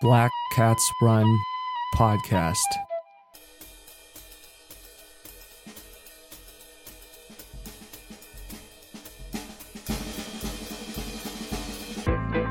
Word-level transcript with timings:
Black 0.00 0.32
Cats 0.52 0.90
Run 1.02 1.26
podcast. 1.94 2.56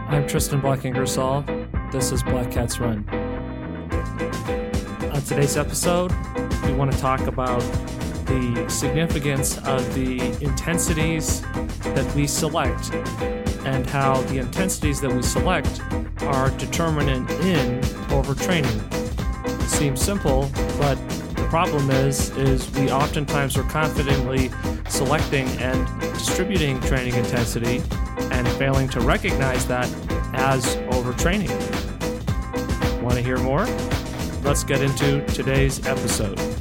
I'm 0.10 0.28
Tristan 0.28 0.62
Black 0.62 0.86
Ingersoll. 0.86 1.44
This 1.92 2.12
is 2.12 2.22
Black 2.22 2.52
Cats 2.52 2.80
Run. 2.80 3.10
On 5.12 5.22
today's 5.24 5.58
episode, 5.58 6.12
we 6.66 6.74
want 6.74 6.92
to 6.92 7.00
talk 7.00 7.22
about 7.22 7.62
the 8.28 8.66
significance 8.70 9.58
of 9.66 9.96
the 9.96 10.20
intensities 10.44 11.42
that 11.82 12.14
we 12.16 12.28
select 12.28 12.92
and 13.66 13.86
how 13.88 14.22
the 14.24 14.38
intensities 14.38 15.02
that 15.02 15.12
we 15.12 15.22
select 15.22 15.82
are 16.22 16.50
determinant 16.52 17.30
in 17.32 17.82
overtraining. 18.10 18.80
It 19.62 19.70
seems 19.70 20.02
simple, 20.02 20.50
but 20.78 20.96
the 21.36 21.46
problem 21.50 21.90
is 21.90 22.30
is 22.38 22.70
we 22.72 22.92
oftentimes 22.92 23.58
are 23.58 23.64
confidently 23.64 24.52
selecting 24.88 25.48
and 25.60 25.88
distributing 26.14 26.80
training 26.82 27.16
intensity 27.16 27.82
and 28.32 28.48
failing 28.50 28.90
to 28.90 29.00
recognize 29.00 29.66
that 29.68 29.90
as 30.34 30.76
overtraining. 30.92 31.50
Want 33.02 33.16
to 33.16 33.22
hear 33.22 33.38
more? 33.38 33.66
Let's 34.44 34.64
get 34.64 34.82
into 34.82 35.26
today's 35.28 35.86
episode. 35.86 36.59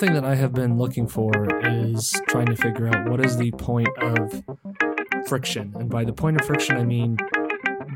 Something 0.00 0.22
that 0.22 0.24
I 0.24 0.34
have 0.34 0.54
been 0.54 0.78
looking 0.78 1.06
for 1.06 1.30
is 1.62 2.18
trying 2.26 2.46
to 2.46 2.56
figure 2.56 2.88
out 2.88 3.10
what 3.10 3.22
is 3.22 3.36
the 3.36 3.50
point 3.50 3.90
of 3.98 4.42
friction. 5.26 5.74
And 5.78 5.90
by 5.90 6.04
the 6.04 6.12
point 6.14 6.40
of 6.40 6.46
friction, 6.46 6.78
I 6.78 6.84
mean 6.84 7.18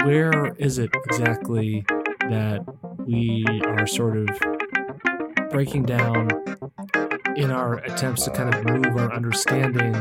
where 0.03 0.55
is 0.59 0.77
it 0.77 0.91
exactly 1.07 1.83
that 2.29 2.63
we 3.07 3.47
are 3.65 3.87
sort 3.87 4.19
of 4.19 4.29
breaking 5.49 5.85
down 5.85 6.29
in 7.37 7.51
our 7.51 7.79
attempts 7.79 8.27
to 8.27 8.31
kind 8.33 8.55
of 8.55 8.67
move 8.67 8.99
our 8.99 9.11
understanding 9.11 9.95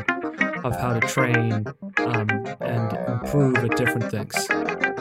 of 0.65 0.75
how 0.75 0.99
to 0.99 1.07
train 1.07 1.65
um, 1.99 2.27
and 2.59 2.97
improve 3.07 3.55
at 3.59 3.77
different 3.77 4.11
things. 4.11 4.35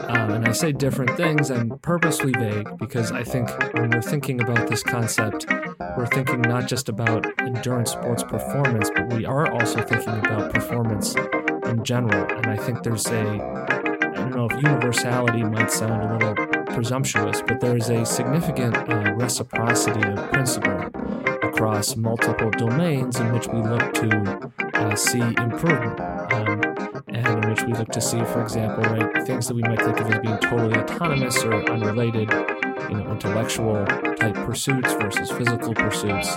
Um, 0.07 0.31
and 0.31 0.47
I 0.47 0.53
say 0.53 0.71
different 0.71 1.17
things, 1.17 1.51
I'm 1.51 1.77
purposely 1.79 2.31
vague 2.31 2.77
because 2.77 3.11
I 3.11 3.25
think 3.25 3.49
when 3.73 3.89
we're 3.89 4.01
thinking 4.01 4.41
about 4.41 4.69
this 4.69 4.83
concept, 4.83 5.47
we're 5.97 6.07
thinking 6.07 6.41
not 6.41 6.67
just 6.67 6.89
about 6.89 7.25
endurance 7.39 7.91
sports 7.91 8.23
performance, 8.23 8.89
but 8.95 9.13
we 9.13 9.25
are 9.25 9.51
also 9.51 9.81
thinking 9.81 10.17
about 10.19 10.53
performance 10.53 11.15
in 11.65 11.83
general. 11.83 12.25
And 12.35 12.47
I 12.47 12.57
think 12.57 12.83
there's 12.83 13.05
a, 13.07 13.41
I 13.41 14.13
don't 14.15 14.35
know 14.35 14.47
if 14.49 14.61
universality 14.63 15.43
might 15.43 15.71
sound 15.71 16.23
a 16.23 16.27
little 16.27 16.47
presumptuous, 16.73 17.41
but 17.41 17.59
there's 17.59 17.89
a 17.89 18.05
significant 18.05 18.75
uh, 18.75 19.13
reciprocity 19.15 20.07
of 20.09 20.31
principle 20.31 20.89
across 21.43 21.95
multiple 21.95 22.49
domains 22.51 23.19
in 23.19 23.31
which 23.31 23.47
we 23.47 23.61
look 23.61 23.93
to 23.93 24.51
uh, 24.73 24.95
see 24.95 25.21
improvement. 25.21 25.99
Um, 26.33 26.61
and 27.09 27.43
in 27.43 27.49
which 27.49 27.61
we 27.63 27.73
look 27.73 27.89
to 27.89 28.01
see, 28.01 28.23
for 28.25 28.41
example, 28.41 28.83
right, 28.83 29.25
things 29.25 29.47
that 29.47 29.53
we 29.53 29.61
might 29.61 29.79
think 29.79 29.99
of 29.99 30.11
as 30.11 30.19
being 30.19 30.37
totally 30.39 30.75
autonomous 30.75 31.43
or 31.43 31.53
unrelated, 31.69 32.29
intellectual 33.23 33.85
type 33.85 34.35
pursuits 34.35 34.93
versus 34.93 35.31
physical 35.31 35.73
pursuits. 35.73 36.35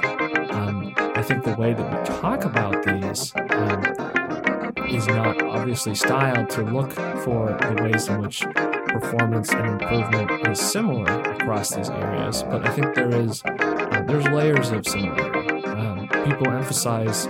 Um, 0.50 0.94
I 0.97 1.22
think 1.22 1.42
the 1.42 1.56
way 1.58 1.74
that 1.74 1.98
we 1.98 2.20
talk 2.20 2.44
about 2.44 2.84
these 2.84 3.32
um, 3.50 4.86
is 4.88 5.06
not 5.08 5.42
obviously 5.42 5.97
styled 5.97 6.48
to 6.50 6.62
look 6.62 6.92
for 6.92 7.58
the 7.60 7.82
ways 7.82 8.08
in 8.08 8.20
which 8.20 8.42
performance 8.86 9.50
and 9.50 9.66
improvement 9.82 10.48
is 10.48 10.60
similar 10.60 11.20
across 11.22 11.74
these 11.74 11.91
areas, 11.91 12.44
but 12.44 12.66
I 12.66 12.72
think 12.72 12.94
there 12.94 13.10
is 13.10 13.42
uh, 13.44 14.04
there's 14.06 14.26
layers 14.28 14.70
of 14.70 14.86
similarity. 14.86 15.66
Um, 15.66 16.08
people 16.24 16.48
emphasize 16.50 17.26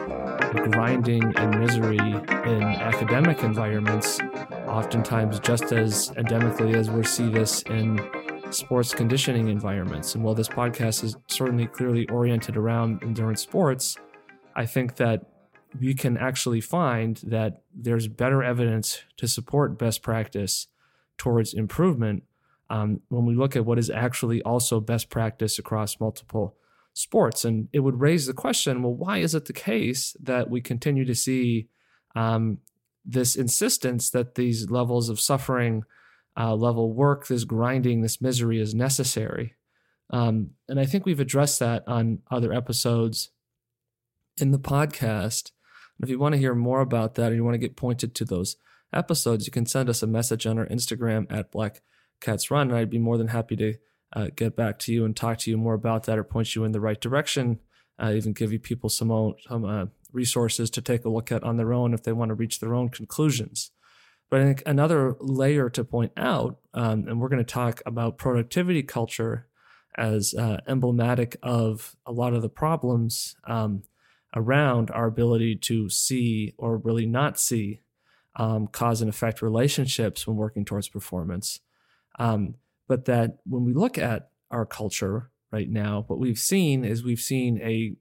grinding 0.71 1.34
and 1.37 1.61
misery 1.61 1.99
in 1.99 2.62
academic 2.62 3.43
environments, 3.43 4.21
oftentimes 4.67 5.41
just 5.41 5.73
as 5.73 6.11
endemically 6.11 6.75
as 6.75 6.91
we 6.91 7.03
see 7.05 7.28
this 7.28 7.62
in 7.62 7.99
sports 8.56 8.94
conditioning 8.94 9.49
environments. 9.49 10.15
And 10.15 10.25
while 10.25 10.34
this 10.34 10.49
podcast 10.49 11.05
is 11.05 11.17
certainly 11.28 11.67
clearly 11.67 12.09
oriented 12.09 12.56
around 12.56 13.03
endurance 13.03 13.43
sports, 13.43 13.97
I 14.55 14.67
think 14.67 14.97
that 14.97 15.27
we 15.78 15.94
can 15.94 16.17
actually 16.17 16.61
find 16.61 17.17
that 17.25 17.62
there's 17.75 18.09
better 18.09 18.43
evidence 18.43 19.03
to 19.19 19.28
support 19.28 19.78
best 19.78 20.03
practice 20.03 20.69
towards 21.19 21.55
improvement 21.55 22.22
um, 22.71 23.00
when 23.09 23.27
we 23.27 23.34
look 23.34 23.56
at 23.56 23.65
what 23.65 23.78
is 23.78 23.91
actually 23.91 24.43
also 24.43 24.81
best 24.81 25.09
practice 25.09 25.59
across 25.59 26.00
multiple 26.00 26.56
sports. 26.94 27.44
And 27.44 27.69
it 27.73 27.81
would 27.81 28.00
raise 28.00 28.27
the 28.27 28.33
question 28.33 28.83
well, 28.83 28.94
why 28.94 29.19
is 29.19 29.34
it 29.34 29.44
the 29.44 29.53
case 29.53 30.17
that 30.23 30.50
we 30.50 30.61
continue 30.61 31.05
to 31.05 31.15
see 31.15 31.69
um, 32.15 32.59
this 33.05 33.37
insistence 33.37 34.11
that 34.11 34.34
these 34.34 34.71
levels 34.71 35.09
of 35.09 35.21
suffering, 35.21 35.84
uh, 36.37 36.55
level 36.55 36.93
work, 36.93 37.27
this 37.27 37.45
grinding, 37.45 38.03
this 38.03 38.21
misery 38.21 38.61
is 38.61 38.75
necessary? 38.75 39.55
Um, 40.11 40.51
and 40.69 40.79
I 40.79 40.87
think 40.87 41.05
we've 41.05 41.21
addressed 41.21 41.59
that 41.61 41.85
on 41.87 42.21
other 42.31 42.53
episodes 42.53 43.31
in 44.39 44.51
the 44.51 44.59
podcast. 44.59 45.51
And 45.99 46.05
if 46.05 46.11
you 46.11 46.19
want 46.19 46.35
to 46.35 46.39
hear 46.39 46.55
more 46.55 46.81
about 46.81 47.15
that 47.15 47.33
or 47.33 47.35
you 47.35 47.45
want 47.45 47.55
to 47.55 47.59
get 47.59 47.77
pointed 47.77 48.15
to 48.15 48.25
those 48.25 48.57
episodes, 48.93 49.47
you 49.47 49.53
can 49.53 49.67
send 49.67 49.89
us 49.89 50.03
a 50.03 50.07
message 50.07 50.47
on 50.47 50.59
our 50.59 50.67
Instagram 50.67 51.27
at 51.31 51.51
Black 51.51 51.83
Cats 52.21 52.51
Run. 52.51 52.71
And 52.71 52.79
I'd 52.79 52.91
be 52.91 52.99
more 52.99 53.19
than 53.19 53.29
happy 53.29 53.57
to 53.57 53.75
uh, 54.13 54.29
get 54.35 54.55
back 54.57 54.79
to 54.81 54.93
you 54.93 55.05
and 55.05 55.17
talk 55.17 55.39
to 55.39 55.51
you 55.51 55.57
more 55.57 55.75
about 55.75 56.05
that 56.05 56.19
or 56.19 56.25
point 56.25 56.55
you 56.55 56.65
in 56.65 56.73
the 56.73 56.81
right 56.81 57.01
direction. 57.01 57.61
Uh, 57.99 58.13
even 58.15 58.33
give 58.33 58.53
you 58.53 58.59
people 58.59 58.91
some, 58.91 59.35
some 59.49 59.65
uh, 59.65 59.87
resources 60.13 60.71
to 60.71 60.83
take 60.83 61.05
a 61.05 61.09
look 61.09 61.33
at 61.33 61.43
on 61.43 61.57
their 61.57 61.73
own 61.73 61.95
if 61.95 62.03
they 62.03 62.13
want 62.13 62.29
to 62.29 62.35
reach 62.35 62.61
their 62.61 62.75
own 62.75 62.91
conclusions. 62.91 63.71
But 64.28 64.41
I 64.41 64.44
think 64.44 64.62
another 64.66 65.16
layer 65.20 65.70
to 65.70 65.84
point 65.84 66.12
out, 66.16 66.59
um, 66.75 67.06
and 67.06 67.20
we're 67.20 67.28
going 67.28 67.44
to 67.44 67.53
talk 67.53 67.81
about 67.87 68.19
productivity 68.19 68.82
culture 68.82 69.46
as 69.96 70.34
uh, 70.34 70.58
emblematic 70.67 71.37
of 71.43 71.96
a 72.05 72.12
lot 72.12 72.34
of 72.34 72.43
the 72.43 72.49
problems 72.49 73.37
um, 73.46 73.82
around 74.34 74.90
our 74.90 75.06
ability 75.06 75.56
to 75.56 75.88
see 75.88 76.55
or 76.58 76.76
really 76.76 77.06
not 77.06 77.38
see 77.38 77.81
um, 78.37 78.67
cause 78.67 79.00
and 79.00 79.08
effect 79.08 79.40
relationships 79.40 80.26
when 80.26 80.37
working 80.37 80.64
towards 80.64 80.88
performance. 80.88 81.61
Um, 82.19 82.56
but 82.88 83.06
that 83.06 83.38
when 83.46 83.64
we 83.64 83.72
look 83.72 83.96
at 83.96 84.31
our 84.50 84.67
culture 84.67 85.31
right 85.50 85.69
now, 85.69 86.05
what 86.06 86.19
we've 86.19 86.38
seen 86.38 86.84
is 86.84 87.02
we've 87.02 87.19
seen 87.19 87.61
a 87.62 87.96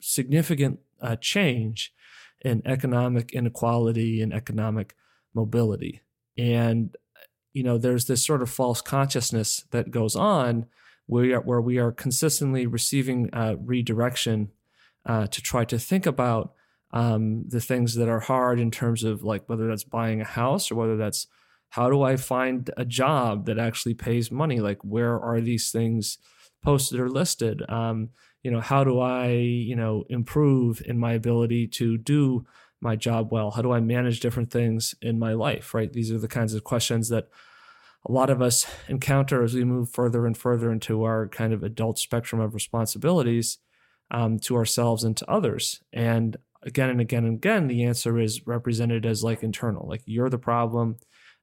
significant 0.00 0.80
uh, 1.00 1.16
change 1.16 1.92
in 2.40 2.62
economic 2.64 3.32
inequality 3.32 4.22
and 4.22 4.32
economic 4.32 4.94
mobility. 5.38 5.94
And, 6.36 6.96
you 7.52 7.62
know, 7.62 7.78
there's 7.78 8.06
this 8.06 8.24
sort 8.24 8.42
of 8.42 8.50
false 8.50 8.80
consciousness 8.82 9.64
that 9.70 9.90
goes 9.90 10.14
on 10.16 10.66
where 11.06 11.22
we 11.22 11.32
are, 11.32 11.40
where 11.40 11.60
we 11.60 11.78
are 11.78 11.92
consistently 11.92 12.66
receiving 12.66 13.30
uh, 13.32 13.54
redirection 13.74 14.50
uh, 15.06 15.26
to 15.26 15.40
try 15.40 15.64
to 15.64 15.78
think 15.78 16.06
about 16.06 16.52
um, 16.90 17.44
the 17.48 17.60
things 17.60 17.94
that 17.94 18.08
are 18.08 18.20
hard 18.20 18.60
in 18.60 18.70
terms 18.70 19.04
of 19.04 19.22
like 19.22 19.48
whether 19.48 19.66
that's 19.68 19.84
buying 19.84 20.20
a 20.20 20.24
house 20.40 20.70
or 20.70 20.74
whether 20.74 20.96
that's 20.96 21.26
how 21.70 21.90
do 21.90 22.02
I 22.02 22.16
find 22.16 22.70
a 22.76 22.84
job 22.84 23.46
that 23.46 23.58
actually 23.58 23.94
pays 23.94 24.30
money? 24.30 24.60
Like, 24.60 24.82
where 24.82 25.20
are 25.20 25.40
these 25.40 25.70
things 25.70 26.18
posted 26.62 26.98
or 26.98 27.08
listed? 27.08 27.62
Um, 27.68 28.10
you 28.42 28.50
know, 28.50 28.60
how 28.60 28.84
do 28.84 29.00
I, 29.00 29.28
you 29.32 29.76
know, 29.76 30.04
improve 30.08 30.82
in 30.86 30.98
my 30.98 31.12
ability 31.12 31.68
to 31.68 31.98
do 31.98 32.46
my 32.80 32.96
job 32.96 33.32
well? 33.32 33.50
How 33.50 33.62
do 33.62 33.72
I 33.72 33.80
manage 33.80 34.20
different 34.20 34.50
things 34.50 34.94
in 35.02 35.18
my 35.18 35.32
life? 35.32 35.74
Right. 35.74 35.92
These 35.92 36.10
are 36.12 36.18
the 36.18 36.28
kinds 36.28 36.54
of 36.54 36.64
questions 36.64 37.08
that 37.08 37.28
a 38.06 38.12
lot 38.12 38.30
of 38.30 38.40
us 38.40 38.66
encounter 38.88 39.42
as 39.42 39.54
we 39.54 39.64
move 39.64 39.90
further 39.90 40.26
and 40.26 40.36
further 40.36 40.70
into 40.70 41.02
our 41.04 41.28
kind 41.28 41.52
of 41.52 41.62
adult 41.62 41.98
spectrum 41.98 42.40
of 42.40 42.54
responsibilities 42.54 43.58
um, 44.10 44.38
to 44.40 44.56
ourselves 44.56 45.04
and 45.04 45.16
to 45.16 45.30
others. 45.30 45.80
And 45.92 46.36
again 46.62 46.90
and 46.90 47.00
again 47.00 47.24
and 47.24 47.34
again, 47.34 47.66
the 47.66 47.84
answer 47.84 48.18
is 48.18 48.46
represented 48.46 49.04
as 49.04 49.24
like 49.24 49.42
internal, 49.42 49.86
like 49.88 50.02
you're 50.06 50.30
the 50.30 50.38
problem 50.38 50.98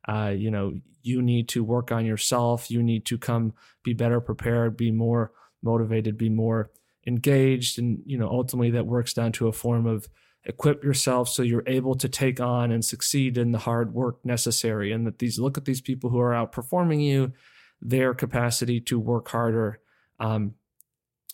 uh, 0.08 0.34
you 0.36 0.52
know, 0.52 0.74
you 1.02 1.22
need 1.22 1.50
to 1.50 1.64
work 1.64 1.92
on 1.92 2.06
yourself. 2.06 2.70
You 2.70 2.82
need 2.82 3.06
to 3.08 3.18
come 3.18 3.54
be 3.84 3.94
better 3.94 4.20
prepared, 4.20 4.78
be 4.78 4.92
more 4.92 5.32
motivated, 5.64 6.18
be 6.18 6.30
more 6.30 6.72
engaged. 7.08 7.80
And, 7.80 8.02
you 8.06 8.18
know, 8.18 8.28
ultimately 8.28 8.72
that 8.72 8.86
works 8.86 9.14
down 9.14 9.32
to 9.34 9.48
a 9.48 9.54
form 9.54 9.86
of 9.86 10.08
equip 10.46 10.84
yourself 10.84 11.28
so 11.28 11.42
you're 11.42 11.64
able 11.66 11.96
to 11.96 12.08
take 12.08 12.40
on 12.40 12.72
and 12.72 12.86
succeed 12.86 13.38
in 13.38 13.52
the 13.52 13.60
hard 13.60 13.94
work 13.94 14.24
necessary. 14.24 14.92
And 14.92 15.06
that 15.08 15.20
these 15.20 15.40
look 15.40 15.58
at 15.58 15.66
these 15.66 15.82
people 15.82 16.10
who 16.10 16.20
are 16.20 16.32
outperforming 16.32 17.04
you 17.04 17.34
their 17.82 18.14
capacity 18.14 18.80
to 18.80 19.00
work 19.00 19.28
harder 19.30 19.80
um, 20.20 20.54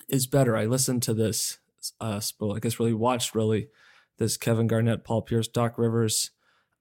is 0.09 0.27
better. 0.27 0.55
I 0.55 0.65
listened 0.65 1.03
to 1.03 1.13
this, 1.13 1.59
uh, 1.99 2.19
well, 2.39 2.55
I 2.55 2.59
guess 2.59 2.79
really 2.79 2.93
watched 2.93 3.35
really 3.35 3.69
this 4.17 4.37
Kevin 4.37 4.67
Garnett, 4.67 5.03
Paul 5.03 5.21
Pierce, 5.21 5.47
Doc 5.47 5.77
Rivers 5.77 6.31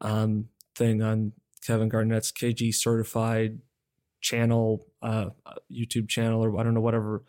um, 0.00 0.49
thing 0.75 1.03
on 1.03 1.32
Kevin 1.67 1.88
Garnett's 1.88 2.32
KG 2.32 2.75
certified 2.75 3.59
channel, 4.21 4.87
uh, 5.03 5.31
YouTube 5.71 6.09
channel, 6.09 6.44
or 6.44 6.59
I 6.59 6.62
don't 6.62 6.75
know, 6.75 6.81
whatever 6.81 7.23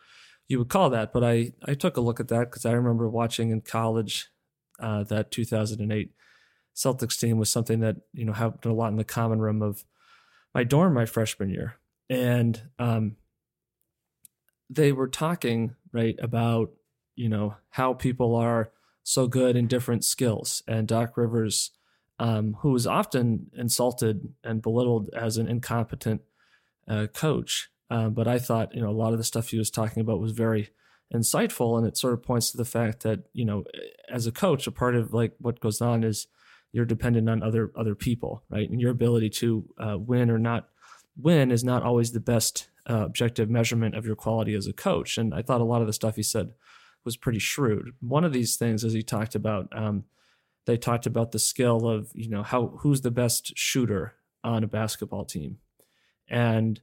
you 0.47 0.59
would 0.59 0.69
call 0.69 0.89
that. 0.89 1.13
But 1.13 1.23
I, 1.23 1.53
I 1.65 1.73
took 1.73 1.97
a 1.97 2.01
look 2.01 2.19
at 2.19 2.27
that 2.29 2.49
because 2.49 2.65
I 2.65 2.71
remember 2.71 3.09
watching 3.09 3.51
in 3.51 3.61
college 3.61 4.30
uh, 4.81 5.03
that 5.03 5.31
2008 5.31 6.11
Celtics 6.75 7.19
team 7.19 7.37
was 7.37 7.49
something 7.49 7.79
that, 7.81 7.97
you 8.13 8.25
know, 8.25 8.33
happened 8.33 8.71
a 8.71 8.75
lot 8.75 8.91
in 8.91 8.97
the 8.97 9.03
common 9.03 9.39
room 9.39 9.61
of 9.61 9.83
my 10.53 10.63
dorm 10.63 10.93
my 10.93 11.05
freshman 11.05 11.49
year. 11.49 11.75
And 12.09 12.61
um, 12.79 13.17
they 14.69 14.91
were 14.91 15.07
talking, 15.07 15.75
right, 15.91 16.15
about, 16.21 16.71
you 17.15 17.29
know, 17.29 17.55
how 17.69 17.93
people 17.93 18.35
are 18.35 18.71
so 19.03 19.27
good 19.27 19.55
in 19.55 19.67
different 19.67 20.03
skills. 20.03 20.61
And 20.67 20.87
Doc 20.87 21.17
Rivers, 21.17 21.71
um, 22.19 22.57
who 22.61 22.71
was 22.71 22.87
often 22.87 23.47
insulted 23.53 24.33
and 24.43 24.61
belittled 24.61 25.09
as 25.15 25.37
an 25.37 25.47
incompetent 25.47 26.21
uh, 26.87 27.07
coach. 27.13 27.69
Uh, 27.89 28.09
but 28.09 28.27
I 28.27 28.39
thought, 28.39 28.73
you 28.73 28.81
know, 28.81 28.89
a 28.89 28.91
lot 28.91 29.11
of 29.11 29.17
the 29.17 29.23
stuff 29.23 29.49
he 29.49 29.57
was 29.57 29.71
talking 29.71 30.01
about 30.01 30.21
was 30.21 30.31
very 30.31 30.69
insightful. 31.13 31.77
And 31.77 31.87
it 31.87 31.97
sort 31.97 32.13
of 32.13 32.23
points 32.23 32.51
to 32.51 32.57
the 32.57 32.65
fact 32.65 33.03
that, 33.03 33.23
you 33.33 33.45
know, 33.45 33.63
as 34.09 34.27
a 34.27 34.31
coach, 34.31 34.67
a 34.67 34.71
part 34.71 34.95
of 34.95 35.13
like 35.13 35.33
what 35.39 35.59
goes 35.59 35.81
on 35.81 36.03
is 36.03 36.27
you're 36.71 36.85
dependent 36.85 37.29
on 37.29 37.43
other 37.43 37.71
other 37.75 37.95
people, 37.95 38.43
right? 38.49 38.69
And 38.69 38.79
your 38.79 38.91
ability 38.91 39.29
to 39.29 39.65
uh, 39.77 39.97
win 39.97 40.29
or 40.29 40.39
not 40.39 40.69
win 41.17 41.51
is 41.51 41.63
not 41.63 41.83
always 41.83 42.11
the 42.11 42.19
best 42.19 42.69
uh, 42.89 43.05
objective 43.05 43.49
measurement 43.49 43.95
of 43.95 44.05
your 44.05 44.15
quality 44.15 44.53
as 44.55 44.67
a 44.67 44.73
coach. 44.73 45.17
And 45.17 45.33
I 45.33 45.41
thought 45.41 45.61
a 45.61 45.65
lot 45.65 45.81
of 45.81 45.87
the 45.87 45.93
stuff 45.93 46.15
he 46.15 46.23
said 46.23 46.51
was 47.03 47.17
pretty 47.17 47.39
shrewd. 47.39 47.91
One 47.99 48.23
of 48.23 48.33
these 48.33 48.55
things, 48.55 48.83
as 48.83 48.93
he 48.93 49.03
talked 49.03 49.35
about, 49.35 49.67
um, 49.71 50.05
they 50.65 50.77
talked 50.77 51.05
about 51.05 51.31
the 51.31 51.39
skill 51.39 51.87
of 51.87 52.11
you 52.13 52.29
know 52.29 52.43
how 52.43 52.67
who's 52.79 53.01
the 53.01 53.11
best 53.11 53.57
shooter 53.57 54.13
on 54.43 54.63
a 54.63 54.67
basketball 54.67 55.25
team, 55.25 55.57
and 56.29 56.79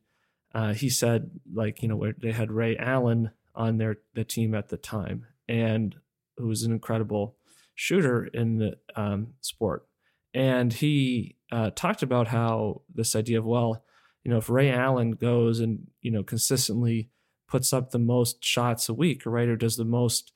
uh, 0.54 0.74
he 0.74 0.90
said 0.90 1.30
like 1.52 1.82
you 1.82 1.88
know 1.88 1.96
where 1.96 2.14
they 2.20 2.32
had 2.32 2.50
Ray 2.50 2.76
Allen 2.76 3.30
on 3.58 3.76
their 3.76 3.96
the 4.14 4.24
team 4.24 4.54
at 4.54 4.68
the 4.68 4.78
time, 4.78 5.26
and 5.48 5.96
who 6.38 6.46
was 6.46 6.62
an 6.62 6.72
incredible 6.72 7.36
shooter 7.74 8.24
in 8.26 8.58
the 8.58 8.78
um, 8.96 9.34
sport, 9.42 9.86
and 10.32 10.72
he 10.72 11.36
uh, 11.50 11.70
talked 11.74 12.02
about 12.02 12.28
how 12.28 12.82
this 12.94 13.14
idea 13.16 13.40
of 13.40 13.44
well, 13.44 13.84
you 14.24 14.30
know, 14.30 14.38
if 14.38 14.48
Ray 14.48 14.70
Allen 14.70 15.10
goes 15.12 15.60
and 15.60 15.88
you 16.00 16.10
know 16.10 16.22
consistently 16.22 17.10
puts 17.48 17.72
up 17.72 17.90
the 17.90 17.98
most 17.98 18.44
shots 18.44 18.88
a 18.88 18.94
week, 18.94 19.26
right, 19.26 19.48
or 19.48 19.56
does 19.56 19.76
the 19.76 19.84
most 19.84 20.32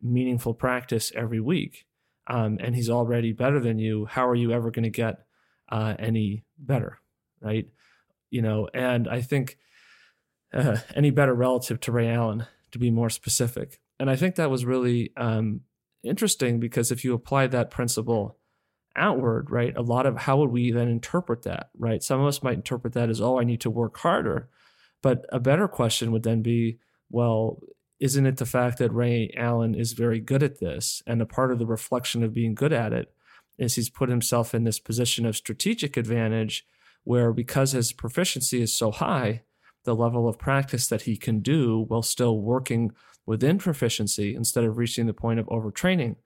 meaningful 0.00 0.54
practice 0.54 1.12
every 1.14 1.40
week, 1.40 1.86
um, 2.26 2.58
and 2.60 2.74
he's 2.74 2.90
already 2.90 3.32
better 3.32 3.60
than 3.60 3.78
you, 3.78 4.06
how 4.06 4.26
are 4.26 4.34
you 4.34 4.50
ever 4.52 4.70
going 4.70 4.84
to 4.84 4.90
get 4.90 5.26
uh, 5.70 5.94
any 5.98 6.44
better, 6.58 6.98
right? 7.40 7.66
You 8.30 8.40
know, 8.40 8.68
and 8.72 9.08
I 9.08 9.20
think 9.20 9.58
uh, 10.54 10.78
any 10.94 11.10
better 11.10 11.34
relative 11.34 11.80
to 11.80 11.92
Ray 11.92 12.08
Allen, 12.08 12.46
to 12.72 12.78
be 12.78 12.90
more 12.90 13.10
specific. 13.10 13.78
And 13.98 14.10
I 14.10 14.16
think 14.16 14.34
that 14.34 14.50
was 14.50 14.64
really 14.64 15.12
um, 15.16 15.60
interesting 16.02 16.58
because 16.58 16.90
if 16.90 17.04
you 17.04 17.14
apply 17.14 17.46
that 17.48 17.70
principle 17.70 18.38
outward, 18.96 19.50
right, 19.50 19.76
a 19.76 19.82
lot 19.82 20.06
of 20.06 20.18
how 20.18 20.38
would 20.38 20.50
we 20.50 20.70
then 20.70 20.88
interpret 20.88 21.42
that, 21.42 21.70
right? 21.78 22.02
Some 22.02 22.20
of 22.20 22.26
us 22.26 22.42
might 22.42 22.56
interpret 22.56 22.94
that 22.94 23.08
as, 23.08 23.20
oh, 23.20 23.38
I 23.38 23.44
need 23.44 23.60
to 23.62 23.70
work 23.70 23.98
harder. 23.98 24.48
But 25.02 25.24
a 25.30 25.40
better 25.40 25.68
question 25.68 26.12
would 26.12 26.22
then 26.22 26.42
be, 26.42 26.78
well, 27.10 27.60
isn't 28.00 28.26
it 28.26 28.36
the 28.38 28.46
fact 28.46 28.78
that 28.78 28.92
Ray 28.92 29.32
Allen 29.36 29.74
is 29.74 29.92
very 29.92 30.20
good 30.20 30.42
at 30.42 30.58
this? 30.58 31.02
And 31.06 31.22
a 31.22 31.26
part 31.26 31.52
of 31.52 31.58
the 31.58 31.66
reflection 31.66 32.22
of 32.22 32.34
being 32.34 32.54
good 32.54 32.72
at 32.72 32.92
it 32.92 33.14
is 33.58 33.76
he's 33.76 33.90
put 33.90 34.08
himself 34.08 34.54
in 34.54 34.64
this 34.64 34.80
position 34.80 35.24
of 35.24 35.36
strategic 35.36 35.96
advantage 35.96 36.66
where 37.04 37.32
because 37.32 37.72
his 37.72 37.92
proficiency 37.92 38.60
is 38.62 38.76
so 38.76 38.90
high, 38.90 39.42
the 39.84 39.94
level 39.94 40.28
of 40.28 40.38
practice 40.38 40.86
that 40.88 41.02
he 41.02 41.16
can 41.16 41.40
do 41.40 41.84
while 41.88 42.02
still 42.02 42.38
working 42.38 42.92
within 43.26 43.58
proficiency 43.58 44.34
instead 44.34 44.64
of 44.64 44.78
reaching 44.78 45.06
the 45.06 45.14
point 45.14 45.38
of 45.38 45.46
overtraining 45.46 46.16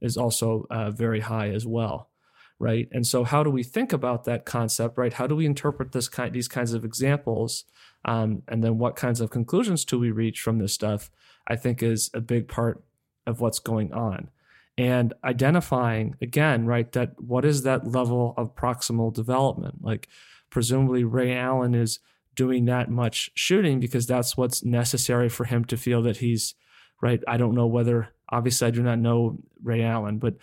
is 0.00 0.16
also 0.16 0.66
uh, 0.70 0.90
very 0.90 1.20
high 1.20 1.50
as 1.50 1.66
well 1.66 2.10
right 2.58 2.88
and 2.92 3.06
so 3.06 3.24
how 3.24 3.42
do 3.42 3.50
we 3.50 3.62
think 3.62 3.92
about 3.92 4.24
that 4.24 4.44
concept 4.44 4.96
right 4.96 5.14
how 5.14 5.26
do 5.26 5.34
we 5.34 5.46
interpret 5.46 5.92
this 5.92 6.08
kind 6.08 6.32
these 6.32 6.48
kinds 6.48 6.72
of 6.72 6.84
examples 6.84 7.64
um, 8.04 8.42
and 8.48 8.62
then 8.62 8.78
what 8.78 8.96
kinds 8.96 9.20
of 9.20 9.30
conclusions 9.30 9.84
do 9.84 9.98
we 9.98 10.10
reach 10.10 10.40
from 10.40 10.58
this 10.58 10.72
stuff, 10.72 11.10
I 11.46 11.56
think 11.56 11.82
is 11.82 12.10
a 12.12 12.20
big 12.20 12.48
part 12.48 12.82
of 13.26 13.40
what's 13.40 13.58
going 13.58 13.92
on. 13.92 14.30
And 14.76 15.14
identifying 15.22 16.16
again, 16.20 16.66
right, 16.66 16.90
that 16.92 17.20
what 17.20 17.44
is 17.44 17.62
that 17.62 17.86
level 17.86 18.34
of 18.36 18.56
proximal 18.56 19.14
development? 19.14 19.82
Like, 19.82 20.08
presumably, 20.50 21.04
Ray 21.04 21.34
Allen 21.34 21.74
is 21.74 22.00
doing 22.34 22.66
that 22.66 22.90
much 22.90 23.30
shooting 23.34 23.80
because 23.80 24.06
that's 24.06 24.36
what's 24.36 24.64
necessary 24.64 25.28
for 25.28 25.44
him 25.44 25.64
to 25.66 25.76
feel 25.76 26.02
that 26.02 26.18
he's 26.18 26.54
right. 27.00 27.22
I 27.28 27.36
don't 27.36 27.54
know 27.54 27.66
whether, 27.66 28.08
obviously, 28.30 28.68
I 28.68 28.70
do 28.70 28.82
not 28.82 28.98
know 28.98 29.38
Ray 29.62 29.82
Allen, 29.82 30.18
but 30.18 30.34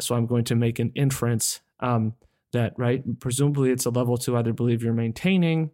so 0.00 0.14
I'm 0.14 0.26
going 0.26 0.44
to 0.44 0.54
make 0.54 0.78
an 0.78 0.92
inference 0.94 1.60
um, 1.80 2.14
that, 2.52 2.74
right, 2.76 3.02
presumably 3.20 3.70
it's 3.70 3.86
a 3.86 3.90
level 3.90 4.16
to 4.18 4.36
either 4.36 4.52
believe 4.52 4.82
you're 4.82 4.92
maintaining 4.92 5.70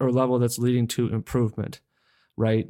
or 0.00 0.08
a 0.08 0.12
level 0.12 0.38
that's 0.38 0.58
leading 0.58 0.86
to 0.88 1.08
improvement, 1.08 1.80
right? 2.36 2.68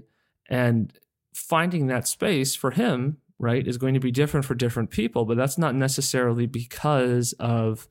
And 0.48 0.92
finding 1.32 1.86
that 1.86 2.06
space 2.06 2.54
for 2.54 2.70
him, 2.70 3.18
right, 3.38 3.66
is 3.66 3.78
going 3.78 3.94
to 3.94 4.00
be 4.00 4.10
different 4.10 4.46
for 4.46 4.54
different 4.54 4.90
people, 4.90 5.24
but 5.24 5.36
that's 5.36 5.58
not 5.58 5.74
necessarily 5.74 6.46
because 6.46 7.32
of 7.40 7.88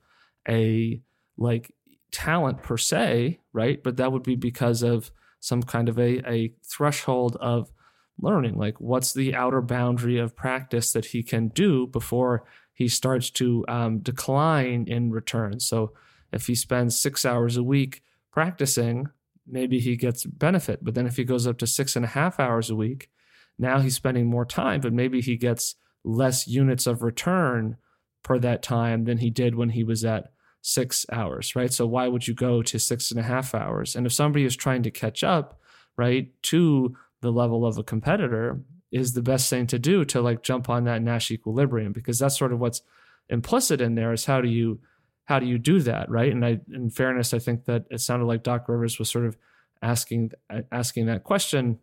a 0.48 1.00
like 1.36 1.73
talent 2.14 2.62
per 2.62 2.76
se, 2.76 3.40
right? 3.52 3.82
But 3.82 3.96
that 3.96 4.12
would 4.12 4.22
be 4.22 4.36
because 4.36 4.82
of 4.82 5.10
some 5.40 5.62
kind 5.62 5.88
of 5.88 5.98
a, 5.98 6.26
a 6.30 6.54
threshold 6.64 7.36
of 7.40 7.72
learning. 8.18 8.56
Like, 8.56 8.80
what's 8.80 9.12
the 9.12 9.34
outer 9.34 9.60
boundary 9.60 10.18
of 10.18 10.36
practice 10.36 10.92
that 10.92 11.06
he 11.06 11.22
can 11.24 11.48
do 11.48 11.88
before 11.88 12.44
he 12.72 12.86
starts 12.88 13.30
to 13.30 13.64
um, 13.68 13.98
decline 13.98 14.86
in 14.86 15.10
return? 15.10 15.58
So, 15.58 15.92
if 16.32 16.46
he 16.46 16.54
spends 16.54 16.98
six 16.98 17.24
hours 17.24 17.56
a 17.56 17.62
week 17.62 18.02
practicing, 18.32 19.08
maybe 19.46 19.78
he 19.80 19.96
gets 19.96 20.24
benefit. 20.24 20.84
But 20.84 20.94
then 20.94 21.06
if 21.06 21.16
he 21.16 21.24
goes 21.24 21.46
up 21.46 21.58
to 21.58 21.66
six 21.66 21.94
and 21.96 22.04
a 22.04 22.08
half 22.08 22.40
hours 22.40 22.70
a 22.70 22.76
week, 22.76 23.10
now 23.58 23.80
he's 23.80 23.94
spending 23.94 24.26
more 24.26 24.44
time, 24.44 24.80
but 24.80 24.92
maybe 24.92 25.20
he 25.20 25.36
gets 25.36 25.76
less 26.02 26.48
units 26.48 26.86
of 26.86 27.02
return 27.02 27.76
per 28.24 28.38
that 28.38 28.62
time 28.62 29.04
than 29.04 29.18
he 29.18 29.30
did 29.30 29.54
when 29.54 29.70
he 29.70 29.84
was 29.84 30.04
at 30.04 30.33
six 30.66 31.04
hours, 31.12 31.54
right? 31.54 31.70
So 31.70 31.86
why 31.86 32.08
would 32.08 32.26
you 32.26 32.32
go 32.32 32.62
to 32.62 32.78
six 32.78 33.10
and 33.10 33.20
a 33.20 33.22
half 33.22 33.54
hours? 33.54 33.94
And 33.94 34.06
if 34.06 34.14
somebody 34.14 34.46
is 34.46 34.56
trying 34.56 34.82
to 34.84 34.90
catch 34.90 35.22
up, 35.22 35.60
right, 35.98 36.30
to 36.44 36.96
the 37.20 37.30
level 37.30 37.66
of 37.66 37.76
a 37.76 37.82
competitor, 37.82 38.60
is 38.90 39.12
the 39.12 39.22
best 39.22 39.50
thing 39.50 39.66
to 39.66 39.78
do 39.78 40.06
to 40.06 40.22
like 40.22 40.42
jump 40.42 40.70
on 40.70 40.84
that 40.84 41.02
Nash 41.02 41.30
equilibrium 41.30 41.92
because 41.92 42.18
that's 42.18 42.38
sort 42.38 42.52
of 42.52 42.60
what's 42.60 42.80
implicit 43.28 43.82
in 43.82 43.94
there 43.94 44.12
is 44.12 44.24
how 44.24 44.40
do 44.40 44.48
you 44.48 44.80
how 45.26 45.38
do 45.38 45.46
you 45.46 45.58
do 45.58 45.80
that, 45.80 46.10
right? 46.10 46.30
And 46.30 46.44
I, 46.44 46.60
in 46.72 46.90
fairness, 46.90 47.34
I 47.34 47.38
think 47.38 47.64
that 47.64 47.84
it 47.90 48.00
sounded 48.00 48.26
like 48.26 48.42
Doc 48.42 48.68
Rivers 48.68 48.98
was 48.98 49.10
sort 49.10 49.26
of 49.26 49.36
asking 49.82 50.32
uh, 50.48 50.62
asking 50.72 51.06
that 51.06 51.24
question. 51.24 51.78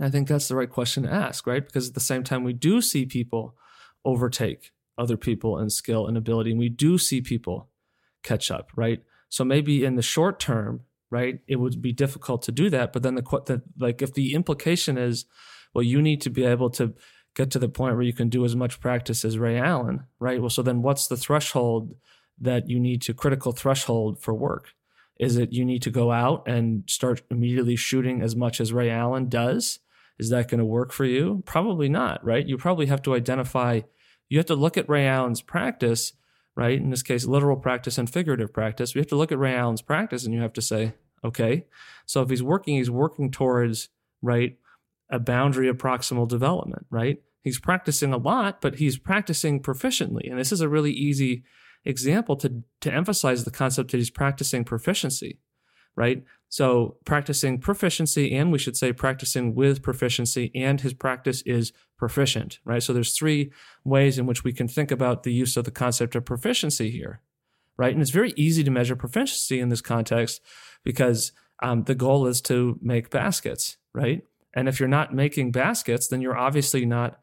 I 0.00 0.10
think 0.10 0.26
that's 0.26 0.48
the 0.48 0.56
right 0.56 0.70
question 0.70 1.04
to 1.04 1.12
ask, 1.12 1.46
right? 1.46 1.64
Because 1.64 1.88
at 1.88 1.94
the 1.94 2.00
same 2.00 2.24
time, 2.24 2.42
we 2.42 2.52
do 2.52 2.80
see 2.80 3.06
people 3.06 3.54
overtake 4.04 4.72
other 4.98 5.16
people 5.16 5.58
in 5.58 5.70
skill 5.70 6.06
and 6.06 6.16
ability, 6.16 6.50
and 6.50 6.58
we 6.58 6.68
do 6.68 6.98
see 6.98 7.20
people 7.20 7.68
catch 8.22 8.50
up, 8.50 8.70
right? 8.76 9.02
So 9.28 9.44
maybe 9.44 9.84
in 9.84 9.94
the 9.96 10.02
short 10.02 10.40
term, 10.40 10.82
right, 11.10 11.40
it 11.46 11.56
would 11.56 11.80
be 11.80 11.92
difficult 11.92 12.42
to 12.42 12.52
do 12.52 12.68
that. 12.70 12.92
But 12.92 13.02
then 13.02 13.14
the, 13.14 13.22
the 13.22 13.62
like, 13.78 14.02
if 14.02 14.12
the 14.12 14.34
implication 14.34 14.98
is, 14.98 15.24
well, 15.72 15.84
you 15.84 16.02
need 16.02 16.20
to 16.22 16.30
be 16.30 16.44
able 16.44 16.70
to 16.70 16.94
get 17.34 17.50
to 17.52 17.58
the 17.58 17.68
point 17.68 17.94
where 17.94 18.04
you 18.04 18.12
can 18.12 18.28
do 18.28 18.44
as 18.44 18.56
much 18.56 18.80
practice 18.80 19.24
as 19.24 19.38
Ray 19.38 19.58
Allen, 19.58 20.04
right? 20.18 20.40
Well, 20.40 20.50
so 20.50 20.62
then 20.62 20.82
what's 20.82 21.06
the 21.06 21.16
threshold 21.16 21.94
that 22.40 22.68
you 22.68 22.80
need 22.80 23.02
to 23.02 23.14
critical 23.14 23.52
threshold 23.52 24.20
for 24.20 24.34
work? 24.34 24.72
Is 25.18 25.36
it 25.36 25.52
you 25.52 25.64
need 25.64 25.82
to 25.82 25.90
go 25.90 26.12
out 26.12 26.46
and 26.46 26.84
start 26.88 27.22
immediately 27.30 27.76
shooting 27.76 28.22
as 28.22 28.36
much 28.36 28.60
as 28.60 28.72
Ray 28.72 28.90
Allen 28.90 29.28
does? 29.28 29.80
Is 30.18 30.30
that 30.30 30.48
going 30.48 30.58
to 30.58 30.64
work 30.64 30.92
for 30.92 31.04
you? 31.04 31.42
Probably 31.44 31.88
not, 31.88 32.24
right? 32.24 32.46
You 32.46 32.56
probably 32.56 32.86
have 32.86 33.02
to 33.02 33.14
identify, 33.14 33.80
you 34.28 34.38
have 34.38 34.46
to 34.46 34.54
look 34.54 34.76
at 34.76 34.88
Ray 34.88 35.06
Allen's 35.06 35.42
practice, 35.42 36.12
right? 36.56 36.78
In 36.78 36.90
this 36.90 37.02
case, 37.02 37.26
literal 37.26 37.56
practice 37.56 37.98
and 37.98 38.10
figurative 38.10 38.52
practice. 38.52 38.94
We 38.94 39.00
have 39.00 39.08
to 39.08 39.16
look 39.16 39.32
at 39.32 39.38
Ray 39.38 39.54
Allen's 39.54 39.82
practice 39.82 40.24
and 40.24 40.34
you 40.34 40.40
have 40.40 40.52
to 40.54 40.62
say, 40.62 40.94
okay, 41.24 41.66
so 42.06 42.22
if 42.22 42.30
he's 42.30 42.42
working, 42.42 42.76
he's 42.76 42.90
working 42.90 43.30
towards, 43.30 43.88
right, 44.22 44.58
a 45.10 45.18
boundary 45.18 45.68
of 45.68 45.78
proximal 45.78 46.28
development, 46.28 46.86
right? 46.90 47.22
He's 47.42 47.58
practicing 47.58 48.12
a 48.12 48.18
lot, 48.18 48.60
but 48.60 48.76
he's 48.76 48.98
practicing 48.98 49.62
proficiently. 49.62 50.28
And 50.28 50.38
this 50.38 50.52
is 50.52 50.60
a 50.60 50.68
really 50.68 50.92
easy 50.92 51.44
example 51.84 52.36
to, 52.36 52.62
to 52.80 52.92
emphasize 52.92 53.44
the 53.44 53.50
concept 53.50 53.90
that 53.90 53.98
he's 53.98 54.10
practicing 54.10 54.64
proficiency, 54.64 55.38
right? 55.96 56.24
So 56.48 56.96
practicing 57.04 57.58
proficiency, 57.58 58.34
and 58.34 58.52
we 58.52 58.58
should 58.58 58.76
say 58.76 58.92
practicing 58.92 59.54
with 59.54 59.82
proficiency, 59.82 60.50
and 60.54 60.80
his 60.80 60.92
practice 60.92 61.42
is 61.42 61.72
proficient, 61.98 62.60
right? 62.64 62.82
So 62.82 62.92
there's 62.92 63.16
three 63.16 63.52
ways 63.84 64.18
in 64.18 64.26
which 64.26 64.44
we 64.44 64.52
can 64.52 64.68
think 64.68 64.90
about 64.90 65.24
the 65.24 65.32
use 65.32 65.56
of 65.56 65.64
the 65.64 65.70
concept 65.70 66.14
of 66.14 66.24
proficiency 66.24 66.90
here, 66.90 67.20
right? 67.76 67.92
And 67.92 68.00
it's 68.00 68.10
very 68.10 68.32
easy 68.36 68.64
to 68.64 68.70
measure 68.70 68.96
proficiency 68.96 69.60
in 69.60 69.68
this 69.68 69.80
context 69.80 70.40
because 70.84 71.32
um, 71.62 71.84
the 71.84 71.94
goal 71.94 72.26
is 72.26 72.40
to 72.42 72.78
make 72.80 73.10
baskets, 73.10 73.76
right? 73.92 74.22
And 74.54 74.68
if 74.68 74.78
you're 74.78 74.88
not 74.88 75.12
making 75.12 75.50
baskets, 75.50 76.08
then 76.08 76.20
you're 76.20 76.38
obviously 76.38 76.86
not 76.86 77.20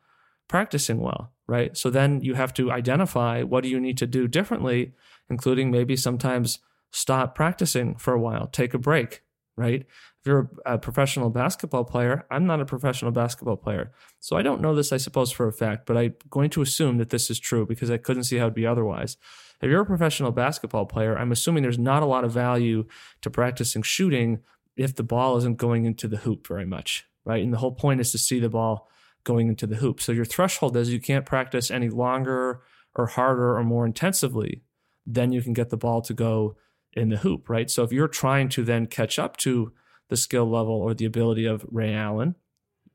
practicing 0.48 1.00
well, 1.00 1.32
right? 1.48 1.76
So 1.76 1.90
then 1.90 2.22
you 2.22 2.36
have 2.36 2.54
to 2.56 2.72
identify 2.72 3.44
what 3.44 3.64
do 3.64 3.70
you 3.70 3.80
need 3.80 3.98
to 4.00 4.08
do 4.08 4.28
differently, 4.28 4.94
including 5.30 5.72
maybe 5.72 5.96
sometimes 5.96 6.60
stop 6.92 7.34
practicing 7.34 7.96
for 7.96 8.14
a 8.14 8.20
while, 8.20 8.48
take 8.48 8.74
a 8.74 8.78
break, 8.78 9.24
right? 9.58 9.86
If 10.26 10.30
you're 10.30 10.50
a 10.66 10.80
professional 10.80 11.30
basketball 11.30 11.84
player, 11.84 12.26
I'm 12.32 12.48
not 12.48 12.60
a 12.60 12.66
professional 12.66 13.12
basketball 13.12 13.58
player. 13.58 13.92
So 14.20 14.36
I 14.36 14.42
don't 14.42 14.60
know 14.60 14.74
this, 14.74 14.92
I 14.92 14.98
suppose, 14.98 15.32
for 15.32 15.48
a 15.48 15.54
fact, 15.54 15.86
but 15.86 15.96
I'm 15.96 16.16
going 16.32 16.50
to 16.50 16.64
assume 16.64 16.98
that 16.98 17.12
this 17.12 17.30
is 17.30 17.40
true 17.40 17.64
because 17.68 17.92
I 17.92 17.98
couldn't 17.98 18.24
see 18.24 18.38
how 18.38 18.46
it'd 18.46 18.56
be 18.56 18.66
otherwise. 18.66 19.18
If 19.62 19.70
you're 19.70 19.84
a 19.84 19.86
professional 19.86 20.32
basketball 20.32 20.88
player, 20.88 21.16
I'm 21.16 21.32
assuming 21.32 21.62
there's 21.62 21.78
not 21.78 22.02
a 22.02 22.08
lot 22.08 22.24
of 22.24 22.32
value 22.32 22.88
to 23.22 23.30
practicing 23.30 23.84
shooting 23.84 24.40
if 24.76 24.96
the 24.96 25.04
ball 25.04 25.38
isn't 25.38 25.58
going 25.58 25.86
into 25.86 26.08
the 26.08 26.18
hoop 26.18 26.48
very 26.48 26.66
much, 26.66 27.06
right? 27.24 27.44
And 27.44 27.54
the 27.54 27.60
whole 27.60 27.76
point 27.76 28.02
is 28.02 28.12
to 28.14 28.18
see 28.18 28.40
the 28.40 28.50
ball 28.50 28.90
going 29.26 29.48
into 29.48 29.68
the 29.68 29.76
hoop. 29.76 30.02
So 30.02 30.12
your 30.12 30.26
threshold 30.26 30.76
is 30.76 30.92
you 30.92 31.00
can't 31.00 31.28
practice 31.28 31.70
any 31.70 31.90
longer 31.90 32.62
or 32.96 33.06
harder 33.06 33.56
or 33.56 33.64
more 33.64 33.86
intensively, 33.86 34.64
than 35.06 35.32
you 35.32 35.44
can 35.44 35.54
get 35.54 35.70
the 35.70 35.78
ball 35.78 36.02
to 36.02 36.16
go 36.16 36.58
in 36.94 37.10
the 37.10 37.18
hoop, 37.18 37.48
right? 37.48 37.70
So 37.70 37.84
if 37.84 37.92
you're 37.92 38.08
trying 38.08 38.50
to 38.50 38.64
then 38.64 38.88
catch 38.88 39.20
up 39.20 39.38
to 39.38 39.72
the 40.10 40.18
skill 40.18 40.50
level 40.50 40.74
or 40.74 40.94
the 40.94 41.06
ability 41.06 41.46
of 41.46 41.66
Ray 41.72 41.94
Allen, 41.94 42.36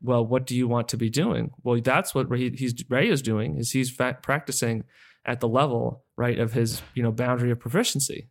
well, 0.02 0.24
what 0.24 0.46
do 0.46 0.56
you 0.56 0.66
want 0.66 0.88
to 0.88 0.96
be 0.96 1.10
doing? 1.10 1.50
Well, 1.62 1.80
that's 1.80 2.14
what 2.14 2.30
Ray, 2.30 2.50
he's, 2.50 2.74
Ray 2.88 3.08
is 3.08 3.22
doing 3.22 3.58
is 3.58 3.72
he's 3.72 3.90
practicing 3.92 4.84
at 5.26 5.40
the 5.40 5.48
level, 5.48 6.04
right, 6.16 6.38
of 6.38 6.52
his, 6.52 6.82
you 6.94 7.02
know, 7.02 7.12
boundary 7.12 7.50
of 7.50 7.60
proficiency. 7.60 8.28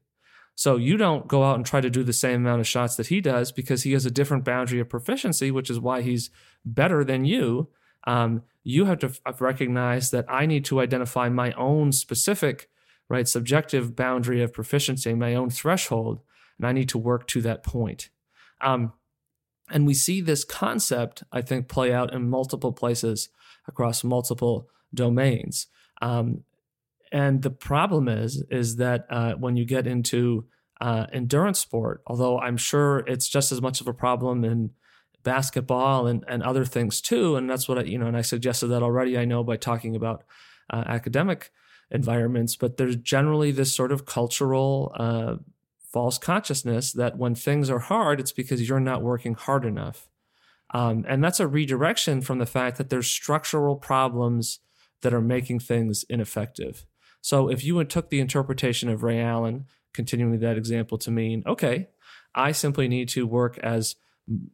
So 0.56 0.76
you 0.76 0.98
don't 0.98 1.28
go 1.28 1.44
out 1.44 1.56
and 1.56 1.66
try 1.66 1.80
to 1.80 1.90
do 1.90 2.04
the 2.04 2.12
same 2.12 2.42
amount 2.42 2.60
of 2.60 2.68
shots 2.68 2.96
that 2.96 3.08
he 3.08 3.22
does 3.22 3.52
because 3.52 3.84
he 3.84 3.94
has 3.94 4.06
a 4.06 4.12
different 4.12 4.44
boundary 4.44 4.80
of 4.80 4.90
proficiency, 4.90 5.52
which 5.52 5.70
is 5.70 5.80
why 5.80 6.02
he's 6.02 6.32
better 6.66 7.04
than 7.04 7.24
you. 7.24 7.70
Um, 8.08 8.42
you 8.64 8.86
have 8.86 9.00
to 9.00 9.14
f- 9.26 9.40
recognize 9.40 10.12
that 10.12 10.26
I 10.28 10.46
need 10.46 10.66
to 10.66 10.82
identify 10.82 11.30
my 11.30 11.52
own 11.54 11.92
specific 11.92 12.70
right? 13.10 13.28
Subjective 13.28 13.96
boundary 13.96 14.42
of 14.42 14.54
proficiency, 14.54 15.14
my 15.14 15.34
own 15.34 15.50
threshold, 15.50 16.22
and 16.58 16.68
I 16.68 16.72
need 16.72 16.90
to 16.90 16.98
work 16.98 17.28
to 17.28 17.42
that 17.42 17.64
point. 17.64 18.10
Um, 18.62 18.94
and 19.72 19.86
we 19.86 19.94
see 19.94 20.22
this 20.22 20.44
concept, 20.44 21.24
I 21.32 21.42
think, 21.42 21.68
play 21.68 21.94
out 21.94 22.14
in 22.14 22.30
multiple 22.30 22.74
places 22.74 23.30
across 23.68 24.04
multiple 24.04 24.68
domains. 24.94 25.68
Um, 26.02 26.44
and 27.12 27.42
the 27.42 27.52
problem 27.52 28.08
is, 28.08 28.44
is 28.50 28.78
that 28.78 29.06
uh, 29.10 29.34
when 29.34 29.56
you 29.56 29.66
get 29.66 29.88
into 29.88 30.46
uh, 30.82 31.08
endurance 31.12 31.60
sport, 31.60 32.02
although 32.08 32.40
I'm 32.40 32.58
sure 32.58 33.00
it's 33.00 33.28
just 33.28 33.52
as 33.52 33.62
much 33.62 33.82
of 33.82 33.88
a 33.88 33.94
problem 33.94 34.44
in 34.44 34.72
basketball 35.24 36.08
and, 36.08 36.24
and 36.28 36.42
other 36.44 36.66
things 36.66 37.02
too, 37.02 37.36
and 37.36 37.50
that's 37.50 37.68
what 37.68 37.80
I, 37.80 37.84
you 37.84 37.98
know, 37.98 38.08
and 38.08 38.18
I 38.18 38.22
suggested 38.22 38.68
that 38.68 38.84
already. 38.84 39.18
I 39.18 39.26
know 39.26 39.44
by 39.44 39.58
talking 39.58 39.96
about 39.96 40.24
uh, 40.70 40.84
academic 40.86 41.52
environments, 41.92 42.56
but 42.56 42.78
there's 42.78 42.96
generally 42.96 43.52
this 43.52 43.74
sort 43.74 43.92
of 43.92 44.06
cultural 44.06 44.94
uh, 44.98 45.36
false 45.92 46.18
consciousness 46.18 46.94
that 46.94 47.18
when 47.18 47.36
things 47.36 47.70
are 47.70 47.80
hard, 47.80 48.20
it's 48.20 48.32
because 48.32 48.68
you're 48.68 48.80
not 48.80 49.02
working 49.02 49.34
hard 49.34 49.66
enough. 49.66 50.10
Um, 50.72 51.04
and 51.08 51.24
that's 51.24 51.40
a 51.40 51.48
redirection 51.48 52.22
from 52.22 52.38
the 52.38 52.46
fact 52.46 52.78
that 52.78 52.90
there's 52.90 53.10
structural 53.10 53.76
problems 53.76 54.60
that 55.02 55.14
are 55.14 55.22
making 55.22 55.60
things 55.60 56.06
ineffective. 56.10 56.86
So 57.22 57.50
if 57.50 57.64
you 57.64 57.84
took 57.86 58.10
the 58.10 58.20
interpretation 58.20 58.90
of 58.90 59.04
Ray 59.04 59.20
Allen, 59.20 59.66
continuing 59.94 60.40
that 60.40 60.58
example 60.58 60.98
to 61.00 61.12
mean, 61.12 61.44
okay, 61.48 61.88
I 62.36 62.52
simply 62.52 62.88
need 62.88 63.10
to 63.10 63.26
work 63.26 63.58
as 63.58 63.96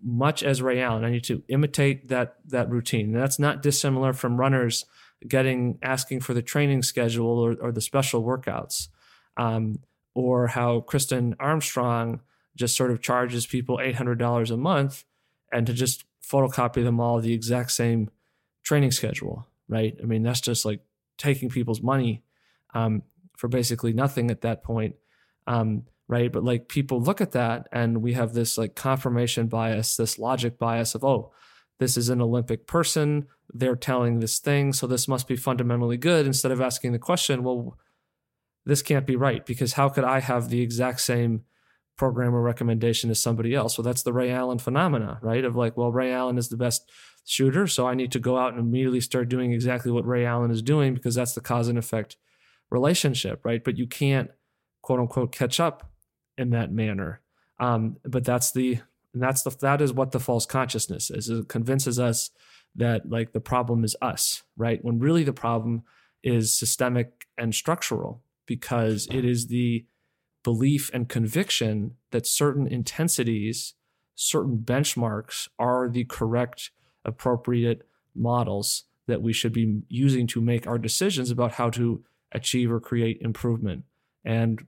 much 0.02 0.42
as 0.42 0.62
Ray 0.62 0.82
Allen. 0.82 1.04
I 1.04 1.10
need 1.10 1.26
to 1.26 1.44
imitate 1.50 2.08
that 2.08 2.38
that 2.46 2.70
routine. 2.70 3.08
And 3.08 3.22
that's 3.22 3.40
not 3.40 3.62
dissimilar 3.62 4.14
from 4.14 4.38
runners 4.38 4.86
getting 5.28 5.78
asking 5.82 6.22
for 6.22 6.34
the 6.34 6.42
training 6.42 6.84
schedule 6.84 7.40
or, 7.40 7.56
or 7.60 7.72
the 7.72 7.82
special 7.82 8.24
workouts, 8.24 8.88
um, 9.38 9.80
or 10.16 10.48
how 10.48 10.80
Kristen 10.80 11.36
Armstrong 11.40 12.22
just 12.56 12.76
sort 12.76 12.90
of 12.90 13.02
charges 13.02 13.46
people 13.46 13.80
eight 13.80 13.96
hundred 13.96 14.18
dollars 14.18 14.50
a 14.50 14.58
month, 14.58 15.04
and 15.52 15.68
to 15.68 15.74
just 15.74 16.06
photocopy 16.24 16.84
them 16.84 17.00
all 17.00 17.20
the 17.20 17.34
exact 17.34 17.72
same 17.72 18.10
training 18.64 18.92
schedule, 18.92 19.46
right? 19.70 19.96
I 20.02 20.06
mean, 20.06 20.24
that's 20.24 20.42
just 20.42 20.66
like 20.66 20.80
taking 21.20 21.50
people's 21.50 21.82
money 21.82 22.24
um, 22.74 23.04
for 23.38 23.48
basically 23.48 23.94
nothing 23.94 24.32
at 24.32 24.42
that 24.42 24.64
point, 24.64 24.96
um, 25.46 25.84
right? 26.08 26.32
But 26.32 26.44
like 26.44 26.68
people 26.70 27.00
look 27.00 27.22
at 27.22 27.34
that, 27.34 27.68
and 27.72 28.02
we 28.02 28.14
have 28.14 28.34
this 28.34 28.58
like 28.58 28.74
confirmation 28.76 29.48
bias, 29.48 29.98
this 29.98 30.18
logic 30.18 30.58
bias 30.58 30.96
of 30.96 31.04
oh 31.04 31.32
this 31.80 31.98
is 31.98 32.10
an 32.10 32.22
Olympic 32.22 32.68
person. 32.68 33.28
They're 33.54 33.76
telling 33.76 34.20
this 34.20 34.40
thing, 34.40 34.74
so 34.74 34.88
this 34.88 35.08
must 35.08 35.28
be 35.28 35.36
fundamentally 35.36 35.98
good. 35.98 36.26
Instead 36.26 36.52
of 36.52 36.62
asking 36.62 36.94
the 36.94 37.00
question, 37.00 37.44
well, 37.44 37.78
this 38.66 38.82
can't 38.82 39.06
be 39.06 39.16
right 39.16 39.46
because 39.46 39.74
how 39.74 39.90
could 39.90 40.04
I 40.04 40.20
have 40.20 40.50
the 40.50 40.62
exact 40.62 41.02
same 41.02 41.44
program 41.98 42.36
or 42.36 42.42
recommendation 42.42 43.10
as 43.10 43.22
somebody 43.22 43.54
else? 43.54 43.78
Well, 43.78 43.84
that's 43.84 44.04
the 44.04 44.14
Ray 44.14 44.32
Allen 44.32 44.60
phenomena, 44.60 45.20
right? 45.22 45.46
Of 45.46 45.56
like, 45.56 45.78
well, 45.78 45.92
Ray 45.92 46.12
Allen 46.12 46.38
is 46.38 46.50
the 46.50 46.58
best 46.58 46.90
shooter, 47.26 47.68
so 47.68 47.88
I 47.88 47.94
need 47.94 48.12
to 48.12 48.20
go 48.20 48.38
out 48.38 48.54
and 48.54 48.60
immediately 48.60 49.02
start 49.02 49.30
doing 49.30 49.52
exactly 49.52 49.92
what 49.92 50.06
Ray 50.06 50.26
Allen 50.26 50.52
is 50.52 50.62
doing 50.62 50.94
because 50.94 51.16
that's 51.16 51.34
the 51.34 51.42
cause 51.42 51.68
and 51.68 51.78
effect 51.78 52.18
relationship, 52.70 53.46
right? 53.46 53.64
But 53.64 53.78
you 53.78 53.88
can't 53.88 54.32
quote 54.82 55.00
unquote 55.00 55.32
catch 55.32 55.60
up 55.60 55.92
in 56.38 56.50
that 56.52 56.72
manner. 56.72 57.22
Um, 57.60 57.98
but 58.04 58.24
that's 58.24 58.52
the 58.52 58.80
that's 59.16 59.44
the 59.44 59.56
that 59.62 59.82
is 59.82 59.94
what 59.94 60.12
the 60.12 60.20
false 60.20 60.46
consciousness 60.46 61.10
is 61.10 61.30
it 61.30 61.48
convinces 61.48 61.98
us 61.98 62.32
that 62.76 63.10
like 63.10 63.32
the 63.32 63.40
problem 63.40 63.84
is 63.86 63.96
us 64.02 64.44
right 64.58 64.84
when 64.84 65.00
really 65.00 65.24
the 65.24 65.34
problem 65.34 65.84
is 66.22 66.54
systemic 66.54 67.26
and 67.38 67.56
structural 67.56 68.22
because 68.46 69.08
it 69.12 69.26
is 69.26 69.48
the 69.48 69.86
belief 70.44 70.92
and 70.94 71.10
conviction 71.10 71.96
that 72.12 72.28
certain 72.28 72.68
intensities 72.68 73.74
certain 74.16 74.58
benchmarks 74.58 75.50
are 75.60 75.90
the 75.90 76.06
correct 76.06 76.72
appropriate 77.04 77.88
models 78.16 78.86
that 79.08 79.22
we 79.22 79.34
should 79.34 79.52
be 79.52 79.82
using 79.88 80.26
to 80.26 80.42
make 80.42 80.66
our 80.66 80.78
decisions 80.78 81.30
about 81.30 81.54
how 81.54 81.70
to 81.70 82.04
achieve 82.32 82.72
or 82.72 82.80
create 82.80 83.20
improvement. 83.22 83.84
And 84.24 84.66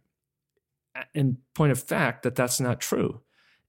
uh, 0.95 1.03
in 1.13 1.37
point 1.55 1.71
of 1.71 1.81
fact 1.81 2.23
that 2.23 2.35
that's 2.35 2.59
not 2.59 2.79
true. 2.79 3.21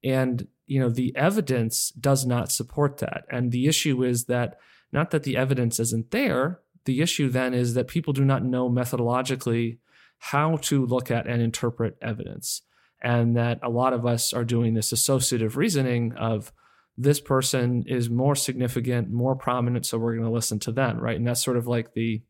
And 0.04 0.48
you 0.66 0.80
know 0.80 0.90
the 0.90 1.14
evidence 1.16 1.90
does 1.90 2.26
not 2.26 2.52
support 2.52 2.98
that. 2.98 3.24
And 3.30 3.52
the 3.52 3.66
issue 3.66 4.02
is 4.02 4.24
that 4.24 4.58
not 4.92 5.10
that 5.10 5.22
the 5.22 5.36
evidence 5.36 5.80
isn't 5.80 6.10
there 6.10 6.60
the 6.88 7.02
issue 7.02 7.28
then 7.28 7.52
is 7.52 7.74
that 7.74 7.86
people 7.86 8.14
do 8.14 8.24
not 8.24 8.42
know 8.42 8.70
methodologically 8.70 9.76
how 10.18 10.56
to 10.56 10.84
look 10.84 11.10
at 11.10 11.26
and 11.26 11.40
interpret 11.40 11.96
evidence 12.02 12.62
and 13.00 13.36
that 13.36 13.60
a 13.62 13.68
lot 13.68 13.92
of 13.92 14.04
us 14.04 14.32
are 14.32 14.44
doing 14.44 14.74
this 14.74 14.92
associative 14.92 15.56
reasoning 15.56 16.12
of 16.14 16.52
this 16.96 17.20
person 17.20 17.84
is 17.86 18.10
more 18.10 18.34
significant 18.34 19.10
more 19.10 19.36
prominent 19.36 19.86
so 19.86 19.98
we're 19.98 20.14
going 20.14 20.24
to 20.24 20.30
listen 20.30 20.58
to 20.58 20.72
them 20.72 20.98
right? 20.98 21.16
And 21.16 21.26
that's 21.26 21.42
sort 21.42 21.56
of 21.56 21.66
like 21.66 21.94
the 21.94 22.22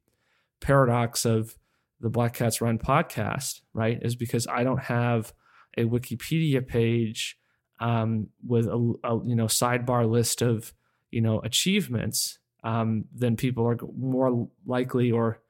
paradox 0.60 1.24
of 1.24 1.56
the 2.00 2.10
black 2.10 2.34
cats 2.34 2.60
run 2.60 2.78
podcast 2.78 3.62
right? 3.72 3.98
Is 4.02 4.16
because 4.16 4.46
i 4.46 4.62
don't 4.62 4.82
have 4.82 5.32
a 5.76 5.84
wikipedia 5.84 6.66
page 6.66 7.38
um, 7.80 8.28
with 8.46 8.66
a, 8.66 8.94
a, 9.04 9.24
you 9.24 9.36
know 9.36 9.46
sidebar 9.46 10.08
list 10.08 10.42
of 10.42 10.72
you 11.10 11.20
know 11.20 11.40
achievements, 11.40 12.38
um, 12.64 13.04
then 13.14 13.36
people 13.36 13.66
are 13.66 13.78
more 13.96 14.48
likely 14.66 15.12
or 15.12 15.40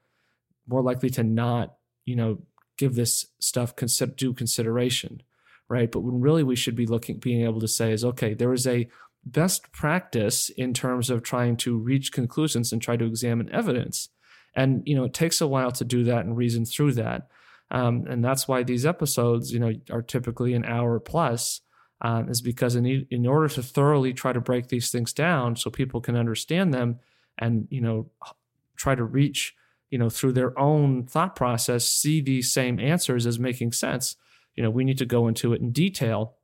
more 0.67 0.81
likely 0.81 1.09
to 1.09 1.23
not 1.23 1.75
you 2.09 2.15
know 2.15 2.39
give 2.77 2.95
this 2.95 3.25
stuff 3.39 3.75
consider, 3.75 4.13
due 4.13 4.33
consideration, 4.33 5.21
right? 5.67 5.91
But 5.91 6.01
when 6.01 6.21
really 6.21 6.43
we 6.43 6.55
should 6.55 6.75
be 6.75 6.85
looking, 6.85 7.17
being 7.17 7.43
able 7.43 7.59
to 7.59 7.67
say 7.67 7.91
is 7.91 8.05
okay, 8.05 8.33
there 8.33 8.53
is 8.53 8.65
a 8.67 8.89
best 9.25 9.71
practice 9.71 10.49
in 10.49 10.73
terms 10.73 11.09
of 11.09 11.21
trying 11.21 11.57
to 11.57 11.77
reach 11.77 12.11
conclusions 12.11 12.71
and 12.71 12.81
try 12.81 12.97
to 12.97 13.05
examine 13.05 13.51
evidence. 13.51 14.09
And 14.55 14.81
you 14.85 14.95
know, 14.95 15.03
it 15.03 15.13
takes 15.13 15.41
a 15.41 15.47
while 15.47 15.71
to 15.71 15.85
do 15.85 16.03
that 16.05 16.25
and 16.25 16.35
reason 16.35 16.65
through 16.65 16.93
that. 16.93 17.27
Um, 17.71 18.05
and 18.09 18.23
that's 18.25 18.47
why 18.47 18.63
these 18.63 18.85
episodes, 18.85 19.51
you 19.51 19.59
know, 19.59 19.73
are 19.91 20.01
typically 20.01 20.53
an 20.55 20.65
hour 20.65 20.99
plus 20.99 21.61
um, 22.01 22.29
is 22.29 22.41
because 22.41 22.75
in, 22.75 22.85
in 23.11 23.27
order 23.27 23.49
to 23.49 23.61
thoroughly 23.61 24.13
try 24.13 24.33
to 24.33 24.41
break 24.41 24.69
these 24.69 24.89
things 24.89 25.13
down 25.13 25.55
so 25.55 25.69
people 25.69 26.01
can 26.01 26.15
understand 26.15 26.73
them 26.73 26.99
and 27.37 27.67
you 27.69 27.81
know 27.81 28.09
try 28.75 28.95
to 28.95 29.03
reach 29.03 29.55
you 29.89 29.97
know 29.97 30.09
through 30.09 30.33
their 30.33 30.57
own 30.59 31.05
thought 31.05 31.35
process 31.35 31.87
see 31.87 32.21
these 32.21 32.51
same 32.51 32.79
answers 32.79 33.25
as 33.25 33.39
making 33.39 33.71
sense 33.71 34.15
you 34.55 34.63
know 34.63 34.69
we 34.69 34.83
need 34.83 34.97
to 34.97 35.05
go 35.05 35.27
into 35.27 35.53
it 35.53 35.61
in 35.61 35.71
detail 35.71 36.35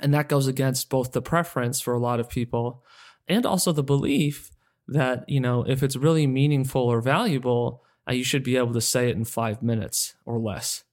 And 0.00 0.12
that 0.14 0.28
goes 0.28 0.46
against 0.46 0.90
both 0.90 1.12
the 1.12 1.22
preference 1.22 1.80
for 1.80 1.94
a 1.94 1.98
lot 2.00 2.20
of 2.20 2.28
people 2.28 2.82
and 3.28 3.46
also 3.46 3.72
the 3.72 3.82
belief 3.82 4.50
that, 4.88 5.28
you 5.28 5.40
know, 5.40 5.64
if 5.66 5.82
it's 5.82 5.96
really 5.96 6.26
meaningful 6.26 6.82
or 6.82 7.00
valuable, 7.00 7.82
uh, 8.08 8.12
you 8.12 8.24
should 8.24 8.44
be 8.44 8.56
able 8.56 8.72
to 8.74 8.80
say 8.80 9.08
it 9.08 9.16
in 9.16 9.24
five 9.24 9.62
minutes 9.62 10.14
or 10.24 10.38
less. 10.38 10.84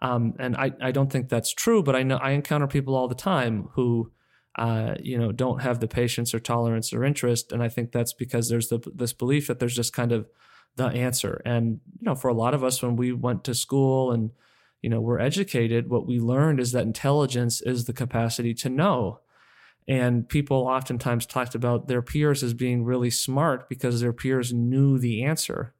Um, 0.00 0.34
and 0.38 0.56
I, 0.56 0.72
I 0.80 0.92
don't 0.92 1.10
think 1.10 1.28
that's 1.28 1.52
true, 1.52 1.82
but 1.82 1.96
I 1.96 2.02
know 2.02 2.16
I 2.16 2.30
encounter 2.30 2.66
people 2.66 2.94
all 2.94 3.08
the 3.08 3.14
time 3.14 3.68
who, 3.72 4.12
uh, 4.56 4.94
you 5.00 5.18
know, 5.18 5.32
don't 5.32 5.62
have 5.62 5.80
the 5.80 5.88
patience 5.88 6.34
or 6.34 6.40
tolerance 6.40 6.92
or 6.92 7.04
interest. 7.04 7.52
And 7.52 7.62
I 7.62 7.68
think 7.68 7.92
that's 7.92 8.12
because 8.12 8.48
there's 8.48 8.68
the, 8.68 8.80
this 8.94 9.12
belief 9.12 9.46
that 9.46 9.58
there's 9.58 9.76
just 9.76 9.92
kind 9.92 10.12
of 10.12 10.28
the 10.76 10.86
answer. 10.86 11.40
And, 11.44 11.80
you 12.00 12.04
know, 12.06 12.14
for 12.14 12.28
a 12.28 12.34
lot 12.34 12.54
of 12.54 12.64
us, 12.64 12.82
when 12.82 12.96
we 12.96 13.12
went 13.12 13.44
to 13.44 13.54
school 13.54 14.12
and, 14.12 14.30
you 14.82 14.90
know, 14.90 15.00
we're 15.00 15.20
educated, 15.20 15.88
what 15.88 16.06
we 16.06 16.18
learned 16.20 16.60
is 16.60 16.72
that 16.72 16.82
intelligence 16.84 17.60
is 17.62 17.84
the 17.84 17.92
capacity 17.92 18.54
to 18.54 18.68
know. 18.68 19.20
And 19.86 20.28
people 20.28 20.58
oftentimes 20.58 21.26
talked 21.26 21.54
about 21.54 21.88
their 21.88 22.02
peers 22.02 22.42
as 22.42 22.54
being 22.54 22.84
really 22.84 23.10
smart 23.10 23.68
because 23.68 24.00
their 24.00 24.12
peers 24.12 24.52
knew 24.52 24.98
the 24.98 25.22
answer 25.24 25.74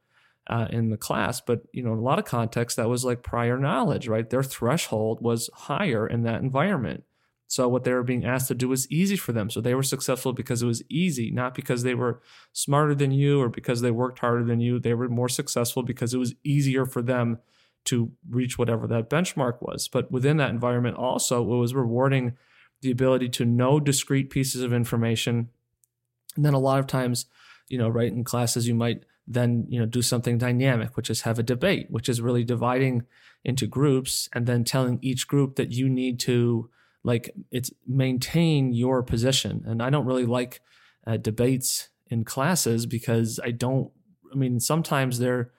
uh, 0.46 0.66
in 0.70 0.90
the 0.90 0.96
class. 0.96 1.40
But 1.40 1.62
you 1.72 1.82
know, 1.82 1.92
in 1.92 1.98
a 1.98 2.02
lot 2.02 2.18
of 2.18 2.24
contexts, 2.24 2.76
that 2.76 2.88
was 2.88 3.04
like 3.04 3.22
prior 3.22 3.58
knowledge, 3.58 4.08
right? 4.08 4.28
Their 4.28 4.42
threshold 4.42 5.20
was 5.22 5.48
higher 5.54 6.06
in 6.06 6.22
that 6.24 6.42
environment. 6.42 7.04
So 7.46 7.68
what 7.68 7.84
they 7.84 7.92
were 7.92 8.02
being 8.02 8.24
asked 8.24 8.48
to 8.48 8.54
do 8.54 8.68
was 8.68 8.90
easy 8.90 9.16
for 9.16 9.32
them. 9.32 9.50
So 9.50 9.60
they 9.60 9.74
were 9.74 9.82
successful 9.82 10.32
because 10.32 10.62
it 10.62 10.66
was 10.66 10.82
easy, 10.88 11.30
not 11.30 11.54
because 11.54 11.82
they 11.82 11.94
were 11.94 12.20
smarter 12.52 12.94
than 12.94 13.10
you 13.10 13.40
or 13.40 13.48
because 13.48 13.80
they 13.80 13.90
worked 13.90 14.20
harder 14.20 14.44
than 14.44 14.60
you. 14.60 14.78
They 14.78 14.94
were 14.94 15.08
more 15.08 15.28
successful 15.28 15.82
because 15.82 16.14
it 16.14 16.18
was 16.18 16.34
easier 16.42 16.86
for 16.86 17.02
them 17.02 17.38
to 17.84 18.10
reach 18.28 18.58
whatever 18.58 18.86
that 18.86 19.10
benchmark 19.10 19.60
was. 19.60 19.88
But 19.88 20.10
within 20.10 20.38
that 20.38 20.50
environment, 20.50 20.96
also, 20.96 21.42
it 21.42 21.58
was 21.58 21.74
rewarding 21.74 22.36
the 22.80 22.90
ability 22.90 23.28
to 23.30 23.44
know 23.44 23.78
discrete 23.78 24.30
pieces 24.30 24.62
of 24.62 24.72
information. 24.72 25.50
And 26.36 26.44
then 26.44 26.54
a 26.54 26.58
lot 26.58 26.80
of 26.80 26.86
times, 26.86 27.26
you 27.68 27.78
know, 27.78 27.88
right 27.88 28.10
in 28.10 28.24
classes, 28.24 28.66
you 28.66 28.74
might 28.74 29.04
then 29.26 29.66
you 29.68 29.80
know 29.80 29.86
do 29.86 30.02
something 30.02 30.36
dynamic 30.36 30.96
which 30.96 31.08
is 31.08 31.22
have 31.22 31.38
a 31.38 31.42
debate 31.42 31.86
which 31.90 32.08
is 32.08 32.20
really 32.20 32.44
dividing 32.44 33.02
into 33.44 33.66
groups 33.66 34.28
and 34.32 34.46
then 34.46 34.64
telling 34.64 34.98
each 35.00 35.26
group 35.26 35.56
that 35.56 35.72
you 35.72 35.88
need 35.88 36.20
to 36.20 36.68
like 37.04 37.30
it's 37.50 37.70
maintain 37.86 38.72
your 38.72 39.02
position 39.02 39.62
and 39.66 39.82
i 39.82 39.90
don't 39.90 40.06
really 40.06 40.26
like 40.26 40.60
uh, 41.06 41.16
debates 41.16 41.90
in 42.08 42.24
classes 42.24 42.86
because 42.86 43.38
i 43.44 43.50
don't 43.50 43.90
i 44.32 44.36
mean 44.36 44.58
sometimes 44.58 45.18
they're 45.18 45.50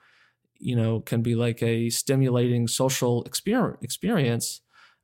you 0.57 0.75
know 0.75 0.99
can 0.99 1.21
be 1.21 1.35
like 1.35 1.61
a 1.61 1.89
stimulating 1.89 2.67
social 2.67 3.23
experience 3.23 3.77
experience 3.81 4.61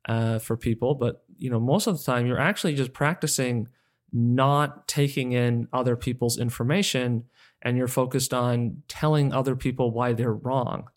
uh, 0.08 0.38
for 0.38 0.56
people 0.56 0.94
but 0.94 1.24
you 1.38 1.48
know 1.48 1.60
most 1.60 1.86
of 1.86 1.96
the 1.96 2.04
time 2.04 2.26
you're 2.26 2.40
actually 2.40 2.74
just 2.74 2.92
practicing 2.92 3.68
not 4.12 4.86
taking 4.86 5.32
in 5.32 5.68
other 5.72 5.96
people's 5.96 6.38
information 6.38 7.24
and 7.62 7.76
you're 7.76 7.88
focused 7.88 8.34
on 8.34 8.82
telling 8.88 9.32
other 9.32 9.56
people 9.56 9.90
why 9.90 10.12
they're 10.12 10.34
wrong, 10.34 10.88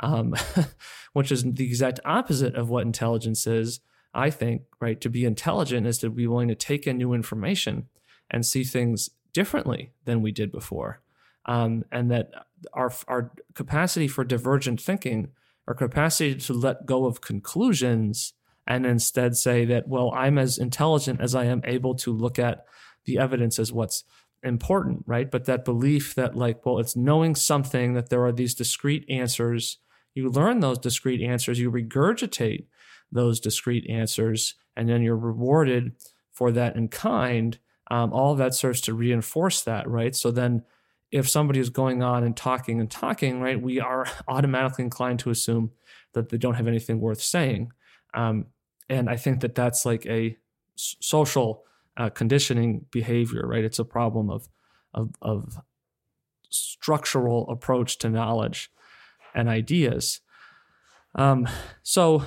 um, 0.00 0.34
which 1.12 1.32
is 1.32 1.44
the 1.44 1.64
exact 1.64 2.00
opposite 2.04 2.54
of 2.54 2.68
what 2.68 2.84
intelligence 2.84 3.46
is. 3.46 3.80
I 4.14 4.30
think, 4.30 4.62
right? 4.80 5.00
To 5.00 5.10
be 5.10 5.24
intelligent 5.24 5.86
is 5.86 5.98
to 5.98 6.10
be 6.10 6.26
willing 6.26 6.48
to 6.48 6.54
take 6.54 6.86
in 6.86 6.98
new 6.98 7.12
information 7.12 7.88
and 8.30 8.44
see 8.44 8.64
things 8.64 9.10
differently 9.32 9.92
than 10.04 10.22
we 10.22 10.32
did 10.32 10.50
before. 10.50 11.00
Um, 11.46 11.84
and 11.92 12.10
that 12.10 12.30
our, 12.72 12.92
our 13.06 13.32
capacity 13.54 14.08
for 14.08 14.24
divergent 14.24 14.80
thinking, 14.80 15.28
our 15.66 15.74
capacity 15.74 16.34
to 16.34 16.52
let 16.52 16.86
go 16.86 17.06
of 17.06 17.20
conclusions 17.20 18.34
and 18.66 18.84
instead 18.84 19.36
say 19.36 19.64
that, 19.64 19.88
well, 19.88 20.12
I'm 20.14 20.38
as 20.38 20.58
intelligent 20.58 21.20
as 21.20 21.34
I 21.34 21.44
am 21.44 21.62
able 21.64 21.94
to 21.96 22.12
look 22.12 22.38
at 22.38 22.64
the 23.06 23.18
evidence 23.18 23.58
as 23.58 23.72
what's 23.72 24.04
important, 24.42 25.04
right? 25.06 25.30
But 25.30 25.46
that 25.46 25.64
belief 25.64 26.14
that, 26.14 26.36
like, 26.36 26.64
well, 26.64 26.78
it's 26.78 26.94
knowing 26.94 27.34
something 27.34 27.94
that 27.94 28.10
there 28.10 28.24
are 28.24 28.32
these 28.32 28.54
discrete 28.54 29.06
answers. 29.08 29.78
You 30.14 30.28
learn 30.28 30.60
those 30.60 30.78
discrete 30.78 31.22
answers, 31.22 31.58
you 31.58 31.70
regurgitate 31.70 32.66
those 33.10 33.40
discrete 33.40 33.88
answers, 33.88 34.54
and 34.76 34.88
then 34.88 35.02
you're 35.02 35.16
rewarded 35.16 35.92
for 36.30 36.52
that 36.52 36.76
in 36.76 36.88
kind. 36.88 37.58
Um, 37.90 38.12
all 38.12 38.32
of 38.32 38.38
that 38.38 38.54
serves 38.54 38.80
to 38.82 38.94
reinforce 38.94 39.62
that, 39.62 39.88
right? 39.88 40.14
So 40.14 40.30
then, 40.30 40.64
if 41.10 41.28
somebody 41.28 41.58
is 41.58 41.70
going 41.70 42.02
on 42.02 42.22
and 42.22 42.36
talking 42.36 42.80
and 42.80 42.90
talking, 42.90 43.40
right, 43.40 43.60
we 43.60 43.80
are 43.80 44.06
automatically 44.28 44.84
inclined 44.84 45.20
to 45.20 45.30
assume 45.30 45.72
that 46.12 46.28
they 46.28 46.36
don't 46.36 46.54
have 46.54 46.68
anything 46.68 47.00
worth 47.00 47.22
saying. 47.22 47.72
Um, 48.14 48.46
and 48.88 49.08
I 49.08 49.16
think 49.16 49.40
that 49.40 49.54
that's 49.54 49.84
like 49.86 50.06
a 50.06 50.36
social 50.76 51.64
uh, 51.96 52.10
conditioning 52.10 52.86
behavior, 52.90 53.46
right? 53.46 53.64
It's 53.64 53.78
a 53.78 53.84
problem 53.84 54.30
of, 54.30 54.48
of, 54.94 55.10
of 55.20 55.58
structural 56.48 57.48
approach 57.50 57.98
to 57.98 58.08
knowledge 58.08 58.70
and 59.34 59.48
ideas. 59.48 60.20
Um, 61.14 61.48
so 61.82 62.24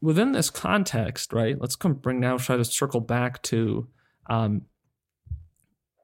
within 0.00 0.32
this 0.32 0.50
context, 0.50 1.32
right, 1.32 1.60
let's 1.60 1.76
come 1.76 1.94
bring 1.94 2.20
now 2.20 2.38
try 2.38 2.56
to 2.56 2.64
circle 2.64 3.00
back 3.00 3.42
to 3.44 3.88
um, 4.28 4.62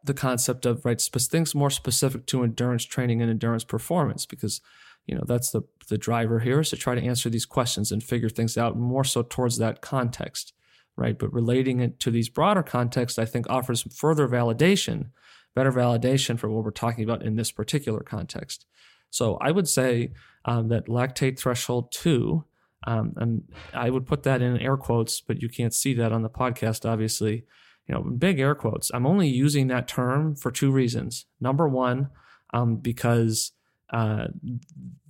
the 0.03 0.15
concept 0.15 0.67
of 0.67 0.85
right 0.85 1.01
things 1.01 1.55
more 1.55 1.71
specific 1.71 2.27
to 2.27 2.43
endurance 2.43 2.85
training 2.85 3.23
and 3.23 3.31
endurance 3.31 3.65
performance 3.65 4.27
because 4.27 4.61
you 5.07 5.15
know 5.15 5.23
that's 5.27 5.51
the 5.51 5.63
the 5.89 5.97
driver 5.97 6.41
here 6.41 6.61
is 6.61 6.71
to 6.71 6.77
try 6.77 6.95
to 6.95 7.03
answer 7.03 7.31
these 7.31 7.47
questions 7.47 7.91
and 7.91 8.03
figure 8.03 8.29
things 8.29 8.59
out 8.59 8.77
more 8.79 9.05
so 9.05 9.23
towards 9.23 9.59
that 9.59 9.81
context 9.81 10.53
right? 10.97 11.19
But 11.19 11.33
relating 11.33 11.81
it 11.81 11.99
to 12.01 12.11
these 12.11 12.29
broader 12.29 12.63
contexts, 12.63 13.19
I 13.19 13.25
think 13.25 13.49
offers 13.49 13.83
further 13.95 14.29
validation, 14.29 15.11
better 15.55 15.73
validation 15.73 16.39
for 16.39 16.49
what 16.49 16.65
we're 16.65 16.71
talking 16.71 17.05
about 17.05 17.23
in 17.23 17.37
this 17.37 17.51
particular 17.51 18.01
context. 18.01 18.67
So 19.11 19.37
I 19.41 19.51
would 19.51 19.69
say 19.69 20.13
um, 20.45 20.69
that 20.69 20.87
lactate 20.87 21.39
threshold 21.39 21.93
two, 21.93 22.45
um, 22.87 23.15
and 23.17 23.43
I 23.73 23.91
would 23.91 24.07
put 24.07 24.23
that 24.25 24.43
in 24.43 24.59
air 24.59 24.77
quotes, 24.77 25.21
but 25.21 25.41
you 25.41 25.49
can't 25.49 25.75
see 25.75 25.95
that 25.95 26.13
on 26.13 26.23
the 26.23 26.31
podcast, 26.31 26.89
obviously. 26.89 27.45
You 27.87 27.95
know, 27.95 28.03
big 28.03 28.41
air 28.41 28.55
quotes. 28.55 28.91
I'm 28.95 29.07
only 29.07 29.29
using 29.29 29.67
that 29.69 29.89
term 29.89 30.37
for 30.37 30.51
two 30.51 30.71
reasons. 30.71 31.27
Number 31.41 31.69
one, 31.69 32.09
um, 32.53 32.77
because 32.77 33.53
uh, 33.93 34.29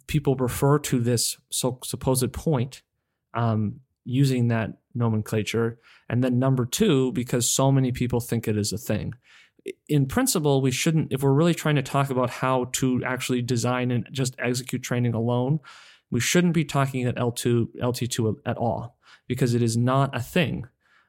people 0.06 0.34
refer 0.36 0.78
to 0.78 1.00
this 1.00 1.36
so 1.50 1.78
supposed 1.84 2.32
point 2.32 2.82
um, 3.32 3.80
using 4.04 4.48
that 4.48 4.78
nomenclature. 4.94 5.78
And 6.08 6.22
then 6.22 6.38
number 6.38 6.66
two, 6.66 7.12
because 7.12 7.48
so 7.48 7.70
many 7.72 7.92
people 7.92 8.20
think 8.20 8.48
it 8.48 8.56
is 8.56 8.72
a 8.72 8.78
thing. 8.78 9.14
In 9.88 10.06
principle, 10.06 10.60
we 10.60 10.70
shouldn't, 10.70 11.12
if 11.12 11.22
we're 11.22 11.32
really 11.32 11.54
trying 11.54 11.76
to 11.76 11.82
talk 11.82 12.10
about 12.10 12.28
how 12.28 12.66
to 12.72 13.02
actually 13.04 13.40
design 13.40 13.90
and 13.90 14.06
just 14.12 14.34
execute 14.38 14.82
training 14.82 15.14
alone, 15.14 15.60
we 16.14 16.20
shouldn't 16.20 16.54
be 16.54 16.64
talking 16.64 17.02
at 17.06 17.16
L2, 17.16 17.74
LT2 17.76 18.36
at 18.46 18.56
all 18.56 18.96
because 19.26 19.52
it 19.52 19.60
is 19.60 19.76
not 19.76 20.16
a 20.16 20.20
thing. 20.20 20.64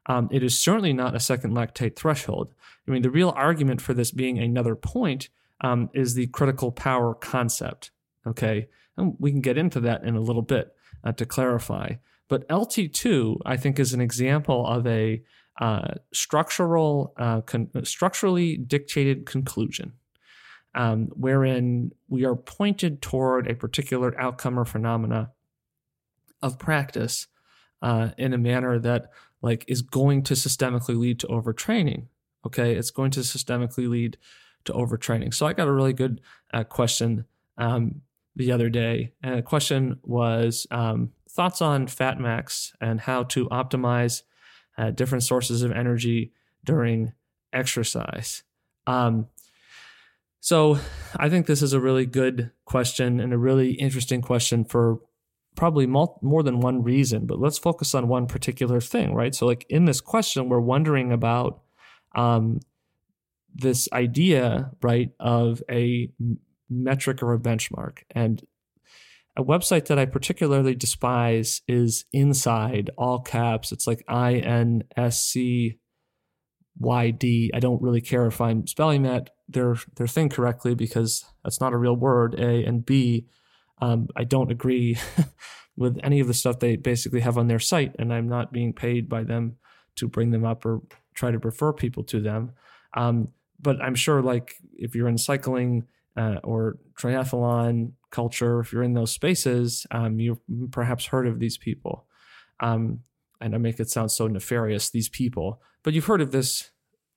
Um, 0.06 0.28
it 0.32 0.42
is 0.42 0.58
certainly 0.58 0.92
not 0.92 1.14
a 1.14 1.20
second 1.20 1.52
lactate 1.52 1.94
threshold. 1.94 2.52
I 2.86 2.90
mean, 2.90 3.02
the 3.02 3.10
real 3.10 3.32
argument 3.36 3.80
for 3.80 3.94
this 3.94 4.10
being 4.10 4.36
another 4.36 4.74
point 4.74 5.28
um, 5.60 5.90
is 5.94 6.14
the 6.14 6.26
critical 6.26 6.72
power 6.72 7.14
concept. 7.14 7.92
Okay. 8.26 8.66
And 8.96 9.14
we 9.20 9.30
can 9.30 9.40
get 9.40 9.56
into 9.56 9.78
that 9.78 10.02
in 10.02 10.16
a 10.16 10.20
little 10.20 10.42
bit 10.42 10.74
uh, 11.04 11.12
to 11.12 11.24
clarify. 11.24 11.94
But 12.26 12.48
LT2, 12.48 13.42
I 13.46 13.56
think, 13.56 13.78
is 13.78 13.94
an 13.94 14.00
example 14.00 14.66
of 14.66 14.88
a 14.88 15.22
uh, 15.60 15.94
structural, 16.12 17.14
uh, 17.16 17.42
con- 17.42 17.70
structurally 17.84 18.56
dictated 18.56 19.24
conclusion, 19.24 19.92
um, 20.76 21.08
wherein 21.14 21.90
we 22.08 22.24
are 22.24 22.36
pointed 22.36 23.02
toward 23.02 23.50
a 23.50 23.54
particular 23.54 24.18
outcome 24.20 24.58
or 24.58 24.64
phenomena 24.64 25.32
of 26.42 26.58
practice 26.58 27.26
uh, 27.82 28.10
in 28.16 28.32
a 28.32 28.38
manner 28.38 28.78
that 28.78 29.10
like 29.42 29.64
is 29.66 29.82
going 29.82 30.22
to 30.22 30.34
systemically 30.34 30.96
lead 30.96 31.18
to 31.20 31.26
overtraining. 31.26 32.06
Okay, 32.46 32.74
it's 32.76 32.90
going 32.90 33.10
to 33.10 33.20
systemically 33.20 33.88
lead 33.88 34.16
to 34.66 34.72
overtraining. 34.72 35.34
So 35.34 35.46
I 35.46 35.52
got 35.52 35.66
a 35.66 35.72
really 35.72 35.92
good 35.92 36.20
uh, 36.54 36.62
question 36.62 37.24
um, 37.58 38.02
the 38.36 38.52
other 38.52 38.68
day, 38.68 39.12
and 39.22 39.38
the 39.38 39.42
question 39.42 39.98
was. 40.04 40.66
Um, 40.70 41.10
thoughts 41.36 41.60
on 41.60 41.86
FatMax 41.86 42.72
and 42.80 42.98
how 42.98 43.22
to 43.22 43.46
optimize 43.50 44.22
uh, 44.78 44.90
different 44.90 45.22
sources 45.22 45.62
of 45.62 45.70
energy 45.70 46.32
during 46.64 47.12
exercise. 47.52 48.42
Um, 48.86 49.28
so 50.46 50.78
I 51.16 51.28
think 51.28 51.46
this 51.46 51.60
is 51.60 51.72
a 51.72 51.80
really 51.80 52.06
good 52.06 52.52
question 52.66 53.18
and 53.18 53.32
a 53.32 53.36
really 53.36 53.72
interesting 53.72 54.22
question 54.22 54.64
for 54.64 55.00
probably 55.56 55.88
more 55.88 56.44
than 56.44 56.60
one 56.60 56.84
reason, 56.84 57.26
but 57.26 57.40
let's 57.40 57.58
focus 57.58 57.96
on 57.96 58.06
one 58.06 58.28
particular 58.28 58.80
thing, 58.80 59.12
right? 59.12 59.34
So, 59.34 59.44
like 59.44 59.66
in 59.68 59.86
this 59.86 60.00
question, 60.00 60.48
we're 60.48 60.60
wondering 60.60 61.10
about 61.10 61.62
um, 62.14 62.60
this 63.56 63.88
idea, 63.92 64.70
right, 64.82 65.10
of 65.18 65.64
a 65.68 66.12
metric 66.70 67.24
or 67.24 67.34
a 67.34 67.40
benchmark. 67.40 68.04
And 68.12 68.40
a 69.36 69.42
website 69.42 69.86
that 69.86 69.98
I 69.98 70.04
particularly 70.04 70.76
despise 70.76 71.60
is 71.66 72.04
INSCYD, 72.14 72.90
all 72.96 73.18
caps. 73.18 73.72
It's 73.72 73.88
like 73.88 74.04
I 74.06 74.34
N 74.34 74.84
S 74.96 75.24
C 75.24 75.80
Y 76.78 77.10
D. 77.10 77.50
I 77.54 77.60
don't 77.60 77.82
really 77.82 78.00
care 78.00 78.26
if 78.26 78.40
I'm 78.40 78.66
spelling 78.66 79.02
that 79.02 79.30
their 79.48 79.76
their 79.96 80.06
thing 80.06 80.28
correctly 80.28 80.74
because 80.74 81.24
that's 81.42 81.60
not 81.60 81.72
a 81.72 81.78
real 81.78 81.96
word. 81.96 82.34
A 82.38 82.64
and 82.64 82.84
B. 82.84 83.26
Um, 83.80 84.08
I 84.16 84.24
don't 84.24 84.50
agree 84.50 84.98
with 85.76 85.98
any 86.02 86.20
of 86.20 86.26
the 86.26 86.34
stuff 86.34 86.58
they 86.58 86.76
basically 86.76 87.20
have 87.20 87.38
on 87.38 87.48
their 87.48 87.58
site, 87.58 87.94
and 87.98 88.12
I'm 88.12 88.28
not 88.28 88.52
being 88.52 88.72
paid 88.72 89.08
by 89.08 89.22
them 89.22 89.56
to 89.96 90.08
bring 90.08 90.30
them 90.30 90.44
up 90.44 90.64
or 90.64 90.82
try 91.14 91.30
to 91.30 91.38
refer 91.38 91.72
people 91.72 92.04
to 92.04 92.20
them. 92.20 92.52
Um, 92.94 93.28
but 93.60 93.80
I'm 93.80 93.94
sure, 93.94 94.22
like 94.22 94.54
if 94.74 94.94
you're 94.94 95.08
in 95.08 95.18
cycling 95.18 95.86
uh, 96.16 96.36
or 96.44 96.78
triathlon 96.98 97.92
culture, 98.10 98.60
if 98.60 98.72
you're 98.72 98.82
in 98.82 98.94
those 98.94 99.12
spaces, 99.12 99.86
um, 99.90 100.18
you've 100.20 100.40
perhaps 100.70 101.06
heard 101.06 101.26
of 101.26 101.38
these 101.38 101.58
people. 101.58 102.06
Um, 102.60 103.00
and 103.40 103.54
I 103.54 103.58
make 103.58 103.80
it 103.80 103.90
sound 103.90 104.10
so 104.10 104.26
nefarious, 104.26 104.90
these 104.90 105.08
people, 105.08 105.60
but 105.82 105.94
you've 105.94 106.06
heard 106.06 106.20
of 106.20 106.32
this 106.32 106.70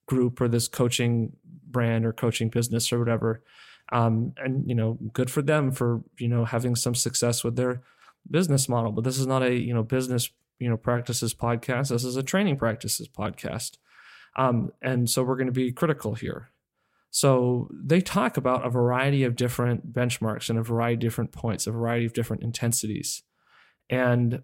group 0.06 0.42
or 0.42 0.48
this 0.48 0.68
coaching 0.68 1.34
brand 1.70 2.06
or 2.06 2.14
coaching 2.14 2.50
business 2.50 2.92
or 2.92 3.00
whatever. 3.00 3.44
Um, 3.92 4.34
and 4.38 4.68
you 4.68 4.76
know, 4.76 4.98
good 5.14 5.32
for 5.32 5.42
them 5.42 5.72
for 5.72 6.04
you 6.18 6.28
know 6.28 6.46
having 6.46 6.76
some 6.76 6.96
success 6.96 7.44
with 7.44 7.56
their 7.56 7.82
business 8.30 8.70
model. 8.70 8.92
But 8.92 9.04
this 9.04 9.18
is 9.18 9.28
not 9.28 9.44
a 9.44 9.54
you 9.54 9.74
know 9.74 9.84
business 9.84 10.30
you 10.60 10.70
know 10.70 10.78
practices 10.78 11.34
podcast. 11.34 11.90
This 11.90 12.04
is 12.04 12.16
a 12.16 12.24
training 12.24 12.58
practices 12.58 13.08
podcast. 13.08 13.78
Um, 14.36 14.72
and 14.82 15.10
so 15.10 15.24
we're 15.24 15.36
going 15.36 15.48
to 15.48 15.52
be 15.52 15.72
critical 15.72 16.14
here. 16.14 16.50
So 17.12 17.70
they 17.74 18.02
talk 18.02 18.38
about 18.38 18.66
a 18.66 18.70
variety 18.70 19.24
of 19.24 19.36
different 19.36 19.92
benchmarks 19.92 20.50
and 20.50 20.60
a 20.60 20.64
variety 20.64 20.94
of 20.96 21.00
different 21.00 21.32
points, 21.32 21.66
a 21.66 21.72
variety 21.72 22.06
of 22.06 22.14
different 22.14 22.44
intensities. 22.44 23.24
And 23.90 24.44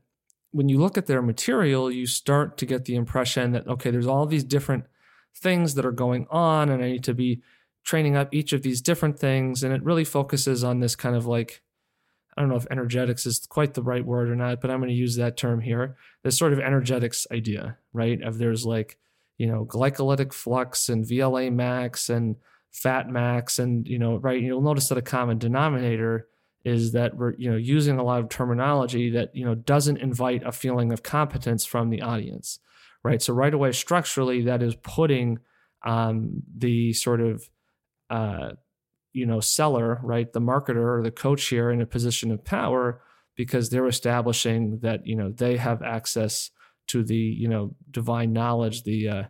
when 0.56 0.70
you 0.70 0.78
look 0.78 0.98
at 0.98 1.06
their 1.06 1.22
material, 1.22 1.92
you 1.92 2.08
start 2.08 2.58
to 2.60 2.66
get 2.66 2.86
the 2.86 2.96
impression 2.96 3.52
that, 3.52 3.68
okay, 3.68 3.92
there's 3.92 4.08
all 4.08 4.26
these 4.26 4.46
different 4.46 4.86
things 5.36 5.74
that 5.74 5.86
are 5.86 5.92
going 5.92 6.28
on, 6.30 6.70
and 6.70 6.82
I 6.82 6.92
need 6.92 7.04
to 7.04 7.14
be 7.14 7.42
training 7.84 8.16
up 8.16 8.34
each 8.34 8.54
of 8.54 8.62
these 8.62 8.82
different 8.82 9.20
things. 9.20 9.64
And 9.64 9.74
it 9.74 9.84
really 9.84 10.06
focuses 10.06 10.64
on 10.64 10.80
this 10.80 10.96
kind 10.96 11.14
of 11.14 11.26
like, 11.26 11.62
I 12.38 12.42
don't 12.42 12.50
know 12.50 12.56
if 12.56 12.68
energetics 12.72 13.26
is 13.26 13.46
quite 13.50 13.74
the 13.74 13.84
right 13.84 14.06
word 14.06 14.30
or 14.30 14.36
not, 14.38 14.62
but 14.62 14.72
I'm 14.72 14.80
going 14.80 14.88
to 14.88 14.96
use 14.96 15.18
that 15.18 15.36
term 15.36 15.60
here. 15.60 15.98
This 16.24 16.38
sort 16.38 16.54
of 16.54 16.60
energetics 16.60 17.28
idea, 17.34 17.78
right? 17.92 18.22
Of 18.22 18.38
there's 18.38 18.66
like, 18.66 18.98
you 19.38 19.48
know, 19.48 19.66
glycolytic 19.66 20.32
flux 20.32 20.88
and 20.88 21.06
VLA 21.06 21.52
max 21.52 22.10
and 22.10 22.38
fat 22.72 23.10
max. 23.10 23.60
And, 23.60 23.86
you 23.86 24.00
know, 24.00 24.16
right, 24.20 24.42
you'll 24.42 24.62
notice 24.62 24.88
that 24.88 24.98
a 24.98 25.02
common 25.02 25.38
denominator 25.38 26.30
is 26.66 26.92
that 26.94 27.16
we're, 27.16 27.34
you 27.36 27.50
know, 27.50 27.58
using 27.58 27.98
a 27.98 28.04
lot 28.04 28.20
of 28.20 28.30
terminology 28.30 29.12
that, 29.12 29.36
you 29.36 29.46
know, 29.46 29.56
doesn't 29.56 29.98
invite 29.98 30.42
a 30.44 30.52
feeling 30.52 30.92
of 30.92 31.04
competence 31.04 31.64
from 31.64 31.90
the 31.90 32.02
audience, 32.02 32.60
right? 33.04 33.22
So 33.22 33.34
right 33.34 33.54
away, 33.54 33.72
structurally, 33.72 34.42
that 34.42 34.62
is 34.62 34.76
putting 34.76 35.40
um, 35.86 36.42
the 36.58 36.92
sort 36.94 37.22
of, 37.22 37.48
uh, 38.10 38.54
you 39.14 39.26
know, 39.26 39.40
seller, 39.40 40.02
right, 40.04 40.32
the 40.34 40.42
marketer 40.42 41.00
or 41.00 41.02
the 41.04 41.12
coach 41.12 41.46
here 41.46 41.70
in 41.72 41.80
a 41.80 41.86
position 41.86 42.32
of 42.32 42.44
power 42.44 43.02
because 43.36 43.70
they're 43.70 43.88
establishing 43.88 44.80
that, 44.80 45.06
you 45.06 45.16
know, 45.16 45.32
they 45.32 45.58
have 45.58 45.82
access 45.82 46.50
to 46.88 47.04
the 47.04 47.16
you 47.16 47.48
know 47.48 47.76
divine 47.92 48.34
knowledge, 48.34 48.84
the 48.84 49.08
uh, 49.08 49.24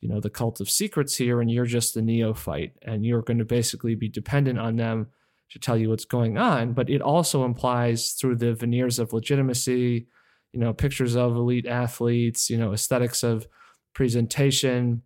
you 0.00 0.08
know 0.08 0.20
the 0.20 0.30
cult 0.30 0.60
of 0.60 0.70
secrets 0.70 1.16
here, 1.16 1.40
and 1.40 1.50
you're 1.50 1.66
just 1.66 1.94
the 1.94 2.02
neophyte, 2.02 2.72
and 2.82 3.04
you're 3.04 3.22
going 3.22 3.38
to 3.38 3.44
basically 3.44 3.94
be 3.94 4.08
dependent 4.08 4.58
on 4.58 4.76
them 4.76 5.08
to 5.50 5.58
tell 5.58 5.76
you 5.76 5.90
what's 5.90 6.04
going 6.04 6.38
on. 6.38 6.72
But 6.72 6.90
it 6.90 7.00
also 7.00 7.44
implies 7.44 8.12
through 8.12 8.36
the 8.36 8.54
veneers 8.54 8.98
of 8.98 9.12
legitimacy, 9.12 10.06
you 10.52 10.60
know, 10.60 10.72
pictures 10.72 11.16
of 11.16 11.36
elite 11.36 11.66
athletes, 11.66 12.50
you 12.50 12.56
know, 12.56 12.72
aesthetics 12.72 13.22
of 13.22 13.46
presentation, 13.94 15.02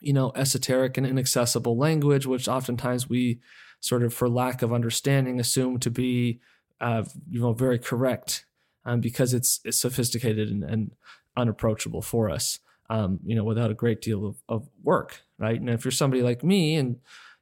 you 0.00 0.12
know, 0.12 0.32
esoteric 0.34 0.96
and 0.96 1.06
inaccessible 1.06 1.76
language, 1.76 2.26
which 2.26 2.48
oftentimes 2.48 3.08
we 3.08 3.40
sort 3.80 4.02
of, 4.02 4.12
for 4.12 4.28
lack 4.28 4.62
of 4.62 4.72
understanding, 4.72 5.38
assume 5.38 5.78
to 5.78 5.90
be, 5.90 6.40
uh, 6.80 7.04
you 7.28 7.40
know, 7.40 7.52
very 7.52 7.78
correct 7.78 8.46
um, 8.84 9.00
because 9.00 9.32
it's, 9.34 9.60
it's 9.64 9.78
sophisticated 9.78 10.48
and, 10.48 10.64
and 10.64 10.90
unapproachable 11.36 12.02
for 12.02 12.30
us, 12.30 12.58
um, 12.90 13.20
you 13.24 13.34
know, 13.34 13.44
without 13.44 13.70
a 13.70 13.74
great 13.74 14.00
deal 14.00 14.26
of, 14.26 14.42
of 14.48 14.68
work, 14.82 15.22
right? 15.38 15.60
And 15.60 15.70
if 15.70 15.84
you're 15.84 15.92
somebody 15.92 16.22
like 16.22 16.42
me 16.42 16.76
and, 16.76 16.96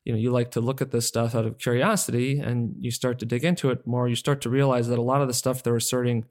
you 0.04 0.12
know, 0.12 0.18
you 0.18 0.30
like 0.30 0.50
to 0.52 0.60
look 0.60 0.80
at 0.80 0.90
this 0.90 1.06
stuff 1.06 1.34
out 1.34 1.46
of 1.46 1.58
curiosity 1.58 2.38
and 2.38 2.74
you 2.78 2.90
start 2.90 3.18
to 3.18 3.26
dig 3.26 3.44
into 3.44 3.70
it 3.70 3.86
more, 3.86 4.08
you 4.08 4.16
start 4.16 4.40
to 4.42 4.50
realize 4.50 4.88
that 4.88 4.98
a 4.98 5.02
lot 5.02 5.20
of 5.20 5.28
the 5.28 5.34
stuff 5.34 5.62
they're 5.62 5.76
asserting 5.76 6.24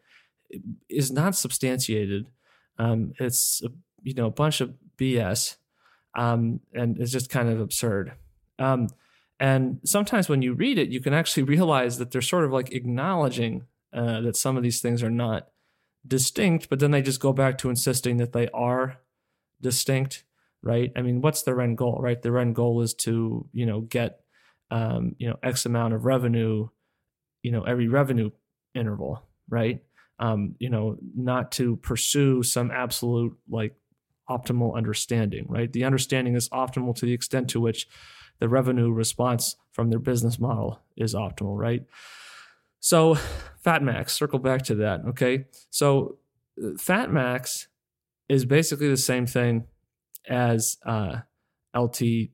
is 0.90 1.12
not 1.12 1.36
substantiated. 1.36 2.26
Um, 2.78 3.14
it's, 3.20 3.62
you 4.02 4.14
know, 4.14 4.26
a 4.26 4.32
bunch 4.32 4.62
of 4.62 4.74
BS 4.98 5.58
um, 6.16 6.60
and 6.74 7.00
it's 7.00 7.12
just 7.12 7.30
kind 7.30 7.50
of 7.50 7.60
absurd. 7.60 8.14
Um, 8.58 8.88
and 9.40 9.80
sometimes 9.86 10.28
when 10.28 10.42
you 10.42 10.54
read 10.54 10.78
it, 10.78 10.90
you 10.90 11.00
can 11.00 11.14
actually 11.14 11.44
realize 11.56 11.98
that 11.98 12.12
they're 12.12 12.22
sort 12.22 12.46
of 12.46 12.52
like 12.52 12.74
acknowledging 12.74 13.66
uh, 13.94 14.22
that 14.22 14.36
some 14.36 14.58
of 14.58 14.64
these 14.64 14.82
things 14.82 15.02
are 15.02 15.10
not 15.10 15.48
distinct, 16.08 16.70
but 16.70 16.80
then 16.80 16.92
they 16.92 17.02
just 17.02 17.20
go 17.20 17.34
back 17.34 17.58
to 17.60 17.70
insisting 17.70 18.18
that 18.18 18.34
they 18.34 18.48
are 18.50 18.98
distinct, 19.62 20.24
right? 20.64 20.92
I 20.96 21.02
mean, 21.02 21.22
what's 21.22 21.44
their 21.44 21.62
end 21.62 21.78
goal, 21.78 22.00
right? 22.02 22.22
Their 22.22 22.38
end 22.40 22.56
goal 22.56 22.82
is 22.82 22.94
to, 22.96 23.48
you 23.54 23.66
know, 23.66 23.82
get, 23.82 24.22
um, 24.72 25.16
you 25.18 25.30
know, 25.30 25.38
X 25.44 25.66
amount 25.66 25.94
of 25.94 26.06
revenue, 26.06 26.68
you 27.44 27.52
know, 27.52 27.64
every 27.64 27.88
revenue 27.88 28.32
interval, 28.74 29.24
right? 29.50 29.82
Um, 30.20 30.56
you 30.60 30.70
know, 30.70 30.98
not 31.16 31.52
to 31.54 31.78
pursue 31.78 32.44
some 32.44 32.72
absolute 32.72 33.38
like 33.50 33.76
optimal 34.30 34.76
understanding, 34.76 35.46
right? 35.48 35.72
The 35.72 35.86
understanding 35.86 36.36
is 36.36 36.50
optimal 36.50 36.96
to 36.96 37.06
the 37.06 37.14
extent 37.14 37.50
to 37.52 37.60
which 37.60 37.88
the 38.40 38.50
revenue 38.50 38.92
response 38.92 39.56
from 39.72 39.90
their 39.90 40.00
business 40.00 40.40
model 40.40 40.82
is 40.98 41.16
optimal, 41.16 41.58
right? 41.58 41.86
So, 42.80 43.18
Fatmax, 43.66 44.12
circle 44.12 44.40
back 44.40 44.64
to 44.64 44.76
that. 44.76 45.02
Okay. 45.10 45.46
So, 45.70 46.18
Fatmax 46.60 47.68
is 48.28 48.46
basically 48.46 48.90
the 48.90 48.98
same 48.98 49.26
thing 49.26 49.66
as 50.30 50.78
uh, 50.86 51.18
LT1. 51.76 52.30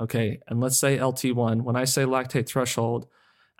Okay. 0.00 0.40
And 0.48 0.60
let's 0.60 0.78
say 0.78 0.98
LT1. 0.98 1.62
When 1.62 1.76
I 1.76 1.84
say 1.84 2.02
lactate 2.02 2.48
threshold, 2.48 3.06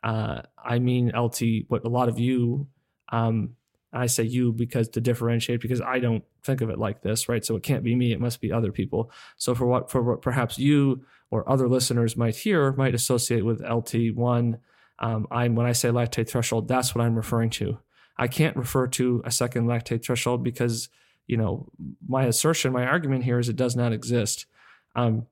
uh, 0.03 0.43
I 0.63 0.79
mean 0.79 1.13
LT, 1.17 1.69
what 1.69 1.85
a 1.85 1.89
lot 1.89 2.09
of 2.09 2.19
you, 2.19 2.67
um, 3.11 3.57
I 3.93 4.07
say 4.07 4.25
you 4.25 4.53
because 4.53 4.89
to 4.91 5.01
differentiate, 5.01 5.61
because 5.61 5.81
I 5.81 5.99
don't 5.99 6.25
think 6.43 6.63
of 6.63 6.71
it 6.71 6.79
like 6.79 7.03
this, 7.03 7.29
right? 7.29 7.45
So 7.45 7.55
it 7.57 7.63
can't 7.63 7.85
be 7.85 7.95
me, 7.95 8.13
it 8.13 8.21
must 8.21 8.41
be 8.41 8.51
other 8.51 8.73
people. 8.73 9.13
So 9.37 9.55
for 9.55 9.67
what, 9.67 9.91
for 9.91 10.03
what 10.03 10.23
perhaps 10.23 10.59
you 10.59 11.05
or 11.31 11.49
other 11.49 11.69
listeners 11.69 12.17
might 12.17 12.37
hear, 12.37 12.73
might 12.73 12.95
associate 12.95 13.45
with 13.45 13.61
LT1 13.61 14.59
um, 15.03 15.27
I'm 15.31 15.57
when 15.57 15.67
I 15.67 15.73
say 15.73 15.89
lactate 15.89 16.29
threshold, 16.29 16.69
that's 16.69 16.95
what 16.95 17.05
I'm 17.05 17.17
referring 17.17 17.51
to. 17.51 17.79
I 18.17 18.29
can't 18.29 18.57
refer 18.57 18.87
to 18.89 19.21
a 19.25 19.31
second 19.31 19.67
lactate 19.67 20.05
threshold 20.05 20.45
because 20.45 20.89
you 21.27 21.37
know 21.37 21.69
my 22.07 22.25
assertion, 22.25 22.73
my 22.73 22.85
argument 22.85 23.25
here 23.25 23.39
is 23.39 23.49
it 23.49 23.57
does 23.57 23.77
not 23.77 23.93
exist. 23.93 24.47
Um, 24.95 25.27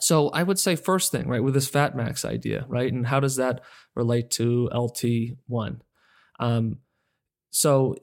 so 0.00 0.28
I 0.30 0.42
would 0.42 0.58
say 0.58 0.76
first 0.76 1.10
thing, 1.10 1.28
right, 1.28 1.42
with 1.42 1.54
this 1.54 1.68
fat 1.68 1.96
max 1.96 2.24
idea, 2.24 2.64
right, 2.68 2.92
and 2.92 3.06
how 3.06 3.20
does 3.20 3.36
that 3.36 3.62
relate 3.94 4.30
to 4.32 4.68
LT 4.72 5.36
one? 5.46 5.82
Um, 6.38 6.78
so 7.50 7.96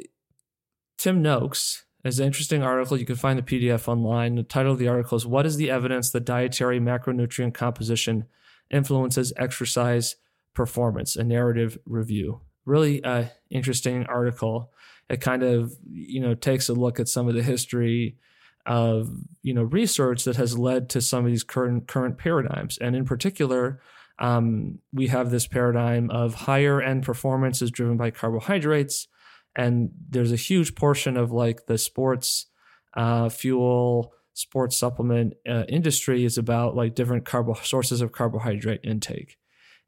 Tim 0.98 1.22
Noakes 1.22 1.86
is 2.04 2.20
an 2.20 2.26
interesting 2.26 2.64
article. 2.64 2.98
You 2.98 3.06
can 3.06 3.16
find 3.16 3.40
the 3.40 3.44
PDF 3.44 3.88
online. 3.88 4.36
The 4.36 4.44
title 4.44 4.74
of 4.74 4.80
the 4.80 4.88
article 4.88 5.18
is 5.18 5.26
"What 5.26 5.46
is 5.46 5.58
the 5.58 5.70
evidence 5.70 6.12
that 6.12 6.26
dietary 6.26 6.80
macronutrient 6.80 7.54
composition 7.54 8.26
influences 8.70 9.32
exercise 9.38 10.16
performance, 10.54 11.16
a 11.16 11.24
narrative 11.24 11.78
review. 11.86 12.42
Really 12.66 13.04
uh, 13.04 13.26
interesting 13.52 14.06
article. 14.08 14.72
It 15.10 15.22
kind 15.22 15.44
of 15.44 15.74
you 15.90 16.20
know 16.22 16.34
takes 16.34 16.70
a 16.70 16.74
look 16.74 17.00
at 17.00 17.08
some 17.08 17.28
of 17.28 17.36
the 17.36 17.44
history 17.44 18.18
of 18.66 19.10
you 19.44 19.54
know 19.54 19.64
research 19.64 20.24
that 20.24 20.36
has 20.38 20.58
led 20.58 20.90
to 20.90 21.02
some 21.02 21.26
of 21.26 21.32
these 21.32 21.44
current 21.44 21.88
current 21.88 22.18
paradigms, 22.18 22.78
and 22.80 22.96
in 22.96 23.06
particular, 23.06 23.82
um, 24.20 24.80
we 24.92 25.08
have 25.08 25.30
this 25.30 25.48
paradigm 25.48 26.10
of 26.10 26.34
higher 26.34 26.82
end 26.82 27.04
performance 27.04 27.62
is 27.62 27.72
driven 27.72 27.98
by 27.98 28.12
carbohydrates, 28.12 29.08
and 29.56 29.92
there's 30.10 30.32
a 30.32 30.38
huge 30.38 30.76
portion 30.76 31.18
of 31.18 31.32
like 31.32 31.68
the 31.68 31.78
sports 31.78 32.48
uh, 32.96 33.30
fuel 33.30 34.14
sports 34.34 34.76
supplement 34.76 35.34
uh, 35.48 35.64
industry 35.70 36.26
is 36.26 36.38
about 36.38 36.76
like 36.76 36.94
different 36.94 37.26
carbo 37.26 37.54
sources 37.54 38.02
of 38.02 38.12
carbohydrate 38.12 38.82
intake. 38.84 39.38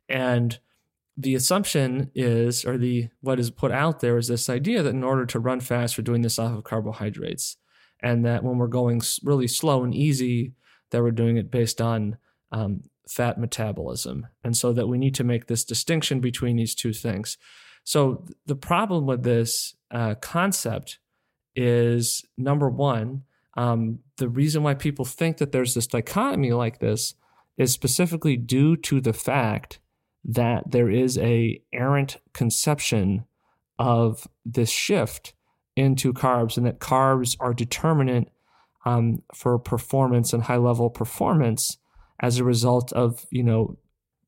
And 0.08 0.58
the 1.17 1.36
assumption 1.36 2.12
is, 2.13 2.63
or 2.63 2.77
the 2.77 3.10
what 3.21 3.39
is 3.39 3.49
put 3.49 3.71
out 3.71 3.99
there 3.99 4.17
is 4.17 4.27
this 4.27 4.49
idea 4.49 4.84
that 4.84 4.93
in 4.93 5.03
order 5.03 5.25
to 5.25 5.39
run 5.39 5.60
fast, 5.60 5.97
we're 5.97 6.03
doing 6.03 6.21
this 6.21 6.38
off 6.38 6.56
of 6.56 6.63
carbohydrates, 6.63 7.58
and 8.01 8.23
that 8.25 8.43
when 8.43 8.58
we're 8.58 8.67
going 8.67 9.01
really 9.23 9.47
slow 9.47 9.84
and 9.84 9.95
easy, 9.95 10.53
that 10.91 11.01
we're 11.01 11.12
doing 11.12 11.38
it 11.38 11.49
based 11.49 11.82
on 11.82 12.17
um, 12.51 12.84
fat 13.10 13.39
metabolism. 13.39 14.27
And 14.43 14.56
so 14.56 14.73
that 14.73 14.88
we 14.88 14.97
need 14.97 15.15
to 15.15 15.23
make 15.23 15.47
this 15.47 15.65
distinction 15.65 16.19
between 16.19 16.58
these 16.58 16.75
two 16.75 16.93
things. 16.93 17.38
So 17.84 18.25
the 18.45 18.56
problem 18.56 19.06
with 19.06 19.23
this 19.23 19.75
uh, 19.89 20.15
concept 20.15 20.99
is 21.56 22.23
number 22.38 22.69
one, 22.69 23.23
um, 23.56 23.99
the 24.17 24.30
reason 24.30 24.62
why 24.62 24.75
people 24.75 25.06
think 25.06 25.38
that 25.38 25.51
there's 25.51 25.73
this 25.73 25.88
dichotomy 25.88 26.51
like 26.51 26.80
this 26.80 27.15
is 27.58 27.71
specifically 27.71 28.38
due 28.38 28.75
to 28.77 29.01
the 29.01 29.13
fact 29.13 29.80
that 30.28 30.72
there 30.72 30.90
is 30.90 31.18
a 31.18 31.62
errant 31.72 32.18
conception 32.34 33.24
of 33.80 34.28
this 34.46 34.70
shift 34.70 35.34
into 35.76 36.12
carbs 36.12 36.58
and 36.58 36.66
that 36.66 36.80
carbs 36.80 37.38
are 37.40 37.54
determinant 37.54 38.30
um, 38.86 39.22
for 39.34 39.58
performance 39.58 40.34
and 40.34 40.44
high 40.44 40.58
level 40.58 40.90
performance 40.90 41.78
as 42.20 42.38
a 42.38 42.44
result 42.44 42.92
of 42.94 43.26
you 43.32 43.44
know 43.44 43.78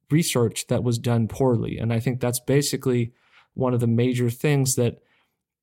research 0.10 0.68
that 0.68 0.84
was 0.84 0.98
done 0.98 1.28
poorly. 1.28 1.78
And 1.78 1.94
i 1.94 2.00
think 2.00 2.20
that's 2.20 2.40
basically 2.40 3.14
one 3.54 3.74
of 3.74 3.80
the 3.80 3.88
major 3.88 4.30
things 4.30 4.76
that 4.76 5.00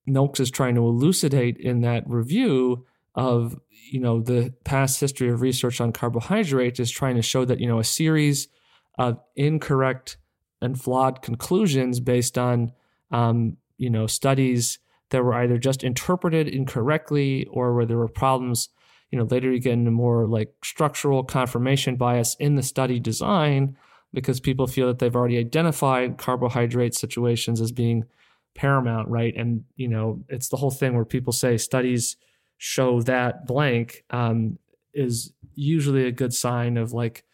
Noakes 0.07 0.40
is 0.40 0.51
trying 0.51 0.77
to 0.77 0.87
elucidate 0.87 1.57
in 1.57 1.81
that 1.81 2.05
review 2.07 2.87
of 3.14 3.59
you 3.90 3.99
know 3.99 4.20
the 4.20 4.53
past 4.64 5.01
history 5.01 5.31
of 5.31 5.40
research 5.40 5.81
on 5.81 5.92
carbohydrates 5.92 6.79
is 6.79 6.90
trying 6.90 7.16
to 7.16 7.22
show 7.22 7.44
that 7.44 7.61
you 7.61 7.66
know 7.66 7.79
a 7.79 7.85
series 7.85 8.49
of 8.99 9.18
incorrect 9.35 10.18
and 10.61 10.81
flawed 10.81 11.23
conclusions 11.23 12.01
based 12.01 12.38
on 12.38 12.73
um, 13.11 13.57
you 13.79 13.90
know 13.90 14.07
studies 14.07 14.79
that 15.11 15.23
were 15.23 15.35
either 15.35 15.59
just 15.59 15.85
interpreted 15.85 16.49
incorrectly 16.49 17.47
or 17.51 17.75
where 17.75 17.87
there 17.87 17.99
were 17.99 18.09
problems 18.09 18.69
you 19.11 19.19
know 19.19 19.25
later 19.25 19.53
you 19.53 19.61
get 19.61 19.75
into 19.75 19.90
more 19.90 20.27
like 20.27 20.53
structural 20.64 21.23
confirmation 21.23 21.97
bias 21.97 22.35
in 22.40 22.57
the 22.57 22.62
study 22.62 22.99
design 22.99 23.77
because 24.12 24.40
people 24.40 24.66
feel 24.66 24.87
that 24.87 24.99
they've 24.99 25.16
already 25.16 25.38
identified 25.38 26.16
carbohydrate 26.16 26.95
situations 26.95 27.61
as 27.61 27.71
being 27.71 28.05
paramount 28.55 29.09
right? 29.09 29.35
And 29.37 29.64
you 29.77 29.88
know 29.88 30.25
it's 30.29 30.49
the 30.49 30.57
whole 30.57 30.71
thing 30.71 30.95
where 30.95 31.05
people 31.05 31.33
say 31.33 31.57
studies 31.57 32.16
show 32.59 33.03
that 33.03 33.47
blank 33.47 34.05
um, 34.11 34.59
is 34.95 35.33
usually 35.55 36.07
a 36.07 36.12
good 36.12 36.33
sign 36.33 36.77
of 36.77 36.92
like 36.92 37.25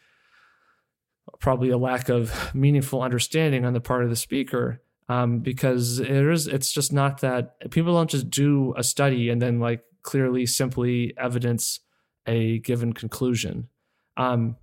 probably 1.41 1.71
a 1.71 1.79
lack 1.79 2.09
of 2.09 2.55
meaningful 2.55 3.03
understanding 3.03 3.65
on 3.65 3.73
the 3.73 3.81
part 3.81 4.05
of 4.05 4.11
the 4.11 4.17
speaker 4.17 4.81
um, 5.09 5.41
because 5.41 5.99
it 5.99 6.11
is 6.11 6.47
it's 6.47 6.73
just 6.73 6.93
not 6.93 7.21
that 7.21 7.71
people 7.71 7.95
don't 7.95 8.11
just 8.11 8.31
do 8.31 8.75
a 8.77 8.83
study 8.83 9.29
and 9.29 9.43
then 9.43 9.61
like 9.61 9.83
clearly 10.03 10.47
simply 10.47 11.15
evidence 11.17 11.81
a 12.27 12.59
given 12.61 12.93
conclusion. 12.93 13.69
Um, 14.17 14.57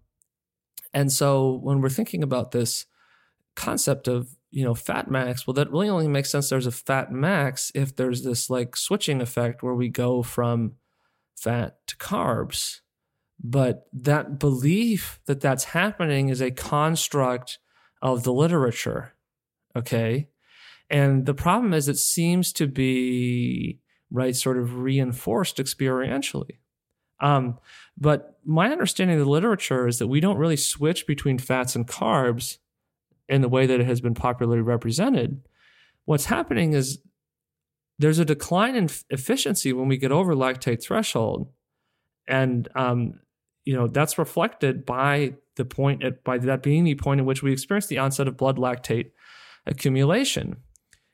and 0.94 1.12
so 1.12 1.60
when 1.62 1.82
we're 1.82 1.90
thinking 1.90 2.24
about 2.24 2.52
this 2.52 2.86
concept 3.56 4.08
of 4.08 4.30
you 4.52 4.64
know 4.64 4.74
fat 4.74 5.12
max 5.12 5.46
well 5.46 5.54
that 5.54 5.70
really 5.70 5.90
only 5.90 6.08
makes 6.08 6.32
sense 6.32 6.50
there's 6.50 6.66
a 6.66 6.72
fat 6.72 7.12
max 7.12 7.72
if 7.76 7.96
there's 7.96 8.24
this 8.24 8.50
like 8.50 8.76
switching 8.76 9.22
effect 9.22 9.62
where 9.62 9.76
we 9.76 9.90
go 9.90 10.24
from 10.24 10.74
fat 11.36 11.78
to 11.86 11.96
carbs 11.98 12.80
but 13.42 13.88
that 13.94 14.40
belief 14.40 15.20
that 15.26 15.42
that's 15.42 15.66
happening 15.66 16.30
is 16.30 16.42
a 16.42 16.52
construct 16.52 17.60
of 18.02 18.24
the 18.24 18.34
literature 18.34 19.14
okay? 19.76 20.28
And 20.90 21.26
the 21.26 21.34
problem 21.34 21.74
is 21.74 21.88
it 21.88 21.98
seems 21.98 22.52
to 22.54 22.68
be 22.68 23.80
right 24.12 24.36
sort 24.36 24.58
of 24.58 24.78
reinforced 24.78 25.58
experientially. 25.58 26.58
Um, 27.22 27.60
but 27.98 28.40
my 28.46 28.72
understanding 28.72 29.20
of 29.20 29.26
the 29.26 29.32
literature 29.32 29.88
is 29.88 30.00
that 30.00 30.08
we 30.08 30.20
don't 30.20 30.38
really 30.38 30.56
switch 30.56 31.06
between 31.06 31.38
fats 31.38 31.76
and 31.76 31.88
carbs 31.88 32.58
in 33.28 33.42
the 33.42 33.50
way 33.50 33.68
that 33.68 33.80
it 33.80 33.86
has 33.86 34.02
been 34.02 34.16
popularly 34.16 34.62
represented, 34.62 35.42
what's 36.06 36.26
happening 36.26 36.74
is 36.74 37.00
there's 38.00 38.18
a 38.18 38.26
decline 38.26 38.76
in 38.76 38.90
efficiency 39.10 39.74
when 39.74 39.88
we 39.88 39.98
get 39.98 40.12
over 40.12 40.34
lactate 40.34 40.82
threshold, 40.82 41.52
and 42.28 42.70
um, 42.76 43.20
you 43.70 43.76
know 43.76 43.88
that's 43.88 44.18
reflected 44.18 44.84
by 44.84 45.36
the 45.58 45.64
point 45.64 46.04
at 46.04 46.24
by 46.24 46.40
that 46.40 46.64
being 46.64 46.86
the 46.86 46.96
point 46.96 47.20
at 47.20 47.26
which 47.28 47.44
we 47.44 47.52
experience 47.52 47.86
the 47.86 48.00
onset 48.00 48.28
of 48.28 48.36
blood 48.36 48.58
lactate 48.58 49.12
accumulation. 49.68 50.56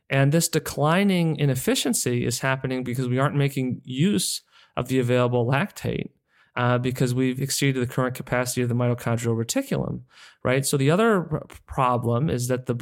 And 0.10 0.32
this 0.32 0.48
declining 0.48 1.36
in 1.36 1.50
efficiency 1.50 2.26
is 2.26 2.40
happening 2.40 2.86
because 2.86 3.10
we 3.10 3.20
aren't 3.20 3.36
making 3.36 3.82
use 3.84 4.42
of 4.78 4.88
the 4.88 5.00
available 5.00 5.46
lactate 5.46 6.12
uh, 6.56 6.78
because 6.78 7.14
we've 7.14 7.42
exceeded 7.42 7.82
the 7.82 7.94
current 7.94 8.16
capacity 8.16 8.62
of 8.62 8.70
the 8.70 8.76
mitochondrial 8.76 9.36
reticulum, 9.36 10.04
right? 10.42 10.66
So 10.66 10.78
the 10.78 10.92
other 10.92 11.44
problem 11.66 12.30
is 12.30 12.48
that 12.48 12.68
the 12.68 12.78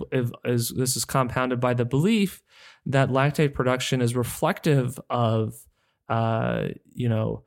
is 0.46 0.70
this 0.70 0.96
is 0.96 1.04
compounded 1.04 1.60
by 1.60 1.74
the 1.74 1.86
belief 1.86 2.44
that 2.86 3.10
lactate 3.10 3.56
production 3.56 4.02
is 4.02 4.16
reflective 4.16 5.00
of, 5.10 5.56
uh, 6.10 6.68
you 6.94 7.10
know, 7.10 7.44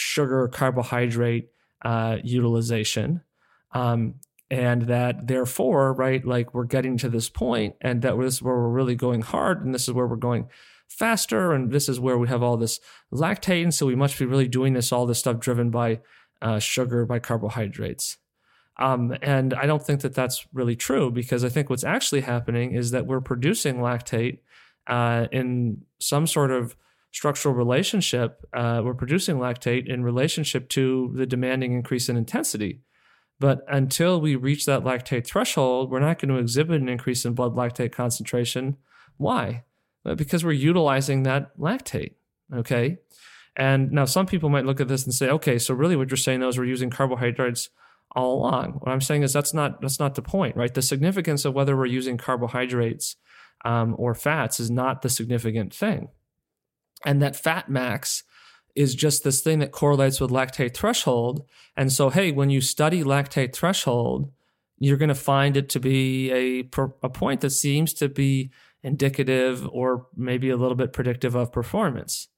sugar 0.00 0.48
carbohydrate 0.48 1.50
uh, 1.82 2.16
utilization. 2.24 3.20
Um, 3.72 4.14
and 4.50 4.82
that 4.82 5.28
therefore, 5.28 5.92
right, 5.92 6.24
like 6.24 6.54
we're 6.54 6.64
getting 6.64 6.96
to 6.98 7.08
this 7.08 7.28
point, 7.28 7.76
and 7.80 8.02
that 8.02 8.18
this 8.18 8.34
is 8.34 8.42
where 8.42 8.56
we're 8.56 8.70
really 8.70 8.96
going 8.96 9.22
hard, 9.22 9.64
and 9.64 9.72
this 9.72 9.86
is 9.86 9.94
where 9.94 10.06
we're 10.06 10.16
going 10.16 10.48
faster. 10.88 11.52
And 11.52 11.70
this 11.70 11.88
is 11.88 12.00
where 12.00 12.18
we 12.18 12.26
have 12.28 12.42
all 12.42 12.56
this 12.56 12.80
lactate. 13.12 13.62
And 13.62 13.72
so 13.72 13.86
we 13.86 13.94
must 13.94 14.18
be 14.18 14.24
really 14.24 14.48
doing 14.48 14.72
this, 14.72 14.90
all 14.90 15.06
this 15.06 15.20
stuff 15.20 15.38
driven 15.38 15.70
by 15.70 16.00
uh, 16.42 16.58
sugar, 16.58 17.06
by 17.06 17.20
carbohydrates. 17.20 18.16
Um, 18.76 19.14
and 19.22 19.54
I 19.54 19.66
don't 19.66 19.84
think 19.84 20.00
that 20.00 20.14
that's 20.14 20.46
really 20.52 20.74
true 20.74 21.10
because 21.12 21.44
I 21.44 21.48
think 21.48 21.70
what's 21.70 21.84
actually 21.84 22.22
happening 22.22 22.72
is 22.72 22.90
that 22.90 23.06
we're 23.06 23.20
producing 23.20 23.76
lactate 23.76 24.38
uh, 24.86 25.26
in 25.30 25.82
some 26.00 26.26
sort 26.26 26.50
of 26.50 26.74
structural 27.12 27.54
relationship. 27.54 28.44
Uh, 28.52 28.82
we're 28.84 28.94
producing 28.94 29.36
lactate 29.36 29.88
in 29.88 30.02
relationship 30.04 30.68
to 30.70 31.12
the 31.14 31.26
demanding 31.26 31.72
increase 31.72 32.08
in 32.08 32.16
intensity. 32.16 32.80
But 33.38 33.64
until 33.68 34.20
we 34.20 34.36
reach 34.36 34.66
that 34.66 34.84
lactate 34.84 35.26
threshold, 35.26 35.90
we're 35.90 36.00
not 36.00 36.18
going 36.18 36.28
to 36.28 36.40
exhibit 36.40 36.80
an 36.80 36.88
increase 36.88 37.24
in 37.24 37.32
blood 37.32 37.54
lactate 37.54 37.92
concentration. 37.92 38.76
Why? 39.16 39.64
because 40.16 40.44
we're 40.44 40.52
utilizing 40.52 41.24
that 41.24 41.56
lactate. 41.58 42.14
Okay. 42.52 42.98
And 43.56 43.90
now 43.90 44.04
some 44.04 44.26
people 44.26 44.48
might 44.48 44.64
look 44.64 44.80
at 44.80 44.88
this 44.88 45.04
and 45.04 45.14
say, 45.14 45.28
okay, 45.28 45.58
so 45.58 45.74
really 45.74 45.96
what 45.96 46.10
you're 46.10 46.16
saying 46.16 46.42
is 46.42 46.56
we're 46.56 46.64
using 46.64 46.90
carbohydrates 46.90 47.68
all 48.12 48.34
along. 48.34 48.72
What 48.80 48.90
I'm 48.90 49.00
saying 49.00 49.22
is 49.22 49.32
that's 49.32 49.54
not 49.54 49.80
that's 49.80 50.00
not 50.00 50.14
the 50.14 50.22
point, 50.22 50.56
right? 50.56 50.72
The 50.72 50.82
significance 50.82 51.44
of 51.44 51.54
whether 51.54 51.76
we're 51.76 51.86
using 51.86 52.16
carbohydrates 52.16 53.16
um, 53.64 53.94
or 53.98 54.14
fats 54.14 54.58
is 54.58 54.70
not 54.70 55.02
the 55.02 55.08
significant 55.08 55.74
thing. 55.74 56.08
And 57.04 57.22
that 57.22 57.36
fat 57.36 57.68
max 57.68 58.24
is 58.74 58.94
just 58.94 59.24
this 59.24 59.40
thing 59.40 59.58
that 59.58 59.72
correlates 59.72 60.20
with 60.20 60.30
lactate 60.30 60.74
threshold. 60.74 61.44
And 61.76 61.92
so, 61.92 62.10
hey, 62.10 62.32
when 62.32 62.50
you 62.50 62.60
study 62.60 63.02
lactate 63.02 63.52
threshold, 63.52 64.32
you're 64.78 64.96
going 64.96 65.08
to 65.08 65.14
find 65.14 65.56
it 65.56 65.68
to 65.70 65.80
be 65.80 66.30
a, 66.32 66.60
a 67.02 67.08
point 67.08 67.40
that 67.42 67.50
seems 67.50 67.92
to 67.94 68.08
be 68.08 68.50
indicative 68.82 69.68
or 69.70 70.06
maybe 70.16 70.50
a 70.50 70.56
little 70.56 70.74
bit 70.76 70.92
predictive 70.92 71.34
of 71.34 71.52
performance. 71.52 72.28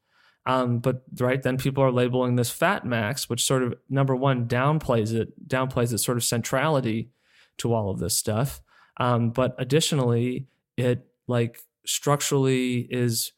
Um, 0.44 0.78
but 0.80 1.04
right 1.20 1.40
then 1.40 1.56
people 1.56 1.84
are 1.84 1.92
labeling 1.92 2.34
this 2.34 2.50
fat 2.50 2.84
max, 2.84 3.28
which 3.28 3.44
sort 3.44 3.62
of 3.62 3.74
number 3.88 4.16
one 4.16 4.48
downplays 4.48 5.14
it, 5.14 5.48
downplays 5.48 5.92
its 5.92 6.04
sort 6.04 6.16
of 6.16 6.24
centrality 6.24 7.10
to 7.58 7.72
all 7.72 7.90
of 7.90 8.00
this 8.00 8.16
stuff. 8.16 8.60
Um, 8.96 9.30
but 9.30 9.54
additionally, 9.58 10.46
it 10.76 11.06
like 11.28 11.60
structurally 11.86 12.80
is 12.90 13.32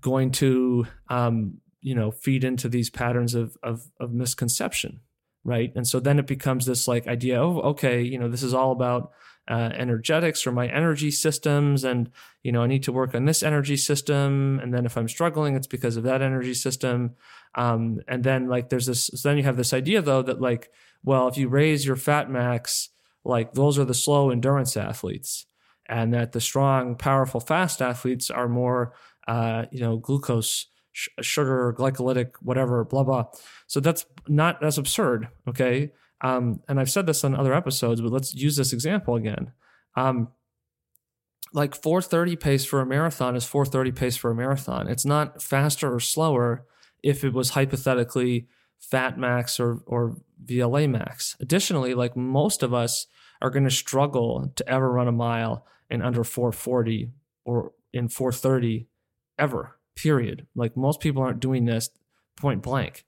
going 0.00 0.30
to 0.32 0.86
um, 1.08 1.58
you 1.80 1.94
know 1.94 2.10
feed 2.10 2.44
into 2.44 2.68
these 2.68 2.90
patterns 2.90 3.34
of, 3.34 3.56
of 3.62 3.90
of 3.98 4.12
misconception, 4.12 5.00
right? 5.44 5.72
And 5.74 5.86
so 5.86 6.00
then 6.00 6.18
it 6.18 6.26
becomes 6.26 6.66
this 6.66 6.86
like 6.88 7.06
idea, 7.06 7.42
of 7.42 7.56
okay, 7.58 8.02
you 8.02 8.18
know, 8.18 8.28
this 8.28 8.42
is 8.42 8.54
all 8.54 8.72
about 8.72 9.12
uh, 9.50 9.70
energetics 9.74 10.46
or 10.46 10.52
my 10.52 10.68
energy 10.68 11.10
systems 11.10 11.82
and 11.82 12.08
you 12.44 12.52
know 12.52 12.62
i 12.62 12.68
need 12.68 12.84
to 12.84 12.92
work 12.92 13.16
on 13.16 13.24
this 13.24 13.42
energy 13.42 13.76
system 13.76 14.60
and 14.62 14.72
then 14.72 14.86
if 14.86 14.96
i'm 14.96 15.08
struggling 15.08 15.56
it's 15.56 15.66
because 15.66 15.96
of 15.96 16.04
that 16.04 16.22
energy 16.22 16.54
system 16.54 17.16
um, 17.56 17.98
and 18.06 18.22
then 18.22 18.48
like 18.48 18.68
there's 18.68 18.86
this 18.86 19.10
so 19.12 19.28
then 19.28 19.36
you 19.36 19.42
have 19.42 19.56
this 19.56 19.72
idea 19.72 20.00
though 20.00 20.22
that 20.22 20.40
like 20.40 20.70
well 21.02 21.26
if 21.26 21.36
you 21.36 21.48
raise 21.48 21.84
your 21.84 21.96
fat 21.96 22.30
max 22.30 22.90
like 23.24 23.54
those 23.54 23.76
are 23.76 23.84
the 23.84 23.92
slow 23.92 24.30
endurance 24.30 24.76
athletes 24.76 25.46
and 25.86 26.14
that 26.14 26.30
the 26.30 26.40
strong 26.40 26.94
powerful 26.94 27.40
fast 27.40 27.82
athletes 27.82 28.30
are 28.30 28.48
more 28.48 28.92
uh, 29.28 29.64
you 29.70 29.80
know 29.80 29.96
glucose 29.96 30.66
sh- 30.92 31.08
sugar 31.20 31.74
glycolytic 31.76 32.32
whatever 32.40 32.84
blah 32.84 33.04
blah 33.04 33.24
so 33.66 33.80
that's 33.80 34.06
not 34.28 34.60
that's 34.60 34.78
absurd 34.78 35.28
okay 35.48 35.90
um, 36.22 36.60
and 36.68 36.78
I've 36.78 36.90
said 36.90 37.06
this 37.06 37.24
on 37.24 37.34
other 37.34 37.54
episodes, 37.54 38.00
but 38.00 38.12
let's 38.12 38.34
use 38.34 38.56
this 38.56 38.72
example 38.72 39.16
again. 39.16 39.52
Um, 39.96 40.28
like 41.52 41.74
430 41.74 42.36
pace 42.36 42.64
for 42.64 42.80
a 42.80 42.86
marathon 42.86 43.34
is 43.34 43.44
430 43.44 43.92
pace 43.92 44.16
for 44.16 44.30
a 44.30 44.34
marathon. 44.34 44.86
It's 44.86 45.04
not 45.04 45.42
faster 45.42 45.92
or 45.92 46.00
slower 46.00 46.64
if 47.02 47.24
it 47.24 47.32
was 47.32 47.50
hypothetically 47.50 48.46
fat 48.78 49.18
max 49.18 49.58
or 49.58 49.82
or 49.86 50.16
VLA 50.44 50.88
max. 50.88 51.36
Additionally, 51.40 51.94
like 51.94 52.16
most 52.16 52.62
of 52.62 52.72
us 52.72 53.06
are 53.42 53.50
going 53.50 53.64
to 53.64 53.70
struggle 53.70 54.52
to 54.54 54.68
ever 54.68 54.92
run 54.92 55.08
a 55.08 55.12
mile 55.12 55.66
in 55.88 56.02
under 56.02 56.22
440 56.22 57.10
or 57.44 57.72
in 57.92 58.08
430 58.08 58.86
ever. 59.40 59.76
Period. 59.96 60.46
Like 60.54 60.76
most 60.76 61.00
people 61.00 61.22
aren't 61.22 61.40
doing 61.40 61.64
this 61.64 61.90
point 62.36 62.62
blank, 62.62 63.04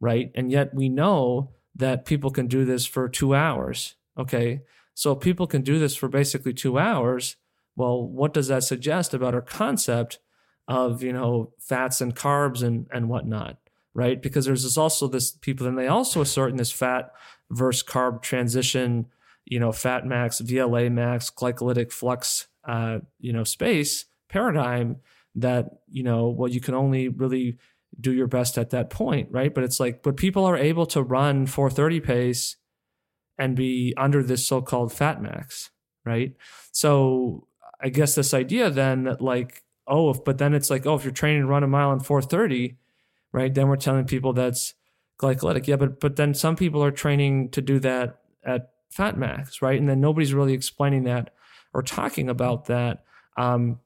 right? 0.00 0.30
And 0.34 0.50
yet 0.50 0.74
we 0.74 0.88
know 0.88 1.50
that 1.74 2.04
people 2.04 2.30
can 2.30 2.46
do 2.46 2.64
this 2.64 2.86
for 2.86 3.08
2 3.08 3.34
hours, 3.34 3.94
okay? 4.18 4.62
So 4.94 5.14
people 5.14 5.46
can 5.46 5.62
do 5.62 5.78
this 5.78 5.96
for 5.96 6.08
basically 6.08 6.52
2 6.52 6.78
hours, 6.78 7.36
well, 7.76 8.02
what 8.02 8.34
does 8.34 8.48
that 8.48 8.64
suggest 8.64 9.14
about 9.14 9.34
our 9.34 9.42
concept 9.42 10.18
of, 10.68 11.02
you 11.02 11.12
know, 11.12 11.52
fats 11.58 12.00
and 12.00 12.14
carbs 12.14 12.62
and 12.62 12.86
and 12.92 13.08
whatnot? 13.08 13.58
right? 13.94 14.22
Because 14.22 14.46
there's 14.46 14.62
this 14.62 14.78
also 14.78 15.06
this 15.08 15.30
people, 15.32 15.66
and 15.66 15.78
they 15.78 15.88
also 15.88 16.20
assert 16.20 16.50
in 16.50 16.56
this 16.56 16.72
fat 16.72 17.12
versus 17.50 17.82
carb 17.82 18.22
transition, 18.22 19.06
you 19.44 19.60
know, 19.60 19.72
fat 19.72 20.06
max, 20.06 20.40
VLA 20.40 20.90
max, 20.90 21.30
glycolytic 21.30 21.92
flux, 21.92 22.46
uh, 22.66 22.98
you 23.18 23.32
know, 23.32 23.44
space 23.44 24.06
paradigm 24.28 24.96
that, 25.34 25.66
you 25.88 26.02
know, 26.02 26.28
well, 26.28 26.50
you 26.50 26.60
can 26.60 26.74
only 26.74 27.08
really 27.08 27.58
do 28.00 28.12
your 28.12 28.26
best 28.26 28.58
at 28.58 28.70
that 28.70 28.90
point, 28.90 29.28
right? 29.30 29.54
But 29.54 29.64
it's 29.64 29.80
like, 29.80 30.02
but 30.02 30.16
people 30.16 30.44
are 30.44 30.56
able 30.56 30.86
to 30.86 31.02
run 31.02 31.46
430 31.46 32.00
pace 32.00 32.56
and 33.38 33.56
be 33.56 33.94
under 33.96 34.22
this 34.22 34.46
so-called 34.46 34.92
fat 34.92 35.22
max, 35.22 35.70
right? 36.04 36.34
So 36.70 37.46
I 37.80 37.88
guess 37.88 38.14
this 38.14 38.32
idea 38.34 38.70
then 38.70 39.04
that 39.04 39.20
like, 39.20 39.64
oh, 39.86 40.10
if, 40.10 40.24
but 40.24 40.38
then 40.38 40.54
it's 40.54 40.70
like, 40.70 40.86
oh, 40.86 40.94
if 40.94 41.04
you're 41.04 41.12
training 41.12 41.42
to 41.42 41.46
run 41.46 41.64
a 41.64 41.68
mile 41.68 41.92
in 41.92 42.00
430, 42.00 42.76
right? 43.32 43.52
Then 43.52 43.68
we're 43.68 43.76
telling 43.76 44.04
people 44.04 44.32
that's 44.32 44.74
glycolytic. 45.18 45.66
Yeah, 45.66 45.76
but 45.76 46.00
but 46.00 46.16
then 46.16 46.34
some 46.34 46.56
people 46.56 46.82
are 46.84 46.90
training 46.90 47.50
to 47.50 47.60
do 47.60 47.78
that 47.80 48.20
at 48.44 48.70
fat 48.90 49.18
max, 49.18 49.62
right? 49.62 49.78
And 49.78 49.88
then 49.88 50.00
nobody's 50.00 50.34
really 50.34 50.52
explaining 50.52 51.04
that 51.04 51.30
or 51.72 51.82
talking 51.82 52.28
about 52.28 52.66
that. 52.66 53.04
Um, 53.36 53.80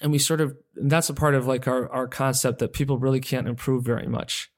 and 0.00 0.12
we 0.12 0.18
sort 0.18 0.40
of 0.40 0.56
and 0.76 0.90
that's 0.90 1.10
a 1.10 1.14
part 1.14 1.34
of 1.34 1.46
like 1.46 1.66
our 1.66 1.88
our 1.90 2.06
concept 2.06 2.58
that 2.58 2.72
people 2.72 2.98
really 2.98 3.20
can't 3.20 3.48
improve 3.48 3.84
very 3.84 4.06
much. 4.06 4.50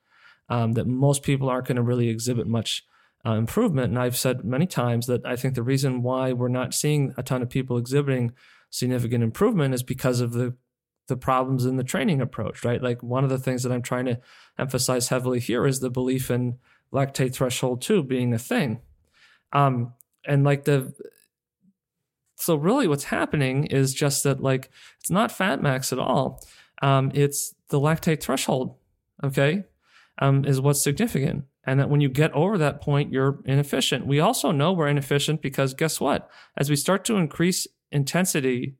Um, 0.49 0.73
that 0.73 0.87
most 0.87 1.23
people 1.23 1.49
aren't 1.49 1.69
going 1.69 1.77
to 1.77 1.83
really 1.83 2.09
exhibit 2.09 2.49
much 2.49 2.85
uh, 3.25 3.33
improvement. 3.33 3.91
And 3.91 3.99
I've 3.99 4.17
said 4.17 4.45
many 4.45 4.67
times 4.67 5.07
that 5.07 5.25
I 5.25 5.37
think 5.37 5.55
the 5.55 5.63
reason 5.63 6.03
why 6.03 6.33
we're 6.33 6.49
not 6.49 6.75
seeing 6.75 7.15
a 7.17 7.23
ton 7.23 7.41
of 7.41 7.49
people 7.49 7.79
exhibiting 7.79 8.33
significant 8.69 9.23
improvement 9.23 9.75
is 9.75 9.83
because 9.83 10.21
of 10.21 10.33
the 10.33 10.57
the 11.07 11.17
problems 11.17 11.67
in 11.67 11.77
the 11.77 11.85
training 11.85 12.21
approach, 12.21 12.65
right? 12.65 12.81
Like 12.81 13.03
one 13.03 13.25
of 13.25 13.31
the 13.31 13.39
things 13.39 13.65
that 13.65 13.73
I'm 13.73 13.83
trying 13.83 14.07
to 14.07 14.21
emphasize 14.59 15.09
heavily 15.09 15.41
here 15.41 15.67
is 15.67 15.81
the 15.81 15.91
belief 15.91 16.31
in 16.31 16.59
lactate 16.93 17.35
threshold 17.35 17.83
two 17.83 18.03
being 18.03 18.33
a 18.33 18.39
thing. 18.39 18.81
Um, 19.53 19.95
and 20.25 20.45
like 20.45 20.65
the 20.65 20.95
so 22.41 22.55
really 22.57 22.89
what's 22.89 23.05
happening 23.05 23.67
is 23.67 23.95
just 23.95 24.25
that 24.25 24.43
like 24.43 24.71
it's 24.99 25.11
not 25.11 25.31
fat 25.31 25.63
max 25.63 25.93
at 25.93 25.99
all. 25.99 26.43
Um, 26.83 27.11
it's 27.15 27.55
the 27.69 27.79
lactate 27.79 28.23
threshold, 28.23 28.77
okay, 29.23 29.65
um, 30.19 30.45
is 30.45 30.61
what's 30.61 30.83
significant. 30.83 31.45
And 31.65 31.79
that 31.79 31.91
when 31.91 32.01
you 32.01 32.09
get 32.09 32.33
over 32.33 32.57
that 32.57 32.81
point, 32.81 33.13
you're 33.13 33.41
inefficient. 33.45 34.07
We 34.07 34.19
also 34.19 34.51
know 34.51 34.73
we're 34.73 34.89
inefficient 34.89 35.43
because 35.43 35.75
guess 35.75 36.01
what? 36.01 36.31
As 36.57 36.71
we 36.71 36.77
start 36.77 37.05
to 37.05 37.17
increase 37.17 37.67
intensity 37.93 38.77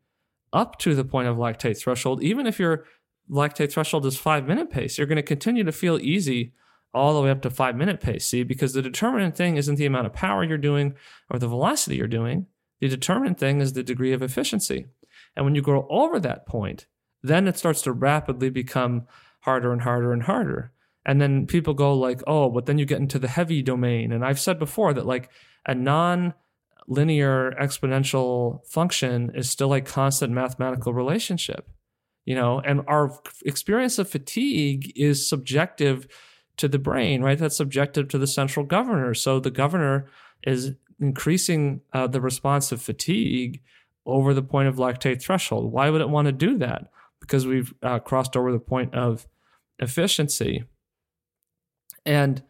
up 0.53 0.79
to 0.79 0.95
the 0.95 1.05
point 1.05 1.29
of 1.29 1.37
lactate 1.37 1.79
threshold, 1.79 2.23
even 2.23 2.47
if 2.47 2.59
your 2.59 2.85
lactate 3.31 3.71
threshold 3.71 4.07
is 4.07 4.17
five 4.17 4.47
minute 4.47 4.71
pace, 4.71 4.97
you're 4.97 5.07
going 5.07 5.17
to 5.17 5.23
continue 5.23 5.65
to 5.65 5.73
feel 5.73 5.99
easy 6.01 6.55
all 6.95 7.15
the 7.15 7.21
way 7.21 7.31
up 7.31 7.43
to 7.43 7.51
five 7.51 7.77
minute 7.77 8.01
pace. 8.01 8.27
See, 8.27 8.43
because 8.43 8.73
the 8.73 8.83
determinant 8.83 9.37
thing 9.37 9.57
isn't 9.57 9.77
the 9.77 9.87
amount 9.87 10.07
of 10.07 10.15
power 10.15 10.43
you're 10.43 10.59
doing 10.59 10.95
or 11.29 11.39
the 11.39 11.47
velocity 11.47 11.97
you're 11.97 12.09
doing. 12.09 12.47
The 12.81 12.89
determinant 12.89 13.39
thing 13.39 13.61
is 13.61 13.73
the 13.73 13.83
degree 13.83 14.13
of 14.13 14.23
efficiency. 14.23 14.87
And 15.37 15.45
when 15.45 15.55
you 15.55 15.63
go 15.63 15.87
over 15.91 16.19
that 16.21 16.47
point, 16.47 16.87
then 17.23 17.47
it 17.47 17.59
starts 17.59 17.83
to 17.83 17.93
rapidly 17.93 18.51
become 18.51 19.07
harder 19.41 19.73
and 19.73 19.83
harder 19.83 20.13
and 20.13 20.23
harder. 20.23 20.73
And 21.05 21.21
then 21.21 21.47
people 21.47 21.75
go 21.75 21.95
like, 21.95 22.23
oh, 22.27 22.51
but 22.51 22.67
then 22.67 22.79
you 22.79 22.85
get 22.85 23.01
into 23.01 23.19
the 23.19 23.29
heavy 23.29 23.63
domain. 23.63 24.13
And 24.13 24.25
I've 24.25 24.41
said 24.41 24.59
before 24.59 24.93
that 24.95 25.07
like 25.07 25.31
a 25.67 25.75
non 25.75 26.35
linear 26.87 27.53
exponential 27.61 28.67
function 28.67 29.31
is 29.35 29.49
still 29.49 29.73
a 29.73 29.81
constant 29.81 30.33
mathematical 30.33 30.93
relationship 30.93 31.69
you 32.25 32.35
know 32.35 32.61
and 32.61 32.83
our 32.87 33.19
experience 33.45 33.99
of 33.99 34.09
fatigue 34.09 34.93
is 34.97 35.29
subjective 35.29 36.07
to 36.57 36.69
the 36.69 36.79
brain 36.79 37.23
right 37.23 37.39
that's 37.39 37.57
subjective 37.57 38.09
to 38.09 38.19
the 38.19 38.27
central 38.27 38.67
governor 38.67 39.15
so 39.15 39.41
the 39.41 39.51
governor 39.51 40.07
is 40.45 40.73
increasing 41.01 41.81
uh, 41.93 42.07
the 42.07 42.21
response 42.21 42.73
of 42.73 42.83
fatigue 42.83 43.61
over 44.07 44.35
the 44.35 44.43
point 44.43 44.69
of 44.69 44.77
lactate 44.77 45.23
threshold. 45.23 45.73
Why 45.73 45.91
would 45.91 46.01
it 46.01 46.09
want 46.09 46.27
to 46.27 46.33
do 46.33 46.59
that? 46.59 46.91
Because 47.21 47.47
we've 47.47 47.73
uh, 47.83 47.99
crossed 47.99 48.37
over 48.37 48.53
the 48.53 48.59
point 48.59 48.95
of 48.95 49.27
efficiency. 49.79 50.65
And 52.05 52.43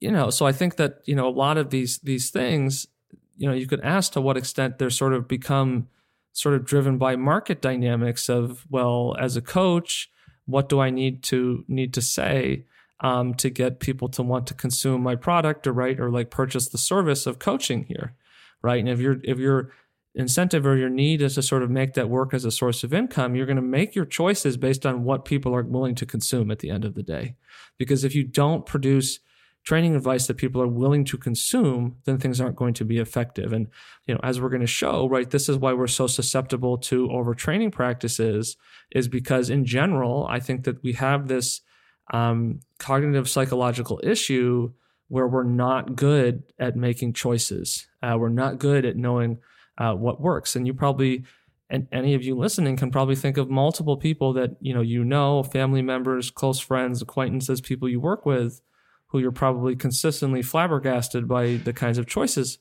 you 0.00 0.10
know 0.10 0.28
so 0.28 0.44
i 0.44 0.52
think 0.52 0.76
that 0.76 0.98
you 1.06 1.14
know 1.14 1.26
a 1.26 1.30
lot 1.30 1.56
of 1.56 1.70
these 1.70 1.98
these 1.98 2.28
things 2.28 2.88
you 3.36 3.48
know, 3.48 3.54
you 3.54 3.66
could 3.66 3.80
ask 3.80 4.12
to 4.12 4.20
what 4.20 4.36
extent 4.36 4.78
they're 4.78 4.90
sort 4.90 5.12
of 5.12 5.26
become 5.26 5.88
sort 6.32 6.54
of 6.54 6.64
driven 6.64 6.98
by 6.98 7.16
market 7.16 7.60
dynamics 7.60 8.28
of, 8.28 8.66
well, 8.70 9.16
as 9.18 9.36
a 9.36 9.42
coach, 9.42 10.10
what 10.46 10.68
do 10.68 10.80
I 10.80 10.90
need 10.90 11.22
to 11.24 11.64
need 11.68 11.94
to 11.94 12.02
say 12.02 12.66
um, 13.00 13.34
to 13.34 13.50
get 13.50 13.80
people 13.80 14.08
to 14.08 14.22
want 14.22 14.46
to 14.46 14.54
consume 14.54 15.02
my 15.02 15.16
product 15.16 15.66
or 15.66 15.72
right 15.72 15.98
or 15.98 16.10
like 16.10 16.30
purchase 16.30 16.68
the 16.68 16.78
service 16.78 17.26
of 17.26 17.38
coaching 17.38 17.84
here, 17.84 18.14
right? 18.62 18.78
And 18.80 18.88
if 18.88 19.00
your 19.00 19.16
if 19.24 19.38
your 19.38 19.72
incentive 20.14 20.64
or 20.64 20.76
your 20.76 20.88
need 20.88 21.20
is 21.20 21.34
to 21.34 21.42
sort 21.42 21.62
of 21.62 21.70
make 21.70 21.94
that 21.94 22.08
work 22.08 22.32
as 22.32 22.44
a 22.44 22.50
source 22.50 22.84
of 22.84 22.94
income, 22.94 23.34
you're 23.34 23.46
going 23.46 23.56
to 23.56 23.62
make 23.62 23.94
your 23.94 24.04
choices 24.04 24.56
based 24.56 24.86
on 24.86 25.02
what 25.02 25.24
people 25.24 25.54
are 25.54 25.64
willing 25.64 25.94
to 25.96 26.06
consume 26.06 26.50
at 26.50 26.60
the 26.60 26.70
end 26.70 26.84
of 26.84 26.94
the 26.94 27.02
day. 27.02 27.34
Because 27.78 28.04
if 28.04 28.14
you 28.14 28.22
don't 28.22 28.64
produce 28.64 29.18
training 29.64 29.96
advice 29.96 30.26
that 30.26 30.36
people 30.36 30.62
are 30.62 30.68
willing 30.68 31.04
to 31.06 31.16
consume, 31.16 31.96
then 32.04 32.18
things 32.18 32.40
aren't 32.40 32.54
going 32.54 32.74
to 32.74 32.84
be 32.84 32.98
effective. 32.98 33.52
And 33.52 33.66
you 34.06 34.14
know, 34.14 34.20
as 34.22 34.40
we're 34.40 34.50
going 34.50 34.60
to 34.60 34.66
show, 34.66 35.08
right, 35.08 35.28
this 35.28 35.48
is 35.48 35.56
why 35.56 35.72
we're 35.72 35.86
so 35.86 36.06
susceptible 36.06 36.78
to 36.78 37.08
overtraining 37.08 37.72
practices, 37.72 38.56
is 38.92 39.08
because 39.08 39.50
in 39.50 39.64
general, 39.64 40.26
I 40.28 40.38
think 40.38 40.64
that 40.64 40.82
we 40.82 40.92
have 40.92 41.28
this 41.28 41.62
um, 42.12 42.60
cognitive 42.78 43.28
psychological 43.28 44.00
issue 44.02 44.72
where 45.08 45.26
we're 45.26 45.44
not 45.44 45.96
good 45.96 46.42
at 46.58 46.76
making 46.76 47.12
choices. 47.12 47.86
Uh, 48.02 48.16
we're 48.18 48.28
not 48.28 48.58
good 48.58 48.84
at 48.84 48.96
knowing 48.96 49.38
uh, 49.78 49.92
what 49.92 50.20
works. 50.20 50.56
And 50.56 50.66
you 50.66 50.74
probably 50.74 51.24
and 51.70 51.88
any 51.90 52.14
of 52.14 52.22
you 52.22 52.36
listening 52.36 52.76
can 52.76 52.90
probably 52.90 53.16
think 53.16 53.36
of 53.36 53.48
multiple 53.50 53.96
people 53.96 54.32
that 54.34 54.50
you 54.60 54.74
know 54.74 54.82
you 54.82 55.04
know 55.04 55.42
family 55.42 55.82
members 55.82 56.30
close 56.30 56.60
friends 56.60 57.00
acquaintances 57.00 57.60
people 57.60 57.88
you 57.88 58.00
work 58.00 58.26
with 58.26 58.60
who 59.06 59.18
you're 59.18 59.32
probably 59.32 59.74
consistently 59.76 60.42
flabbergasted 60.42 61.26
by 61.28 61.56
the 61.56 61.72
kinds 61.72 61.98
of 61.98 62.06
choices 62.06 62.58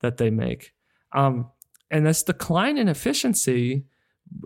that 0.00 0.18
they 0.18 0.30
make. 0.30 0.72
Um, 1.12 1.50
and 1.90 2.06
this 2.06 2.22
decline 2.22 2.78
in 2.78 2.88
efficiency, 2.88 3.84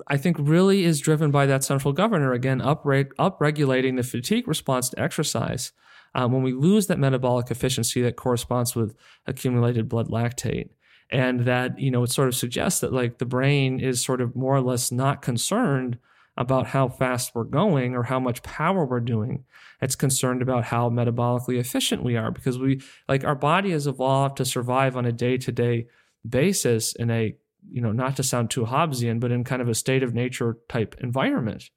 I 0.07 0.17
think, 0.17 0.37
really 0.39 0.85
is 0.85 1.01
driven 1.01 1.31
by 1.31 1.47
that 1.47 1.65
central 1.65 1.93
governor 1.93 2.33
again, 2.33 2.61
upre- 2.61 3.13
upregulating 3.19 3.97
the 3.97 4.03
fatigue 4.03 4.49
response 4.49 4.91
to 4.91 5.01
exercise. 5.01 5.73
Um, 6.15 6.33
when 6.33 6.43
we 6.43 6.53
lose 6.53 6.89
that 6.89 6.99
metabolic 6.99 7.51
efficiency 7.51 8.03
that 8.03 8.17
corresponds 8.17 8.75
with 8.75 8.97
accumulated 9.27 9.89
blood 9.89 10.09
lactate, 10.09 10.71
and 11.11 11.41
that 11.41 11.79
you 11.79 11.91
know 11.91 12.03
it 12.03 12.11
sort 12.11 12.29
of 12.29 12.35
suggests 12.35 12.81
that 12.81 12.93
like 12.93 13.19
the 13.19 13.27
brain 13.27 13.81
is 13.81 14.05
sort 14.05 14.21
of 14.21 14.37
more 14.37 14.57
or 14.57 14.61
less 14.61 14.91
not 14.93 15.23
concerned 15.23 15.99
about 16.37 16.69
how 16.69 16.89
fast 16.89 17.35
we're 17.35 17.45
going 17.45 17.95
or 17.95 18.05
how 18.05 18.19
much 18.19 18.43
power 18.43 18.85
we're 18.85 19.01
doing. 19.01 19.45
It's 19.83 19.97
concerned 19.97 20.43
about 20.43 20.65
how 20.65 20.89
metabolically 20.89 21.59
efficient 21.59 22.03
we 22.03 22.17
are 22.17 22.31
because 22.31 22.59
we 22.59 22.81
like 23.09 23.25
our 23.25 23.35
body 23.35 23.73
has 23.73 23.87
evolved 23.87 24.37
to 24.39 24.45
survive 24.45 24.97
on 24.97 25.05
a 25.05 25.13
day-to-day 25.13 25.87
basis 26.29 26.95
in 26.95 27.11
a 27.11 27.37
you 27.69 27.81
know 27.81 27.93
not 27.93 28.17
to 28.17 28.23
sound 28.23 28.51
too 28.51 28.65
Hobbesian, 28.65 29.21
but 29.21 29.33
in 29.33 29.45
kind 29.45 29.63
of 29.63 29.69
a 29.69 29.75
state 29.75 30.03
of 30.03 30.15
nature 30.15 30.59
type 30.69 30.97
environment, 31.01 31.71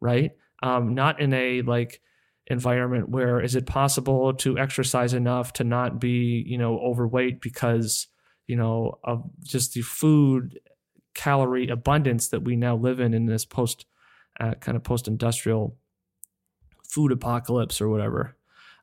right? 0.00 0.32
Um, 0.62 0.94
not 0.94 1.20
in 1.20 1.32
a 1.32 1.62
like 1.62 2.00
environment 2.48 3.10
where 3.10 3.40
is 3.40 3.54
it 3.54 3.66
possible 3.66 4.32
to 4.32 4.58
exercise 4.58 5.12
enough 5.12 5.52
to 5.52 5.64
not 5.64 6.00
be 6.00 6.42
you 6.46 6.56
know 6.56 6.78
overweight 6.78 7.42
because 7.42 8.06
you 8.46 8.56
know 8.56 8.98
of 9.04 9.22
just 9.42 9.74
the 9.74 9.82
food 9.82 10.58
calorie 11.14 11.68
abundance 11.68 12.28
that 12.28 12.44
we 12.44 12.56
now 12.56 12.74
live 12.74 13.00
in 13.00 13.12
in 13.12 13.26
this 13.26 13.44
post 13.44 13.84
uh, 14.40 14.54
kind 14.54 14.76
of 14.76 14.84
post-industrial 14.84 15.76
food 16.88 17.12
apocalypse 17.12 17.80
or 17.80 17.88
whatever. 17.88 18.36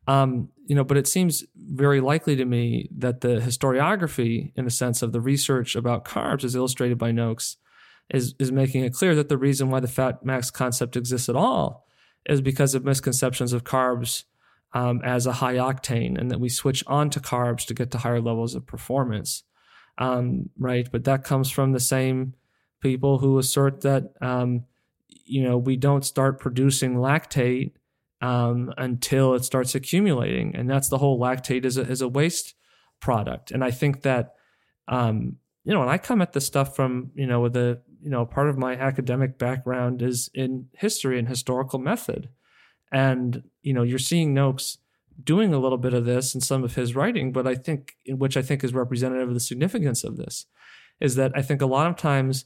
Um, 0.07 0.49
you 0.67 0.75
know, 0.75 0.83
but 0.83 0.97
it 0.97 1.07
seems 1.07 1.43
very 1.55 1.99
likely 2.01 2.35
to 2.35 2.45
me 2.45 2.89
that 2.97 3.21
the 3.21 3.39
historiography, 3.39 4.51
in 4.55 4.65
the 4.65 4.71
sense 4.71 5.01
of 5.01 5.11
the 5.11 5.21
research 5.21 5.75
about 5.75 6.05
carbs, 6.05 6.43
as 6.43 6.55
illustrated 6.55 6.97
by 6.97 7.11
Noakes, 7.11 7.57
is 8.09 8.35
is 8.39 8.51
making 8.51 8.83
it 8.83 8.93
clear 8.93 9.15
that 9.15 9.29
the 9.29 9.37
reason 9.37 9.69
why 9.69 9.79
the 9.79 9.87
fat 9.87 10.23
max 10.23 10.51
concept 10.51 10.95
exists 10.95 11.29
at 11.29 11.35
all 11.35 11.87
is 12.27 12.41
because 12.41 12.75
of 12.75 12.83
misconceptions 12.83 13.53
of 13.53 13.63
carbs 13.63 14.23
um, 14.73 15.01
as 15.03 15.25
a 15.25 15.33
high 15.33 15.55
octane 15.55 16.19
and 16.19 16.29
that 16.29 16.39
we 16.39 16.49
switch 16.49 16.83
on 16.87 17.09
to 17.09 17.19
carbs 17.19 17.65
to 17.65 17.73
get 17.73 17.91
to 17.91 17.99
higher 17.99 18.21
levels 18.21 18.55
of 18.55 18.65
performance. 18.65 19.43
Um, 19.97 20.49
right. 20.59 20.87
But 20.91 21.05
that 21.05 21.23
comes 21.23 21.49
from 21.49 21.71
the 21.71 21.79
same 21.79 22.33
people 22.81 23.19
who 23.19 23.37
assert 23.37 23.81
that, 23.81 24.13
um, 24.21 24.65
you 25.07 25.43
know, 25.43 25.57
we 25.57 25.77
don't 25.77 26.05
start 26.05 26.39
producing 26.39 26.95
lactate 26.95 27.71
um, 28.26 28.73
until 28.78 29.36
it 29.36 29.45
starts 29.45 29.76
accumulating. 29.76 30.55
And 30.55 30.67
that's 30.67 30.89
the 30.89 30.97
whole 30.97 31.19
lactate 31.19 31.63
is 31.63 31.78
a, 31.78 31.82
is 31.82 32.01
a 32.01 32.07
waste 32.07 32.55
product. 32.99 33.51
And 33.51 33.63
I 33.63 33.69
think 33.69 34.01
that, 34.01 34.34
um, 34.88 35.38
you 35.63 35.73
know, 35.73 35.82
and 35.84 35.91
I 35.91 35.99
come 35.99 36.23
at 36.23 36.34
this 36.34 36.45
stuff 36.45 36.76
from, 36.76 37.11
you 37.13 37.28
know, 37.28 37.41
with 37.41 37.55
a, 37.55 37.82
you 38.01 38.09
know, 38.09 38.26
part 38.26 38.49
of 38.49 38.57
my 38.57 38.73
academic 38.73 39.38
background 39.38 40.01
is 40.01 40.32
in 40.34 40.67
history 40.73 41.19
and 41.19 41.28
historical 41.28 41.78
method. 41.78 42.30
And, 42.91 43.43
you 43.61 43.73
know, 43.73 43.84
you're 43.84 43.99
seeing 43.99 44.34
Noakes 44.34 44.80
doing 45.23 45.53
a 45.53 45.59
little 45.59 45.78
bit 45.78 45.93
of 45.93 46.05
this 46.05 46.34
in 46.34 46.41
some 46.41 46.63
of 46.63 46.76
his 46.76 46.95
writing, 46.95 47.32
but 47.32 47.45
I 47.45 47.53
think, 47.53 47.95
which 48.07 48.38
I 48.38 48.41
think 48.41 48.63
is 48.63 48.73
representative 48.73 49.28
of 49.28 49.34
the 49.36 49.39
significance 49.39 50.03
of 50.03 50.17
this, 50.17 50.47
is 50.99 51.15
that 51.15 51.32
I 51.36 51.43
think 51.43 51.61
a 51.61 51.67
lot 51.67 51.88
of 51.88 51.95
times, 51.95 52.45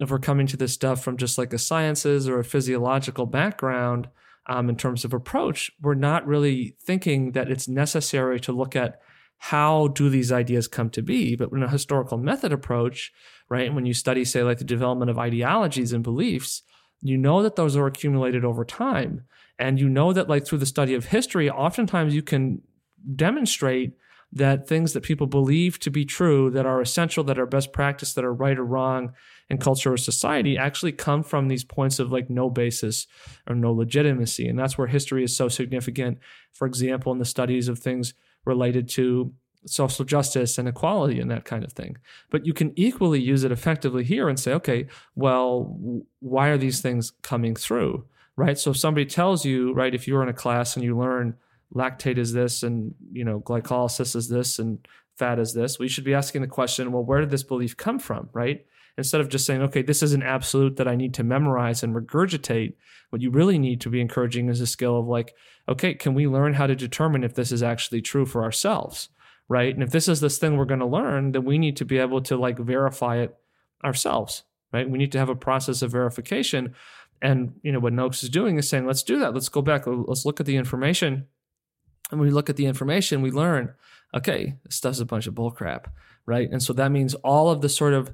if 0.00 0.10
we're 0.10 0.18
coming 0.18 0.46
to 0.46 0.56
this 0.56 0.72
stuff 0.72 1.02
from 1.02 1.16
just 1.16 1.38
like 1.38 1.52
a 1.52 1.58
sciences 1.58 2.28
or 2.28 2.38
a 2.38 2.44
physiological 2.44 3.26
background 3.26 4.08
um, 4.48 4.68
in 4.68 4.76
terms 4.76 5.04
of 5.04 5.12
approach, 5.12 5.70
we're 5.80 5.94
not 5.94 6.26
really 6.26 6.74
thinking 6.80 7.32
that 7.32 7.50
it's 7.50 7.68
necessary 7.68 8.40
to 8.40 8.52
look 8.52 8.74
at 8.74 9.00
how 9.38 9.88
do 9.88 10.08
these 10.08 10.32
ideas 10.32 10.66
come 10.66 10.90
to 10.90 11.02
be? 11.02 11.36
But 11.36 11.52
in 11.52 11.62
a 11.62 11.70
historical 11.70 12.18
method 12.18 12.52
approach, 12.52 13.12
right, 13.48 13.72
when 13.72 13.86
you 13.86 13.94
study, 13.94 14.24
say, 14.24 14.42
like 14.42 14.58
the 14.58 14.64
development 14.64 15.10
of 15.10 15.18
ideologies 15.18 15.92
and 15.92 16.02
beliefs, 16.02 16.62
you 17.00 17.16
know 17.16 17.42
that 17.42 17.54
those 17.54 17.76
are 17.76 17.86
accumulated 17.86 18.44
over 18.44 18.64
time. 18.64 19.24
And 19.58 19.78
you 19.78 19.88
know 19.88 20.12
that, 20.12 20.28
like, 20.28 20.46
through 20.46 20.58
the 20.58 20.66
study 20.66 20.94
of 20.94 21.06
history, 21.06 21.48
oftentimes 21.48 22.14
you 22.14 22.22
can 22.22 22.62
demonstrate 23.14 23.92
that 24.32 24.68
things 24.68 24.92
that 24.92 25.02
people 25.02 25.26
believe 25.26 25.78
to 25.80 25.90
be 25.90 26.04
true, 26.04 26.50
that 26.50 26.66
are 26.66 26.80
essential, 26.80 27.24
that 27.24 27.38
are 27.38 27.46
best 27.46 27.72
practice, 27.72 28.14
that 28.14 28.24
are 28.24 28.34
right 28.34 28.58
or 28.58 28.64
wrong 28.64 29.12
in 29.50 29.58
culture 29.58 29.92
or 29.92 29.96
society, 29.96 30.58
actually 30.58 30.92
come 30.92 31.22
from 31.22 31.48
these 31.48 31.64
points 31.64 31.98
of 31.98 32.12
like 32.12 32.28
no 32.28 32.50
basis 32.50 33.06
or 33.48 33.54
no 33.54 33.72
legitimacy. 33.72 34.46
And 34.46 34.58
that's 34.58 34.76
where 34.76 34.86
history 34.86 35.24
is 35.24 35.36
so 35.36 35.48
significant. 35.48 36.18
For 36.52 36.66
example, 36.66 37.12
in 37.12 37.18
the 37.18 37.24
studies 37.24 37.68
of 37.68 37.78
things 37.78 38.14
related 38.44 38.88
to 38.90 39.32
social 39.66 40.04
justice 40.04 40.58
and 40.58 40.68
equality 40.68 41.20
and 41.20 41.30
that 41.30 41.44
kind 41.44 41.64
of 41.64 41.72
thing. 41.72 41.96
But 42.30 42.46
you 42.46 42.52
can 42.52 42.72
equally 42.76 43.20
use 43.20 43.44
it 43.44 43.52
effectively 43.52 44.04
here 44.04 44.28
and 44.28 44.38
say, 44.38 44.52
okay, 44.54 44.86
well, 45.14 45.76
why 46.20 46.48
are 46.48 46.58
these 46.58 46.80
things 46.80 47.12
coming 47.22 47.54
through? 47.54 48.06
Right. 48.36 48.58
So 48.58 48.70
if 48.70 48.76
somebody 48.76 49.04
tells 49.04 49.44
you, 49.44 49.72
right, 49.72 49.94
if 49.94 50.06
you're 50.06 50.22
in 50.22 50.28
a 50.28 50.34
class 50.34 50.76
and 50.76 50.84
you 50.84 50.96
learn 50.96 51.36
lactate 51.74 52.16
is 52.16 52.32
this 52.32 52.62
and 52.62 52.94
you 53.12 53.22
know 53.22 53.40
glycolysis 53.40 54.16
is 54.16 54.30
this 54.30 54.58
and 54.58 54.86
fat 55.16 55.38
is 55.38 55.54
this, 55.54 55.78
we 55.78 55.88
should 55.88 56.04
be 56.04 56.14
asking 56.14 56.42
the 56.42 56.46
question, 56.46 56.92
well, 56.92 57.04
where 57.04 57.20
did 57.20 57.30
this 57.30 57.42
belief 57.42 57.76
come 57.76 57.98
from? 57.98 58.28
Right. 58.32 58.64
Instead 58.98 59.20
of 59.20 59.28
just 59.28 59.46
saying, 59.46 59.62
okay, 59.62 59.80
this 59.80 60.02
is 60.02 60.12
an 60.12 60.24
absolute 60.24 60.76
that 60.76 60.88
I 60.88 60.96
need 60.96 61.14
to 61.14 61.22
memorize 61.22 61.84
and 61.84 61.94
regurgitate, 61.94 62.74
what 63.10 63.22
you 63.22 63.30
really 63.30 63.58
need 63.58 63.80
to 63.82 63.88
be 63.88 64.00
encouraging 64.00 64.48
is 64.48 64.60
a 64.60 64.66
skill 64.66 64.98
of 64.98 65.06
like, 65.06 65.34
okay, 65.68 65.94
can 65.94 66.14
we 66.14 66.26
learn 66.26 66.54
how 66.54 66.66
to 66.66 66.74
determine 66.74 67.22
if 67.22 67.34
this 67.34 67.52
is 67.52 67.62
actually 67.62 68.02
true 68.02 68.26
for 68.26 68.42
ourselves? 68.42 69.08
Right. 69.48 69.72
And 69.72 69.82
if 69.82 69.90
this 69.90 70.08
is 70.08 70.20
this 70.20 70.36
thing 70.36 70.56
we're 70.56 70.66
going 70.66 70.80
to 70.80 70.86
learn, 70.86 71.32
then 71.32 71.44
we 71.44 71.58
need 71.58 71.76
to 71.76 71.84
be 71.84 71.98
able 71.98 72.20
to 72.22 72.36
like 72.36 72.58
verify 72.58 73.18
it 73.18 73.34
ourselves. 73.84 74.42
Right. 74.72 74.90
We 74.90 74.98
need 74.98 75.12
to 75.12 75.18
have 75.18 75.30
a 75.30 75.36
process 75.36 75.80
of 75.80 75.92
verification. 75.92 76.74
And, 77.22 77.54
you 77.62 77.72
know, 77.72 77.78
what 77.78 77.94
Noakes 77.94 78.22
is 78.22 78.28
doing 78.28 78.58
is 78.58 78.68
saying, 78.68 78.84
let's 78.84 79.04
do 79.04 79.20
that. 79.20 79.32
Let's 79.32 79.48
go 79.48 79.62
back. 79.62 79.84
Let's 79.86 80.26
look 80.26 80.40
at 80.40 80.46
the 80.46 80.56
information. 80.56 81.28
And 82.10 82.20
when 82.20 82.28
we 82.28 82.34
look 82.34 82.50
at 82.50 82.56
the 82.56 82.66
information, 82.66 83.22
we 83.22 83.30
learn, 83.30 83.74
okay, 84.12 84.56
this 84.64 84.74
stuff's 84.74 85.00
a 85.00 85.06
bunch 85.06 85.26
of 85.26 85.34
bullcrap. 85.34 85.86
Right. 86.26 86.50
And 86.50 86.62
so 86.62 86.72
that 86.74 86.90
means 86.90 87.14
all 87.14 87.50
of 87.50 87.62
the 87.62 87.68
sort 87.68 87.94
of 87.94 88.12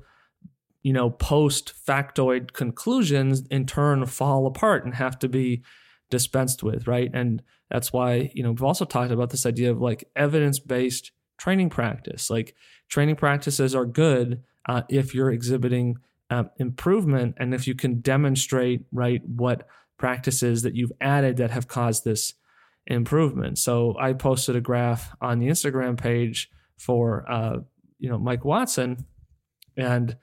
you 0.85 0.93
know, 0.93 1.11
post 1.11 1.73
factoid 1.89 2.53
conclusions 2.53 3.45
in 3.51 3.67
turn 3.67 4.05
fall 4.05 4.47
apart 4.47 4.85
and 4.85 4.95
have 4.95 5.19
to 5.19 5.29
be 5.29 5.65
dispensed 6.11 6.63
with, 6.63 6.87
right? 6.87 7.11
And 7.13 7.43
that's 7.71 7.91
why, 7.93 8.31
you 8.35 8.43
know, 8.43 8.51
we've 8.51 8.63
also 8.63 8.85
talked 8.85 9.11
about 9.11 9.31
this 9.31 9.47
idea 9.47 9.73
of 9.73 9.81
like 9.81 10.05
evidence 10.15 10.59
based 10.61 11.11
training 11.39 11.71
practice. 11.71 12.29
Like 12.29 12.55
training 12.89 13.17
practices 13.17 13.75
are 13.75 13.87
good 13.87 14.43
uh, 14.69 14.83
if 14.91 15.15
you're 15.15 15.33
exhibiting 15.33 15.97
uh, 16.29 16.45
improvement 16.59 17.37
and 17.39 17.55
if 17.55 17.67
you 17.67 17.75
can 17.75 18.01
demonstrate, 18.01 18.83
right, 18.93 19.23
what 19.27 19.67
practices 19.99 20.63
that 20.63 20.75
you've 20.75 20.93
added 21.01 21.39
that 21.39 21.51
have 21.51 21.67
caused 21.67 22.05
this 22.05 22.35
improvement. 22.87 23.57
So 23.59 23.97
I 23.99 24.13
posted 24.13 24.55
a 24.55 24.61
graph 24.61 25.17
on 25.23 25.39
the 25.39 25.49
Instagram 25.49 25.97
page 25.97 26.51
for, 26.77 27.25
uh, 27.31 27.57
you 27.99 28.11
know, 28.11 28.19
Mike 28.19 28.45
Watson 28.45 29.07
and 29.79 30.19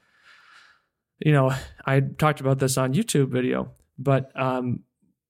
you 1.23 1.31
know, 1.31 1.53
I 1.85 1.99
talked 1.99 2.41
about 2.41 2.59
this 2.59 2.77
on 2.77 2.93
YouTube 2.93 3.29
video, 3.29 3.71
but 3.97 4.31
um, 4.39 4.81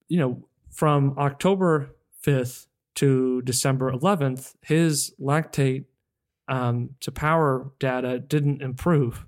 you 0.08 0.18
know, 0.18 0.48
from 0.70 1.14
October 1.18 1.94
5th 2.24 2.66
to 2.96 3.42
December 3.42 3.92
11th, 3.92 4.54
his 4.62 5.12
lactate 5.20 5.84
um, 6.48 6.90
to 7.00 7.10
power 7.12 7.72
data 7.78 8.18
didn't 8.18 8.62
improve. 8.62 9.26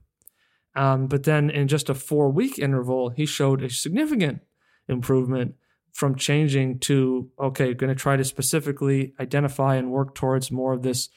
Um, 0.77 1.07
but 1.07 1.23
then 1.23 1.51
in 1.51 1.69
just 1.69 1.89
a 1.89 1.95
four 1.95 2.31
week 2.31 2.59
interval, 2.59 3.11
he 3.11 3.27
showed 3.27 3.63
a 3.63 3.71
significant 3.71 4.41
improvement 4.89 5.55
from 5.93 6.17
changing 6.17 6.81
to, 6.81 7.31
okay, 7.41 7.73
going 7.73 7.89
to 7.89 7.95
try 7.95 8.17
to 8.17 8.25
specifically 8.25 9.15
identify 9.21 9.77
and 9.77 9.93
work 9.93 10.15
towards 10.15 10.51
more 10.51 10.73
of 10.73 10.83
this 10.83 11.09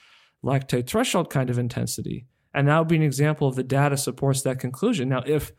lactate 0.43 0.87
threshold 0.87 1.29
kind 1.31 1.49
of 1.49 1.57
intensity. 1.57 2.27
And 2.53 2.67
that 2.67 2.79
would 2.79 2.87
be 2.87 2.95
an 2.95 3.01
example 3.03 3.47
of 3.47 3.55
the 3.55 3.63
data 3.63 3.97
supports 3.97 4.41
that 4.41 4.59
conclusion. 4.59 5.09
Now, 5.09 5.23
if 5.25 5.51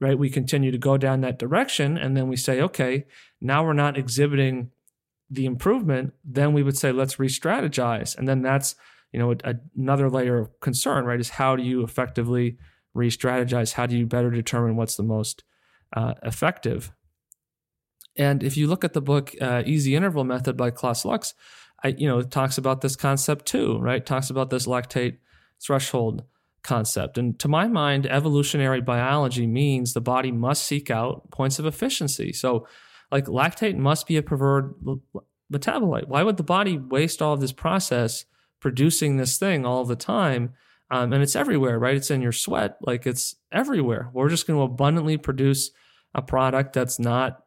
right 0.00 0.18
we 0.18 0.30
continue 0.30 0.70
to 0.70 0.78
go 0.78 0.96
down 0.96 1.20
that 1.20 1.38
direction 1.38 1.96
and 1.96 2.16
then 2.16 2.28
we 2.28 2.36
say, 2.36 2.60
okay, 2.60 3.06
now 3.40 3.64
we're 3.64 3.72
not 3.72 3.96
exhibiting 3.96 4.70
the 5.30 5.46
improvement, 5.46 6.12
then 6.24 6.52
we 6.52 6.62
would 6.62 6.76
say, 6.76 6.92
let's 6.92 7.18
re-strategize. 7.18 8.16
And 8.16 8.28
then 8.28 8.42
that's, 8.42 8.74
you 9.12 9.18
know, 9.18 9.32
a, 9.44 9.54
another 9.76 10.10
layer 10.10 10.38
of 10.38 10.60
concern, 10.60 11.04
right? 11.04 11.20
Is 11.20 11.30
how 11.30 11.56
do 11.56 11.62
you 11.62 11.82
effectively 11.82 12.58
re-strategize? 12.94 13.72
How 13.74 13.86
do 13.86 13.96
you 13.96 14.06
better 14.06 14.30
determine 14.30 14.76
what's 14.76 14.96
the 14.96 15.02
most 15.02 15.44
uh, 15.96 16.14
effective? 16.22 16.92
And 18.16 18.42
if 18.42 18.56
you 18.56 18.66
look 18.66 18.84
at 18.84 18.92
the 18.92 19.00
book 19.00 19.34
uh, 19.40 19.62
Easy 19.64 19.96
Interval 19.96 20.24
Method 20.24 20.56
by 20.56 20.70
Klaus 20.70 21.04
Lux, 21.04 21.32
I, 21.82 21.88
you 21.88 22.06
know, 22.06 22.18
it 22.18 22.30
talks 22.30 22.58
about 22.58 22.80
this 22.80 22.96
concept 22.96 23.46
too, 23.46 23.78
right? 23.78 24.02
It 24.02 24.06
talks 24.06 24.30
about 24.30 24.50
this 24.50 24.66
lactate 24.66 25.18
threshold 25.64 26.24
concept. 26.62 27.18
And 27.18 27.38
to 27.40 27.48
my 27.48 27.66
mind, 27.66 28.06
evolutionary 28.06 28.80
biology 28.80 29.46
means 29.46 29.92
the 29.92 30.00
body 30.00 30.30
must 30.32 30.64
seek 30.64 30.90
out 30.90 31.30
points 31.30 31.58
of 31.58 31.66
efficiency. 31.66 32.32
So, 32.32 32.66
like 33.10 33.26
lactate 33.26 33.76
must 33.76 34.06
be 34.06 34.16
a 34.16 34.22
preferred 34.22 34.74
metabolite. 35.52 36.08
Why 36.08 36.22
would 36.22 36.38
the 36.38 36.42
body 36.42 36.78
waste 36.78 37.20
all 37.20 37.34
of 37.34 37.40
this 37.40 37.52
process 37.52 38.24
producing 38.60 39.16
this 39.16 39.38
thing 39.38 39.66
all 39.66 39.84
the 39.84 39.96
time? 39.96 40.54
Um, 40.90 41.12
and 41.12 41.22
it's 41.22 41.36
everywhere, 41.36 41.78
right? 41.78 41.96
It's 41.96 42.10
in 42.10 42.22
your 42.22 42.32
sweat, 42.32 42.76
like 42.82 43.06
it's 43.06 43.36
everywhere. 43.50 44.10
We're 44.12 44.28
just 44.28 44.46
going 44.46 44.58
to 44.58 44.64
abundantly 44.64 45.16
produce 45.16 45.70
a 46.14 46.22
product 46.22 46.74
that's 46.74 46.98
not 46.98 47.44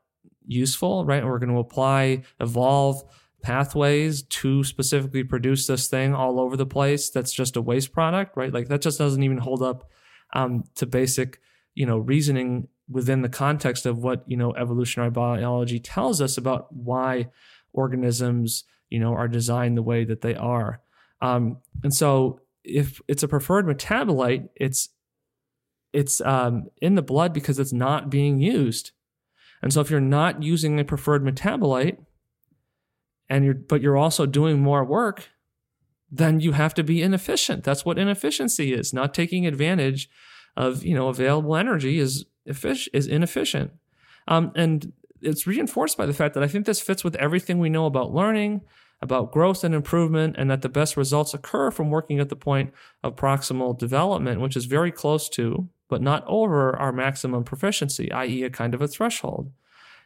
useful, 0.48 1.06
right? 1.06 1.24
we're 1.24 1.40
going 1.40 1.54
to 1.54 1.60
apply, 1.60 2.24
evolve 2.40 3.04
pathways 3.46 4.24
to 4.24 4.64
specifically 4.64 5.24
produce 5.24 5.68
this 5.68 5.88
thing 5.88 6.16
all 6.16 6.40
over 6.40 6.58
the 6.58 6.66
place 6.66 7.12
that's 7.12 7.32
just 7.32 7.56
a 7.56 7.62
waste 7.62 7.94
product 7.94 8.36
right? 8.36 8.52
Like 8.52 8.70
that 8.70 8.82
just 8.82 8.98
doesn't 8.98 9.22
even 9.22 9.38
hold 9.38 9.62
up 9.62 9.90
um, 10.34 10.64
to 10.76 10.88
basic 10.88 11.40
you 11.76 11.86
know 11.86 12.00
reasoning 12.00 12.68
within 12.90 13.22
the 13.22 13.30
context 13.30 13.86
of 13.86 14.00
what 14.00 14.24
you 14.26 14.36
know 14.36 14.54
evolutionary 14.56 15.12
biology 15.12 15.80
tells 15.80 16.22
us 16.22 16.38
about 16.38 16.74
why 16.74 17.28
organisms 17.74 18.64
you 18.90 19.00
know 19.00 19.14
are 19.14 19.28
designed 19.28 19.78
the 19.78 19.84
way 19.84 20.04
that 20.04 20.22
they 20.22 20.34
are. 20.34 20.82
Um, 21.22 21.58
and 21.84 21.94
so 21.94 22.40
if 22.64 23.00
it's 23.08 23.22
a 23.22 23.28
preferred 23.28 23.68
metabolite 23.68 24.50
it's 24.56 24.90
it's 25.94 26.20
um, 26.22 26.68
in 26.82 26.96
the 26.96 27.02
blood 27.02 27.32
because 27.32 27.60
it's 27.60 27.72
not 27.72 28.10
being 28.10 28.40
used. 28.40 28.92
And 29.62 29.72
so 29.72 29.80
if 29.80 29.90
you're 29.90 30.02
not 30.02 30.44
using 30.44 30.80
a 30.80 30.84
preferred 30.84 31.24
metabolite 31.24 32.05
and 33.30 33.46
you're 33.46 33.54
but 33.54 33.82
you're 33.82 33.98
also 33.98 34.26
doing 34.26 34.60
more 34.60 34.84
work, 34.84 35.30
then 36.12 36.40
you 36.40 36.54
have 36.54 36.74
to 36.76 36.84
be 36.84 37.02
inefficient. 37.02 37.64
That's 37.64 37.86
what 37.86 37.98
inefficiency 37.98 38.74
is. 38.74 38.94
Not 38.94 39.14
taking 39.14 39.46
advantage 39.46 40.10
of 40.56 40.84
you 40.84 40.96
know 40.96 41.08
available 41.08 41.56
energy 41.56 42.00
is 42.00 42.26
effic- 42.48 42.88
is 42.94 43.08
inefficient. 43.08 43.72
Um, 44.28 44.52
and 44.56 44.94
it's 45.22 45.48
reinforced 45.48 45.98
by 45.98 46.06
the 46.06 46.14
fact 46.14 46.34
that 46.34 46.44
I 46.44 46.48
think 46.48 46.66
this 46.66 46.82
fits 46.82 47.04
with 47.04 47.16
everything 47.16 47.60
we 47.60 47.70
know 47.70 47.86
about 47.86 48.14
learning, 48.14 48.62
about 49.02 49.32
growth 49.32 49.64
and 49.64 49.74
improvement, 49.74 50.36
and 50.38 50.50
that 50.50 50.62
the 50.62 50.70
best 50.70 50.98
results 50.98 51.34
occur 51.34 51.72
from 51.72 51.90
working 51.90 52.20
at 52.20 52.30
the 52.30 52.36
point 52.36 52.74
of 53.04 53.16
proximal 53.16 53.78
development, 53.78 54.42
which 54.42 54.56
is 54.56 54.66
very 54.66 54.92
close 54.92 55.30
to, 55.30 55.68
but 55.90 56.02
not 56.02 56.24
over, 56.28 56.76
our 56.78 56.92
maximum 56.92 57.44
proficiency, 57.44 58.12
i.e., 58.12 58.44
a 58.44 58.50
kind 58.50 58.74
of 58.74 58.82
a 58.82 58.88
threshold. 58.88 59.52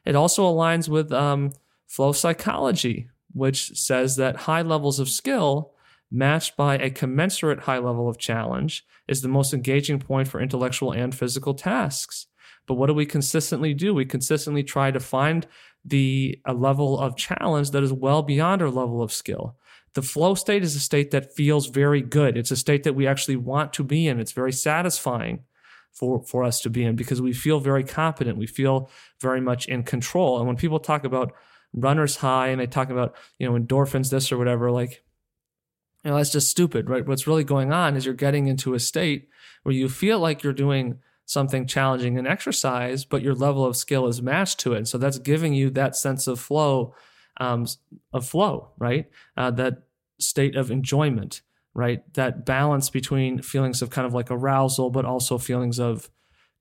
It 0.05 0.15
also 0.15 0.43
aligns 0.43 0.89
with 0.89 1.11
um, 1.11 1.51
flow 1.89 2.11
psychology, 2.11 3.09
which 3.33 3.77
says 3.77 4.15
that 4.15 4.35
high 4.35 4.61
levels 4.61 4.99
of 4.99 5.09
skill 5.09 5.73
matched 6.11 6.55
by 6.55 6.77
a 6.77 6.89
commensurate 6.89 7.61
high 7.61 7.79
level 7.79 8.07
of 8.07 8.17
challenge 8.17 8.85
is 9.07 9.21
the 9.21 9.27
most 9.27 9.53
engaging 9.53 9.99
point 9.99 10.27
for 10.27 10.39
intellectual 10.39 10.91
and 10.91 11.13
physical 11.13 11.53
tasks. 11.53 12.27
But 12.67 12.75
what 12.75 12.87
do 12.87 12.93
we 12.93 13.07
consistently 13.07 13.73
do? 13.73 13.93
We 13.93 14.05
consistently 14.05 14.63
try 14.63 14.91
to 14.91 14.99
find 14.99 15.47
the 15.83 16.39
a 16.45 16.53
level 16.53 16.99
of 16.99 17.17
challenge 17.17 17.71
that 17.71 17.83
is 17.83 17.91
well 17.91 18.21
beyond 18.21 18.61
our 18.61 18.69
level 18.69 19.01
of 19.01 19.11
skill. 19.11 19.57
The 19.95 20.03
flow 20.03 20.35
state 20.35 20.63
is 20.63 20.75
a 20.75 20.79
state 20.79 21.09
that 21.11 21.33
feels 21.33 21.67
very 21.67 22.01
good. 22.01 22.37
It's 22.37 22.51
a 22.51 22.55
state 22.55 22.83
that 22.83 22.93
we 22.93 23.07
actually 23.07 23.37
want 23.37 23.73
to 23.73 23.83
be 23.83 24.07
in. 24.07 24.19
It's 24.19 24.33
very 24.33 24.51
satisfying 24.51 25.43
for, 25.91 26.23
for 26.23 26.43
us 26.43 26.61
to 26.61 26.69
be 26.69 26.83
in 26.83 26.95
because 26.95 27.21
we 27.21 27.33
feel 27.33 27.59
very 27.59 27.83
competent. 27.83 28.37
We 28.37 28.45
feel 28.45 28.91
very 29.19 29.41
much 29.41 29.67
in 29.67 29.81
control. 29.81 30.37
And 30.37 30.45
when 30.45 30.57
people 30.57 30.79
talk 30.79 31.03
about 31.03 31.33
runner's 31.73 32.17
high 32.17 32.47
and 32.47 32.59
they 32.59 32.67
talk 32.67 32.89
about, 32.89 33.15
you 33.37 33.47
know, 33.47 33.57
endorphins, 33.57 34.09
this 34.09 34.31
or 34.31 34.37
whatever, 34.37 34.71
like, 34.71 35.03
you 36.03 36.11
know, 36.11 36.17
that's 36.17 36.31
just 36.31 36.49
stupid, 36.49 36.89
right? 36.89 37.05
What's 37.05 37.27
really 37.27 37.43
going 37.43 37.73
on 37.73 37.95
is 37.95 38.05
you're 38.05 38.13
getting 38.13 38.47
into 38.47 38.73
a 38.73 38.79
state 38.79 39.29
where 39.63 39.75
you 39.75 39.89
feel 39.89 40.19
like 40.19 40.43
you're 40.43 40.53
doing 40.53 40.99
something 41.25 41.67
challenging 41.67 42.17
in 42.17 42.25
exercise, 42.25 43.05
but 43.05 43.21
your 43.21 43.35
level 43.35 43.65
of 43.65 43.75
skill 43.75 44.07
is 44.07 44.21
matched 44.21 44.59
to 44.61 44.73
it. 44.73 44.77
And 44.77 44.87
so 44.87 44.97
that's 44.97 45.19
giving 45.19 45.53
you 45.53 45.69
that 45.71 45.95
sense 45.95 46.25
of 46.25 46.39
flow, 46.39 46.95
um, 47.37 47.67
of 48.13 48.25
flow, 48.25 48.71
right? 48.77 49.09
Uh, 49.37 49.51
that 49.51 49.83
state 50.19 50.55
of 50.55 50.71
enjoyment 50.71 51.41
right? 51.73 52.13
That 52.15 52.45
balance 52.45 52.89
between 52.89 53.41
feelings 53.41 53.81
of 53.81 53.89
kind 53.89 54.05
of 54.05 54.13
like 54.13 54.31
arousal, 54.31 54.89
but 54.89 55.05
also 55.05 55.37
feelings 55.37 55.79
of 55.79 56.09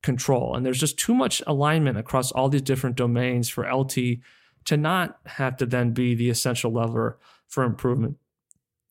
control. 0.02 0.54
And 0.54 0.64
there's 0.64 0.78
just 0.78 0.98
too 0.98 1.14
much 1.14 1.42
alignment 1.46 1.98
across 1.98 2.30
all 2.30 2.48
these 2.48 2.62
different 2.62 2.96
domains 2.96 3.48
for 3.48 3.68
LT 3.68 4.20
to 4.68 4.76
not 4.76 5.18
have 5.24 5.56
to 5.56 5.64
then 5.64 5.92
be 5.92 6.14
the 6.14 6.28
essential 6.28 6.70
lever 6.70 7.18
for 7.46 7.64
improvement 7.64 8.18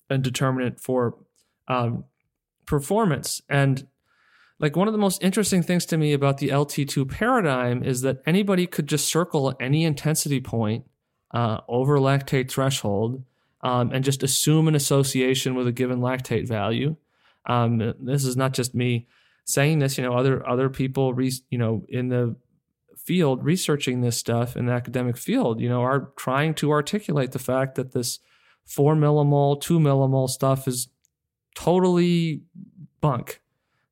and 0.09 0.23
determinant 0.23 0.79
for 0.79 1.15
um, 1.67 2.03
performance. 2.65 3.43
And 3.47 3.85
like 4.57 4.75
one 4.75 4.87
of 4.87 4.91
the 4.91 4.97
most 4.97 5.21
interesting 5.21 5.61
things 5.61 5.85
to 5.85 5.97
me 5.97 6.13
about 6.13 6.39
the 6.39 6.49
LT2 6.49 7.07
paradigm 7.07 7.83
is 7.83 8.01
that 8.01 8.23
anybody 8.25 8.65
could 8.65 8.87
just 8.87 9.07
circle 9.07 9.55
any 9.59 9.83
intensity 9.83 10.41
point 10.41 10.83
uh, 11.29 11.59
over 11.67 11.99
lactate 11.99 12.49
threshold 12.49 13.23
um, 13.61 13.91
and 13.91 14.03
just 14.03 14.23
assume 14.23 14.67
an 14.67 14.73
association 14.73 15.53
with 15.53 15.67
a 15.67 15.71
given 15.71 15.99
lactate 15.99 16.47
value. 16.47 16.95
Um, 17.45 17.93
this 17.99 18.25
is 18.25 18.35
not 18.35 18.53
just 18.53 18.73
me 18.73 19.05
saying 19.45 19.77
this. 19.77 19.95
You 19.95 20.05
know, 20.05 20.13
other 20.13 20.43
other 20.49 20.69
people, 20.69 21.15
you 21.21 21.59
know, 21.59 21.85
in 21.87 22.09
the 22.09 22.35
field 23.07 23.45
researching 23.45 24.01
this 24.01 24.17
stuff 24.17 24.57
in 24.57 24.65
the 24.65 24.73
academic 24.73 25.15
field, 25.15 25.61
you 25.61 25.69
know, 25.69 25.81
are 25.81 26.11
trying 26.17 26.53
to 26.53 26.71
articulate 26.71 27.31
the 27.31 27.39
fact 27.39 27.75
that 27.75 27.93
this 27.93 28.19
four 28.65 28.95
millimole, 28.95 29.59
two 29.61 29.79
millimole 29.79 30.29
stuff 30.29 30.67
is 30.67 30.89
totally 31.55 32.41
bunk. 32.99 33.41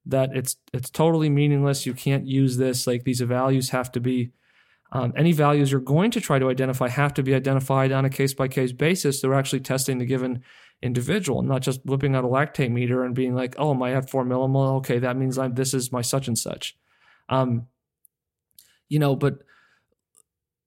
That 0.05 0.35
it's 0.35 0.57
it's 0.73 0.89
totally 0.89 1.29
meaningless. 1.29 1.85
You 1.85 1.93
can't 1.93 2.27
use 2.27 2.57
this. 2.57 2.85
Like 2.85 3.05
these 3.05 3.21
values 3.21 3.69
have 3.69 3.89
to 3.93 4.01
be 4.01 4.33
um, 4.91 5.13
any 5.15 5.31
values 5.31 5.71
you're 5.71 5.81
going 5.81 6.11
to 6.11 6.21
try 6.21 6.37
to 6.37 6.49
identify 6.49 6.89
have 6.89 7.13
to 7.15 7.23
be 7.23 7.33
identified 7.33 7.93
on 7.93 8.03
a 8.03 8.09
case 8.09 8.33
by 8.33 8.49
case 8.49 8.73
basis. 8.73 9.21
They're 9.21 9.33
actually 9.33 9.61
testing 9.61 9.97
the 9.97 10.05
given 10.05 10.43
individual, 10.81 11.41
not 11.41 11.61
just 11.61 11.83
whipping 11.85 12.15
out 12.15 12.25
a 12.25 12.27
lactate 12.27 12.69
meter 12.69 13.03
and 13.03 13.15
being 13.15 13.33
like, 13.33 13.55
oh, 13.57 13.73
my 13.73 13.93
at 13.93 14.09
four 14.09 14.25
millimole, 14.25 14.77
okay, 14.77 14.99
that 14.99 15.17
means 15.17 15.37
I'm, 15.37 15.55
this 15.55 15.73
is 15.73 15.91
my 15.91 16.01
such 16.01 16.27
and 16.27 16.37
such. 16.37 16.77
Um, 17.29 17.67
you 18.89 18.99
know, 18.99 19.15
but 19.15 19.39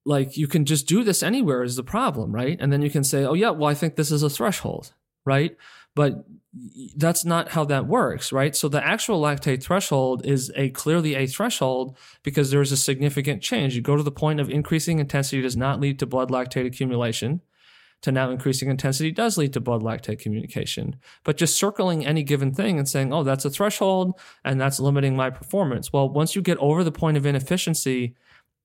like 0.04 0.36
you 0.36 0.48
can 0.48 0.64
just 0.64 0.86
do 0.86 1.04
this 1.04 1.22
anywhere 1.22 1.62
is 1.62 1.76
the 1.76 1.82
problem, 1.82 2.32
right? 2.32 2.56
And 2.60 2.72
then 2.72 2.82
you 2.82 2.90
can 2.90 3.04
say, 3.04 3.24
oh, 3.24 3.34
yeah, 3.34 3.50
well, 3.50 3.68
I 3.68 3.74
think 3.74 3.96
this 3.96 4.10
is 4.10 4.22
a 4.22 4.30
threshold, 4.30 4.92
right? 5.26 5.56
But 5.94 6.24
that's 6.96 7.24
not 7.24 7.50
how 7.50 7.64
that 7.66 7.86
works, 7.86 8.32
right? 8.32 8.56
So 8.56 8.68
the 8.68 8.84
actual 8.84 9.20
lactate 9.20 9.62
threshold 9.62 10.24
is 10.24 10.50
a 10.56 10.70
clearly 10.70 11.14
a 11.14 11.26
threshold 11.26 11.96
because 12.22 12.50
there's 12.50 12.72
a 12.72 12.76
significant 12.76 13.42
change. 13.42 13.74
You 13.74 13.82
go 13.82 13.96
to 13.96 14.02
the 14.02 14.10
point 14.10 14.40
of 14.40 14.48
increasing 14.48 14.98
intensity 14.98 15.42
does 15.42 15.56
not 15.56 15.80
lead 15.80 15.98
to 15.98 16.06
blood 16.06 16.30
lactate 16.30 16.66
accumulation. 16.66 17.42
To 18.02 18.12
now 18.12 18.30
increasing 18.30 18.70
intensity 18.70 19.10
does 19.10 19.36
lead 19.36 19.52
to 19.54 19.60
blood 19.60 19.82
lactate 19.82 20.20
communication. 20.20 20.96
But 21.24 21.36
just 21.36 21.58
circling 21.58 22.06
any 22.06 22.22
given 22.22 22.54
thing 22.54 22.78
and 22.78 22.88
saying, 22.88 23.12
oh, 23.12 23.24
that's 23.24 23.44
a 23.44 23.50
threshold 23.50 24.18
and 24.44 24.60
that's 24.60 24.78
limiting 24.78 25.16
my 25.16 25.30
performance. 25.30 25.92
Well, 25.92 26.08
once 26.08 26.36
you 26.36 26.42
get 26.42 26.58
over 26.58 26.84
the 26.84 26.92
point 26.92 27.16
of 27.16 27.26
inefficiency, 27.26 28.14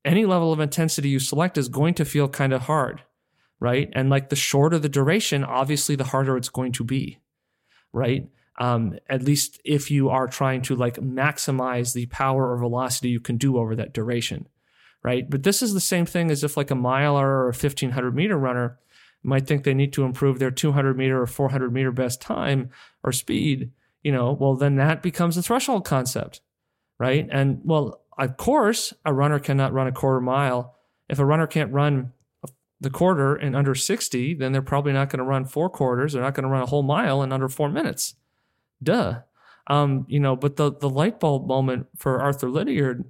any 0.05 0.25
level 0.25 0.53
of 0.53 0.59
intensity 0.59 1.09
you 1.09 1.19
select 1.19 1.57
is 1.57 1.67
going 1.67 1.95
to 1.95 2.05
feel 2.05 2.27
kind 2.27 2.53
of 2.53 2.63
hard, 2.63 3.01
right? 3.59 3.89
And 3.93 4.11
like 4.11 4.29
the 4.29 4.36
shorter 4.36 4.77
the 4.77 4.88
duration, 4.88 5.43
obviously 5.43 5.95
the 5.95 6.03
harder 6.03 6.38
it's 6.38 6.49
going 6.49 6.73
to 6.73 6.84
be 6.84 7.19
right? 7.93 8.27
Um, 8.59 8.97
at 9.09 9.23
least 9.23 9.61
if 9.63 9.89
you 9.89 10.09
are 10.09 10.27
trying 10.27 10.61
to 10.63 10.75
like 10.75 10.95
maximize 10.95 11.93
the 11.93 12.07
power 12.07 12.51
or 12.51 12.57
velocity 12.57 13.09
you 13.09 13.19
can 13.19 13.38
do 13.38 13.57
over 13.57 13.75
that 13.75 13.93
duration, 13.93 14.47
right? 15.03 15.27
But 15.29 15.43
this 15.43 15.61
is 15.61 15.73
the 15.73 15.79
same 15.79 16.05
thing 16.05 16.29
as 16.29 16.43
if 16.43 16.57
like 16.57 16.71
a 16.71 16.75
miler 16.75 17.27
or 17.27 17.43
a 17.45 17.47
1500 17.47 18.13
meter 18.13 18.38
runner 18.38 18.79
might 19.24 19.47
think 19.47 19.63
they 19.63 19.74
need 19.74 19.93
to 19.93 20.03
improve 20.03 20.39
their 20.39 20.51
200 20.51 20.97
meter 20.97 21.21
or 21.21 21.28
400 21.28 21.71
meter 21.71 21.91
best 21.91 22.21
time 22.21 22.69
or 23.03 23.11
speed, 23.11 23.71
you 24.03 24.11
know, 24.11 24.34
well, 24.34 24.55
then 24.55 24.76
that 24.76 25.01
becomes 25.01 25.38
a 25.38 25.43
threshold 25.43 25.86
concept, 25.86 26.41
right? 26.99 27.28
And 27.32 27.61
well, 27.63 28.01
of 28.17 28.38
course, 28.38 28.93
a 29.05 29.13
runner 29.13 29.39
cannot 29.39 29.74
run 29.74 29.88
a 29.88 29.91
quarter 29.91 30.21
mile. 30.21 30.76
If 31.09 31.19
a 31.19 31.26
runner 31.26 31.47
can't 31.47 31.71
run 31.71 32.11
the 32.80 32.89
quarter 32.89 33.36
in 33.36 33.55
under 33.55 33.74
60, 33.74 34.36
then 34.36 34.51
they're 34.51 34.61
probably 34.61 34.93
not 34.93 35.09
going 35.09 35.19
to 35.19 35.24
run 35.24 35.45
four 35.45 35.69
quarters. 35.69 36.13
They're 36.13 36.21
not 36.21 36.34
going 36.34 36.43
to 36.43 36.49
run 36.49 36.63
a 36.63 36.67
whole 36.67 36.84
mile 36.84 37.24
in 37.24 37.32
under 37.32 37.47
four 37.47 37.69
minutes. 37.69 38.15
Duh. 38.82 39.21
Um, 39.67 40.05
you 40.09 40.19
know, 40.19 40.36
but 40.36 40.57
the 40.57 40.74
the 40.74 40.89
light 40.89 41.21
bulb 41.21 41.47
moment 41.47 41.88
for 41.95 42.21
Arthur 42.21 42.49
Lydiard 42.49 43.05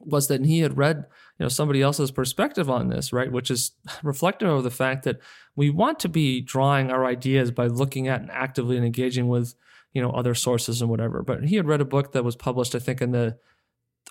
was 0.00 0.28
that 0.28 0.44
he 0.44 0.60
had 0.60 0.78
read, 0.78 1.06
you 1.38 1.44
know, 1.44 1.48
somebody 1.48 1.82
else's 1.82 2.10
perspective 2.10 2.68
on 2.68 2.88
this, 2.88 3.12
right? 3.12 3.30
Which 3.30 3.50
is 3.50 3.72
reflective 4.02 4.48
of 4.48 4.64
the 4.64 4.70
fact 4.70 5.04
that 5.04 5.20
we 5.56 5.70
want 5.70 6.00
to 6.00 6.08
be 6.08 6.40
drawing 6.40 6.90
our 6.90 7.04
ideas 7.04 7.50
by 7.50 7.66
looking 7.66 8.08
at 8.08 8.20
and 8.20 8.30
actively 8.30 8.76
and 8.76 8.84
engaging 8.84 9.28
with, 9.28 9.54
you 9.92 10.02
know, 10.02 10.10
other 10.10 10.34
sources 10.34 10.80
and 10.80 10.90
whatever. 10.90 11.22
But 11.22 11.44
he 11.44 11.56
had 11.56 11.66
read 11.66 11.80
a 11.80 11.86
book 11.86 12.12
that 12.12 12.24
was 12.24 12.36
published, 12.36 12.74
I 12.74 12.80
think, 12.80 13.00
in 13.00 13.12
the 13.12 13.38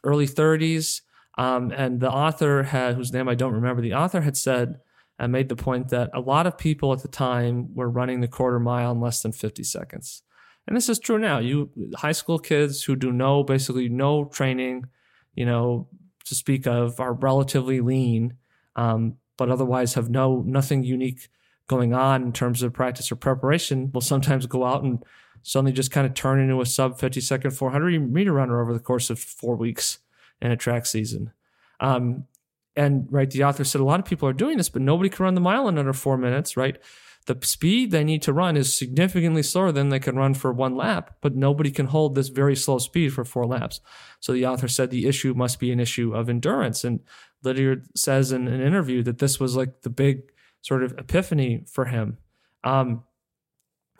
early 0.03 0.27
30s 0.27 1.01
um, 1.37 1.71
and 1.71 1.99
the 1.99 2.11
author 2.11 2.63
had, 2.63 2.95
whose 2.95 3.13
name 3.13 3.29
I 3.29 3.35
don't 3.35 3.53
remember, 3.53 3.81
the 3.81 3.93
author 3.93 4.21
had 4.21 4.35
said 4.35 4.79
and 5.19 5.31
made 5.31 5.49
the 5.49 5.55
point 5.55 5.89
that 5.89 6.09
a 6.13 6.19
lot 6.19 6.47
of 6.47 6.57
people 6.57 6.93
at 6.93 7.01
the 7.01 7.07
time 7.07 7.73
were 7.75 7.89
running 7.89 8.21
the 8.21 8.27
quarter 8.27 8.59
mile 8.59 8.91
in 8.91 8.99
less 8.99 9.21
than 9.21 9.31
50 9.31 9.63
seconds. 9.63 10.23
And 10.67 10.75
this 10.75 10.89
is 10.89 10.99
true 10.99 11.17
now. 11.17 11.39
You 11.39 11.69
high 11.95 12.11
school 12.11 12.39
kids 12.39 12.83
who 12.83 12.95
do 12.95 13.11
no 13.11 13.43
basically 13.43 13.87
no 13.87 14.25
training, 14.25 14.85
you 15.33 15.45
know, 15.45 15.87
to 16.29 16.35
speak 16.35 16.67
of, 16.67 16.99
are 16.99 17.13
relatively 17.13 17.81
lean, 17.81 18.35
um, 18.75 19.15
but 19.37 19.49
otherwise 19.49 19.93
have 19.93 20.09
no 20.09 20.43
nothing 20.45 20.83
unique 20.83 21.29
going 21.67 21.93
on 21.93 22.23
in 22.23 22.31
terms 22.31 22.63
of 22.63 22.73
practice 22.73 23.11
or 23.11 23.15
preparation. 23.15 23.91
Will 23.91 24.01
sometimes 24.01 24.45
go 24.45 24.65
out 24.65 24.83
and 24.83 25.03
suddenly 25.43 25.71
just 25.71 25.91
kind 25.91 26.07
of 26.07 26.13
turn 26.13 26.39
into 26.39 26.59
a 26.61 26.65
sub 26.65 26.99
50 26.99 27.21
second 27.21 27.51
400 27.51 28.11
meter 28.11 28.33
runner 28.33 28.61
over 28.61 28.73
the 28.73 28.79
course 28.79 29.09
of 29.09 29.19
four 29.19 29.55
weeks 29.55 29.99
in 30.41 30.51
a 30.51 30.57
track 30.57 30.85
season. 30.85 31.31
Um, 31.79 32.25
and 32.75 33.07
right, 33.11 33.29
the 33.29 33.43
author 33.43 33.63
said 33.63 33.81
a 33.81 33.85
lot 33.85 33.99
of 33.99 34.05
people 34.05 34.29
are 34.29 34.33
doing 34.33 34.57
this, 34.57 34.69
but 34.69 34.81
nobody 34.81 35.09
can 35.09 35.23
run 35.23 35.35
the 35.35 35.41
mile 35.41 35.67
in 35.67 35.77
under 35.77 35.93
four 35.93 36.17
minutes, 36.17 36.55
right? 36.55 36.77
The 37.27 37.37
speed 37.41 37.91
they 37.91 38.05
need 38.05 38.21
to 38.23 38.33
run 38.33 38.55
is 38.55 38.73
significantly 38.73 39.43
slower 39.43 39.73
than 39.73 39.89
they 39.89 39.99
can 39.99 40.15
run 40.15 40.33
for 40.33 40.53
one 40.53 40.75
lap, 40.75 41.17
but 41.21 41.35
nobody 41.35 41.71
can 41.71 41.87
hold 41.87 42.15
this 42.15 42.29
very 42.29 42.55
slow 42.55 42.79
speed 42.79 43.13
for 43.13 43.25
four 43.25 43.45
laps. 43.45 43.81
So 44.21 44.31
the 44.31 44.45
author 44.45 44.69
said 44.69 44.89
the 44.89 45.07
issue 45.07 45.33
must 45.33 45.59
be 45.59 45.71
an 45.71 45.79
issue 45.79 46.15
of 46.15 46.29
endurance. 46.29 46.85
And 46.85 47.01
Lydiard 47.43 47.87
says 47.95 48.31
in 48.31 48.47
an 48.47 48.61
interview 48.61 49.03
that 49.03 49.19
this 49.19 49.39
was 49.39 49.57
like 49.57 49.81
the 49.81 49.89
big 49.89 50.21
sort 50.61 50.83
of 50.83 50.93
epiphany 50.97 51.65
for 51.69 51.85
him. 51.85 52.17
Um, 52.63 53.03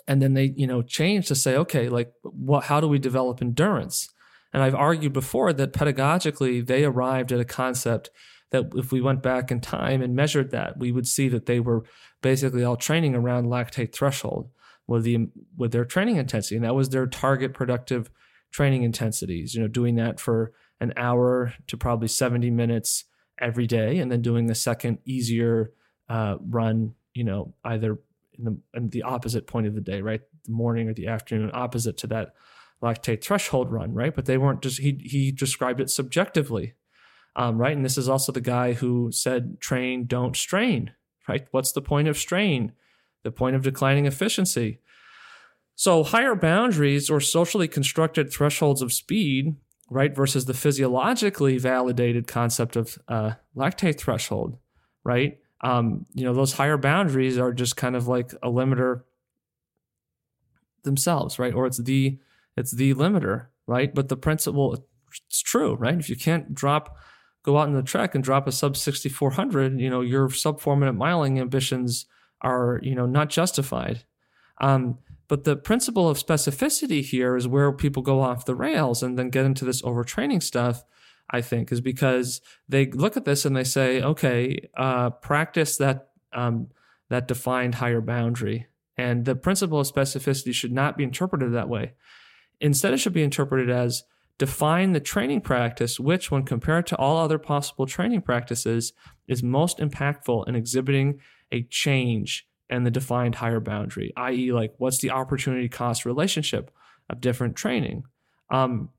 and 0.08 0.22
then 0.22 0.34
they, 0.34 0.54
you 0.56 0.66
know, 0.66 0.82
changed 0.82 1.28
to 1.28 1.36
say, 1.36 1.56
okay, 1.58 1.90
like, 1.90 2.14
what? 2.24 2.64
How 2.64 2.80
do 2.80 2.88
we 2.88 2.98
develop 2.98 3.42
endurance? 3.42 4.08
And 4.54 4.64
I've 4.64 4.76
argued 4.76 5.12
before 5.12 5.52
that 5.52 5.74
pedagogically, 5.74 6.66
they 6.66 6.86
arrived 6.86 7.34
at 7.34 7.42
a 7.42 7.46
concept 7.46 8.10
that 8.52 8.72
if 8.76 8.92
we 8.94 9.02
went 9.02 9.22
back 9.22 9.52
in 9.52 9.60
time 9.60 10.02
and 10.02 10.16
measured 10.16 10.52
that, 10.52 10.78
we 10.78 10.92
would 10.92 11.08
see 11.08 11.28
that 11.28 11.46
they 11.46 11.60
were 11.60 11.84
basically 12.22 12.64
all 12.64 12.76
training 12.76 13.16
around 13.16 13.48
lactate 13.48 13.94
threshold 13.94 14.50
with 14.88 15.04
the 15.04 15.28
with 15.56 15.72
their 15.72 15.86
training 15.86 16.16
intensity, 16.16 16.56
and 16.56 16.66
that 16.66 16.76
was 16.76 16.90
their 16.90 17.08
target 17.08 17.54
productive 17.54 18.10
training 18.52 18.84
intensities. 18.84 19.54
You 19.54 19.62
know, 19.62 19.68
doing 19.68 19.96
that 19.96 20.20
for 20.20 20.54
an 20.80 20.94
hour 20.96 21.54
to 21.68 21.78
probably 21.78 22.08
seventy 22.08 22.50
minutes 22.50 23.06
every 23.40 23.68
day, 23.68 24.00
and 24.00 24.12
then 24.12 24.22
doing 24.22 24.50
a 24.50 24.56
second 24.56 25.00
easier 25.06 25.74
uh, 26.10 26.38
run. 26.42 26.96
You 27.14 27.24
know, 27.24 27.54
either 27.64 28.00
in 28.38 28.46
the 28.46 28.58
in 28.74 28.90
the 28.90 29.04
opposite 29.04 29.48
point 29.48 29.68
of 29.68 29.76
the 29.76 29.82
day, 29.82 30.02
right, 30.02 30.22
the 30.46 30.52
morning 30.52 30.88
or 30.88 30.94
the 30.94 31.08
afternoon, 31.08 31.52
opposite 31.54 31.98
to 31.98 32.08
that 32.08 32.34
lactate 32.82 33.24
threshold 33.24 33.72
run, 33.72 33.94
right? 33.94 34.16
But 34.16 34.26
they 34.26 34.38
weren't 34.38 34.62
just 34.62 34.80
he 34.80 35.00
he 35.04 35.32
described 35.32 35.82
it 35.82 35.90
subjectively, 35.90 36.76
um, 37.36 37.58
right? 37.58 37.76
And 37.76 37.84
this 37.84 37.98
is 37.98 38.08
also 38.08 38.32
the 38.32 38.42
guy 38.42 38.74
who 38.74 39.12
said 39.12 39.60
train, 39.60 40.06
don't 40.06 40.36
strain 40.36 40.92
right? 41.28 41.48
What's 41.52 41.72
the 41.72 41.82
point 41.82 42.08
of 42.08 42.18
strain? 42.18 42.74
The 43.24 43.32
point 43.32 43.56
of 43.56 43.64
declining 43.64 44.06
efficiency. 44.06 44.80
So, 45.76 46.04
higher 46.04 46.36
boundaries 46.36 47.10
or 47.10 47.20
socially 47.20 47.68
constructed 47.68 48.32
thresholds 48.32 48.82
of 48.82 48.92
speed, 48.92 49.56
right, 49.90 50.16
versus 50.16 50.46
the 50.46 50.54
physiologically 50.54 51.58
validated 51.58 52.28
concept 52.28 52.76
of 52.76 52.98
uh, 53.08 53.34
lactate 53.56 54.00
threshold, 54.00 54.58
right? 55.04 55.38
Um, 55.62 56.06
you 56.14 56.24
know, 56.24 56.34
those 56.34 56.54
higher 56.54 56.78
boundaries 56.78 57.38
are 57.38 57.54
just 57.54 57.78
kind 57.78 57.96
of 57.96 58.08
like 58.08 58.32
a 58.42 58.48
limiter 58.48 59.04
themselves, 60.84 61.38
right? 61.38 61.54
Or 61.54 61.68
it's 61.68 61.78
the 61.78 62.18
it's 62.56 62.72
the 62.72 62.94
limiter, 62.96 63.48
right? 63.68 63.94
But 63.94 64.10
the 64.10 64.18
principle 64.18 64.84
it's 65.28 65.42
true, 65.42 65.76
right? 65.76 65.98
If 65.98 66.10
you 66.10 66.16
can't 66.16 66.54
drop 66.54 66.98
go 67.48 67.58
out 67.58 67.70
in 67.70 67.74
the 67.74 67.82
trek 67.82 68.14
and 68.14 68.22
drop 68.22 68.46
a 68.46 68.52
sub 68.52 68.76
6400, 68.76 69.80
you 69.80 69.90
know, 69.90 70.02
your 70.02 70.30
sub 70.30 70.60
4 70.60 70.76
minute 70.76 70.98
miling 70.98 71.40
ambitions 71.40 72.06
are, 72.42 72.82
you 72.84 72.94
know, 72.94 73.06
not 73.06 73.30
justified. 73.30 74.04
Um, 74.60 74.98
but 75.30 75.46
the 75.46 75.56
principle 75.56 76.10
of 76.10 76.18
specificity 76.18 77.02
here 77.02 77.38
is 77.38 77.48
where 77.48 77.72
people 77.72 78.04
go 78.04 78.22
off 78.22 78.44
the 78.44 78.54
rails 78.54 79.02
and 79.02 79.18
then 79.18 79.30
get 79.30 79.46
into 79.46 79.64
this 79.64 79.82
overtraining 79.82 80.44
stuff. 80.44 80.84
I 81.30 81.42
think 81.42 81.72
is 81.72 81.82
because 81.82 82.42
they 82.68 82.86
look 82.86 83.18
at 83.18 83.26
this 83.26 83.46
and 83.46 83.56
they 83.56 83.66
say, 83.66 84.02
okay, 84.02 84.70
uh, 84.78 85.10
practice 85.10 85.78
that 85.78 86.10
um, 86.34 86.68
that 87.10 87.28
defined 87.28 87.76
higher 87.76 88.02
boundary, 88.02 88.68
and 88.98 89.26
the 89.26 89.36
principle 89.36 89.80
of 89.80 89.88
specificity 89.88 90.54
should 90.54 90.72
not 90.72 90.98
be 90.98 91.04
interpreted 91.04 91.54
that 91.54 91.70
way. 91.70 91.94
Instead, 92.62 92.94
it 92.94 92.98
should 92.98 93.14
be 93.14 93.24
interpreted 93.24 93.70
as 93.70 94.04
define 94.38 94.94
the 94.94 95.00
training 95.00 95.42
practice 95.42 96.00
which, 96.00 96.30
when 96.30 96.44
compared 96.44 96.86
to 96.88 96.96
all 96.98 97.18
other 97.18 97.40
possible 97.40 97.86
training 97.86 98.22
practices, 98.22 98.94
is 99.28 99.44
most 99.44 99.80
impactful 99.80 100.48
in 100.48 100.56
exhibiting 100.56 101.20
a 101.52 101.64
change 101.64 102.48
and 102.70 102.86
the 102.86 102.92
defined 102.92 103.36
higher 103.36 103.60
boundary, 103.60 104.12
i.e., 104.18 104.52
like 104.52 104.74
what's 104.78 105.00
the 105.00 105.12
opportunity 105.12 105.70
cost 105.70 106.06
relationship 106.06 106.72
of 107.10 107.22
different 107.22 107.56
training. 107.56 108.04
Um, 108.50 108.90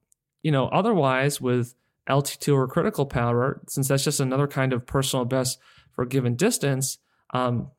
you 0.42 0.50
know, 0.50 0.68
otherwise 0.68 1.40
with 1.40 1.74
LT2 2.08 2.54
or 2.54 2.66
critical 2.66 3.06
power, 3.06 3.60
since 3.68 3.88
that's 3.88 4.04
just 4.04 4.20
another 4.20 4.46
kind 4.46 4.72
of 4.72 4.86
personal 4.86 5.24
best 5.24 5.58
for 5.92 6.02
a 6.02 6.08
given 6.08 6.34
distance, 6.34 6.98
um, 7.34 7.70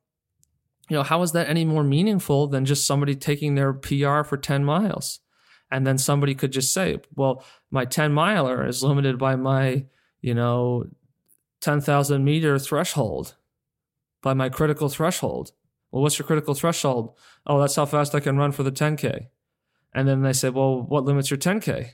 you 0.88 0.96
know, 0.96 1.02
how 1.02 1.22
is 1.22 1.32
that 1.32 1.48
any 1.48 1.64
more 1.64 1.84
meaningful 1.84 2.46
than 2.48 2.64
just 2.64 2.86
somebody 2.86 3.14
taking 3.14 3.54
their 3.54 3.72
PR 3.72 4.22
for 4.22 4.36
10 4.36 4.64
miles? 4.64 5.20
And 5.70 5.86
then 5.86 5.98
somebody 5.98 6.34
could 6.34 6.52
just 6.52 6.74
say, 6.74 6.98
well, 7.14 7.44
my 7.70 7.84
10 7.84 8.12
miler 8.12 8.66
is 8.66 8.82
limited 8.82 9.18
by 9.18 9.36
my, 9.36 9.86
you 10.20 10.34
know, 10.34 10.86
10,000 11.60 12.24
meter 12.24 12.58
threshold, 12.58 13.36
by 14.22 14.34
my 14.34 14.48
critical 14.48 14.88
threshold. 14.88 15.52
Well, 15.90 16.02
what's 16.02 16.18
your 16.18 16.26
critical 16.26 16.54
threshold? 16.54 17.14
Oh, 17.46 17.60
that's 17.60 17.76
how 17.76 17.86
fast 17.86 18.14
I 18.14 18.20
can 18.20 18.36
run 18.36 18.52
for 18.52 18.62
the 18.62 18.72
10K. 18.72 19.28
And 19.92 20.08
then 20.08 20.22
they 20.22 20.32
say, 20.32 20.50
well, 20.50 20.80
what 20.80 21.04
limits 21.04 21.30
your 21.30 21.38
10K? 21.38 21.92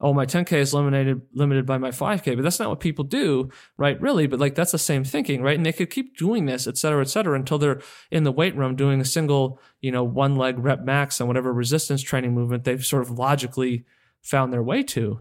Oh, 0.00 0.12
my 0.12 0.26
10K 0.26 0.54
is 0.54 0.74
limited 0.74 1.22
limited 1.32 1.66
by 1.66 1.78
my 1.78 1.90
5K. 1.90 2.34
But 2.36 2.42
that's 2.42 2.58
not 2.58 2.68
what 2.68 2.80
people 2.80 3.04
do, 3.04 3.48
right? 3.76 3.98
Really, 4.00 4.26
but 4.26 4.40
like 4.40 4.54
that's 4.54 4.72
the 4.72 4.78
same 4.78 5.04
thinking, 5.04 5.40
right? 5.40 5.56
And 5.56 5.64
they 5.64 5.72
could 5.72 5.90
keep 5.90 6.16
doing 6.16 6.46
this, 6.46 6.66
et 6.66 6.76
cetera, 6.76 7.00
et 7.00 7.08
cetera, 7.08 7.36
until 7.36 7.58
they're 7.58 7.80
in 8.10 8.24
the 8.24 8.32
weight 8.32 8.56
room 8.56 8.76
doing 8.76 9.00
a 9.00 9.04
single, 9.04 9.60
you 9.80 9.92
know, 9.92 10.04
one 10.04 10.36
leg 10.36 10.58
rep 10.58 10.82
max 10.82 11.20
on 11.20 11.28
whatever 11.28 11.52
resistance 11.52 12.02
training 12.02 12.34
movement 12.34 12.64
they've 12.64 12.84
sort 12.84 13.02
of 13.02 13.10
logically 13.10 13.84
found 14.20 14.52
their 14.52 14.62
way 14.62 14.82
to, 14.82 15.20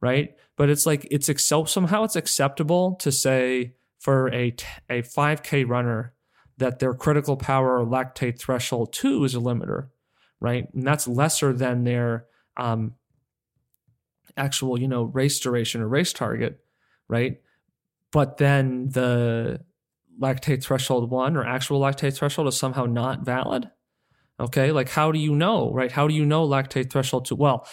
right? 0.00 0.34
But 0.56 0.70
it's 0.70 0.86
like 0.86 1.06
it's 1.10 1.28
somehow 1.70 2.04
it's 2.04 2.16
acceptable 2.16 2.94
to 3.00 3.10
say 3.10 3.74
for 3.98 4.32
a 4.32 4.54
a 4.88 5.02
5K 5.02 5.68
runner 5.68 6.14
that 6.58 6.78
their 6.78 6.94
critical 6.94 7.36
power 7.36 7.78
or 7.78 7.84
lactate 7.86 8.38
threshold 8.38 8.92
two 8.92 9.24
is 9.24 9.34
a 9.34 9.38
limiter, 9.38 9.88
right? 10.40 10.68
And 10.74 10.86
that's 10.86 11.08
lesser 11.08 11.52
than 11.52 11.84
their 11.84 12.26
um, 12.56 12.94
actual, 14.36 14.78
you 14.78 14.88
know, 14.88 15.04
race 15.04 15.38
duration 15.40 15.80
or 15.80 15.88
race 15.88 16.12
target, 16.12 16.60
right? 17.08 17.40
But 18.10 18.38
then 18.38 18.88
the 18.90 19.60
lactate 20.20 20.62
threshold 20.62 21.10
one 21.10 21.36
or 21.36 21.44
actual 21.44 21.80
lactate 21.80 22.16
threshold 22.16 22.48
is 22.48 22.56
somehow 22.56 22.84
not 22.84 23.24
valid. 23.24 23.70
Okay, 24.40 24.72
like 24.72 24.88
how 24.88 25.12
do 25.12 25.18
you 25.18 25.34
know, 25.34 25.72
right? 25.72 25.92
How 25.92 26.08
do 26.08 26.14
you 26.14 26.24
know 26.24 26.46
lactate 26.46 26.90
threshold 26.90 27.26
two? 27.26 27.36
Well, 27.36 27.66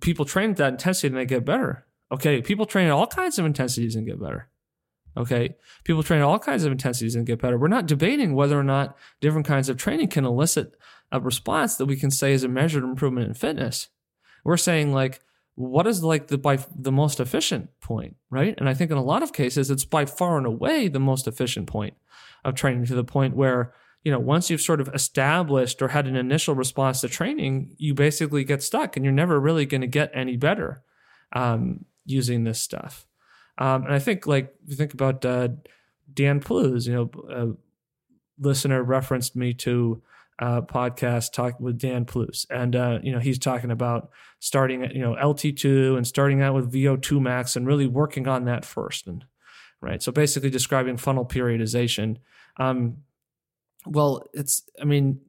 people 0.00 0.24
train 0.24 0.50
at 0.50 0.56
that 0.58 0.72
intensity 0.72 1.08
and 1.08 1.16
they 1.16 1.26
get 1.26 1.44
better. 1.44 1.86
Okay, 2.12 2.40
people 2.42 2.66
train 2.66 2.86
at 2.86 2.92
all 2.92 3.06
kinds 3.06 3.38
of 3.38 3.46
intensities 3.46 3.96
and 3.96 4.06
get 4.06 4.20
better. 4.20 4.48
Okay. 5.16 5.56
People 5.84 6.02
train 6.02 6.20
at 6.20 6.24
all 6.24 6.38
kinds 6.38 6.64
of 6.64 6.72
intensities 6.72 7.14
and 7.14 7.26
get 7.26 7.40
better. 7.40 7.56
We're 7.56 7.68
not 7.68 7.86
debating 7.86 8.34
whether 8.34 8.58
or 8.58 8.64
not 8.64 8.96
different 9.20 9.46
kinds 9.46 9.68
of 9.68 9.76
training 9.76 10.08
can 10.08 10.24
elicit 10.24 10.74
a 11.12 11.20
response 11.20 11.76
that 11.76 11.86
we 11.86 11.96
can 11.96 12.10
say 12.10 12.32
is 12.32 12.42
a 12.42 12.48
measured 12.48 12.82
improvement 12.82 13.28
in 13.28 13.34
fitness. 13.34 13.88
We're 14.44 14.56
saying 14.56 14.92
like, 14.92 15.20
what 15.56 15.86
is 15.86 16.02
like 16.02 16.28
the 16.28 16.38
by 16.38 16.58
the 16.74 16.92
most 16.92 17.20
efficient 17.20 17.68
point, 17.80 18.16
right? 18.30 18.54
And 18.58 18.68
I 18.68 18.74
think 18.74 18.90
in 18.90 18.96
a 18.96 19.04
lot 19.04 19.22
of 19.22 19.32
cases, 19.32 19.70
it's 19.70 19.84
by 19.84 20.04
far 20.04 20.36
and 20.36 20.46
away 20.46 20.88
the 20.88 21.00
most 21.00 21.28
efficient 21.28 21.66
point 21.66 21.94
of 22.44 22.54
training 22.54 22.86
to 22.86 22.94
the 22.94 23.04
point 23.04 23.36
where, 23.36 23.72
you 24.02 24.10
know, 24.10 24.18
once 24.18 24.50
you've 24.50 24.60
sort 24.60 24.80
of 24.80 24.88
established 24.92 25.80
or 25.80 25.88
had 25.88 26.06
an 26.06 26.16
initial 26.16 26.54
response 26.54 27.00
to 27.00 27.08
training, 27.08 27.74
you 27.78 27.94
basically 27.94 28.44
get 28.44 28.62
stuck 28.62 28.96
and 28.96 29.04
you're 29.04 29.14
never 29.14 29.38
really 29.38 29.64
going 29.64 29.80
to 29.80 29.86
get 29.86 30.10
any 30.12 30.36
better 30.36 30.82
um, 31.32 31.84
using 32.04 32.44
this 32.44 32.60
stuff. 32.60 33.06
Um, 33.56 33.84
and 33.84 33.94
I 33.94 34.00
think 34.00 34.26
like 34.26 34.54
you 34.66 34.74
think 34.74 34.92
about 34.92 35.24
uh, 35.24 35.48
Dan 36.12 36.40
Plews, 36.40 36.88
you 36.88 36.94
know, 36.94 37.10
a 37.30 38.44
listener 38.44 38.82
referenced 38.82 39.36
me 39.36 39.54
to 39.54 40.02
a 40.38 40.62
podcast 40.62 41.32
talk 41.32 41.60
with 41.60 41.78
Dan 41.78 42.04
Plews, 42.04 42.46
and 42.50 42.74
uh, 42.74 42.98
you 43.02 43.12
know 43.12 43.18
he's 43.18 43.38
talking 43.38 43.70
about 43.70 44.10
starting 44.40 44.82
at 44.82 44.94
you 44.94 45.00
know 45.00 45.14
LT2 45.14 45.96
and 45.96 46.06
starting 46.06 46.42
out 46.42 46.54
with 46.54 46.72
VO2 46.72 47.20
max 47.20 47.56
and 47.56 47.66
really 47.66 47.86
working 47.86 48.26
on 48.26 48.44
that 48.44 48.64
first, 48.64 49.06
and 49.06 49.24
right. 49.80 50.02
So 50.02 50.12
basically 50.12 50.50
describing 50.50 50.96
funnel 50.96 51.24
periodization. 51.24 52.16
Um, 52.58 52.98
well, 53.86 54.24
it's 54.32 54.62
I 54.80 54.84
mean 54.84 55.20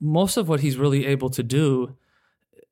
most 0.00 0.36
of 0.36 0.48
what 0.48 0.60
he's 0.60 0.76
really 0.76 1.06
able 1.06 1.30
to 1.30 1.42
do 1.42 1.96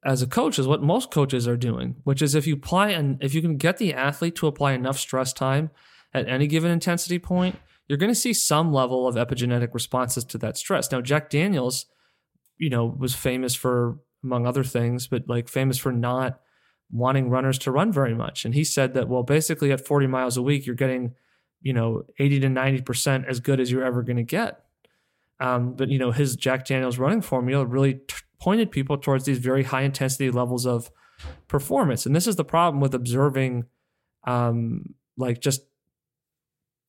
as 0.04 0.22
a 0.22 0.26
coach 0.26 0.58
is 0.58 0.66
what 0.66 0.82
most 0.82 1.10
coaches 1.10 1.46
are 1.46 1.56
doing, 1.56 1.96
which 2.04 2.22
is 2.22 2.34
if 2.34 2.46
you 2.46 2.54
apply 2.54 2.88
and 2.88 3.22
if 3.22 3.34
you 3.34 3.40
can 3.40 3.56
get 3.56 3.78
the 3.78 3.94
athlete 3.94 4.34
to 4.36 4.46
apply 4.46 4.72
enough 4.72 4.98
stress 4.98 5.32
time 5.32 5.70
at 6.12 6.28
any 6.28 6.46
given 6.46 6.70
intensity 6.70 7.18
point, 7.18 7.56
you're 7.92 7.98
going 7.98 8.10
to 8.10 8.18
see 8.18 8.32
some 8.32 8.72
level 8.72 9.06
of 9.06 9.16
epigenetic 9.16 9.74
responses 9.74 10.24
to 10.24 10.38
that 10.38 10.56
stress. 10.56 10.90
Now, 10.90 11.02
Jack 11.02 11.28
Daniels, 11.28 11.84
you 12.56 12.70
know, 12.70 12.86
was 12.86 13.14
famous 13.14 13.54
for 13.54 13.98
among 14.24 14.46
other 14.46 14.64
things, 14.64 15.06
but 15.08 15.28
like 15.28 15.46
famous 15.46 15.76
for 15.76 15.92
not 15.92 16.40
wanting 16.90 17.28
runners 17.28 17.58
to 17.58 17.70
run 17.70 17.92
very 17.92 18.14
much. 18.14 18.46
And 18.46 18.54
he 18.54 18.64
said 18.64 18.94
that 18.94 19.10
well, 19.10 19.22
basically 19.22 19.72
at 19.72 19.86
40 19.86 20.06
miles 20.06 20.38
a 20.38 20.42
week, 20.42 20.64
you're 20.64 20.74
getting, 20.74 21.12
you 21.60 21.74
know, 21.74 22.04
80 22.18 22.40
to 22.40 22.46
90% 22.46 23.28
as 23.28 23.40
good 23.40 23.60
as 23.60 23.70
you're 23.70 23.84
ever 23.84 24.02
going 24.02 24.16
to 24.16 24.22
get. 24.22 24.64
Um, 25.38 25.74
but 25.74 25.90
you 25.90 25.98
know, 25.98 26.12
his 26.12 26.34
Jack 26.34 26.64
Daniels 26.64 26.96
running 26.96 27.20
formula 27.20 27.66
really 27.66 27.96
t- 27.96 28.14
pointed 28.40 28.70
people 28.70 28.96
towards 28.96 29.26
these 29.26 29.36
very 29.36 29.64
high 29.64 29.82
intensity 29.82 30.30
levels 30.30 30.64
of 30.64 30.90
performance. 31.46 32.06
And 32.06 32.16
this 32.16 32.26
is 32.26 32.36
the 32.36 32.44
problem 32.44 32.80
with 32.80 32.94
observing, 32.94 33.66
um, 34.26 34.94
like 35.18 35.42
just 35.42 35.60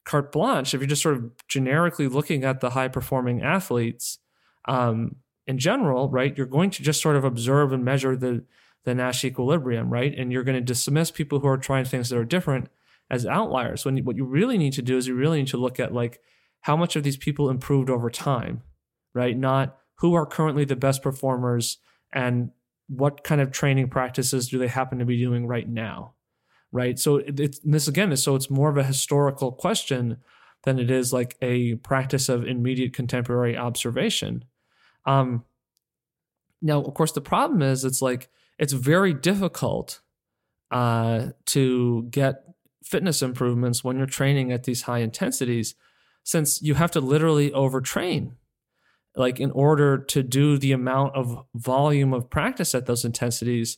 carte 0.06 0.32
blanche. 0.32 0.74
If 0.74 0.82
you're 0.82 0.88
just 0.88 1.02
sort 1.02 1.16
of 1.16 1.32
generically 1.48 2.08
looking 2.08 2.44
at 2.44 2.62
the 2.62 2.72
high 2.72 2.88
performing 2.88 3.42
athletes 3.42 4.20
um, 4.68 5.18
in 5.48 5.58
general, 5.58 6.10
right, 6.10 6.36
you're 6.38 6.46
going 6.46 6.70
to 6.72 6.84
just 6.84 7.02
sort 7.02 7.16
of 7.16 7.24
observe 7.24 7.72
and 7.72 7.84
measure 7.84 8.16
the 8.16 8.44
the 8.86 8.94
Nash 8.94 9.24
equilibrium, 9.24 9.90
right? 9.90 10.14
And 10.18 10.30
you're 10.30 10.44
going 10.44 10.58
to 10.58 10.62
dismiss 10.62 11.10
people 11.10 11.40
who 11.40 11.48
are 11.48 11.58
trying 11.58 11.86
things 11.86 12.10
that 12.10 12.18
are 12.18 12.26
different 12.26 12.68
as 13.10 13.26
outliers. 13.26 13.86
When 13.86 13.98
what 14.00 14.18
you 14.18 14.26
really 14.26 14.58
need 14.58 14.74
to 14.74 14.82
do 14.82 14.98
is 14.98 15.08
you 15.08 15.16
really 15.16 15.40
need 15.40 15.48
to 15.50 15.58
look 15.58 15.80
at 15.80 15.94
like 15.94 16.20
how 16.62 16.76
much 16.76 16.98
of 16.98 17.04
these 17.04 17.16
people 17.16 17.50
improved 17.50 17.90
over 17.90 18.10
time, 18.10 18.62
right? 19.14 19.38
Not 19.38 19.78
who 20.00 20.16
are 20.16 20.26
currently 20.26 20.66
the 20.66 20.76
best 20.76 21.02
performers 21.02 21.78
and 22.12 22.52
what 22.88 23.24
kind 23.24 23.40
of 23.40 23.52
training 23.52 23.90
practices 23.90 24.50
do 24.50 24.60
they 24.60 24.68
happen 24.68 25.00
to 25.00 25.06
be 25.06 25.18
doing 25.18 25.48
right 25.48 25.68
now 25.68 26.14
right? 26.74 27.00
So 27.00 27.22
it's 27.26 27.60
this 27.60 27.88
again 27.88 28.12
is 28.12 28.22
so 28.22 28.36
it's 28.36 28.50
more 28.50 28.70
of 28.70 28.78
a 28.78 28.84
historical 28.84 29.52
question 29.52 30.18
than 30.64 30.80
it 30.80 30.90
is 30.92 31.14
like 31.14 31.38
a 31.42 31.76
practice 31.76 32.28
of 32.28 32.46
immediate 32.46 32.94
contemporary 32.94 33.56
observation. 33.56 34.44
Um 35.06 35.46
now 36.62 36.82
of 36.82 36.94
course 36.94 37.12
the 37.12 37.22
problem 37.22 37.62
is 37.62 37.86
it's 37.86 38.02
like 38.02 38.30
it's 38.58 38.74
very 38.74 39.14
difficult 39.14 40.02
uh 40.72 41.28
to 41.46 42.08
get 42.10 42.44
fitness 42.84 43.22
improvements 43.22 43.84
when 43.84 43.98
you're 43.98 44.06
training 44.06 44.52
at 44.52 44.64
these 44.64 44.84
high 44.84 45.00
intensities 45.00 45.76
since 46.24 46.62
you 46.62 46.74
have 46.74 46.92
to 46.92 47.00
literally 47.00 47.52
overtrain 47.52 48.32
like 49.16 49.40
in 49.40 49.52
order 49.52 49.98
to 49.98 50.24
do 50.24 50.58
the 50.58 50.72
amount 50.72 51.16
of 51.16 51.46
volume 51.54 52.14
of 52.14 52.30
practice 52.30 52.74
at 52.74 52.86
those 52.86 53.06
intensities 53.06 53.78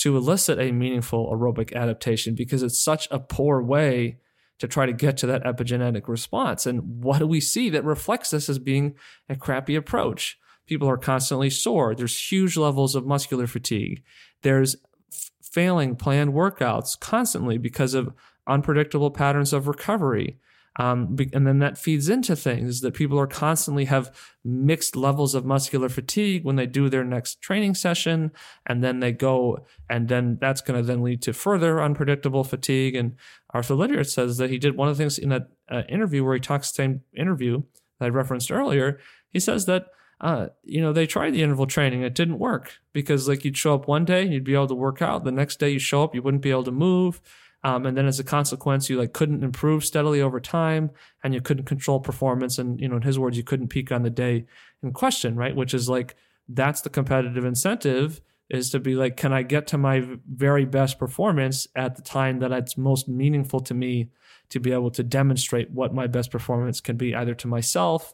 to 0.00 0.16
elicit 0.16 0.58
a 0.58 0.72
meaningful 0.72 1.30
aerobic 1.30 1.74
adaptation 1.74 2.34
because 2.34 2.62
it's 2.62 2.80
such 2.80 3.06
a 3.10 3.18
poor 3.18 3.62
way 3.62 4.16
to 4.58 4.66
try 4.66 4.86
to 4.86 4.94
get 4.94 5.18
to 5.18 5.26
that 5.26 5.44
epigenetic 5.44 6.08
response. 6.08 6.64
And 6.64 7.02
what 7.02 7.18
do 7.18 7.26
we 7.26 7.40
see 7.40 7.68
that 7.70 7.84
reflects 7.84 8.30
this 8.30 8.48
as 8.48 8.58
being 8.58 8.94
a 9.28 9.36
crappy 9.36 9.76
approach? 9.76 10.38
People 10.66 10.88
are 10.88 10.96
constantly 10.96 11.50
sore. 11.50 11.94
There's 11.94 12.30
huge 12.30 12.56
levels 12.56 12.94
of 12.94 13.06
muscular 13.06 13.46
fatigue. 13.46 14.02
There's 14.40 14.76
f- 15.12 15.30
failing 15.42 15.96
planned 15.96 16.32
workouts 16.32 16.98
constantly 16.98 17.58
because 17.58 17.92
of 17.92 18.14
unpredictable 18.46 19.10
patterns 19.10 19.52
of 19.52 19.68
recovery. 19.68 20.38
Um, 20.80 21.14
and 21.34 21.46
then 21.46 21.58
that 21.58 21.76
feeds 21.76 22.08
into 22.08 22.34
things 22.34 22.80
that 22.80 22.94
people 22.94 23.20
are 23.20 23.26
constantly 23.26 23.84
have 23.84 24.16
mixed 24.42 24.96
levels 24.96 25.34
of 25.34 25.44
muscular 25.44 25.90
fatigue 25.90 26.42
when 26.42 26.56
they 26.56 26.64
do 26.64 26.88
their 26.88 27.04
next 27.04 27.42
training 27.42 27.74
session. 27.74 28.32
And 28.64 28.82
then 28.82 29.00
they 29.00 29.12
go, 29.12 29.66
and 29.90 30.08
then 30.08 30.38
that's 30.40 30.62
going 30.62 30.80
to 30.80 30.86
then 30.86 31.02
lead 31.02 31.20
to 31.22 31.34
further 31.34 31.82
unpredictable 31.82 32.44
fatigue. 32.44 32.94
And 32.94 33.16
Arthur 33.52 33.74
Lydiard 33.74 34.08
says 34.08 34.38
that 34.38 34.48
he 34.48 34.56
did 34.56 34.74
one 34.74 34.88
of 34.88 34.96
the 34.96 35.02
things 35.02 35.18
in 35.18 35.28
that 35.28 35.48
uh, 35.70 35.82
interview 35.86 36.24
where 36.24 36.34
he 36.34 36.40
talks, 36.40 36.72
same 36.72 37.02
interview 37.14 37.62
that 37.98 38.06
I 38.06 38.08
referenced 38.08 38.50
earlier. 38.50 39.00
He 39.28 39.38
says 39.38 39.66
that 39.66 39.88
uh, 40.22 40.48
you 40.64 40.80
know, 40.80 40.92
they 40.92 41.06
tried 41.06 41.32
the 41.32 41.42
interval 41.42 41.66
training. 41.66 42.02
It 42.02 42.14
didn't 42.14 42.38
work 42.38 42.78
because, 42.92 43.26
like, 43.26 43.42
you'd 43.42 43.56
show 43.56 43.74
up 43.74 43.88
one 43.88 44.04
day, 44.04 44.22
and 44.22 44.34
you'd 44.34 44.44
be 44.44 44.52
able 44.52 44.66
to 44.66 44.74
work 44.74 45.00
out. 45.00 45.24
The 45.24 45.32
next 45.32 45.58
day, 45.58 45.70
you 45.70 45.78
show 45.78 46.02
up, 46.02 46.14
you 46.14 46.20
wouldn't 46.20 46.42
be 46.42 46.50
able 46.50 46.64
to 46.64 46.70
move. 46.70 47.22
Um, 47.62 47.84
and 47.84 47.96
then 47.96 48.06
as 48.06 48.18
a 48.18 48.24
consequence, 48.24 48.88
you 48.88 48.98
like 48.98 49.12
couldn't 49.12 49.44
improve 49.44 49.84
steadily 49.84 50.22
over 50.22 50.40
time 50.40 50.90
and 51.22 51.34
you 51.34 51.40
couldn't 51.40 51.66
control 51.66 52.00
performance. 52.00 52.58
And, 52.58 52.80
you 52.80 52.88
know, 52.88 52.96
in 52.96 53.02
his 53.02 53.18
words, 53.18 53.36
you 53.36 53.44
couldn't 53.44 53.68
peak 53.68 53.92
on 53.92 54.02
the 54.02 54.10
day 54.10 54.46
in 54.82 54.92
question, 54.92 55.36
right? 55.36 55.54
Which 55.54 55.74
is 55.74 55.88
like, 55.88 56.16
that's 56.48 56.80
the 56.80 56.90
competitive 56.90 57.44
incentive 57.44 58.20
is 58.48 58.70
to 58.70 58.80
be 58.80 58.96
like, 58.96 59.16
can 59.16 59.32
I 59.32 59.42
get 59.42 59.68
to 59.68 59.78
my 59.78 60.04
very 60.28 60.64
best 60.64 60.98
performance 60.98 61.68
at 61.76 61.96
the 61.96 62.02
time 62.02 62.40
that 62.40 62.50
it's 62.50 62.76
most 62.76 63.08
meaningful 63.08 63.60
to 63.60 63.74
me 63.74 64.10
to 64.48 64.58
be 64.58 64.72
able 64.72 64.90
to 64.90 65.04
demonstrate 65.04 65.70
what 65.70 65.94
my 65.94 66.08
best 66.08 66.32
performance 66.32 66.80
can 66.80 66.96
be, 66.96 67.14
either 67.14 67.34
to 67.34 67.46
myself, 67.46 68.12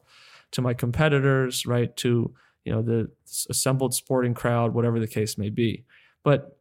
to 0.51 0.61
my 0.61 0.75
competitors, 0.75 1.65
right? 1.65 1.97
To, 1.99 2.35
you 2.65 2.73
know, 2.73 2.83
the 2.83 3.11
assembled 3.49 3.95
sporting 3.95 4.35
crowd, 4.35 4.75
whatever 4.75 5.01
the 5.01 5.07
case 5.07 5.39
may 5.39 5.49
be. 5.49 5.85
But 6.23 6.56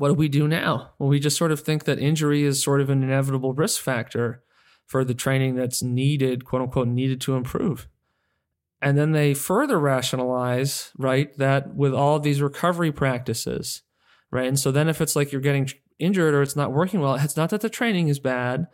what 0.00 0.08
do 0.08 0.14
we 0.14 0.30
do 0.30 0.48
now? 0.48 0.92
Well, 0.98 1.10
we 1.10 1.20
just 1.20 1.36
sort 1.36 1.52
of 1.52 1.60
think 1.60 1.84
that 1.84 1.98
injury 1.98 2.42
is 2.42 2.62
sort 2.62 2.80
of 2.80 2.88
an 2.88 3.02
inevitable 3.02 3.52
risk 3.52 3.82
factor 3.82 4.42
for 4.86 5.04
the 5.04 5.12
training 5.12 5.56
that's 5.56 5.82
needed, 5.82 6.46
quote 6.46 6.62
unquote, 6.62 6.88
needed 6.88 7.20
to 7.20 7.36
improve. 7.36 7.86
And 8.80 8.96
then 8.96 9.12
they 9.12 9.34
further 9.34 9.78
rationalize, 9.78 10.90
right, 10.96 11.36
that 11.36 11.74
with 11.74 11.92
all 11.92 12.16
of 12.16 12.22
these 12.22 12.40
recovery 12.40 12.90
practices, 12.90 13.82
right? 14.30 14.48
And 14.48 14.58
so 14.58 14.72
then 14.72 14.88
if 14.88 15.02
it's 15.02 15.16
like 15.16 15.32
you're 15.32 15.42
getting 15.42 15.68
injured 15.98 16.32
or 16.32 16.40
it's 16.40 16.56
not 16.56 16.72
working 16.72 17.00
well, 17.00 17.16
it's 17.16 17.36
not 17.36 17.50
that 17.50 17.60
the 17.60 17.68
training 17.68 18.08
is 18.08 18.18
bad. 18.18 18.68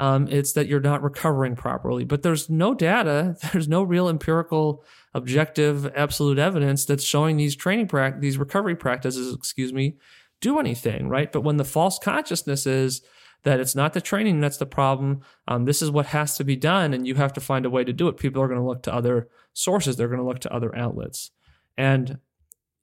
Um, 0.00 0.26
it's 0.26 0.52
that 0.54 0.66
you're 0.66 0.80
not 0.80 1.04
recovering 1.04 1.54
properly. 1.54 2.02
But 2.02 2.22
there's 2.22 2.50
no 2.50 2.74
data, 2.74 3.36
there's 3.52 3.68
no 3.68 3.84
real 3.84 4.08
empirical, 4.08 4.84
objective, 5.14 5.86
absolute 5.94 6.40
evidence 6.40 6.84
that's 6.84 7.04
showing 7.04 7.36
these 7.36 7.54
training 7.54 7.86
practice, 7.86 8.20
these 8.20 8.36
recovery 8.36 8.74
practices, 8.74 9.32
excuse 9.32 9.72
me, 9.72 9.94
do 10.42 10.58
anything, 10.58 11.08
right? 11.08 11.32
But 11.32 11.40
when 11.40 11.56
the 11.56 11.64
false 11.64 11.98
consciousness 11.98 12.66
is 12.66 13.00
that 13.44 13.60
it's 13.60 13.74
not 13.74 13.94
the 13.94 14.00
training 14.00 14.40
that's 14.40 14.58
the 14.58 14.66
problem, 14.66 15.22
um, 15.48 15.64
this 15.64 15.80
is 15.80 15.90
what 15.90 16.06
has 16.06 16.36
to 16.36 16.44
be 16.44 16.56
done, 16.56 16.92
and 16.92 17.06
you 17.06 17.14
have 17.14 17.32
to 17.32 17.40
find 17.40 17.64
a 17.64 17.70
way 17.70 17.84
to 17.84 17.92
do 17.92 18.08
it. 18.08 18.18
People 18.18 18.42
are 18.42 18.48
going 18.48 18.60
to 18.60 18.66
look 18.66 18.82
to 18.82 18.94
other 18.94 19.28
sources. 19.54 19.96
They're 19.96 20.08
going 20.08 20.20
to 20.20 20.26
look 20.26 20.40
to 20.40 20.52
other 20.52 20.76
outlets, 20.76 21.30
and 21.78 22.18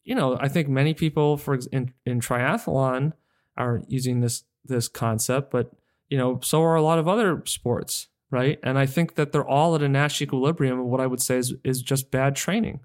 you 0.04 0.16
know, 0.16 0.38
I 0.42 0.48
think 0.48 0.68
many 0.68 0.96
people, 0.96 1.38
for 1.38 1.60
in, 1.72 1.94
in 2.06 2.20
triathlon, 2.20 3.14
are 3.56 3.84
using 3.88 4.22
this 4.22 4.44
this 4.66 4.88
concept, 4.88 5.52
but 5.52 5.72
you 6.10 6.18
know, 6.18 6.40
so 6.42 6.64
are 6.64 6.76
a 6.76 6.82
lot 6.82 6.98
of 6.98 7.08
other 7.08 7.44
sports, 7.46 8.08
right? 8.32 8.58
And 8.64 8.80
I 8.80 8.86
think 8.86 9.16
that 9.16 9.32
they're 9.32 9.48
all 9.48 9.76
at 9.76 9.84
a 9.84 9.90
Nash 9.90 10.22
equilibrium. 10.22 10.80
Of 10.80 10.86
what 10.88 11.02
I 11.02 11.08
would 11.08 11.22
say 11.22 11.38
is 11.38 11.54
is 11.64 11.82
just 11.82 12.10
bad 12.10 12.36
training. 12.36 12.80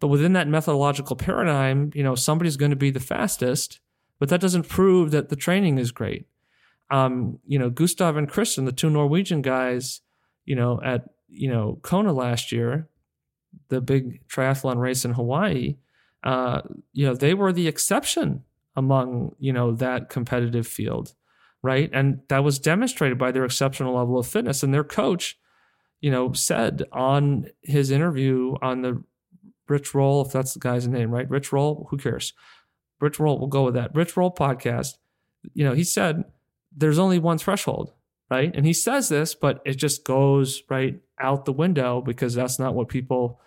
But 0.00 0.08
within 0.08 0.32
that 0.32 0.48
methodological 0.48 1.16
paradigm, 1.16 1.92
you 1.94 2.02
know, 2.02 2.14
somebody's 2.14 2.56
going 2.56 2.70
to 2.70 2.76
be 2.76 2.90
the 2.90 3.00
fastest 3.00 3.80
but 4.22 4.28
that 4.28 4.40
doesn't 4.40 4.68
prove 4.68 5.10
that 5.10 5.30
the 5.30 5.34
training 5.34 5.78
is 5.78 5.90
great. 5.90 6.28
Um, 6.92 7.40
you 7.44 7.58
know, 7.58 7.70
Gustav 7.70 8.16
and 8.16 8.30
Kristian, 8.30 8.66
the 8.66 8.70
two 8.70 8.88
Norwegian 8.88 9.42
guys, 9.42 10.00
you 10.44 10.54
know, 10.54 10.80
at 10.80 11.08
you 11.28 11.48
know 11.48 11.80
Kona 11.82 12.12
last 12.12 12.52
year, 12.52 12.86
the 13.68 13.80
big 13.80 14.24
triathlon 14.28 14.76
race 14.76 15.04
in 15.04 15.14
Hawaii, 15.14 15.76
uh, 16.22 16.60
you 16.92 17.04
know, 17.04 17.16
they 17.16 17.34
were 17.34 17.52
the 17.52 17.66
exception 17.66 18.44
among 18.76 19.34
you 19.40 19.52
know 19.52 19.72
that 19.72 20.08
competitive 20.08 20.68
field, 20.68 21.14
right? 21.60 21.90
And 21.92 22.20
that 22.28 22.44
was 22.44 22.60
demonstrated 22.60 23.18
by 23.18 23.32
their 23.32 23.44
exceptional 23.44 23.96
level 23.96 24.20
of 24.20 24.28
fitness. 24.28 24.62
And 24.62 24.72
their 24.72 24.84
coach, 24.84 25.36
you 26.00 26.12
know, 26.12 26.32
said 26.32 26.84
on 26.92 27.46
his 27.62 27.90
interview 27.90 28.54
on 28.62 28.82
the 28.82 29.02
Rich 29.66 29.96
Roll, 29.96 30.24
if 30.24 30.30
that's 30.30 30.54
the 30.54 30.60
guy's 30.60 30.86
name, 30.86 31.10
right? 31.10 31.28
Rich 31.28 31.52
Roll, 31.52 31.88
who 31.90 31.96
cares? 31.96 32.34
Rich 33.02 33.18
Roll, 33.18 33.38
we'll 33.38 33.48
go 33.48 33.64
with 33.64 33.74
that. 33.74 33.94
Rich 33.94 34.16
Roll 34.16 34.32
podcast, 34.32 34.94
you 35.54 35.64
know, 35.64 35.74
he 35.74 35.82
said 35.82 36.24
there's 36.74 37.00
only 37.00 37.18
one 37.18 37.36
threshold, 37.36 37.92
right? 38.30 38.54
And 38.54 38.64
he 38.64 38.72
says 38.72 39.08
this, 39.08 39.34
but 39.34 39.60
it 39.64 39.74
just 39.74 40.04
goes 40.04 40.62
right 40.70 41.00
out 41.18 41.44
the 41.44 41.52
window 41.52 42.00
because 42.00 42.32
that's 42.32 42.60
not 42.60 42.74
what 42.74 42.88
people, 42.88 43.40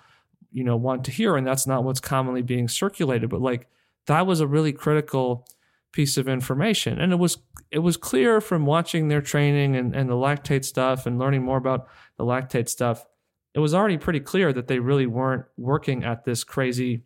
you 0.51 0.66
know, 0.66 0.76
want 0.76 1.06
to 1.06 1.12
hear. 1.12 1.38
And 1.38 1.47
that's 1.47 1.66
not 1.66 1.86
what's 1.86 2.01
commonly 2.01 2.41
being 2.41 2.68
circulated. 2.68 3.30
But 3.30 3.41
like 3.41 3.70
that 4.08 4.28
was 4.28 4.41
a 4.41 4.47
really 4.47 4.74
critical 4.74 5.47
piece 5.93 6.18
of 6.18 6.28
information. 6.28 6.99
And 6.99 7.14
it 7.14 7.18
was 7.18 7.38
it 7.72 7.80
was 7.80 7.95
clear 7.95 8.41
from 8.41 8.66
watching 8.66 9.08
their 9.08 9.22
training 9.22 9.78
and, 9.78 9.95
and 9.95 10.10
the 10.10 10.16
lactate 10.16 10.66
stuff 10.66 11.06
and 11.06 11.18
learning 11.18 11.43
more 11.43 11.58
about 11.58 11.88
the 12.18 12.26
lactate 12.26 12.68
stuff, 12.68 13.06
it 13.53 13.60
was 13.60 13.74
already 13.74 13.97
pretty 13.97 14.20
clear 14.20 14.51
that 14.51 14.68
they 14.68 14.80
really 14.80 15.08
weren't 15.08 15.45
working 15.58 16.03
at 16.03 16.26
this 16.26 16.43
crazy 16.43 17.06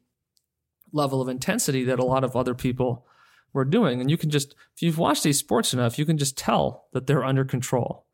level 0.92 1.22
of 1.22 1.30
intensity 1.30 1.84
that 1.86 2.00
a 2.00 2.06
lot 2.06 2.24
of 2.24 2.36
other 2.36 2.54
people 2.54 3.06
were 3.54 3.66
doing. 3.66 4.02
And 4.02 4.10
you 4.10 4.18
can 4.18 4.30
just, 4.30 4.56
if 4.76 4.82
you've 4.82 4.98
watched 4.98 5.24
these 5.24 5.40
sports 5.40 5.74
enough, 5.74 5.98
you 5.98 6.06
can 6.06 6.18
just 6.18 6.38
tell 6.38 6.86
that 6.94 7.08
they're 7.08 7.24
under 7.24 7.46
control. 7.46 8.06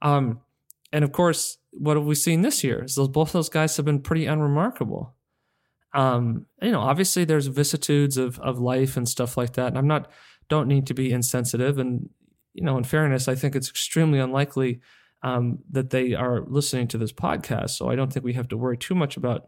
Um, 0.00 0.40
and 0.92 1.04
of 1.04 1.12
course, 1.12 1.58
what 1.70 1.96
have 1.96 2.06
we 2.06 2.14
seen 2.14 2.42
this 2.42 2.62
year? 2.62 2.84
Is 2.84 2.96
those 2.96 3.08
both 3.08 3.32
those 3.32 3.48
guys 3.48 3.76
have 3.76 3.86
been 3.86 4.00
pretty 4.00 4.26
unremarkable. 4.26 5.14
Um, 5.94 6.46
you 6.60 6.72
know, 6.72 6.80
obviously 6.80 7.24
there's 7.24 7.46
vicissitudes 7.46 8.16
of 8.16 8.38
of 8.40 8.58
life 8.58 8.96
and 8.96 9.08
stuff 9.08 9.36
like 9.36 9.54
that. 9.54 9.68
And 9.68 9.78
I'm 9.78 9.86
not 9.86 10.10
don't 10.48 10.68
need 10.68 10.86
to 10.88 10.94
be 10.94 11.12
insensitive. 11.12 11.78
And 11.78 12.10
you 12.54 12.64
know, 12.64 12.76
in 12.76 12.84
fairness, 12.84 13.28
I 13.28 13.34
think 13.34 13.56
it's 13.56 13.70
extremely 13.70 14.18
unlikely 14.18 14.80
um, 15.22 15.60
that 15.70 15.90
they 15.90 16.14
are 16.14 16.42
listening 16.46 16.88
to 16.88 16.98
this 16.98 17.12
podcast. 17.12 17.70
So 17.70 17.88
I 17.88 17.96
don't 17.96 18.12
think 18.12 18.24
we 18.24 18.34
have 18.34 18.48
to 18.48 18.56
worry 18.56 18.76
too 18.76 18.94
much 18.94 19.16
about 19.16 19.46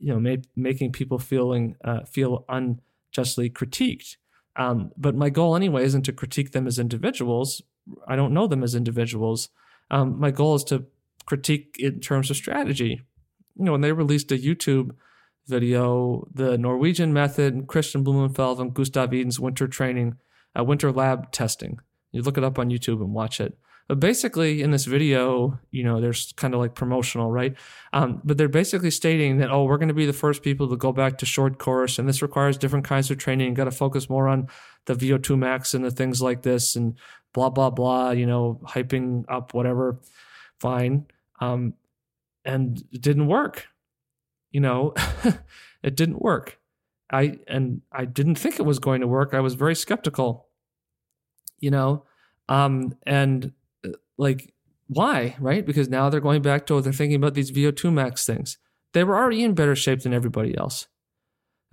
you 0.00 0.18
know, 0.18 0.36
making 0.56 0.92
people 0.92 1.18
feeling 1.18 1.76
uh, 1.84 2.04
feel 2.04 2.44
unjustly 2.48 3.50
critiqued. 3.50 4.16
Um, 4.56 4.90
but 4.96 5.14
my 5.14 5.30
goal 5.30 5.56
anyway 5.56 5.84
isn't 5.84 6.02
to 6.02 6.12
critique 6.12 6.52
them 6.52 6.66
as 6.66 6.78
individuals. 6.78 7.62
I 8.06 8.16
don't 8.16 8.34
know 8.34 8.46
them 8.46 8.62
as 8.62 8.74
individuals. 8.74 9.48
Um, 9.90 10.18
my 10.18 10.30
goal 10.30 10.56
is 10.56 10.64
to 10.64 10.86
critique 11.26 11.76
in 11.78 12.00
terms 12.00 12.30
of 12.30 12.36
strategy. 12.36 13.02
You 13.56 13.64
know, 13.64 13.72
when 13.72 13.80
they 13.80 13.92
released 13.92 14.32
a 14.32 14.36
YouTube 14.36 14.90
video, 15.46 16.28
the 16.32 16.58
Norwegian 16.58 17.12
method, 17.12 17.66
Kristian 17.66 18.04
Blummenfelt 18.04 18.60
and 18.60 18.74
Gustav 18.74 19.12
Iden's 19.12 19.40
winter 19.40 19.66
training, 19.66 20.16
uh, 20.58 20.64
winter 20.64 20.92
lab 20.92 21.32
testing. 21.32 21.80
You 22.12 22.22
look 22.22 22.38
it 22.38 22.44
up 22.44 22.58
on 22.58 22.70
YouTube 22.70 23.00
and 23.00 23.14
watch 23.14 23.40
it. 23.40 23.58
But 23.88 24.00
basically, 24.00 24.60
in 24.60 24.70
this 24.70 24.84
video, 24.84 25.58
you 25.70 25.82
know, 25.82 25.98
there's 25.98 26.34
kind 26.36 26.52
of 26.52 26.60
like 26.60 26.74
promotional, 26.74 27.32
right? 27.32 27.56
Um, 27.94 28.20
but 28.22 28.36
they're 28.36 28.46
basically 28.46 28.90
stating 28.90 29.38
that, 29.38 29.50
oh, 29.50 29.64
we're 29.64 29.78
going 29.78 29.88
to 29.88 29.94
be 29.94 30.04
the 30.04 30.12
first 30.12 30.42
people 30.42 30.68
to 30.68 30.76
go 30.76 30.92
back 30.92 31.16
to 31.18 31.26
short 31.26 31.58
course, 31.58 31.98
and 31.98 32.06
this 32.06 32.20
requires 32.20 32.58
different 32.58 32.84
kinds 32.84 33.10
of 33.10 33.16
training. 33.16 33.54
Got 33.54 33.64
to 33.64 33.70
focus 33.70 34.10
more 34.10 34.28
on 34.28 34.48
the 34.84 34.94
VO2 34.94 35.38
max 35.38 35.72
and 35.72 35.82
the 35.82 35.90
things 35.90 36.20
like 36.20 36.42
this, 36.42 36.76
and 36.76 36.98
blah 37.32 37.48
blah 37.48 37.70
blah. 37.70 38.10
You 38.10 38.26
know, 38.26 38.60
hyping 38.62 39.24
up 39.26 39.54
whatever. 39.54 39.98
Fine, 40.60 41.06
um, 41.40 41.72
and 42.44 42.84
it 42.92 43.00
didn't 43.00 43.26
work. 43.26 43.68
You 44.50 44.60
know, 44.60 44.92
it 45.82 45.96
didn't 45.96 46.20
work. 46.20 46.58
I 47.10 47.38
and 47.46 47.80
I 47.90 48.04
didn't 48.04 48.34
think 48.34 48.58
it 48.58 48.66
was 48.66 48.80
going 48.80 49.00
to 49.00 49.06
work. 49.06 49.32
I 49.32 49.40
was 49.40 49.54
very 49.54 49.74
skeptical. 49.74 50.46
You 51.58 51.70
know, 51.70 52.04
um, 52.50 52.94
and 53.06 53.52
like 54.18 54.52
why 54.88 55.36
right? 55.40 55.64
Because 55.64 55.88
now 55.88 56.10
they're 56.10 56.20
going 56.20 56.42
back 56.42 56.66
to 56.66 56.80
they're 56.80 56.92
thinking 56.92 57.16
about 57.16 57.34
these 57.34 57.50
vo2 57.50 57.92
max 57.92 58.26
things. 58.26 58.58
They 58.92 59.04
were 59.04 59.16
already 59.16 59.42
in 59.42 59.54
better 59.54 59.76
shape 59.76 60.02
than 60.02 60.12
everybody 60.12 60.56
else 60.56 60.88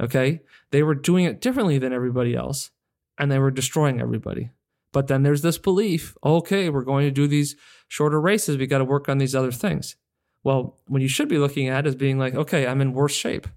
okay? 0.01 0.41
They 0.71 0.83
were 0.83 0.95
doing 0.95 1.25
it 1.25 1.41
differently 1.41 1.77
than 1.77 1.93
everybody 1.93 2.35
else 2.35 2.71
and 3.17 3.31
they 3.31 3.39
were 3.39 3.51
destroying 3.51 4.01
everybody. 4.01 4.49
But 4.91 5.07
then 5.07 5.23
there's 5.23 5.41
this 5.41 5.57
belief 5.57 6.15
okay 6.23 6.69
we're 6.69 6.83
going 6.83 7.05
to 7.05 7.11
do 7.11 7.27
these 7.27 7.55
shorter 7.87 8.19
races. 8.19 8.57
We 8.57 8.67
got 8.67 8.79
to 8.79 8.85
work 8.85 9.09
on 9.09 9.17
these 9.17 9.35
other 9.35 9.51
things. 9.51 9.95
Well 10.43 10.77
what 10.87 11.01
you 11.01 11.07
should 11.07 11.29
be 11.29 11.37
looking 11.37 11.67
at 11.69 11.87
is 11.87 11.95
being 11.95 12.19
like 12.19 12.35
okay 12.35 12.67
i'm 12.67 12.81
in 12.81 12.93
worse 12.93 13.15
shape 13.15 13.47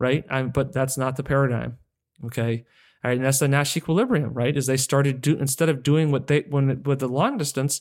right? 0.00 0.24
I'm, 0.28 0.50
but 0.50 0.72
that's 0.72 0.98
not 0.98 1.16
the 1.16 1.22
paradigm 1.22 1.78
okay? 2.26 2.64
All 3.04 3.10
right 3.10 3.16
and 3.16 3.24
that's 3.24 3.38
the 3.38 3.48
nash 3.48 3.76
equilibrium 3.76 4.34
right? 4.34 4.56
Is 4.56 4.66
they 4.66 4.76
started 4.76 5.20
do 5.20 5.36
instead 5.36 5.68
of 5.68 5.82
doing 5.82 6.10
what 6.10 6.26
they 6.26 6.40
when 6.40 6.82
with 6.82 7.00
the 7.00 7.08
long 7.08 7.38
distance 7.38 7.80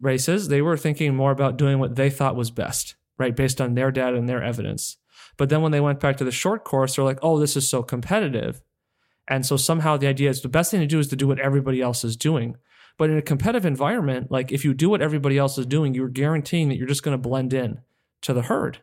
races, 0.00 0.48
they 0.48 0.62
were 0.62 0.76
thinking 0.76 1.14
more 1.14 1.30
about 1.30 1.56
doing 1.56 1.78
what 1.78 1.96
they 1.96 2.10
thought 2.10 2.36
was 2.36 2.50
best, 2.50 2.94
right? 3.18 3.34
Based 3.34 3.60
on 3.60 3.74
their 3.74 3.90
data 3.90 4.16
and 4.16 4.28
their 4.28 4.42
evidence. 4.42 4.96
But 5.36 5.48
then 5.48 5.62
when 5.62 5.72
they 5.72 5.80
went 5.80 6.00
back 6.00 6.16
to 6.18 6.24
the 6.24 6.30
short 6.30 6.64
course, 6.64 6.96
they're 6.96 7.04
like, 7.04 7.18
oh, 7.22 7.38
this 7.38 7.56
is 7.56 7.68
so 7.68 7.82
competitive. 7.82 8.62
And 9.28 9.46
so 9.46 9.56
somehow 9.56 9.96
the 9.96 10.08
idea 10.08 10.30
is 10.30 10.42
the 10.42 10.48
best 10.48 10.70
thing 10.70 10.80
to 10.80 10.86
do 10.86 10.98
is 10.98 11.08
to 11.08 11.16
do 11.16 11.26
what 11.26 11.38
everybody 11.38 11.80
else 11.80 12.04
is 12.04 12.16
doing. 12.16 12.56
But 12.98 13.10
in 13.10 13.16
a 13.16 13.22
competitive 13.22 13.64
environment, 13.64 14.30
like 14.30 14.52
if 14.52 14.64
you 14.64 14.74
do 14.74 14.90
what 14.90 15.02
everybody 15.02 15.38
else 15.38 15.56
is 15.56 15.66
doing, 15.66 15.94
you're 15.94 16.08
guaranteeing 16.08 16.68
that 16.68 16.76
you're 16.76 16.86
just 16.86 17.02
going 17.02 17.16
to 17.16 17.28
blend 17.28 17.54
in 17.54 17.80
to 18.22 18.34
the 18.34 18.42
herd, 18.42 18.80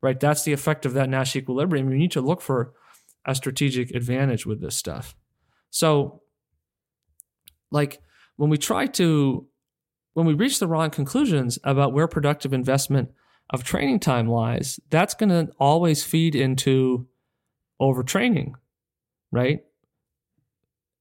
right? 0.00 0.18
That's 0.18 0.44
the 0.44 0.52
effect 0.52 0.86
of 0.86 0.92
that 0.94 1.08
Nash 1.08 1.34
equilibrium. 1.34 1.90
You 1.90 1.98
need 1.98 2.12
to 2.12 2.20
look 2.20 2.40
for 2.40 2.72
a 3.24 3.34
strategic 3.34 3.90
advantage 3.94 4.46
with 4.46 4.60
this 4.60 4.76
stuff. 4.76 5.16
So, 5.70 6.22
like 7.70 8.00
when 8.36 8.50
we 8.50 8.58
try 8.58 8.86
to, 8.86 9.46
when 10.20 10.26
we 10.26 10.34
reach 10.34 10.58
the 10.58 10.68
wrong 10.68 10.90
conclusions 10.90 11.58
about 11.64 11.94
where 11.94 12.06
productive 12.06 12.52
investment 12.52 13.10
of 13.48 13.64
training 13.64 14.00
time 14.00 14.28
lies, 14.28 14.78
that's 14.90 15.14
going 15.14 15.30
to 15.30 15.50
always 15.58 16.04
feed 16.04 16.34
into 16.34 17.08
overtraining, 17.80 18.52
right? 19.32 19.64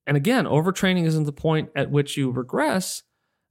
And 0.08 0.16
again, 0.16 0.46
overtraining 0.46 1.06
isn't 1.06 1.26
the 1.26 1.34
point 1.34 1.70
at 1.76 1.92
which 1.92 2.16
you 2.16 2.32
regress. 2.32 3.04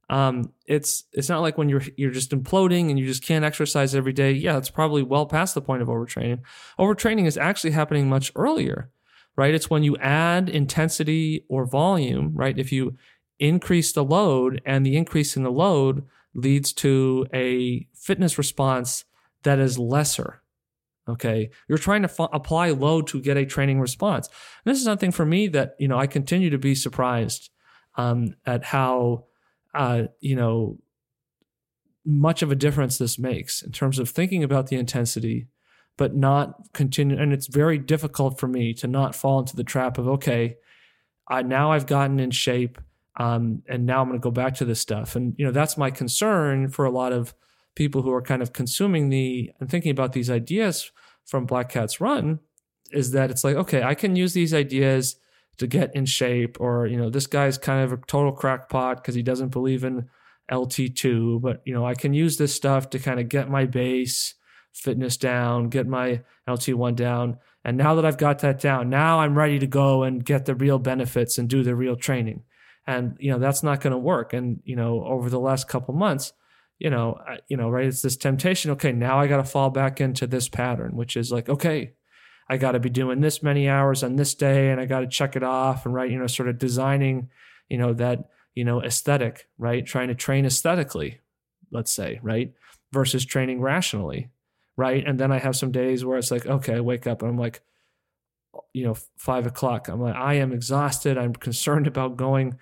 Um, 0.09 0.53
it's 0.65 1.03
it's 1.13 1.29
not 1.29 1.41
like 1.41 1.55
when 1.55 1.69
you're 1.69 1.83
you're 1.95 2.09
just 2.09 2.31
imploding 2.31 2.89
and 2.89 2.97
you 2.97 3.05
just 3.05 3.23
can't 3.23 3.45
exercise 3.45 3.93
every 3.93 4.11
day. 4.11 4.31
Yeah, 4.31 4.57
it's 4.57 4.71
probably 4.71 5.03
well 5.03 5.27
past 5.27 5.53
the 5.53 5.61
point 5.61 5.83
of 5.83 5.87
overtraining. 5.87 6.39
Overtraining 6.79 7.27
is 7.27 7.37
actually 7.37 7.71
happening 7.71 8.09
much 8.09 8.31
earlier, 8.35 8.89
right? 9.37 9.53
It's 9.53 9.69
when 9.69 9.83
you 9.83 9.95
add 9.97 10.49
intensity 10.49 11.45
or 11.47 11.67
volume, 11.67 12.31
right? 12.33 12.57
If 12.57 12.71
you 12.71 12.97
increase 13.39 13.91
the 13.91 14.03
load 14.03 14.61
and 14.65 14.85
the 14.85 14.97
increase 14.97 15.35
in 15.35 15.43
the 15.43 15.51
load 15.51 16.05
leads 16.33 16.73
to 16.73 17.25
a 17.33 17.87
fitness 17.95 18.37
response 18.37 19.05
that 19.43 19.59
is 19.59 19.79
lesser. 19.79 20.41
Okay. 21.07 21.49
You're 21.67 21.79
trying 21.79 22.03
to 22.03 22.09
f- 22.09 22.29
apply 22.31 22.69
load 22.69 23.07
to 23.07 23.19
get 23.19 23.37
a 23.37 23.45
training 23.45 23.79
response. 23.79 24.27
And 24.27 24.71
this 24.71 24.77
is 24.77 24.85
something 24.85 25.11
for 25.11 25.25
me 25.25 25.47
that, 25.47 25.75
you 25.79 25.87
know, 25.87 25.97
I 25.97 26.05
continue 26.05 26.51
to 26.51 26.59
be 26.59 26.75
surprised 26.75 27.49
um, 27.95 28.35
at 28.45 28.63
how, 28.63 29.25
uh, 29.73 30.03
you 30.19 30.35
know, 30.35 30.77
much 32.05 32.41
of 32.41 32.51
a 32.51 32.55
difference 32.55 32.97
this 32.97 33.17
makes 33.17 33.61
in 33.61 33.71
terms 33.71 33.97
of 33.97 34.09
thinking 34.09 34.43
about 34.43 34.67
the 34.67 34.75
intensity, 34.75 35.47
but 35.97 36.15
not 36.15 36.73
continue. 36.73 37.17
And 37.19 37.33
it's 37.33 37.47
very 37.47 37.77
difficult 37.77 38.39
for 38.39 38.47
me 38.47 38.73
to 38.75 38.87
not 38.87 39.15
fall 39.15 39.39
into 39.39 39.55
the 39.55 39.63
trap 39.63 39.97
of, 39.97 40.07
okay, 40.07 40.57
I, 41.27 41.41
now 41.41 41.71
I've 41.71 41.87
gotten 41.87 42.19
in 42.19 42.31
shape. 42.31 42.79
Um, 43.19 43.63
and 43.67 43.85
now 43.85 44.01
I'm 44.01 44.07
going 44.07 44.19
to 44.19 44.23
go 44.23 44.31
back 44.31 44.55
to 44.55 44.65
this 44.65 44.79
stuff. 44.79 45.15
And, 45.15 45.35
you 45.37 45.45
know, 45.45 45.51
that's 45.51 45.77
my 45.77 45.91
concern 45.91 46.69
for 46.69 46.85
a 46.85 46.91
lot 46.91 47.11
of 47.11 47.35
people 47.75 48.01
who 48.01 48.11
are 48.11 48.21
kind 48.21 48.41
of 48.41 48.53
consuming 48.53 49.09
the 49.09 49.51
and 49.59 49.69
thinking 49.69 49.91
about 49.91 50.13
these 50.13 50.29
ideas 50.29 50.91
from 51.25 51.45
Black 51.45 51.69
Cats 51.69 52.01
Run 52.01 52.39
is 52.91 53.11
that 53.11 53.29
it's 53.29 53.43
like, 53.43 53.55
okay, 53.55 53.83
I 53.83 53.93
can 53.93 54.15
use 54.15 54.33
these 54.33 54.53
ideas 54.53 55.17
to 55.57 55.67
get 55.67 55.93
in 55.93 56.05
shape, 56.05 56.57
or, 56.61 56.87
you 56.87 56.97
know, 56.97 57.09
this 57.09 57.27
guy's 57.27 57.57
kind 57.57 57.83
of 57.83 57.91
a 57.91 57.97
total 58.07 58.31
crackpot 58.31 58.97
because 58.97 59.13
he 59.13 59.21
doesn't 59.21 59.49
believe 59.49 59.83
in 59.83 60.07
LT2, 60.49 61.41
but, 61.41 61.61
you 61.65 61.73
know, 61.73 61.85
I 61.85 61.95
can 61.95 62.13
use 62.13 62.37
this 62.37 62.55
stuff 62.55 62.89
to 62.91 62.99
kind 62.99 63.19
of 63.19 63.27
get 63.27 63.49
my 63.49 63.65
base 63.65 64.35
fitness 64.73 65.17
down, 65.17 65.67
get 65.67 65.85
my 65.85 66.21
LT1 66.47 66.95
down. 66.95 67.37
And 67.65 67.77
now 67.77 67.95
that 67.95 68.05
I've 68.05 68.17
got 68.17 68.39
that 68.39 68.61
down, 68.61 68.89
now 68.89 69.19
I'm 69.19 69.37
ready 69.37 69.59
to 69.59 69.67
go 69.67 70.03
and 70.03 70.23
get 70.23 70.45
the 70.45 70.55
real 70.55 70.79
benefits 70.79 71.37
and 71.37 71.49
do 71.49 71.61
the 71.61 71.75
real 71.75 71.97
training 71.97 72.43
and 72.87 73.17
you 73.19 73.31
know 73.31 73.39
that's 73.39 73.63
not 73.63 73.81
going 73.81 73.91
to 73.91 73.97
work. 73.97 74.33
And 74.33 74.61
you 74.63 74.75
know 74.75 75.03
over 75.03 75.29
the 75.29 75.39
last 75.39 75.67
couple 75.67 75.93
months 75.93 76.33
you 76.79 76.89
know 76.89 77.19
you 77.47 77.57
know 77.57 77.69
right 77.69 77.85
it's 77.85 78.01
this 78.01 78.15
temptation 78.15 78.71
okay 78.71 78.91
now 78.91 79.19
i 79.19 79.27
got 79.27 79.37
to 79.37 79.43
fall 79.43 79.69
back 79.69 80.01
into 80.01 80.25
this 80.25 80.47
pattern 80.49 80.95
which 80.95 81.15
is 81.15 81.31
like 81.31 81.49
okay 81.49 81.91
i 82.49 82.57
got 82.57 82.71
to 82.71 82.79
be 82.79 82.89
doing 82.89 83.19
this 83.19 83.43
many 83.43 83.67
hours 83.67 84.01
on 84.01 84.15
this 84.15 84.33
day 84.33 84.71
and 84.71 84.81
i 84.81 84.85
got 84.85 85.01
to 85.01 85.07
check 85.07 85.35
it 85.35 85.43
off 85.43 85.85
and 85.85 85.93
right 85.93 86.09
you 86.09 86.17
know 86.17 86.25
sort 86.25 86.49
of 86.49 86.57
designing 86.57 87.29
you 87.67 87.77
know 87.77 87.93
that 87.93 88.29
you 88.55 88.63
know 88.63 88.81
aesthetic 88.81 89.47
right? 89.57 89.85
Trying 89.85 90.07
to 90.07 90.15
train 90.15 90.45
aesthetically 90.45 91.19
let's 91.71 91.91
say 91.91 92.19
right 92.23 92.53
versus 92.91 93.25
training 93.25 93.61
rationally 93.61 94.29
right? 94.75 95.05
And 95.05 95.19
then 95.19 95.31
i 95.31 95.37
have 95.37 95.55
some 95.55 95.71
days 95.71 96.03
where 96.03 96.17
it's 96.17 96.31
like 96.31 96.45
okay 96.45 96.75
i 96.75 96.79
wake 96.79 97.05
up 97.05 97.21
and 97.21 97.29
i'm 97.29 97.37
like 97.37 97.61
you 98.73 98.83
know 98.83 98.95
five 99.17 99.45
o'clock. 99.45 99.87
I'm 99.87 100.01
like 100.01 100.15
i 100.15 100.35
am 100.35 100.51
exhausted. 100.51 101.17
I'm 101.17 101.33
concerned 101.33 101.87
about 101.93 102.17
going 102.17 102.57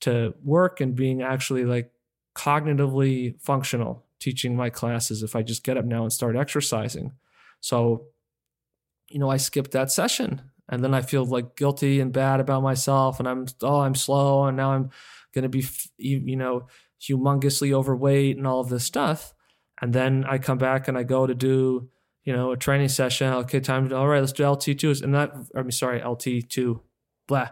to 0.00 0.34
work 0.42 0.80
and 0.80 0.94
being 0.94 1.22
actually 1.22 1.64
like 1.64 1.90
cognitively 2.36 3.40
functional 3.40 4.04
teaching 4.20 4.56
my 4.56 4.70
classes 4.70 5.22
if 5.22 5.36
I 5.36 5.42
just 5.42 5.64
get 5.64 5.76
up 5.76 5.84
now 5.84 6.02
and 6.02 6.12
start 6.12 6.36
exercising. 6.36 7.12
So, 7.60 8.06
you 9.10 9.18
know, 9.18 9.30
I 9.30 9.36
skipped 9.36 9.72
that 9.72 9.90
session 9.90 10.42
and 10.68 10.82
then 10.82 10.94
I 10.94 11.02
feel 11.02 11.24
like 11.24 11.56
guilty 11.56 12.00
and 12.00 12.12
bad 12.12 12.40
about 12.40 12.62
myself 12.62 13.18
and 13.18 13.28
I'm 13.28 13.46
oh, 13.62 13.80
I'm 13.80 13.94
slow 13.94 14.44
and 14.44 14.56
now 14.56 14.72
I'm 14.72 14.90
going 15.34 15.44
to 15.44 15.48
be 15.48 15.64
you 15.98 16.36
know, 16.36 16.66
humongously 17.00 17.72
overweight 17.72 18.36
and 18.36 18.46
all 18.46 18.60
of 18.60 18.68
this 18.68 18.84
stuff. 18.84 19.34
And 19.80 19.92
then 19.92 20.24
I 20.26 20.38
come 20.38 20.58
back 20.58 20.88
and 20.88 20.96
I 20.96 21.02
go 21.02 21.26
to 21.26 21.34
do, 21.34 21.90
you 22.24 22.32
know, 22.32 22.52
a 22.52 22.56
training 22.56 22.88
session. 22.88 23.32
Okay, 23.32 23.60
time 23.60 23.88
to 23.90 23.96
all 23.96 24.08
right, 24.08 24.20
let's 24.20 24.32
do 24.32 24.42
LT2 24.42 25.02
and 25.02 25.14
that 25.14 25.32
I 25.54 25.62
mean 25.62 25.70
sorry, 25.70 26.00
LT2 26.00 26.80
blah. 27.28 27.50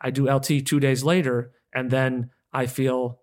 I 0.00 0.10
do 0.10 0.30
LT 0.30 0.66
2 0.66 0.80
days 0.80 1.04
later 1.04 1.52
and 1.72 1.90
then 1.90 2.30
I 2.52 2.66
feel 2.66 3.20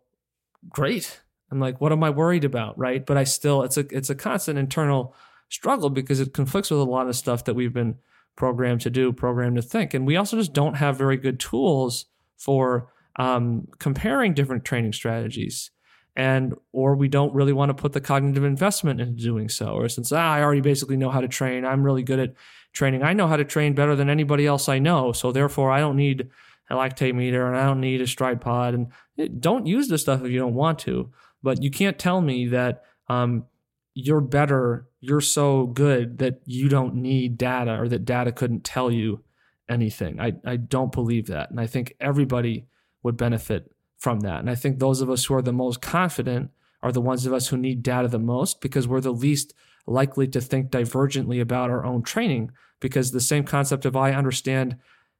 great. 0.69 1.21
I'm 1.51 1.59
like, 1.59 1.79
what 1.79 1.91
am 1.91 2.03
I 2.03 2.09
worried 2.09 2.43
about, 2.43 2.77
right? 2.77 3.05
But 3.05 3.17
I 3.17 3.23
still, 3.23 3.63
it's 3.63 3.77
a 3.77 3.85
it's 3.95 4.09
a 4.09 4.15
constant 4.15 4.59
internal 4.59 5.15
struggle 5.49 5.89
because 5.89 6.19
it 6.19 6.33
conflicts 6.33 6.69
with 6.69 6.79
a 6.79 6.83
lot 6.83 7.07
of 7.07 7.15
stuff 7.15 7.45
that 7.45 7.53
we've 7.53 7.73
been 7.73 7.95
programmed 8.35 8.81
to 8.81 8.89
do, 8.89 9.13
programmed 9.13 9.55
to 9.55 9.61
think, 9.61 9.93
and 9.93 10.05
we 10.05 10.15
also 10.15 10.37
just 10.37 10.53
don't 10.53 10.75
have 10.75 10.97
very 10.97 11.17
good 11.17 11.39
tools 11.39 12.05
for 12.37 12.91
um, 13.17 13.67
comparing 13.79 14.33
different 14.33 14.63
training 14.63 14.93
strategies. 14.93 15.71
And 16.15 16.55
or 16.71 16.95
we 16.95 17.07
don't 17.07 17.33
really 17.33 17.53
want 17.53 17.69
to 17.69 17.75
put 17.75 17.93
the 17.93 18.01
cognitive 18.01 18.43
investment 18.43 18.99
into 18.99 19.21
doing 19.21 19.49
so. 19.49 19.67
Or 19.67 19.87
since 19.87 20.11
ah, 20.11 20.33
i 20.33 20.41
already 20.41 20.61
basically 20.61 20.97
know 20.97 21.11
how 21.11 21.21
to 21.21 21.27
train 21.27 21.63
i'm 21.63 21.83
really 21.83 22.01
good 22.01 22.19
at 22.19 22.33
training. 22.73 23.03
I 23.03 23.13
know 23.13 23.27
how 23.27 23.37
to 23.37 23.45
train 23.45 23.73
better 23.73 23.95
than 23.95 24.09
anybody 24.09 24.47
else 24.47 24.67
i 24.67 24.79
know. 24.79 25.11
So 25.11 25.31
therefore 25.31 25.71
i 25.71 25.79
don't 25.79 25.95
need 25.95 26.27
a 26.69 26.75
lactate 26.75 27.15
meter 27.15 27.47
and 27.47 27.55
I 27.57 27.65
don't 27.65 27.81
need 27.81 28.01
a 28.01 28.07
stride 28.07 28.41
pod. 28.41 28.73
And 28.73 28.87
it, 29.15 29.39
don't 29.39 29.65
use 29.65 29.87
this 29.87 30.01
stuff 30.01 30.23
if 30.23 30.31
you 30.31 30.39
don't 30.39 30.53
want 30.53 30.79
to. 30.79 31.11
But 31.43 31.63
you 31.63 31.71
can't 31.71 31.97
tell 31.97 32.21
me 32.21 32.47
that 32.47 32.83
um, 33.07 33.45
you're 33.93 34.21
better, 34.21 34.87
you're 34.99 35.21
so 35.21 35.67
good 35.67 36.17
that 36.19 36.41
you 36.45 36.69
don't 36.69 36.95
need 36.95 37.37
data 37.37 37.79
or 37.79 37.87
that 37.87 38.05
data 38.05 38.31
couldn't 38.31 38.63
tell 38.63 38.91
you 38.91 39.23
anything. 39.69 40.19
I, 40.19 40.33
I 40.45 40.57
don't 40.57 40.91
believe 40.91 41.27
that. 41.27 41.49
And 41.49 41.59
I 41.59 41.67
think 41.67 41.95
everybody 41.99 42.67
would 43.03 43.17
benefit 43.17 43.71
from 43.97 44.21
that. 44.21 44.39
And 44.39 44.49
I 44.49 44.55
think 44.55 44.79
those 44.79 45.01
of 45.01 45.09
us 45.09 45.25
who 45.25 45.33
are 45.33 45.41
the 45.41 45.53
most 45.53 45.81
confident 45.81 46.51
are 46.83 46.91
the 46.91 47.01
ones 47.01 47.25
of 47.25 47.33
us 47.33 47.47
who 47.47 47.57
need 47.57 47.83
data 47.83 48.07
the 48.07 48.19
most 48.19 48.61
because 48.61 48.87
we're 48.87 49.01
the 49.01 49.11
least 49.11 49.53
likely 49.85 50.27
to 50.27 50.41
think 50.41 50.69
divergently 50.69 51.41
about 51.41 51.69
our 51.69 51.85
own 51.85 52.03
training 52.03 52.51
because 52.79 53.11
the 53.11 53.21
same 53.21 53.43
concept 53.43 53.85
of 53.85 53.95
I 53.95 54.11
understand 54.13 54.77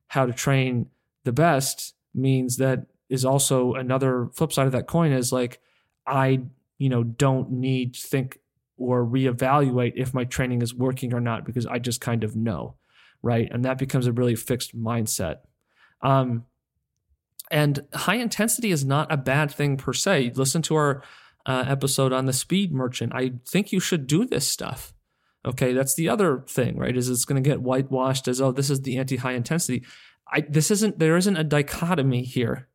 how 0.08 0.26
to 0.26 0.34
train 0.34 0.88
the 1.28 1.34
best 1.34 1.94
means 2.16 2.56
that 2.56 2.86
is 3.10 3.26
also 3.26 3.74
another 3.74 4.30
flip 4.34 4.54
side 4.54 4.66
of 4.66 4.72
that 4.72 4.88
coin 4.88 5.12
is 5.12 5.34
like 5.34 5.60
I, 6.08 6.40
you 6.78 6.88
know, 6.88 7.04
don't 7.04 7.52
need 7.52 7.96
to 7.96 8.08
think 8.08 8.40
or 8.78 9.06
reevaluate 9.06 9.92
if 9.98 10.14
my 10.14 10.24
training 10.24 10.62
is 10.62 10.74
working 10.74 11.14
or 11.14 11.20
not 11.20 11.44
because 11.44 11.66
I 11.66 11.80
just 11.80 12.00
kind 12.00 12.24
of 12.24 12.34
know, 12.38 12.76
right? 13.22 13.50
And 13.52 13.66
that 13.66 13.78
becomes 13.78 14.08
a 14.08 14.14
really 14.14 14.36
fixed 14.36 14.74
mindset. 14.74 15.40
Um, 16.02 16.46
and 17.52 17.86
high 17.94 18.16
intensity 18.16 18.72
is 18.72 18.86
not 18.86 19.12
a 19.12 19.18
bad 19.18 19.52
thing 19.52 19.76
per 19.76 19.92
se. 19.92 20.32
Listen 20.36 20.62
to 20.62 20.76
our 20.76 21.04
uh, 21.46 21.66
episode 21.68 22.14
on 22.14 22.26
the 22.26 22.32
speed 22.32 22.72
merchant. 22.72 23.12
I 23.14 23.34
think 23.46 23.74
you 23.74 23.82
should 23.82 24.08
do 24.08 24.26
this 24.26 24.48
stuff. 24.48 24.94
Okay, 25.46 25.74
that's 25.74 25.96
the 25.96 26.08
other 26.08 26.46
thing, 26.48 26.78
right? 26.78 26.96
Is 26.96 27.10
it's 27.10 27.26
going 27.26 27.42
to 27.42 27.50
get 27.50 27.62
whitewashed 27.62 28.30
as 28.30 28.40
oh, 28.40 28.54
this 28.54 28.70
is 28.70 28.82
the 28.84 28.98
anti 28.98 29.18
high 29.18 29.34
intensity. 29.34 29.84
I, 30.32 30.42
this 30.42 30.72
isn't 30.72 31.00
there 31.00 31.18
isn't 31.18 31.38
a 31.38 31.44
dichotomy 31.44 32.24
here, 32.24 32.68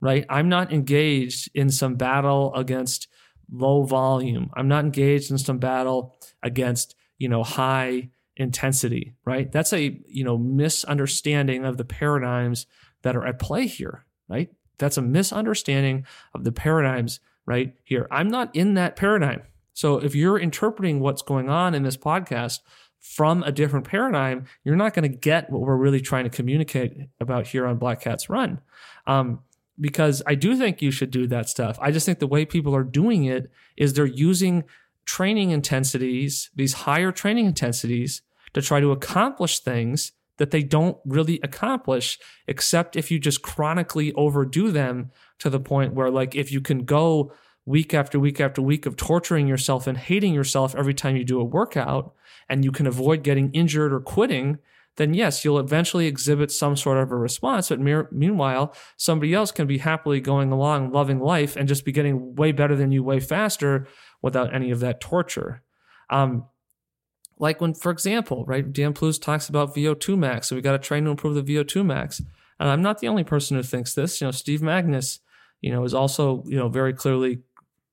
right? 0.00 0.24
I'm 0.28 0.48
not 0.48 0.72
engaged 0.72 1.50
in 1.54 1.70
some 1.70 1.94
battle 1.94 2.54
against 2.54 3.08
low 3.52 3.84
volume. 3.84 4.50
I'm 4.54 4.68
not 4.68 4.84
engaged 4.84 5.30
in 5.30 5.38
some 5.38 5.58
battle 5.58 6.16
against 6.42 6.94
you 7.18 7.28
know 7.28 7.42
high 7.42 8.10
intensity, 8.36 9.14
right? 9.24 9.50
That's 9.50 9.72
a 9.72 10.00
you 10.06 10.24
know 10.24 10.38
misunderstanding 10.38 11.64
of 11.64 11.76
the 11.76 11.84
paradigms 11.84 12.66
that 13.02 13.16
are 13.16 13.26
at 13.26 13.38
play 13.38 13.66
here, 13.66 14.04
right? 14.28 14.50
That's 14.78 14.96
a 14.96 15.02
misunderstanding 15.02 16.06
of 16.34 16.44
the 16.44 16.52
paradigms 16.52 17.20
right 17.46 17.74
here. 17.84 18.06
I'm 18.10 18.28
not 18.28 18.54
in 18.54 18.74
that 18.74 18.96
paradigm. 18.96 19.42
So 19.74 19.98
if 19.98 20.14
you're 20.14 20.38
interpreting 20.38 21.00
what's 21.00 21.22
going 21.22 21.48
on 21.48 21.74
in 21.74 21.82
this 21.82 21.96
podcast 21.96 22.60
from 23.00 23.42
a 23.42 23.52
different 23.52 23.86
paradigm, 23.86 24.44
you're 24.62 24.76
not 24.76 24.94
going 24.94 25.10
to 25.10 25.16
get 25.16 25.50
what 25.50 25.62
we're 25.62 25.76
really 25.76 26.00
trying 26.00 26.24
to 26.24 26.30
communicate 26.30 26.92
about 27.18 27.46
here 27.46 27.66
on 27.66 27.78
Black 27.78 28.00
Cats 28.00 28.28
Run. 28.28 28.60
Um, 29.06 29.40
because 29.80 30.22
I 30.26 30.34
do 30.34 30.56
think 30.56 30.82
you 30.82 30.90
should 30.90 31.10
do 31.10 31.26
that 31.28 31.48
stuff. 31.48 31.78
I 31.80 31.90
just 31.90 32.04
think 32.04 32.18
the 32.18 32.26
way 32.26 32.44
people 32.44 32.76
are 32.76 32.84
doing 32.84 33.24
it 33.24 33.50
is 33.76 33.94
they're 33.94 34.04
using 34.04 34.64
training 35.06 35.50
intensities, 35.50 36.50
these 36.54 36.74
higher 36.74 37.10
training 37.10 37.46
intensities, 37.46 38.22
to 38.52 38.60
try 38.60 38.80
to 38.80 38.92
accomplish 38.92 39.60
things 39.60 40.12
that 40.36 40.50
they 40.50 40.62
don't 40.62 40.98
really 41.04 41.40
accomplish, 41.42 42.18
except 42.46 42.96
if 42.96 43.10
you 43.10 43.18
just 43.18 43.42
chronically 43.42 44.12
overdo 44.14 44.70
them 44.70 45.10
to 45.38 45.48
the 45.48 45.60
point 45.60 45.94
where, 45.94 46.10
like, 46.10 46.34
if 46.34 46.50
you 46.50 46.60
can 46.60 46.84
go 46.84 47.32
week 47.66 47.94
after 47.94 48.18
week 48.18 48.40
after 48.40 48.60
week 48.60 48.86
of 48.86 48.96
torturing 48.96 49.46
yourself 49.46 49.86
and 49.86 49.98
hating 49.98 50.34
yourself 50.34 50.74
every 50.74 50.94
time 50.94 51.16
you 51.16 51.24
do 51.24 51.40
a 51.40 51.44
workout, 51.44 52.14
and 52.50 52.64
you 52.64 52.72
can 52.72 52.86
avoid 52.86 53.22
getting 53.22 53.50
injured 53.52 53.92
or 53.92 54.00
quitting, 54.00 54.58
then 54.96 55.14
yes, 55.14 55.44
you'll 55.44 55.58
eventually 55.58 56.06
exhibit 56.06 56.50
some 56.50 56.76
sort 56.76 56.98
of 56.98 57.10
a 57.12 57.16
response. 57.16 57.68
But 57.68 57.80
me- 57.80 58.02
meanwhile, 58.10 58.74
somebody 58.96 59.32
else 59.32 59.52
can 59.52 59.66
be 59.66 59.78
happily 59.78 60.20
going 60.20 60.50
along, 60.52 60.90
loving 60.90 61.20
life, 61.20 61.56
and 61.56 61.68
just 61.68 61.84
be 61.84 61.92
getting 61.92 62.34
way 62.34 62.52
better 62.52 62.74
than 62.74 62.90
you, 62.92 63.02
way 63.02 63.20
faster 63.20 63.86
without 64.20 64.52
any 64.52 64.70
of 64.70 64.80
that 64.80 65.00
torture. 65.00 65.62
Um, 66.10 66.44
like 67.38 67.60
when, 67.60 67.72
for 67.72 67.90
example, 67.90 68.44
right, 68.46 68.70
Dan 68.70 68.92
Plews 68.92 69.18
talks 69.18 69.48
about 69.48 69.74
VO2 69.74 70.18
max, 70.18 70.48
so 70.48 70.56
we 70.56 70.60
got 70.60 70.72
to 70.72 70.78
train 70.78 71.04
to 71.04 71.10
improve 71.10 71.34
the 71.34 71.54
VO2 71.54 71.86
max. 71.86 72.20
And 72.58 72.68
I'm 72.68 72.82
not 72.82 72.98
the 72.98 73.08
only 73.08 73.24
person 73.24 73.56
who 73.56 73.62
thinks 73.62 73.94
this. 73.94 74.20
You 74.20 74.26
know, 74.26 74.32
Steve 74.32 74.60
Magness, 74.60 75.20
you 75.62 75.70
know, 75.70 75.84
is 75.84 75.94
also, 75.94 76.42
you 76.46 76.56
know, 76.56 76.68
very 76.68 76.92
clearly 76.92 77.38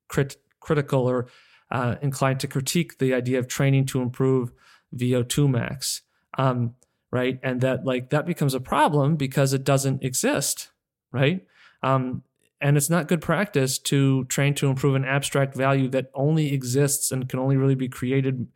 crit- 0.10 0.36
critical 0.60 1.08
or 1.08 1.28
uh, 1.72 1.96
inclined 2.02 2.40
to 2.42 2.48
critique 2.48 2.98
the 2.98 3.14
idea 3.14 3.40
of 3.40 3.48
training 3.48 3.86
to 3.88 4.02
improve 4.02 4.52
VO2 4.96 5.50
max. 5.50 6.02
Um, 6.38 6.76
right? 7.12 7.40
And 7.44 7.62
that 7.62 7.86
like 7.86 8.10
that 8.10 8.26
becomes 8.26 8.54
a 8.54 8.60
problem 8.60 9.16
because 9.16 9.54
it 9.54 9.64
doesn't 9.64 10.04
exist, 10.04 10.70
right? 11.12 11.46
Um, 11.84 12.24
and 12.60 12.76
it's 12.76 12.90
not 12.90 13.08
good 13.08 13.22
practice 13.22 13.78
to 13.78 14.26
train 14.26 14.56
to 14.56 14.68
improve 14.68 14.96
an 14.96 15.06
abstract 15.06 15.56
value 15.56 15.88
that 15.90 16.10
only 16.14 16.54
exists 16.54 17.12
and 17.12 17.30
can 17.30 17.40
only 17.40 17.56
really 17.56 17.76
be 17.76 17.88
created 17.88 18.48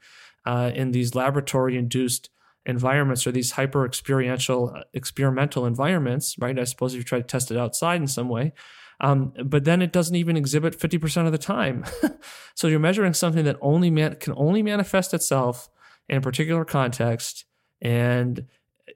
uh, 0.45 0.71
in 0.73 0.91
these 0.91 1.13
laboratory 1.13 1.77
induced 1.77 2.29
environments 2.65 3.25
or 3.25 3.31
these 3.31 3.51
hyper 3.51 3.85
experiential 3.85 4.75
experimental 4.93 5.65
environments, 5.65 6.35
right? 6.39 6.57
I 6.57 6.63
suppose 6.63 6.93
if 6.93 6.97
you 6.99 7.03
try 7.03 7.19
to 7.19 7.27
test 7.27 7.51
it 7.51 7.57
outside 7.57 8.01
in 8.01 8.07
some 8.07 8.29
way. 8.29 8.53
Um, 9.01 9.33
but 9.43 9.63
then 9.63 9.81
it 9.81 9.91
doesn't 9.91 10.15
even 10.15 10.37
exhibit 10.37 10.79
50% 10.79 11.25
of 11.25 11.31
the 11.31 11.37
time. 11.39 11.83
so 12.55 12.67
you're 12.67 12.79
measuring 12.79 13.15
something 13.15 13.43
that 13.45 13.57
only 13.59 13.89
man- 13.89 14.15
can 14.15 14.33
only 14.37 14.61
manifest 14.61 15.13
itself 15.13 15.69
in 16.07 16.17
a 16.17 16.21
particular 16.21 16.63
context 16.63 17.45
and 17.81 18.45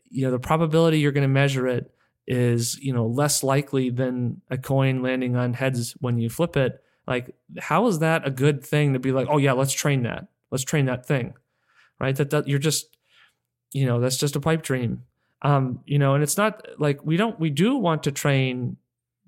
you 0.09 0.25
know 0.25 0.31
the 0.31 0.39
probability 0.39 0.99
you're 0.99 1.11
going 1.11 1.23
to 1.23 1.27
measure 1.27 1.67
it 1.67 1.91
is 2.27 2.77
you 2.79 2.93
know 2.93 3.07
less 3.07 3.43
likely 3.43 3.89
than 3.89 4.41
a 4.49 4.57
coin 4.57 5.01
landing 5.01 5.35
on 5.35 5.53
heads 5.53 5.93
when 5.99 6.17
you 6.19 6.29
flip 6.29 6.55
it. 6.55 6.81
Like 7.07 7.35
how 7.59 7.87
is 7.87 7.99
that 7.99 8.27
a 8.27 8.31
good 8.31 8.63
thing 8.63 8.93
to 8.93 8.99
be 8.99 9.11
like 9.11 9.27
oh 9.29 9.37
yeah 9.37 9.53
let's 9.53 9.73
train 9.73 10.03
that. 10.03 10.27
Let's 10.51 10.63
train 10.63 10.85
that 10.85 11.05
thing. 11.05 11.33
Right? 11.99 12.15
That, 12.15 12.29
that 12.29 12.47
you're 12.47 12.59
just 12.59 12.97
you 13.71 13.85
know 13.85 13.99
that's 13.99 14.17
just 14.17 14.35
a 14.35 14.39
pipe 14.39 14.61
dream. 14.61 15.03
Um 15.41 15.79
you 15.85 15.97
know 15.97 16.13
and 16.13 16.23
it's 16.23 16.37
not 16.37 16.67
like 16.77 17.03
we 17.03 17.17
don't 17.17 17.39
we 17.39 17.49
do 17.49 17.75
want 17.75 18.03
to 18.03 18.11
train 18.11 18.77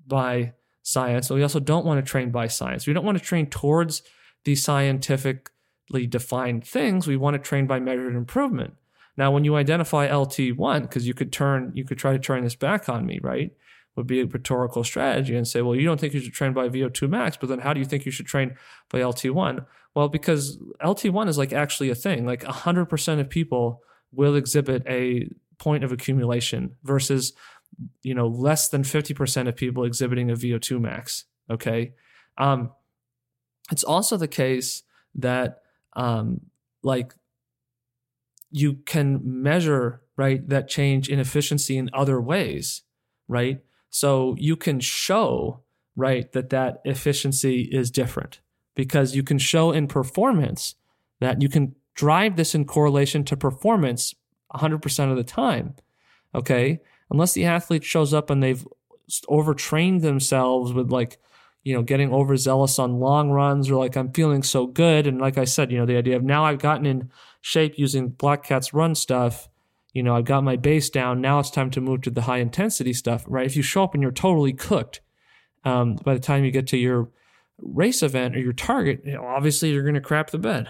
by 0.06 0.54
science 0.88 1.30
we 1.30 1.42
also 1.42 1.60
don't 1.60 1.86
want 1.86 2.04
to 2.04 2.10
train 2.10 2.30
by 2.30 2.46
science 2.46 2.86
we 2.86 2.92
don't 2.92 3.04
want 3.04 3.18
to 3.18 3.24
train 3.24 3.46
towards 3.46 4.02
the 4.44 4.54
scientifically 4.54 6.06
defined 6.08 6.64
things 6.64 7.06
we 7.06 7.16
want 7.16 7.34
to 7.34 7.38
train 7.38 7.66
by 7.66 7.78
measured 7.78 8.14
improvement 8.14 8.74
now, 9.18 9.32
when 9.32 9.44
you 9.44 9.56
identify 9.56 10.08
LT1, 10.08 10.82
because 10.82 11.08
you 11.08 11.12
could 11.12 11.32
turn, 11.32 11.72
you 11.74 11.84
could 11.84 11.98
try 11.98 12.12
to 12.12 12.20
turn 12.20 12.44
this 12.44 12.54
back 12.54 12.88
on 12.88 13.04
me, 13.04 13.18
right? 13.20 13.50
Would 13.96 14.06
be 14.06 14.20
a 14.20 14.26
rhetorical 14.26 14.84
strategy 14.84 15.34
and 15.34 15.46
say, 15.46 15.60
well, 15.60 15.74
you 15.74 15.84
don't 15.84 15.98
think 15.98 16.14
you 16.14 16.20
should 16.20 16.34
train 16.34 16.52
by 16.52 16.68
VO2 16.68 17.10
max, 17.10 17.36
but 17.36 17.48
then 17.48 17.58
how 17.58 17.72
do 17.72 17.80
you 17.80 17.84
think 17.84 18.06
you 18.06 18.12
should 18.12 18.26
train 18.26 18.54
by 18.90 19.00
LT1? 19.00 19.66
Well, 19.96 20.08
because 20.08 20.62
LT1 20.80 21.26
is 21.28 21.36
like 21.36 21.52
actually 21.52 21.90
a 21.90 21.96
thing. 21.96 22.26
Like 22.26 22.44
100% 22.44 23.20
of 23.20 23.28
people 23.28 23.82
will 24.12 24.36
exhibit 24.36 24.84
a 24.86 25.28
point 25.58 25.82
of 25.82 25.90
accumulation 25.90 26.76
versus, 26.84 27.32
you 28.02 28.14
know, 28.14 28.26
less 28.26 28.68
than 28.68 28.82
50% 28.82 29.48
of 29.48 29.56
people 29.56 29.84
exhibiting 29.84 30.30
a 30.30 30.34
VO2 30.34 30.80
max. 30.80 31.24
Okay. 31.50 31.94
Um, 32.36 32.72
it's 33.70 33.84
also 33.84 34.16
the 34.16 34.28
case 34.28 34.82
that, 35.14 35.62
um, 35.94 36.40
like 36.82 37.14
you 38.50 38.74
can 38.86 39.20
measure 39.22 40.02
right 40.16 40.48
that 40.48 40.68
change 40.68 41.08
in 41.08 41.18
efficiency 41.18 41.76
in 41.76 41.90
other 41.92 42.20
ways 42.20 42.82
right 43.28 43.60
so 43.90 44.34
you 44.38 44.56
can 44.56 44.80
show 44.80 45.60
right 45.96 46.32
that 46.32 46.50
that 46.50 46.80
efficiency 46.84 47.62
is 47.72 47.90
different 47.90 48.40
because 48.74 49.14
you 49.14 49.22
can 49.22 49.38
show 49.38 49.70
in 49.72 49.86
performance 49.86 50.74
that 51.20 51.42
you 51.42 51.48
can 51.48 51.74
drive 51.94 52.36
this 52.36 52.54
in 52.54 52.64
correlation 52.64 53.24
to 53.24 53.36
performance 53.36 54.14
100% 54.54 55.10
of 55.10 55.16
the 55.16 55.24
time 55.24 55.74
okay 56.34 56.80
unless 57.10 57.32
the 57.32 57.44
athlete 57.44 57.84
shows 57.84 58.12
up 58.12 58.30
and 58.30 58.42
they've 58.42 58.66
overtrained 59.28 60.02
themselves 60.02 60.72
with 60.72 60.90
like 60.90 61.18
you 61.64 61.74
know 61.74 61.82
getting 61.82 62.12
overzealous 62.12 62.78
on 62.78 63.00
long 63.00 63.30
runs 63.30 63.70
or 63.70 63.76
like 63.76 63.96
i'm 63.96 64.12
feeling 64.12 64.42
so 64.42 64.66
good 64.66 65.06
and 65.06 65.18
like 65.18 65.38
i 65.38 65.44
said 65.44 65.72
you 65.72 65.78
know 65.78 65.86
the 65.86 65.96
idea 65.96 66.16
of 66.16 66.22
now 66.22 66.44
i've 66.44 66.58
gotten 66.58 66.84
in 66.84 67.10
shape 67.40 67.78
using 67.78 68.08
Black 68.08 68.44
Cats 68.44 68.74
Run 68.74 68.94
stuff. 68.94 69.48
You 69.92 70.02
know, 70.02 70.14
I've 70.14 70.24
got 70.24 70.44
my 70.44 70.56
base 70.56 70.90
down. 70.90 71.20
Now 71.20 71.38
it's 71.38 71.50
time 71.50 71.70
to 71.72 71.80
move 71.80 72.02
to 72.02 72.10
the 72.10 72.22
high 72.22 72.38
intensity 72.38 72.92
stuff, 72.92 73.24
right? 73.26 73.46
If 73.46 73.56
you 73.56 73.62
show 73.62 73.84
up 73.84 73.94
and 73.94 74.02
you're 74.02 74.12
totally 74.12 74.52
cooked, 74.52 75.00
um, 75.64 75.96
by 75.96 76.14
the 76.14 76.20
time 76.20 76.44
you 76.44 76.50
get 76.50 76.66
to 76.68 76.76
your 76.76 77.08
race 77.58 78.02
event 78.02 78.36
or 78.36 78.40
your 78.40 78.52
target, 78.52 79.02
you 79.04 79.14
know, 79.14 79.24
obviously 79.24 79.70
you're 79.70 79.82
going 79.82 79.94
to 79.94 80.00
crap 80.00 80.30
the 80.30 80.38
bed, 80.38 80.68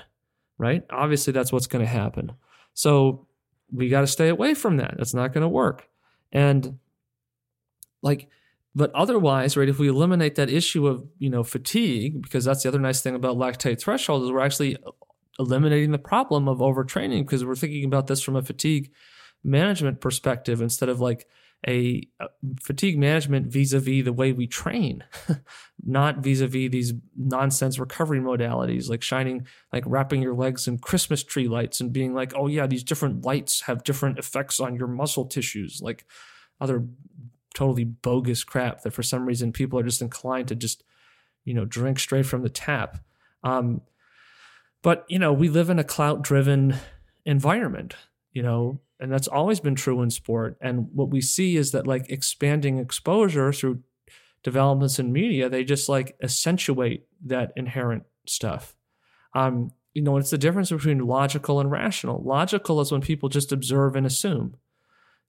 right? 0.57 0.84
Obviously 0.91 1.32
that's 1.32 1.53
what's 1.53 1.66
going 1.66 1.84
to 1.84 1.91
happen. 1.91 2.32
So 2.74 3.26
we 3.72 3.89
got 3.89 4.03
to 4.03 4.07
stay 4.07 4.28
away 4.28 4.55
from 4.55 4.76
that. 4.78 4.95
That's 4.97 5.14
not 5.14 5.32
going 5.32 5.43
to 5.43 5.49
work. 5.49 5.89
And 6.33 6.79
like, 8.03 8.29
but 8.74 8.93
otherwise, 8.95 9.57
right, 9.57 9.68
if 9.68 9.79
we 9.79 9.89
eliminate 9.89 10.37
that 10.37 10.51
issue 10.51 10.87
of, 10.87 11.05
you 11.18 11.31
know, 11.31 11.43
fatigue, 11.43 12.22
because 12.22 12.45
that's 12.45 12.62
the 12.62 12.68
other 12.68 12.79
nice 12.79 13.01
thing 13.01 13.14
about 13.14 13.37
lactate 13.37 13.81
threshold 13.81 14.24
is 14.24 14.31
we're 14.31 14.41
actually 14.41 14.76
uh, 14.76 14.91
eliminating 15.39 15.91
the 15.91 15.99
problem 15.99 16.49
of 16.49 16.59
overtraining 16.59 17.20
because 17.20 17.45
we're 17.45 17.57
thinking 17.57 17.85
about 17.85 18.07
this 18.07 18.20
from 18.20 18.37
a 18.37 18.43
fatigue 18.43 18.91
management 19.43 20.01
perspective 20.01 20.61
instead 20.61 20.89
of 20.89 21.01
like 21.01 21.26
a, 21.66 22.02
fatigue 22.62 22.98
management 22.98 23.46
vis-a-vis 23.46 24.04
the 24.04 24.12
way 24.12 24.32
we 24.32 24.46
train 24.46 25.02
not 25.84 26.18
vis-a-vis 26.18 26.70
these 26.70 26.92
nonsense 27.16 27.78
recovery 27.78 28.20
modalities 28.20 28.88
like 28.88 29.02
shining 29.02 29.44
like 29.72 29.82
wrapping 29.86 30.22
your 30.22 30.34
legs 30.34 30.68
in 30.68 30.78
christmas 30.78 31.24
tree 31.24 31.48
lights 31.48 31.80
and 31.80 31.92
being 31.92 32.14
like 32.14 32.32
oh 32.36 32.46
yeah 32.46 32.66
these 32.66 32.84
different 32.84 33.24
lights 33.24 33.62
have 33.62 33.82
different 33.82 34.18
effects 34.18 34.61
on 34.61 34.76
your 34.76 34.86
muscle 34.86 35.24
tissues 35.24 35.80
like 35.82 36.06
other 36.61 36.86
totally 37.54 37.84
bogus 37.84 38.44
crap 38.44 38.82
that 38.82 38.92
for 38.92 39.02
some 39.02 39.26
reason 39.26 39.52
people 39.52 39.78
are 39.78 39.84
just 39.84 40.02
inclined 40.02 40.46
to 40.46 40.54
just 40.54 40.84
you 41.44 41.54
know 41.54 41.64
drink 41.64 41.98
straight 41.98 42.26
from 42.26 42.42
the 42.42 42.50
tap. 42.50 42.98
Um, 43.42 43.80
but, 44.82 45.04
you 45.09 45.18
know, 45.18 45.32
we 45.32 45.48
live 45.48 45.70
in 45.70 45.78
a 45.78 45.84
clout 45.84 46.22
driven 46.22 46.76
environment, 47.24 47.96
you 48.32 48.42
know, 48.42 48.80
and 49.01 49.12
that's 49.12 49.28
always 49.28 49.61
been 49.61 49.74
true 49.74 50.03
in 50.03 50.11
sport. 50.11 50.57
And 50.61 50.88
what 50.92 51.11
we 51.11 51.20
see 51.20 51.57
is 51.57 51.72
that 51.72 51.86
like 51.86 52.11
expanding 52.11 52.78
exposure 52.78 53.53
through 53.53 53.80
developments 54.42 54.99
in 54.99 55.12
media, 55.12 55.49
they 55.49 55.64
just 55.64 55.88
like 55.88 56.16
accentuate 56.22 57.07
that 57.24 57.53
inherent 57.57 58.05
stuff. 58.26 58.76
Um, 59.34 59.72
you 59.94 60.03
know, 60.03 60.16
it's 60.16 60.30
the 60.30 60.38
difference 60.38 60.70
between 60.70 61.07
logical 61.07 61.61
and 61.61 61.70
rational. 61.70 62.22
Logical 62.22 62.80
is 62.80 62.92
when 62.92 63.01
people 63.01 63.28
just 63.28 63.53
observe 63.53 63.96
and 63.96 64.07
assume. 64.07 64.57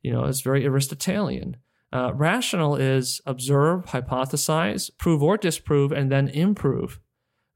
You 0.01 0.11
know, 0.11 0.25
it's 0.25 0.41
very 0.41 0.65
Aristotelian. 0.65 1.57
Uh, 1.91 2.13
rational 2.13 2.75
is 2.75 3.19
observe, 3.25 3.87
hypothesize, 3.87 4.91
prove 4.97 5.23
or 5.23 5.37
disprove, 5.37 5.91
and 5.91 6.11
then 6.11 6.27
improve 6.29 6.99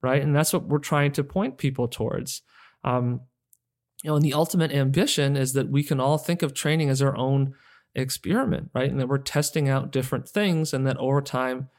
right? 0.03 0.22
And 0.22 0.36
that's 0.36 0.53
what 0.53 0.68
we're 0.68 0.78
trying 0.78 1.14
to 1.14 1.24
point 1.24 1.57
people 1.57 1.88
towards. 1.88 2.43
Um, 2.84 3.22
you 4.04 4.10
know, 4.10 4.18
and 4.18 4.26
the 4.26 4.34
ultimate 4.34 4.72
ambition 4.72 5.38
is 5.38 5.54
that 5.54 5.70
we 5.70 5.84
can 5.84 5.99
all 5.99 6.18
think 6.18 6.43
of 6.43 6.54
training 6.54 6.89
as 6.89 7.01
our 7.01 7.16
own 7.16 7.54
experiment, 7.95 8.70
right? 8.76 8.91
And 8.91 8.99
that 8.99 9.08
we're 9.08 9.18
testing 9.18 9.70
out 9.70 9.91
different 9.91 10.28
things, 10.28 10.74
and 10.74 10.86
that 10.86 10.97
over 10.97 11.22
time, 11.22 11.70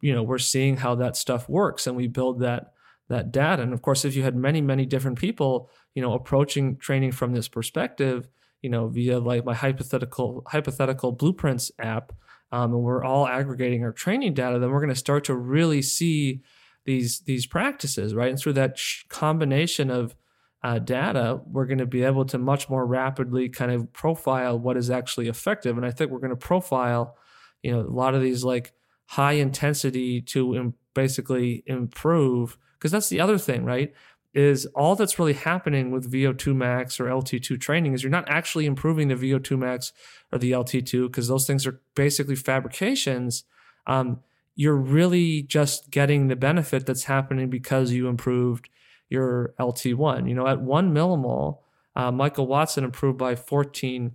you 0.00 0.14
know, 0.14 0.22
we're 0.22 0.38
seeing 0.38 0.76
how 0.78 0.94
that 0.94 1.16
stuff 1.16 1.48
works, 1.48 1.86
and 1.86 1.96
we 1.96 2.06
build 2.06 2.40
that 2.40 2.72
that 3.08 3.32
data. 3.32 3.62
And 3.62 3.74
of 3.74 3.82
course, 3.82 4.04
if 4.04 4.14
you 4.14 4.22
had 4.22 4.36
many, 4.36 4.60
many 4.60 4.86
different 4.86 5.18
people, 5.18 5.68
you 5.94 6.00
know, 6.00 6.14
approaching 6.14 6.76
training 6.76 7.12
from 7.12 7.32
this 7.32 7.48
perspective, 7.48 8.28
you 8.62 8.70
know, 8.70 8.86
via 8.86 9.18
like 9.18 9.44
my 9.44 9.54
hypothetical 9.54 10.44
hypothetical 10.46 11.10
blueprints 11.12 11.72
app, 11.80 12.12
um, 12.52 12.72
and 12.72 12.82
we're 12.82 13.04
all 13.04 13.26
aggregating 13.26 13.82
our 13.82 13.92
training 13.92 14.34
data, 14.34 14.58
then 14.60 14.70
we're 14.70 14.80
going 14.80 14.88
to 14.88 14.94
start 14.94 15.24
to 15.24 15.34
really 15.34 15.82
see 15.82 16.42
these 16.84 17.20
these 17.20 17.44
practices, 17.44 18.14
right? 18.14 18.30
And 18.30 18.38
through 18.38 18.54
that 18.54 18.80
combination 19.08 19.90
of 19.90 20.14
uh, 20.62 20.78
data, 20.78 21.40
we're 21.46 21.66
going 21.66 21.78
to 21.78 21.86
be 21.86 22.04
able 22.04 22.24
to 22.26 22.38
much 22.38 22.68
more 22.70 22.86
rapidly 22.86 23.48
kind 23.48 23.72
of 23.72 23.92
profile 23.92 24.58
what 24.58 24.76
is 24.76 24.90
actually 24.90 25.28
effective. 25.28 25.76
And 25.76 25.84
I 25.84 25.90
think 25.90 26.10
we're 26.10 26.20
going 26.20 26.30
to 26.30 26.36
profile, 26.36 27.16
you 27.62 27.72
know, 27.72 27.80
a 27.80 27.90
lot 27.90 28.14
of 28.14 28.22
these 28.22 28.44
like 28.44 28.72
high 29.06 29.32
intensity 29.32 30.20
to 30.20 30.54
Im- 30.54 30.74
basically 30.94 31.64
improve 31.66 32.58
because 32.78 32.92
that's 32.92 33.08
the 33.08 33.20
other 33.20 33.38
thing, 33.38 33.64
right? 33.64 33.92
Is 34.34 34.66
all 34.66 34.94
that's 34.96 35.18
really 35.18 35.34
happening 35.34 35.90
with 35.90 36.10
VO2 36.10 36.54
max 36.54 36.98
or 36.98 37.04
LT2 37.04 37.60
training 37.60 37.92
is 37.92 38.02
you're 38.02 38.10
not 38.10 38.28
actually 38.28 38.66
improving 38.66 39.08
the 39.08 39.14
VO2 39.14 39.58
max 39.58 39.92
or 40.32 40.38
the 40.38 40.52
LT2 40.52 41.08
because 41.08 41.28
those 41.28 41.46
things 41.46 41.66
are 41.66 41.80
basically 41.94 42.36
fabrications. 42.36 43.44
Um, 43.86 44.20
you're 44.54 44.76
really 44.76 45.42
just 45.42 45.90
getting 45.90 46.28
the 46.28 46.36
benefit 46.36 46.86
that's 46.86 47.04
happening 47.04 47.50
because 47.50 47.92
you 47.92 48.08
improved 48.08 48.68
your 49.12 49.54
LT1. 49.60 50.28
You 50.28 50.34
know, 50.34 50.46
at 50.46 50.60
one 50.60 50.92
millimole, 50.92 51.58
uh, 51.94 52.10
Michael 52.10 52.46
Watson 52.46 52.84
improved 52.84 53.18
by 53.18 53.36
14 53.36 54.12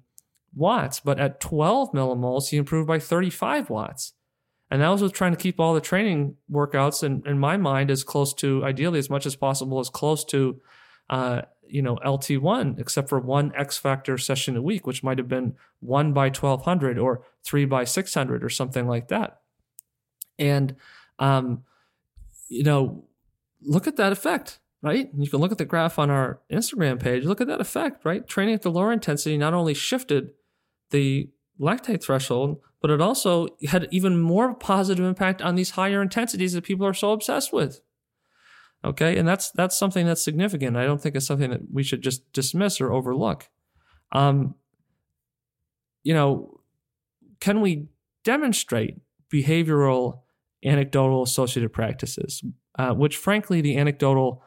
watts, 0.55 0.99
but 0.99 1.19
at 1.19 1.39
12 1.39 1.91
millimoles, 1.91 2.49
he 2.49 2.57
improved 2.57 2.87
by 2.87 2.99
35 2.99 3.69
watts. 3.69 4.13
And 4.69 4.81
that 4.81 4.89
was 4.89 5.01
with 5.01 5.13
trying 5.13 5.31
to 5.31 5.37
keep 5.37 5.59
all 5.59 5.73
the 5.73 5.81
training 5.81 6.35
workouts 6.51 7.03
in, 7.03 7.23
in 7.25 7.39
my 7.39 7.55
mind 7.55 7.89
as 7.89 8.03
close 8.03 8.33
to, 8.35 8.65
ideally, 8.65 8.99
as 8.99 9.09
much 9.09 9.25
as 9.25 9.35
possible, 9.35 9.79
as 9.79 9.89
close 9.89 10.25
to, 10.25 10.59
uh, 11.09 11.43
you 11.65 11.81
know, 11.81 11.97
LT1, 12.05 12.77
except 12.79 13.07
for 13.07 13.19
one 13.19 13.53
X 13.55 13.77
Factor 13.77 14.17
session 14.17 14.57
a 14.57 14.61
week, 14.61 14.85
which 14.85 15.03
might 15.03 15.19
have 15.19 15.29
been 15.29 15.55
one 15.79 16.11
by 16.11 16.25
1200 16.25 16.97
or 16.97 17.23
three 17.45 17.63
by 17.63 17.85
600 17.85 18.43
or 18.43 18.49
something 18.49 18.87
like 18.87 19.07
that. 19.07 19.39
And, 20.37 20.75
um, 21.17 21.63
you 22.49 22.63
know, 22.63 23.05
look 23.61 23.87
at 23.87 23.95
that 23.95 24.11
effect, 24.11 24.59
right? 24.81 25.09
You 25.17 25.29
can 25.29 25.39
look 25.39 25.51
at 25.51 25.57
the 25.57 25.65
graph 25.65 25.99
on 25.99 26.09
our 26.09 26.39
Instagram 26.51 26.99
page. 26.99 27.25
Look 27.25 27.41
at 27.41 27.47
that 27.47 27.61
effect, 27.61 28.05
right? 28.05 28.27
Training 28.27 28.55
at 28.55 28.61
the 28.61 28.71
lower 28.71 28.91
intensity 28.91 29.37
not 29.37 29.53
only 29.53 29.73
shifted 29.73 30.31
the 30.91 31.29
lactate 31.59 32.03
threshold, 32.03 32.61
but 32.81 32.91
it 32.91 33.01
also 33.01 33.47
had 33.67 33.87
even 33.91 34.19
more 34.19 34.53
positive 34.53 35.03
impact 35.03 35.41
on 35.41 35.55
these 35.55 35.71
higher 35.71 36.01
intensities 36.01 36.53
that 36.53 36.63
people 36.63 36.85
are 36.85 36.93
so 36.93 37.11
obsessed 37.11 37.51
with. 37.51 37.81
Okay, 38.85 39.17
and 39.17 39.27
that's 39.27 39.49
that's 39.51 39.77
something 39.77 40.05
that's 40.05 40.23
significant. 40.23 40.77
I 40.77 40.85
don't 40.85 41.01
think 41.01 41.15
it's 41.15 41.25
something 41.25 41.49
that 41.49 41.61
we 41.73 41.81
should 41.81 42.03
just 42.03 42.31
dismiss 42.31 42.79
or 42.79 42.93
overlook. 42.93 43.49
Um, 44.11 44.53
you 46.03 46.13
know, 46.13 46.61
can 47.39 47.59
we 47.61 47.87
demonstrate 48.23 48.99
behavioral 49.33 50.21
anecdotal 50.63 51.23
associative 51.23 51.73
practices, 51.73 52.43
uh, 52.77 52.93
which 52.93 53.17
frankly 53.17 53.61
the 53.61 53.77
anecdotal 53.77 54.43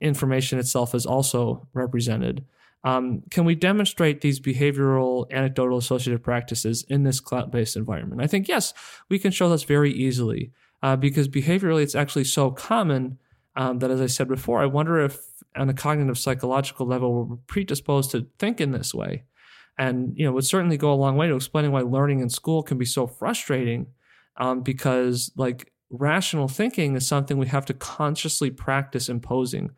information 0.00 0.58
itself 0.58 0.94
is 0.94 1.06
also 1.06 1.66
represented? 1.72 2.44
Um, 2.82 3.22
can 3.30 3.44
we 3.44 3.54
demonstrate 3.54 4.22
these 4.22 4.40
behavioral 4.40 5.30
anecdotal 5.30 5.78
associative 5.78 6.22
practices 6.22 6.84
in 6.88 7.02
this 7.02 7.20
cloud 7.20 7.50
based 7.50 7.76
environment? 7.76 8.22
I 8.22 8.26
think 8.26 8.48
yes, 8.48 8.72
we 9.08 9.18
can 9.18 9.32
show 9.32 9.50
this 9.50 9.64
very 9.64 9.92
easily 9.92 10.52
uh, 10.82 10.96
because 10.96 11.28
behaviorally 11.28 11.82
it's 11.82 11.94
actually 11.94 12.24
so 12.24 12.50
common 12.50 13.18
um, 13.56 13.80
that, 13.80 13.90
as 13.90 14.00
I 14.00 14.06
said 14.06 14.28
before, 14.28 14.60
I 14.60 14.66
wonder 14.66 15.00
if 15.00 15.18
on 15.56 15.68
a 15.68 15.74
cognitive 15.74 16.18
psychological 16.18 16.86
level 16.86 17.24
we're 17.24 17.36
predisposed 17.46 18.12
to 18.12 18.26
think 18.38 18.60
in 18.60 18.72
this 18.72 18.94
way. 18.94 19.24
And 19.76 20.12
you 20.16 20.24
know, 20.24 20.32
would 20.32 20.46
certainly 20.46 20.76
go 20.76 20.92
a 20.92 20.94
long 20.94 21.16
way 21.16 21.26
to 21.26 21.34
explaining 21.34 21.72
why 21.72 21.80
learning 21.80 22.20
in 22.20 22.30
school 22.30 22.62
can 22.62 22.78
be 22.78 22.84
so 22.84 23.06
frustrating 23.06 23.86
um, 24.36 24.62
because 24.62 25.32
like 25.36 25.72
rational 25.90 26.48
thinking 26.48 26.96
is 26.96 27.06
something 27.06 27.36
we 27.36 27.48
have 27.48 27.66
to 27.66 27.74
consciously 27.74 28.50
practice 28.50 29.08
imposing 29.08 29.70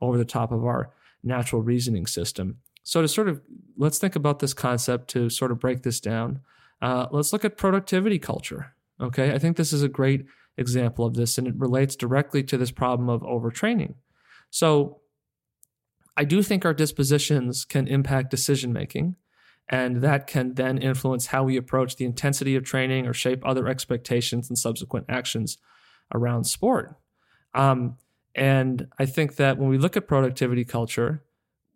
over 0.00 0.18
the 0.18 0.24
top 0.24 0.52
of 0.52 0.64
our 0.64 0.90
natural 1.22 1.62
reasoning 1.62 2.06
system. 2.06 2.58
So, 2.82 3.02
to 3.02 3.08
sort 3.08 3.28
of 3.28 3.42
let's 3.76 3.98
think 3.98 4.16
about 4.16 4.38
this 4.38 4.54
concept 4.54 5.08
to 5.10 5.28
sort 5.28 5.52
of 5.52 5.60
break 5.60 5.82
this 5.82 6.00
down. 6.00 6.40
Uh, 6.80 7.06
let's 7.10 7.32
look 7.32 7.44
at 7.44 7.56
productivity 7.56 8.18
culture. 8.18 8.74
Okay, 9.00 9.32
I 9.32 9.38
think 9.38 9.56
this 9.56 9.72
is 9.72 9.82
a 9.82 9.88
great 9.88 10.26
example 10.56 11.04
of 11.04 11.14
this, 11.14 11.38
and 11.38 11.46
it 11.46 11.54
relates 11.56 11.96
directly 11.96 12.42
to 12.44 12.56
this 12.56 12.70
problem 12.70 13.08
of 13.08 13.22
overtraining. 13.22 13.94
So, 14.50 15.00
I 16.16 16.24
do 16.24 16.42
think 16.42 16.64
our 16.64 16.74
dispositions 16.74 17.64
can 17.64 17.86
impact 17.86 18.30
decision 18.30 18.72
making, 18.72 19.16
and 19.68 20.00
that 20.00 20.26
can 20.26 20.54
then 20.54 20.78
influence 20.78 21.26
how 21.26 21.44
we 21.44 21.56
approach 21.56 21.96
the 21.96 22.04
intensity 22.04 22.56
of 22.56 22.64
training 22.64 23.06
or 23.06 23.12
shape 23.12 23.44
other 23.44 23.68
expectations 23.68 24.48
and 24.48 24.58
subsequent 24.58 25.06
actions 25.08 25.58
around 26.12 26.44
sport. 26.44 26.96
Um, 27.54 27.98
and 28.34 28.86
I 28.98 29.06
think 29.06 29.36
that 29.36 29.58
when 29.58 29.68
we 29.68 29.78
look 29.78 29.96
at 29.96 30.06
productivity 30.06 30.64
culture, 30.64 31.24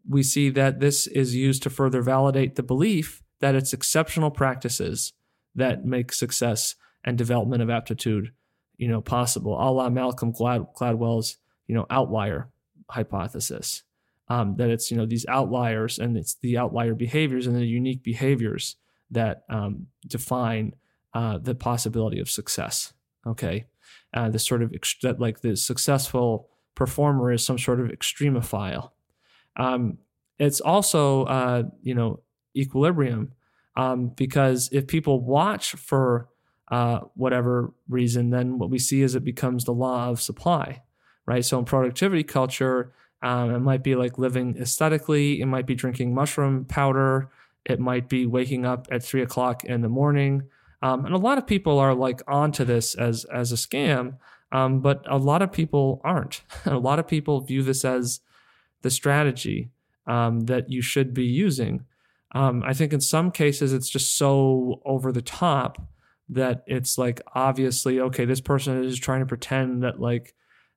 we 0.08 0.22
see 0.22 0.50
that 0.50 0.80
this 0.80 1.06
is 1.06 1.34
used 1.34 1.62
to 1.62 1.70
further 1.70 2.02
validate 2.02 2.56
the 2.56 2.62
belief 2.62 3.22
that 3.40 3.54
it's 3.54 3.72
exceptional 3.72 4.30
practices 4.30 5.12
that 5.54 5.84
make 5.84 6.12
success 6.12 6.74
and 7.04 7.18
development 7.18 7.62
of 7.62 7.70
aptitude, 7.70 8.32
you 8.76 8.88
know, 8.88 9.00
possible. 9.00 9.54
A 9.60 9.68
la 9.70 9.90
Malcolm 9.90 10.32
Glad- 10.32 10.66
Gladwell's, 10.76 11.36
you 11.66 11.74
know, 11.74 11.86
outlier 11.90 12.48
hypothesis. 12.90 13.82
Um, 14.28 14.56
that 14.56 14.70
it's 14.70 14.90
you 14.90 14.96
know 14.96 15.04
these 15.04 15.26
outliers 15.26 15.98
and 15.98 16.16
it's 16.16 16.34
the 16.36 16.56
outlier 16.56 16.94
behaviors 16.94 17.46
and 17.46 17.56
the 17.56 17.66
unique 17.66 18.02
behaviors 18.02 18.76
that 19.10 19.42
um, 19.50 19.88
define 20.06 20.74
uh, 21.12 21.38
the 21.38 21.54
possibility 21.54 22.18
of 22.18 22.30
success. 22.30 22.94
Okay, 23.26 23.66
uh, 24.14 24.28
the 24.30 24.38
sort 24.38 24.62
of 24.62 24.72
ex- 24.74 24.96
that 25.02 25.20
like 25.20 25.40
the 25.40 25.56
successful 25.56 26.48
performer 26.74 27.32
is 27.32 27.44
some 27.44 27.58
sort 27.58 27.80
of 27.80 27.88
extremophile. 27.88 28.90
Um, 29.56 29.98
it's 30.38 30.60
also, 30.60 31.24
uh, 31.24 31.64
you 31.82 31.94
know, 31.94 32.20
equilibrium 32.56 33.32
um, 33.76 34.08
because 34.08 34.68
if 34.72 34.86
people 34.86 35.20
watch 35.20 35.72
for 35.72 36.28
uh, 36.70 37.00
whatever 37.14 37.72
reason, 37.88 38.30
then 38.30 38.58
what 38.58 38.70
we 38.70 38.78
see 38.78 39.02
is 39.02 39.14
it 39.14 39.24
becomes 39.24 39.64
the 39.64 39.72
law 39.72 40.08
of 40.08 40.20
supply, 40.20 40.82
right? 41.26 41.44
So 41.44 41.58
in 41.58 41.64
productivity 41.64 42.24
culture, 42.24 42.92
um, 43.22 43.54
it 43.54 43.60
might 43.60 43.84
be 43.84 43.94
like 43.94 44.18
living 44.18 44.56
aesthetically. 44.58 45.40
It 45.40 45.46
might 45.46 45.66
be 45.66 45.74
drinking 45.74 46.14
mushroom 46.14 46.64
powder. 46.64 47.30
It 47.64 47.78
might 47.78 48.08
be 48.08 48.26
waking 48.26 48.66
up 48.66 48.88
at 48.90 49.04
three 49.04 49.22
o'clock 49.22 49.64
in 49.64 49.82
the 49.82 49.88
morning. 49.88 50.42
Um, 50.82 51.06
and 51.06 51.14
a 51.14 51.18
lot 51.18 51.38
of 51.38 51.46
people 51.46 51.78
are 51.78 51.94
like 51.94 52.20
onto 52.26 52.64
this 52.64 52.94
as 52.94 53.24
as 53.26 53.52
a 53.52 53.56
scam. 53.56 54.16
Um, 54.50 54.80
but 54.80 55.04
a 55.08 55.16
lot 55.16 55.40
of 55.40 55.50
people 55.50 56.00
aren't. 56.04 56.42
a 56.66 56.78
lot 56.78 56.98
of 56.98 57.08
people 57.08 57.40
view 57.40 57.62
this 57.62 57.84
as 57.84 58.20
the 58.82 58.90
strategy 58.90 59.70
um, 60.06 60.40
that 60.40 60.70
you 60.70 60.82
should 60.82 61.14
be 61.14 61.24
using. 61.24 61.86
Um, 62.34 62.62
I 62.64 62.74
think 62.74 62.92
in 62.92 63.00
some 63.00 63.30
cases 63.30 63.72
it's 63.72 63.88
just 63.88 64.16
so 64.16 64.80
over 64.84 65.12
the 65.12 65.22
top 65.22 65.80
that 66.28 66.64
it's 66.66 66.98
like 66.98 67.20
obviously 67.34 68.00
okay, 68.00 68.24
this 68.24 68.40
person 68.40 68.82
is 68.82 68.98
trying 68.98 69.20
to 69.20 69.26
pretend 69.26 69.82
that 69.82 70.00
like 70.00 70.34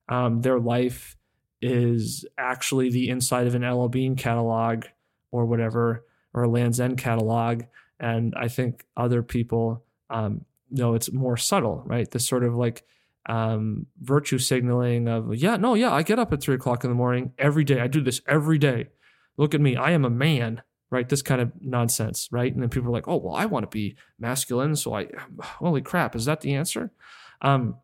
um, 0.07 0.41
their 0.41 0.59
life 0.59 1.17
is 1.61 2.25
actually 2.37 2.89
the 2.89 3.09
inside 3.09 3.47
of 3.47 3.55
an 3.55 3.63
L.L. 3.63 3.89
Bean 3.89 4.15
catalog 4.15 4.85
or 5.31 5.45
whatever 5.45 6.05
or 6.33 6.43
a 6.43 6.49
Land's 6.49 6.79
End 6.79 6.97
catalog, 6.97 7.63
and 7.99 8.33
I 8.37 8.49
think 8.49 8.85
other 8.97 9.23
people 9.23 9.84
um, 10.09 10.45
know 10.69 10.93
it's 10.93 11.11
more 11.11 11.37
subtle, 11.37 11.83
right? 11.85 12.09
This 12.09 12.27
sort 12.27 12.43
of 12.43 12.55
like 12.55 12.83
um, 13.27 13.87
virtue 14.01 14.37
signaling 14.37 15.07
of, 15.07 15.35
yeah, 15.35 15.57
no, 15.57 15.73
yeah, 15.73 15.91
I 15.91 16.03
get 16.03 16.19
up 16.19 16.33
at 16.33 16.41
three 16.41 16.55
o'clock 16.55 16.83
in 16.83 16.89
the 16.89 16.95
morning 16.95 17.33
every 17.37 17.63
day. 17.63 17.79
I 17.79 17.87
do 17.87 18.01
this 18.01 18.21
every 18.27 18.57
day. 18.57 18.87
Look 19.37 19.53
at 19.53 19.61
me. 19.61 19.75
I 19.75 19.91
am 19.91 20.05
a 20.05 20.09
man, 20.09 20.61
right? 20.91 21.07
This 21.07 21.21
kind 21.21 21.41
of 21.41 21.51
nonsense, 21.59 22.29
right? 22.31 22.53
And 22.53 22.61
then 22.61 22.69
people 22.69 22.89
are 22.89 22.93
like, 22.93 23.07
oh, 23.07 23.17
well, 23.17 23.35
I 23.35 23.45
want 23.45 23.63
to 23.63 23.75
be 23.75 23.95
masculine. 24.19 24.75
So 24.75 24.93
I, 24.93 25.07
holy 25.41 25.81
crap, 25.81 26.15
is 26.15 26.25
that 26.25 26.41
the 26.41 26.53
answer? 26.53 26.91
Um, 27.41 27.77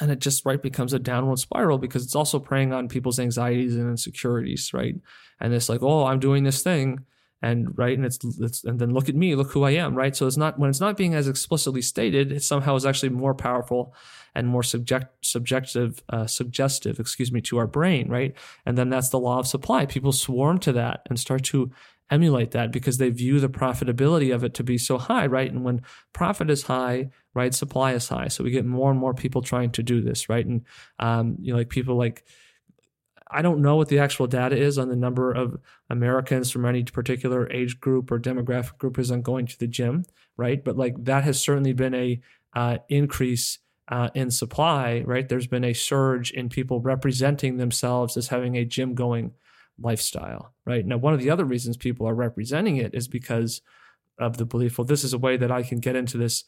and 0.00 0.10
it 0.10 0.20
just 0.20 0.46
right 0.46 0.62
becomes 0.62 0.94
a 0.94 0.98
downward 0.98 1.38
spiral 1.38 1.76
because 1.76 2.04
it's 2.04 2.14
also 2.14 2.38
preying 2.38 2.72
on 2.72 2.88
people's 2.88 3.18
anxieties 3.18 3.76
and 3.76 3.90
insecurities, 3.90 4.72
right? 4.72 4.94
And 5.38 5.52
it's 5.52 5.68
like, 5.68 5.82
oh, 5.82 6.06
I'm 6.06 6.18
doing 6.18 6.44
this 6.44 6.62
thing 6.62 7.04
and 7.42 7.76
right 7.76 7.96
and 7.96 8.06
it's, 8.06 8.18
it's 8.40 8.64
and 8.64 8.78
then 8.78 8.94
look 8.94 9.08
at 9.08 9.16
me 9.16 9.34
look 9.34 9.50
who 9.50 9.64
i 9.64 9.72
am 9.72 9.94
right? 9.94 10.14
So 10.16 10.26
it's 10.26 10.36
not 10.36 10.58
when 10.58 10.70
it's 10.70 10.80
not 10.80 10.96
being 10.96 11.14
as 11.14 11.28
explicitly 11.28 11.82
stated 11.82 12.32
it 12.32 12.42
somehow 12.42 12.76
is 12.76 12.86
actually 12.86 13.10
more 13.10 13.34
powerful 13.34 13.94
and 14.34 14.46
more 14.48 14.62
subject 14.62 15.26
subjective 15.26 16.02
uh, 16.08 16.26
suggestive 16.26 17.00
excuse 17.00 17.32
me 17.32 17.40
to 17.42 17.58
our 17.58 17.66
brain 17.66 18.08
right? 18.08 18.34
And 18.64 18.78
then 18.78 18.88
that's 18.88 19.10
the 19.10 19.18
law 19.18 19.40
of 19.40 19.46
supply. 19.46 19.86
People 19.86 20.12
swarm 20.12 20.58
to 20.60 20.72
that 20.72 21.02
and 21.08 21.18
start 21.18 21.44
to 21.44 21.70
emulate 22.10 22.50
that 22.52 22.72
because 22.72 22.98
they 22.98 23.08
view 23.08 23.40
the 23.40 23.48
profitability 23.48 24.34
of 24.34 24.44
it 24.44 24.54
to 24.54 24.62
be 24.62 24.78
so 24.78 24.96
high 24.98 25.26
right? 25.26 25.50
And 25.50 25.64
when 25.64 25.82
profit 26.12 26.48
is 26.48 26.62
high 26.62 27.10
right 27.34 27.54
supply 27.54 27.92
is 27.92 28.08
high. 28.08 28.28
So 28.28 28.44
we 28.44 28.50
get 28.50 28.64
more 28.64 28.90
and 28.90 29.00
more 29.00 29.14
people 29.14 29.42
trying 29.42 29.72
to 29.72 29.82
do 29.82 30.00
this 30.00 30.28
right? 30.28 30.46
And 30.46 30.64
um, 31.00 31.36
you 31.40 31.52
know 31.52 31.58
like 31.58 31.70
people 31.70 31.96
like 31.96 32.24
I 33.32 33.42
don't 33.42 33.62
know 33.62 33.76
what 33.76 33.88
the 33.88 33.98
actual 33.98 34.26
data 34.26 34.56
is 34.56 34.78
on 34.78 34.88
the 34.88 34.96
number 34.96 35.32
of 35.32 35.58
Americans 35.90 36.50
from 36.50 36.64
any 36.64 36.84
particular 36.84 37.50
age 37.50 37.80
group 37.80 38.10
or 38.10 38.18
demographic 38.18 38.78
group 38.78 38.98
is 38.98 39.10
on 39.10 39.22
going 39.22 39.46
to 39.46 39.58
the 39.58 39.66
gym, 39.66 40.04
right? 40.36 40.62
But 40.62 40.76
like 40.76 40.94
that 41.04 41.24
has 41.24 41.40
certainly 41.40 41.72
been 41.72 41.94
a 41.94 42.20
uh, 42.54 42.78
increase 42.88 43.58
uh, 43.88 44.10
in 44.14 44.30
supply, 44.30 45.02
right? 45.06 45.28
There's 45.28 45.46
been 45.46 45.64
a 45.64 45.72
surge 45.72 46.30
in 46.30 46.48
people 46.48 46.80
representing 46.80 47.56
themselves 47.56 48.16
as 48.16 48.28
having 48.28 48.56
a 48.56 48.64
gym 48.64 48.94
going 48.94 49.32
lifestyle, 49.80 50.54
right? 50.64 50.84
Now, 50.86 50.98
one 50.98 51.14
of 51.14 51.20
the 51.20 51.30
other 51.30 51.44
reasons 51.44 51.76
people 51.76 52.08
are 52.08 52.14
representing 52.14 52.76
it 52.76 52.94
is 52.94 53.08
because 53.08 53.60
of 54.18 54.36
the 54.36 54.44
belief, 54.44 54.78
well, 54.78 54.84
this 54.84 55.04
is 55.04 55.12
a 55.12 55.18
way 55.18 55.36
that 55.36 55.50
I 55.50 55.62
can 55.62 55.80
get 55.80 55.96
into 55.96 56.16
this 56.16 56.44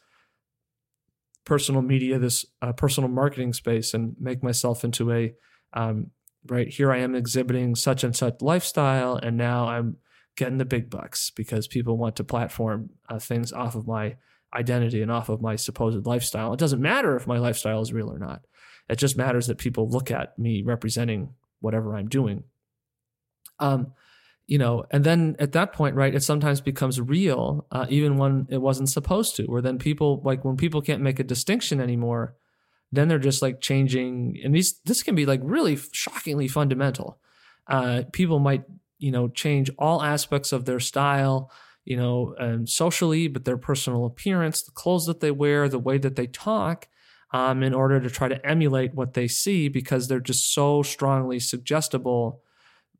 personal 1.45 1.83
media, 1.83 2.19
this 2.19 2.45
uh, 2.63 2.73
personal 2.73 3.11
marketing 3.11 3.53
space, 3.53 3.95
and 3.95 4.15
make 4.19 4.43
myself 4.43 4.85
into 4.85 5.13
a 5.13 5.35
um, 5.73 6.11
right 6.47 6.69
here. 6.69 6.93
I 6.93 6.99
am 6.99 7.15
exhibiting 7.15 7.75
such 7.75 8.05
and 8.05 8.15
such 8.15 8.41
lifestyle, 8.41 9.17
and 9.17 9.37
now 9.37 9.69
I'm 9.69 9.97
getting 10.37 10.59
the 10.59 10.65
big 10.65 10.91
bucks 10.91 11.31
because 11.31 11.69
people 11.69 11.97
want 11.97 12.17
to 12.17 12.25
platform 12.25 12.91
uh, 13.09 13.19
things 13.19 13.53
off 13.53 13.75
of 13.75 13.87
my 13.87 14.17
identity 14.55 15.03
and 15.03 15.11
off 15.11 15.29
of 15.29 15.43
my 15.43 15.57
supposed 15.57 16.07
lifestyle. 16.07 16.53
It 16.53 16.61
doesn't 16.61 16.81
matter 16.81 17.17
if 17.17 17.27
my 17.27 17.39
lifestyle 17.39 17.81
is 17.81 17.93
real 17.93 18.11
or 18.11 18.19
not. 18.19 18.43
It 18.89 18.97
just 18.97 19.17
matters 19.17 19.47
that 19.47 19.59
people 19.59 19.89
look 19.89 20.11
at 20.11 20.39
me 20.39 20.63
representing 20.63 21.35
whatever 21.61 21.97
I'm 21.97 22.09
doing. 22.09 22.45
Um, 23.59 23.93
you 24.47 24.59
know, 24.59 24.85
and 24.91 25.05
then 25.05 25.37
at 25.39 25.53
that 25.53 25.73
point, 25.73 25.97
right, 25.97 26.15
it 26.15 26.23
sometimes 26.23 26.61
becomes 26.61 27.01
real, 27.01 27.67
uh, 27.73 27.87
even 27.89 28.19
when 28.19 28.47
it 28.51 28.59
wasn't 28.59 28.91
supposed 28.91 29.37
to. 29.37 29.45
Where 29.45 29.63
then 29.63 29.79
people, 29.79 30.21
like 30.23 30.45
when 30.45 30.57
people 30.57 30.83
can't 30.83 31.01
make 31.01 31.19
a 31.19 31.25
distinction 31.25 31.81
anymore, 31.81 32.37
then 32.97 33.09
they're 33.09 33.19
just 33.19 33.43
like 33.43 33.61
changing. 33.61 34.39
And 34.45 34.55
these, 34.55 34.81
this 34.85 35.03
can 35.03 35.15
be 35.15 35.27
like 35.27 35.41
really 35.43 35.79
shockingly 35.93 36.49
fundamental. 36.49 37.19
Uh, 37.67 38.03
people 38.13 38.39
might, 38.39 38.65
you 38.99 39.11
know, 39.11 39.29
change 39.29 39.71
all 39.79 40.03
aspects 40.03 40.53
of 40.53 40.65
their 40.65 40.81
style, 40.81 41.51
you 41.85 41.97
know, 41.97 42.35
and 42.39 42.69
socially, 42.69 43.29
but 43.29 43.45
their 43.45 43.57
personal 43.57 44.07
appearance, 44.07 44.63
the 44.63 44.71
clothes 44.73 45.07
that 45.07 45.21
they 45.21 45.31
wear, 45.31 45.69
the 45.69 45.79
way 45.79 45.99
that 45.99 46.17
they 46.17 46.27
talk, 46.27 46.89
um, 47.33 47.63
in 47.63 47.75
order 47.75 48.01
to 48.01 48.09
try 48.09 48.29
to 48.29 48.47
emulate 48.47 48.95
what 48.95 49.15
they 49.15 49.27
see 49.27 49.69
because 49.69 50.07
they're 50.07 50.21
just 50.21 50.55
so 50.55 50.83
strongly 50.83 51.41
suggestible 51.41 52.41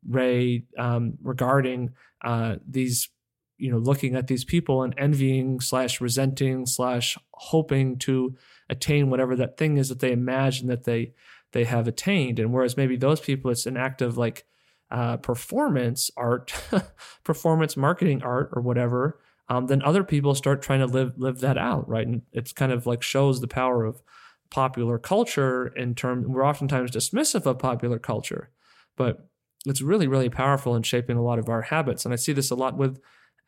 Ray 0.07 0.65
um, 0.77 1.13
regarding 1.23 1.93
uh, 2.23 2.57
these, 2.67 3.09
you 3.57 3.71
know, 3.71 3.77
looking 3.77 4.15
at 4.15 4.27
these 4.27 4.43
people 4.43 4.83
and 4.83 4.93
envying 4.97 5.59
slash 5.61 6.01
resenting 6.01 6.65
slash 6.65 7.17
hoping 7.31 7.97
to 7.99 8.35
attain 8.69 9.09
whatever 9.09 9.35
that 9.35 9.57
thing 9.57 9.77
is 9.77 9.89
that 9.89 9.99
they 9.99 10.11
imagine 10.11 10.67
that 10.67 10.83
they 10.83 11.13
they 11.51 11.63
have 11.63 11.87
attained. 11.87 12.39
And 12.39 12.51
whereas 12.51 12.75
maybe 12.75 12.97
those 12.97 13.19
people, 13.19 13.51
it's 13.51 13.65
an 13.65 13.77
act 13.77 14.01
of 14.01 14.17
like 14.17 14.45
uh, 14.91 15.17
performance 15.17 16.11
art, 16.17 16.53
performance 17.23 17.77
marketing 17.77 18.21
art, 18.23 18.49
or 18.53 18.61
whatever. 18.61 19.19
Um, 19.47 19.67
then 19.67 19.81
other 19.83 20.03
people 20.03 20.35
start 20.35 20.61
trying 20.61 20.79
to 20.79 20.87
live 20.87 21.13
live 21.17 21.39
that 21.39 21.57
out, 21.57 21.87
right? 21.87 22.05
And 22.05 22.23
it's 22.31 22.51
kind 22.53 22.71
of 22.71 22.85
like 22.85 23.01
shows 23.01 23.41
the 23.41 23.47
power 23.47 23.85
of 23.85 24.01
popular 24.49 24.97
culture 24.97 25.67
in 25.67 25.95
terms. 25.95 26.27
We're 26.27 26.45
oftentimes 26.45 26.91
dismissive 26.91 27.45
of 27.45 27.59
popular 27.59 27.99
culture, 27.99 28.49
but 28.95 29.29
it's 29.65 29.81
really 29.81 30.07
really 30.07 30.29
powerful 30.29 30.75
in 30.75 30.83
shaping 30.83 31.17
a 31.17 31.23
lot 31.23 31.39
of 31.39 31.49
our 31.49 31.63
habits 31.63 32.05
and 32.05 32.13
i 32.13 32.15
see 32.15 32.33
this 32.33 32.51
a 32.51 32.55
lot 32.55 32.77
with 32.77 32.99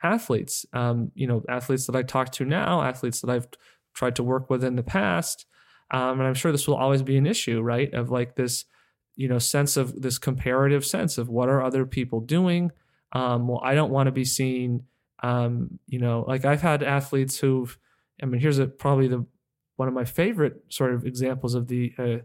athletes 0.03 0.65
um, 0.73 1.11
you 1.15 1.27
know 1.27 1.44
athletes 1.49 1.85
that 1.85 1.95
i 1.95 2.03
talk 2.03 2.31
to 2.31 2.45
now 2.45 2.81
athletes 2.81 3.22
that 3.22 3.30
i've 3.30 3.48
tried 3.98 4.15
to 4.15 4.24
work 4.24 4.49
with 4.49 4.64
in 4.64 4.76
the 4.76 4.84
past 4.84 5.45
um, 5.91 6.19
and 6.19 6.24
i'm 6.24 6.34
sure 6.34 6.52
this 6.52 6.68
will 6.68 6.76
always 6.76 7.02
be 7.02 7.18
an 7.18 7.26
issue 7.26 7.61
right 7.61 7.94
of 7.94 8.11
like 8.11 8.36
this 8.36 8.65
you 9.15 9.28
know 9.28 9.40
sense 9.40 9.76
of 9.76 10.02
this 10.02 10.18
comparative 10.18 10.86
sense 10.86 11.18
of 11.18 11.30
what 11.30 11.49
are 11.49 11.64
other 11.64 11.86
people 11.86 12.19
doing 12.19 12.72
um, 13.14 13.48
well 13.48 13.61
i 13.64 13.74
don't 13.74 13.91
want 13.91 14.07
to 14.07 14.11
be 14.11 14.26
seen 14.26 14.84
um, 15.24 15.80
you 15.88 15.99
know 15.99 16.24
like 16.28 16.45
i've 16.45 16.61
had 16.61 16.84
athletes 16.84 17.40
who've 17.40 17.78
i 18.22 18.26
mean 18.26 18.40
here's 18.40 18.60
a 18.60 18.68
probably 18.68 19.07
the 19.07 19.26
one 19.78 19.88
of 19.88 19.94
my 19.94 20.06
favorite 20.06 20.64
sort 20.69 20.94
of 20.94 21.06
examples 21.06 21.56
of 21.56 21.68
the 21.68 21.94
uh, 21.98 22.18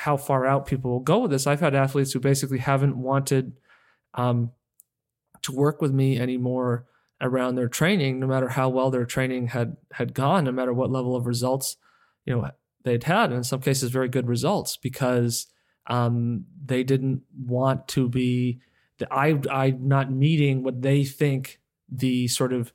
how 0.00 0.16
far 0.16 0.46
out 0.46 0.66
people 0.66 0.90
will 0.90 1.00
go 1.00 1.18
with 1.18 1.30
this. 1.30 1.46
I've 1.46 1.60
had 1.60 1.74
athletes 1.74 2.12
who 2.12 2.20
basically 2.20 2.58
haven't 2.58 2.96
wanted 2.96 3.52
um, 4.14 4.52
to 5.42 5.52
work 5.52 5.82
with 5.82 5.92
me 5.92 6.18
anymore 6.18 6.86
around 7.20 7.54
their 7.54 7.68
training, 7.68 8.18
no 8.18 8.26
matter 8.26 8.48
how 8.48 8.68
well 8.68 8.90
their 8.90 9.04
training 9.04 9.48
had 9.48 9.76
had 9.92 10.14
gone, 10.14 10.44
no 10.44 10.52
matter 10.52 10.72
what 10.72 10.90
level 10.90 11.14
of 11.14 11.26
results 11.26 11.76
you 12.24 12.34
know 12.34 12.50
they'd 12.84 13.04
had, 13.04 13.30
and 13.30 13.38
in 13.38 13.44
some 13.44 13.60
cases 13.60 13.90
very 13.90 14.08
good 14.08 14.28
results 14.28 14.76
because 14.76 15.46
um, 15.86 16.44
they 16.64 16.82
didn't 16.82 17.22
want 17.38 17.88
to 17.88 18.08
be. 18.08 18.60
I 19.10 19.38
I'm 19.50 19.88
not 19.88 20.12
meeting 20.12 20.62
what 20.62 20.82
they 20.82 21.04
think 21.04 21.60
the 21.88 22.28
sort 22.28 22.52
of 22.52 22.72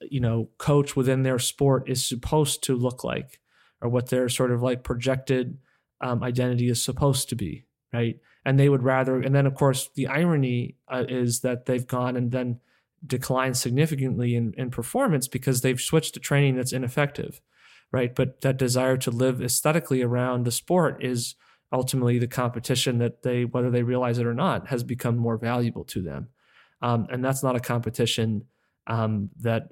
you 0.00 0.20
know 0.20 0.48
coach 0.58 0.96
within 0.96 1.22
their 1.22 1.38
sport 1.38 1.88
is 1.88 2.06
supposed 2.06 2.62
to 2.64 2.76
look 2.76 3.04
like, 3.04 3.40
or 3.80 3.88
what 3.88 4.08
their 4.08 4.28
sort 4.28 4.52
of 4.52 4.62
like 4.62 4.82
projected 4.82 5.58
um, 6.00 6.22
identity 6.22 6.68
is 6.68 6.82
supposed 6.82 7.28
to 7.28 7.36
be, 7.36 7.64
right? 7.92 8.18
And 8.44 8.58
they 8.58 8.68
would 8.68 8.82
rather, 8.82 9.20
and 9.20 9.34
then 9.34 9.46
of 9.46 9.54
course 9.54 9.88
the 9.94 10.08
irony 10.08 10.76
uh, 10.88 11.04
is 11.08 11.40
that 11.40 11.66
they've 11.66 11.86
gone 11.86 12.16
and 12.16 12.32
then 12.32 12.58
declined 13.06 13.56
significantly 13.56 14.34
in, 14.34 14.54
in 14.56 14.70
performance 14.70 15.28
because 15.28 15.60
they've 15.60 15.80
switched 15.80 16.14
to 16.14 16.20
training 16.20 16.56
that's 16.56 16.72
ineffective, 16.72 17.40
right? 17.90 18.14
But 18.14 18.40
that 18.42 18.56
desire 18.56 18.96
to 18.98 19.10
live 19.10 19.42
aesthetically 19.42 20.02
around 20.02 20.44
the 20.44 20.52
sport 20.52 21.02
is 21.02 21.34
ultimately 21.72 22.18
the 22.18 22.28
competition 22.28 22.98
that 22.98 23.22
they, 23.22 23.44
whether 23.44 23.70
they 23.70 23.82
realize 23.82 24.18
it 24.18 24.26
or 24.26 24.34
not, 24.34 24.68
has 24.68 24.84
become 24.84 25.16
more 25.16 25.36
valuable 25.36 25.84
to 25.84 26.02
them. 26.02 26.28
Um, 26.80 27.06
and 27.10 27.24
that's 27.24 27.42
not 27.42 27.56
a 27.56 27.60
competition 27.60 28.44
um, 28.86 29.30
that 29.40 29.68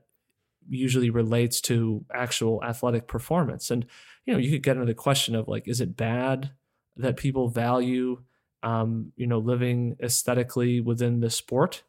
usually 0.68 1.10
relates 1.10 1.60
to 1.60 2.04
actual 2.14 2.62
athletic 2.64 3.08
performance. 3.08 3.70
And 3.70 3.86
you 4.24 4.32
know, 4.32 4.38
you 4.38 4.50
could 4.50 4.62
get 4.62 4.76
into 4.76 4.86
the 4.86 4.94
question 4.94 5.34
of 5.34 5.48
like, 5.48 5.66
is 5.66 5.80
it 5.80 5.96
bad 5.96 6.52
that 6.96 7.16
people 7.16 7.48
value, 7.48 8.22
um, 8.62 9.12
you 9.16 9.26
know, 9.26 9.38
living 9.38 9.96
aesthetically 10.02 10.80
within 10.80 11.20
the 11.20 11.30
sport 11.30 11.82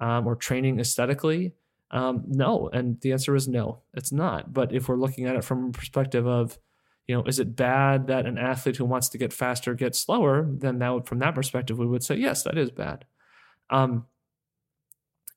um, 0.00 0.26
or 0.26 0.36
training 0.36 0.80
aesthetically? 0.80 1.54
Um, 1.90 2.24
no, 2.26 2.68
and 2.72 3.00
the 3.00 3.12
answer 3.12 3.36
is 3.36 3.46
no, 3.46 3.82
it's 3.94 4.12
not. 4.12 4.52
But 4.52 4.72
if 4.72 4.88
we're 4.88 4.96
looking 4.96 5.26
at 5.26 5.36
it 5.36 5.44
from 5.44 5.68
a 5.68 5.72
perspective 5.72 6.26
of, 6.26 6.58
you 7.06 7.14
know, 7.14 7.22
is 7.24 7.38
it 7.38 7.54
bad 7.54 8.06
that 8.06 8.26
an 8.26 8.38
athlete 8.38 8.76
who 8.76 8.84
wants 8.84 9.08
to 9.10 9.18
get 9.18 9.32
faster 9.32 9.74
gets 9.74 9.98
slower? 9.98 10.48
Then 10.50 10.78
that 10.78 10.88
would, 10.88 11.06
from 11.06 11.18
that 11.20 11.34
perspective, 11.34 11.78
we 11.78 11.86
would 11.86 12.02
say 12.02 12.16
yes, 12.16 12.42
that 12.42 12.58
is 12.58 12.70
bad. 12.70 13.04
Um, 13.70 14.06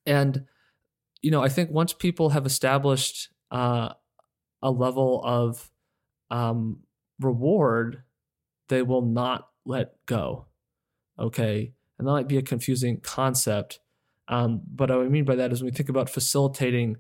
and 0.06 0.46
you 1.22 1.32
know, 1.32 1.44
I 1.44 1.50
think 1.50 1.72
once 1.72 1.94
people 1.94 2.30
have 2.30 2.46
established 2.46 3.30
uh, 3.52 3.90
a 4.62 4.72
level 4.72 5.22
of 5.24 5.70
um, 6.30 6.82
reward, 7.20 8.04
they 8.70 8.82
will 8.82 9.02
not 9.02 9.50
let 9.66 9.94
go. 10.06 10.46
Okay. 11.20 11.74
And 11.98 12.08
that 12.08 12.12
might 12.12 12.28
be 12.28 12.38
a 12.38 12.44
confusing 12.44 13.00
concept. 13.00 13.80
Um, 14.28 14.62
but 14.68 14.90
what 14.90 15.06
I 15.06 15.10
mean 15.10 15.26
by 15.26 15.36
that 15.36 15.52
is 15.52 15.62
when 15.62 15.72
we 15.72 15.76
think 15.76 15.90
about 15.90 16.10
facilitating 16.10 16.98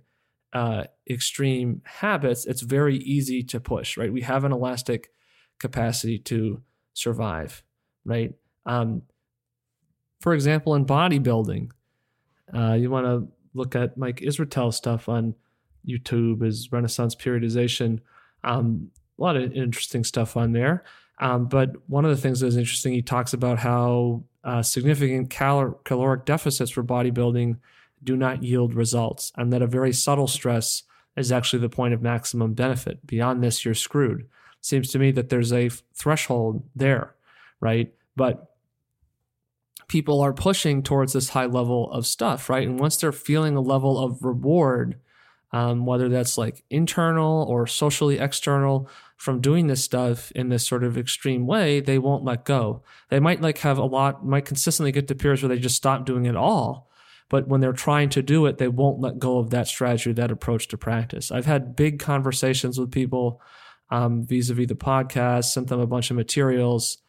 uh, 0.53 0.85
extreme 1.09 1.81
habits, 1.85 2.45
it's 2.45 2.61
very 2.61 2.97
easy 2.97 3.43
to 3.43 3.59
push, 3.59 3.97
right? 3.97 4.11
We 4.11 4.21
have 4.21 4.43
an 4.43 4.51
elastic 4.51 5.09
capacity 5.59 6.19
to 6.19 6.61
survive, 6.93 7.63
right? 8.05 8.33
Um, 8.65 9.03
for 10.21 10.33
example, 10.33 10.75
in 10.75 10.85
bodybuilding, 10.85 11.71
uh, 12.53 12.73
you 12.73 12.89
want 12.89 13.05
to 13.05 13.27
look 13.53 13.75
at 13.75 13.97
Mike 13.97 14.21
Israetel 14.21 14.73
stuff 14.73 15.09
on 15.09 15.35
YouTube, 15.87 16.43
his 16.43 16.71
Renaissance 16.71 17.15
periodization. 17.15 17.99
Um, 18.43 18.91
a 19.17 19.21
lot 19.21 19.35
of 19.35 19.51
interesting 19.53 20.03
stuff 20.03 20.37
on 20.37 20.53
there. 20.53 20.83
Um, 21.19 21.47
but 21.47 21.71
one 21.87 22.05
of 22.05 22.11
the 22.11 22.21
things 22.21 22.39
that 22.39 22.47
is 22.47 22.57
interesting, 22.57 22.93
he 22.93 23.01
talks 23.01 23.33
about 23.33 23.57
how 23.59 24.23
uh, 24.43 24.61
significant 24.61 25.29
calor- 25.29 25.77
caloric 25.83 26.25
deficits 26.25 26.71
for 26.71 26.83
bodybuilding 26.83 27.57
do 28.03 28.15
not 28.15 28.43
yield 28.43 28.73
results, 28.73 29.31
and 29.35 29.51
that 29.51 29.61
a 29.61 29.67
very 29.67 29.91
subtle 29.91 30.27
stress 30.27 30.83
is 31.15 31.31
actually 31.31 31.59
the 31.59 31.69
point 31.69 31.93
of 31.93 32.01
maximum 32.01 32.53
benefit. 32.53 33.05
Beyond 33.05 33.43
this, 33.43 33.65
you're 33.65 33.73
screwed. 33.73 34.27
Seems 34.61 34.91
to 34.91 34.99
me 34.99 35.11
that 35.11 35.29
there's 35.29 35.51
a 35.51 35.65
f- 35.67 35.81
threshold 35.93 36.63
there, 36.75 37.15
right? 37.59 37.91
But 38.15 38.53
people 39.87 40.21
are 40.21 40.33
pushing 40.33 40.83
towards 40.83 41.13
this 41.13 41.29
high 41.29 41.45
level 41.45 41.91
of 41.91 42.05
stuff, 42.05 42.49
right? 42.49 42.67
And 42.67 42.79
once 42.79 42.97
they're 42.97 43.11
feeling 43.11 43.55
a 43.55 43.61
level 43.61 43.97
of 43.97 44.23
reward, 44.23 44.99
um, 45.51 45.85
whether 45.85 46.09
that's 46.09 46.37
like 46.37 46.63
internal 46.69 47.45
or 47.49 47.67
socially 47.67 48.19
external, 48.19 48.89
from 49.17 49.41
doing 49.41 49.67
this 49.67 49.83
stuff 49.83 50.31
in 50.31 50.49
this 50.49 50.65
sort 50.65 50.83
of 50.83 50.97
extreme 50.97 51.47
way, 51.47 51.79
they 51.79 51.97
won't 51.97 52.23
let 52.23 52.45
go. 52.45 52.83
They 53.09 53.19
might 53.19 53.41
like 53.41 53.57
have 53.59 53.79
a 53.79 53.83
lot, 53.83 54.25
might 54.25 54.45
consistently 54.45 54.91
get 54.91 55.07
to 55.07 55.15
periods 55.15 55.41
where 55.41 55.49
they 55.49 55.59
just 55.59 55.75
stop 55.75 56.05
doing 56.05 56.25
it 56.25 56.35
all. 56.35 56.89
But 57.29 57.47
when 57.47 57.59
they're 57.59 57.73
trying 57.73 58.09
to 58.09 58.21
do 58.21 58.45
it, 58.45 58.57
they 58.57 58.69
won't 58.69 59.01
let 59.01 59.19
go 59.19 59.39
of 59.39 59.49
that 59.49 59.67
strategy, 59.67 60.13
that 60.13 60.31
approach 60.31 60.69
to 60.69 60.77
practice. 60.77 61.31
I've 61.31 61.45
had 61.47 61.75
big 61.75 61.99
conversations 61.99 62.79
with 62.79 62.91
people 62.91 63.41
um, 63.89 64.25
vis-a-vis 64.25 64.67
the 64.67 64.75
podcast, 64.75 65.45
sent 65.45 65.67
them 65.67 65.79
a 65.79 65.87
bunch 65.87 66.09
of 66.09 66.15
materials, 66.15 66.99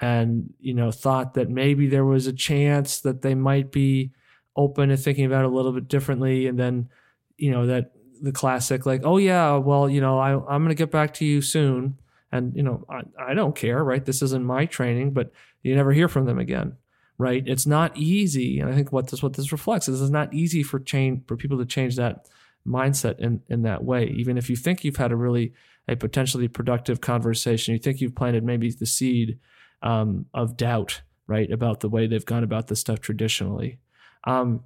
and 0.00 0.52
you 0.58 0.74
know 0.74 0.90
thought 0.90 1.34
that 1.34 1.48
maybe 1.48 1.86
there 1.86 2.04
was 2.04 2.26
a 2.26 2.32
chance 2.32 3.00
that 3.00 3.22
they 3.22 3.34
might 3.34 3.70
be 3.70 4.12
open 4.56 4.88
to 4.88 4.96
thinking 4.96 5.24
about 5.26 5.44
it 5.44 5.50
a 5.50 5.54
little 5.54 5.72
bit 5.72 5.88
differently, 5.88 6.46
and 6.46 6.58
then 6.58 6.88
you 7.36 7.50
know 7.50 7.66
that 7.66 7.92
the 8.22 8.32
classic 8.32 8.86
like 8.86 9.02
oh 9.04 9.18
yeah 9.18 9.56
well 9.56 9.88
you 9.88 10.00
know 10.00 10.18
I, 10.18 10.32
i'm 10.32 10.62
going 10.62 10.68
to 10.68 10.74
get 10.74 10.90
back 10.90 11.14
to 11.14 11.24
you 11.24 11.42
soon 11.42 11.98
and 12.30 12.54
you 12.56 12.62
know 12.62 12.86
I, 12.88 13.30
I 13.30 13.34
don't 13.34 13.54
care 13.54 13.82
right 13.82 14.04
this 14.04 14.22
isn't 14.22 14.44
my 14.44 14.66
training 14.66 15.12
but 15.12 15.32
you 15.62 15.74
never 15.74 15.92
hear 15.92 16.08
from 16.08 16.24
them 16.24 16.38
again 16.38 16.76
right 17.18 17.42
it's 17.46 17.66
not 17.66 17.96
easy 17.96 18.60
and 18.60 18.70
i 18.70 18.74
think 18.74 18.92
what 18.92 19.08
this 19.08 19.22
what 19.22 19.34
this 19.34 19.52
reflects 19.52 19.88
is 19.88 20.00
it's 20.00 20.10
not 20.10 20.32
easy 20.32 20.62
for 20.62 20.78
change 20.78 21.22
for 21.26 21.36
people 21.36 21.58
to 21.58 21.66
change 21.66 21.96
that 21.96 22.28
mindset 22.66 23.18
in 23.18 23.42
in 23.48 23.62
that 23.62 23.82
way 23.84 24.06
even 24.06 24.38
if 24.38 24.48
you 24.48 24.56
think 24.56 24.84
you've 24.84 24.96
had 24.96 25.12
a 25.12 25.16
really 25.16 25.52
a 25.88 25.96
potentially 25.96 26.48
productive 26.48 27.00
conversation. 27.00 27.74
You 27.74 27.80
think 27.80 28.00
you've 28.00 28.14
planted 28.14 28.44
maybe 28.44 28.70
the 28.70 28.86
seed 28.86 29.38
um, 29.82 30.26
of 30.32 30.56
doubt, 30.56 31.02
right, 31.26 31.50
about 31.50 31.80
the 31.80 31.88
way 31.88 32.06
they've 32.06 32.24
gone 32.24 32.44
about 32.44 32.68
this 32.68 32.80
stuff 32.80 33.00
traditionally. 33.00 33.78
Um, 34.24 34.64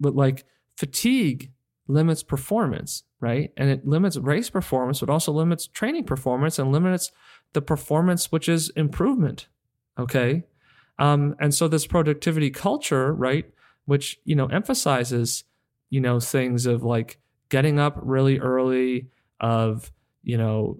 but 0.00 0.16
like 0.16 0.44
fatigue 0.76 1.52
limits 1.90 2.22
performance, 2.22 3.04
right? 3.20 3.52
And 3.56 3.68
it 3.68 3.86
limits 3.86 4.16
race 4.16 4.50
performance, 4.50 5.00
but 5.00 5.10
also 5.10 5.32
limits 5.32 5.66
training 5.66 6.04
performance 6.04 6.58
and 6.58 6.72
limits 6.72 7.10
the 7.52 7.62
performance, 7.62 8.30
which 8.30 8.48
is 8.48 8.70
improvement. 8.70 9.48
Okay. 9.98 10.44
Um, 10.98 11.34
and 11.40 11.54
so 11.54 11.68
this 11.68 11.86
productivity 11.86 12.50
culture, 12.50 13.12
right, 13.12 13.46
which, 13.86 14.20
you 14.24 14.36
know, 14.36 14.46
emphasizes, 14.46 15.44
you 15.88 16.00
know, 16.00 16.20
things 16.20 16.66
of 16.66 16.82
like 16.82 17.18
getting 17.48 17.78
up 17.78 17.98
really 18.00 18.38
early, 18.38 19.08
of, 19.40 19.90
you 20.22 20.38
know, 20.38 20.78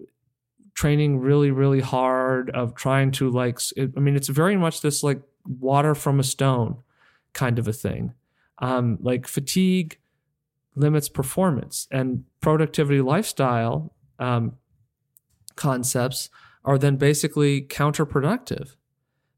training 0.74 1.18
really, 1.18 1.50
really 1.50 1.80
hard, 1.80 2.50
of 2.50 2.74
trying 2.74 3.10
to 3.12 3.30
like, 3.30 3.58
it, 3.76 3.92
I 3.96 4.00
mean, 4.00 4.16
it's 4.16 4.28
very 4.28 4.56
much 4.56 4.80
this 4.80 5.02
like 5.02 5.20
water 5.46 5.94
from 5.94 6.20
a 6.20 6.24
stone 6.24 6.76
kind 7.32 7.58
of 7.58 7.66
a 7.66 7.72
thing. 7.72 8.14
Um, 8.58 8.98
like 9.00 9.26
fatigue 9.26 9.98
limits 10.74 11.08
performance. 11.08 11.86
And 11.90 12.24
productivity 12.40 13.00
lifestyle 13.00 13.94
um, 14.18 14.54
concepts 15.56 16.30
are 16.64 16.78
then 16.78 16.96
basically 16.96 17.62
counterproductive. 17.62 18.76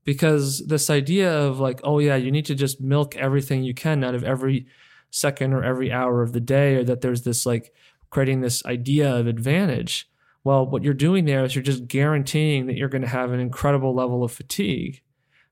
Because 0.05 0.67
this 0.67 0.91
idea 0.91 1.33
of 1.33 1.61
like 1.61 1.81
oh 1.85 2.01
yeah 2.01 2.17
you 2.17 2.33
need 2.33 2.47
to 2.47 2.57
just 2.57 2.81
milk 2.81 3.15
everything 3.17 3.63
you 3.63 3.73
can 3.73 4.03
out 4.03 4.17
of 4.17 4.25
every 4.25 4.67
second 5.11 5.53
or 5.53 5.63
every 5.63 5.93
hour 5.93 6.23
of 6.23 6.33
the 6.33 6.41
day 6.41 6.75
or 6.75 6.83
that 6.83 7.03
there's 7.03 7.23
this 7.23 7.47
like 7.47 7.73
creating 8.11 8.41
this 8.41 8.67
idea 8.67 9.15
of 9.15 9.29
advantage. 9.29 10.11
Well 10.43 10.67
what 10.67 10.83
you're 10.83 10.93
doing 10.93 11.25
there 11.25 11.45
is 11.45 11.55
you're 11.55 11.63
just 11.63 11.87
guaranteeing 11.87 12.67
that 12.67 12.77
you're 12.77 12.89
going 12.89 13.03
to 13.03 13.09
have 13.09 13.31
an 13.31 13.39
incredible 13.39 13.95
level 13.95 14.25
of 14.25 14.33
fatigue 14.33 15.03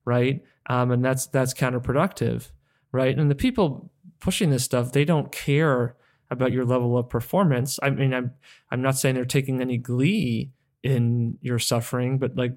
right? 0.05 0.43
Um, 0.69 0.91
and 0.91 1.05
that's 1.05 1.27
that's 1.27 1.55
counterproductive 1.55 2.51
right? 2.93 3.17
And 3.17 3.31
the 3.31 3.37
people 3.37 3.91
pushing 4.21 4.51
this 4.51 4.65
stuff 4.65 4.93
they 4.93 5.05
don't 5.05 5.33
care 5.33 5.97
about 6.31 6.53
your 6.53 6.65
level 6.65 6.97
of 6.97 7.09
performance 7.09 7.79
i 7.83 7.91
mean 7.91 8.15
i'm 8.15 8.33
i'm 8.71 8.83
not 8.83 8.97
saying 8.97 9.15
they're 9.15 9.25
taking 9.25 9.61
any 9.61 9.77
glee 9.77 10.51
in 10.83 11.39
your 11.41 11.59
suffering, 11.59 12.19
but 12.19 12.37
like 12.37 12.53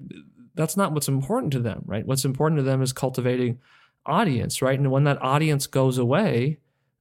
that's 0.54 0.76
not 0.76 0.92
what's 0.92 1.08
important 1.08 1.52
to 1.52 1.58
them, 1.58 1.82
right? 1.84 2.06
What's 2.06 2.24
important 2.24 2.58
to 2.58 2.62
them 2.62 2.82
is 2.82 2.92
cultivating 2.92 3.58
audience, 4.06 4.62
right? 4.62 4.78
And 4.78 4.90
when 4.90 5.04
that 5.04 5.20
audience 5.22 5.66
goes 5.66 5.98
away, 5.98 6.58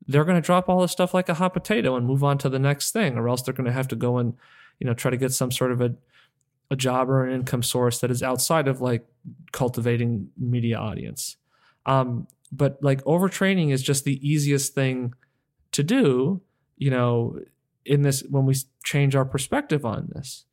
they're 0.07 0.25
going 0.25 0.41
to 0.41 0.45
drop 0.45 0.67
all 0.67 0.81
this 0.81 0.91
stuff 0.91 1.13
like 1.13 1.29
a 1.29 1.35
hot 1.35 1.53
potato 1.53 1.95
and 1.95 2.05
move 2.05 2.23
on 2.23 2.37
to 2.39 2.49
the 2.49 2.59
next 2.59 2.91
thing, 2.91 3.17
or 3.17 3.29
else 3.29 3.41
they're 3.41 3.53
going 3.53 3.67
to 3.67 3.71
have 3.71 3.87
to 3.89 3.95
go 3.95 4.17
and, 4.17 4.33
you 4.79 4.87
know, 4.87 4.93
try 4.93 5.11
to 5.11 5.17
get 5.17 5.31
some 5.31 5.51
sort 5.51 5.71
of 5.71 5.81
a, 5.81 5.95
a 6.69 6.75
job 6.75 7.09
or 7.09 7.25
an 7.25 7.33
income 7.33 7.63
source 7.63 7.99
that 7.99 8.11
is 8.11 8.23
outside 8.23 8.67
of 8.67 8.81
like 8.81 9.05
cultivating 9.51 10.29
media 10.37 10.77
audience. 10.77 11.37
Um, 11.85 12.27
but 12.55 12.77
like 12.81 13.03
overtraining 13.03 13.71
is 13.71 13.81
just 13.81 14.03
the 14.03 14.27
easiest 14.27 14.73
thing 14.73 15.13
to 15.71 15.83
do, 15.83 16.41
you 16.77 16.89
know, 16.89 17.39
in 17.85 18.01
this 18.01 18.23
when 18.29 18.45
we 18.45 18.55
change 18.83 19.15
our 19.15 19.25
perspective 19.25 19.85
on 19.85 20.09
this 20.13 20.45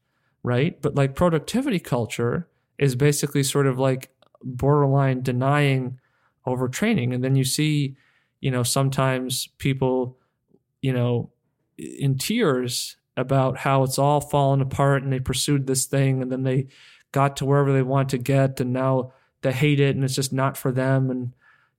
right? 0.43 0.81
But 0.81 0.95
like 0.95 1.15
productivity 1.15 1.79
culture 1.79 2.49
is 2.79 2.95
basically 2.95 3.43
sort 3.43 3.67
of 3.67 3.79
like 3.79 4.11
borderline 4.43 5.23
denying 5.23 5.99
overtraining. 6.47 7.15
And 7.15 7.23
then 7.23 7.37
you 7.37 7.45
see, 7.45 7.97
you 8.41 8.51
know, 8.51 8.63
sometimes 8.63 9.49
people, 9.59 10.19
you 10.81 10.93
know, 10.93 11.31
in 11.77 12.17
tears 12.17 12.97
about 13.17 13.59
how 13.59 13.83
it's 13.83 13.99
all 13.99 14.21
fallen 14.21 14.61
apart 14.61 15.03
and 15.03 15.13
they 15.13 15.21
pursued 15.21 15.67
this 15.67 15.85
thing 15.85 16.23
and 16.23 16.33
then 16.33 16.43
they 16.43 16.69
got 17.13 17.37
to 17.37 17.45
wherever 17.45 17.73
they 17.73 17.83
want 17.83 18.09
to 18.11 18.19
get 18.19 18.61
and 18.61 18.73
now 18.73 19.13
they 19.43 19.53
hate 19.53 19.81
it 19.81 19.95
and 19.95 20.05
it's 20.05 20.15
just 20.15 20.33
not 20.33 20.57
for 20.57 20.73
them 20.73 21.11
and 21.11 21.33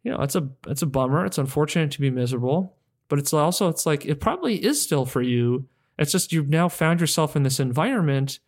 you 0.03 0.11
know 0.11 0.21
it's 0.21 0.35
a 0.35 0.47
it's 0.67 0.81
a 0.81 0.87
bummer 0.87 1.25
it's 1.25 1.37
unfortunate 1.37 1.91
to 1.91 2.01
be 2.01 2.09
miserable 2.09 2.75
but 3.07 3.19
it's 3.19 3.33
also 3.33 3.67
it's 3.67 3.85
like 3.85 4.05
it 4.05 4.19
probably 4.19 4.63
is 4.63 4.81
still 4.81 5.05
for 5.05 5.21
you 5.21 5.67
it's 5.97 6.11
just 6.11 6.31
you've 6.31 6.49
now 6.49 6.67
found 6.67 6.99
yourself 6.99 7.35
in 7.35 7.43
this 7.43 7.59
environment 7.59 8.39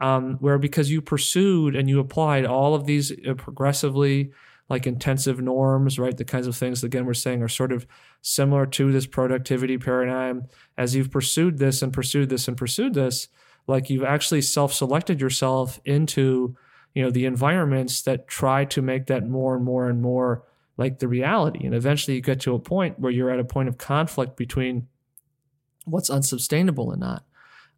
um, 0.00 0.36
where 0.40 0.58
because 0.58 0.90
you 0.90 1.02
pursued 1.02 1.76
and 1.76 1.88
you 1.88 2.00
applied 2.00 2.46
all 2.46 2.74
of 2.74 2.86
these 2.86 3.12
uh, 3.26 3.34
progressively 3.34 4.32
like 4.70 4.86
intensive 4.86 5.40
norms, 5.40 5.98
right? 5.98 6.16
The 6.16 6.24
kinds 6.24 6.46
of 6.46 6.56
things, 6.56 6.84
again, 6.84 7.04
we're 7.04 7.12
saying 7.12 7.42
are 7.42 7.48
sort 7.48 7.72
of 7.72 7.86
similar 8.22 8.66
to 8.66 8.92
this 8.92 9.04
productivity 9.04 9.76
paradigm. 9.76 10.44
As 10.78 10.94
you've 10.94 11.10
pursued 11.10 11.58
this 11.58 11.82
and 11.82 11.92
pursued 11.92 12.28
this 12.28 12.46
and 12.46 12.56
pursued 12.56 12.94
this, 12.94 13.26
like 13.66 13.90
you've 13.90 14.04
actually 14.04 14.42
self 14.42 14.72
selected 14.72 15.20
yourself 15.20 15.80
into, 15.84 16.56
you 16.94 17.02
know, 17.02 17.10
the 17.10 17.26
environments 17.26 18.02
that 18.02 18.28
try 18.28 18.64
to 18.66 18.80
make 18.80 19.06
that 19.08 19.28
more 19.28 19.56
and 19.56 19.64
more 19.64 19.88
and 19.88 20.00
more 20.00 20.44
like 20.80 20.98
the 20.98 21.06
reality. 21.06 21.64
And 21.66 21.74
eventually 21.74 22.16
you 22.16 22.22
get 22.22 22.40
to 22.40 22.54
a 22.54 22.58
point 22.58 22.98
where 22.98 23.12
you're 23.12 23.30
at 23.30 23.38
a 23.38 23.44
point 23.44 23.68
of 23.68 23.76
conflict 23.76 24.36
between 24.36 24.88
what's 25.84 26.08
unsustainable 26.08 26.90
and 26.90 27.00
not. 27.00 27.24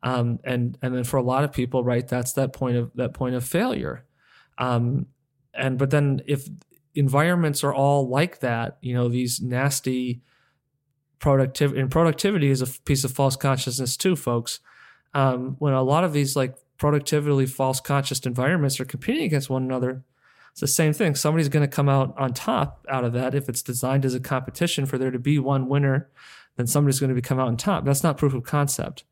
Um, 0.04 0.38
and 0.44 0.78
and 0.80 0.94
then 0.94 1.04
for 1.04 1.16
a 1.16 1.22
lot 1.22 1.44
of 1.44 1.52
people, 1.52 1.84
right, 1.84 2.06
that's 2.06 2.32
that 2.34 2.52
point 2.52 2.76
of 2.76 2.92
that 2.94 3.12
point 3.12 3.34
of 3.34 3.44
failure. 3.44 4.04
Um, 4.56 5.06
and 5.52 5.78
but 5.78 5.90
then 5.90 6.22
if 6.26 6.48
environments 6.94 7.64
are 7.64 7.74
all 7.74 8.08
like 8.08 8.38
that, 8.38 8.78
you 8.80 8.94
know, 8.94 9.08
these 9.08 9.40
nasty 9.40 10.22
productivity 11.18 11.80
and 11.80 11.90
productivity 11.90 12.50
is 12.50 12.62
a 12.62 12.80
piece 12.82 13.04
of 13.04 13.10
false 13.10 13.36
consciousness 13.36 13.96
too, 13.96 14.14
folks. 14.14 14.60
Um, 15.14 15.56
when 15.58 15.74
a 15.74 15.82
lot 15.82 16.04
of 16.04 16.12
these 16.12 16.36
like 16.36 16.54
productively 16.78 17.46
false 17.46 17.80
conscious 17.80 18.20
environments 18.20 18.80
are 18.80 18.84
competing 18.84 19.24
against 19.24 19.50
one 19.50 19.64
another, 19.64 20.04
it's 20.52 20.60
the 20.60 20.66
same 20.66 20.92
thing. 20.92 21.14
Somebody's 21.14 21.48
going 21.48 21.68
to 21.68 21.76
come 21.76 21.88
out 21.88 22.14
on 22.18 22.32
top 22.32 22.86
out 22.88 23.04
of 23.04 23.12
that 23.14 23.34
if 23.34 23.48
it's 23.48 23.62
designed 23.62 24.04
as 24.04 24.14
a 24.14 24.20
competition 24.20 24.86
for 24.86 24.98
there 24.98 25.10
to 25.10 25.18
be 25.18 25.38
one 25.38 25.68
winner. 25.68 26.10
Then 26.56 26.66
somebody's 26.66 27.00
going 27.00 27.08
to 27.08 27.14
be 27.14 27.22
come 27.22 27.40
out 27.40 27.48
on 27.48 27.56
top. 27.56 27.84
That's 27.84 28.02
not 28.02 28.18
proof 28.18 28.34
of 28.34 28.44
concept 28.44 29.04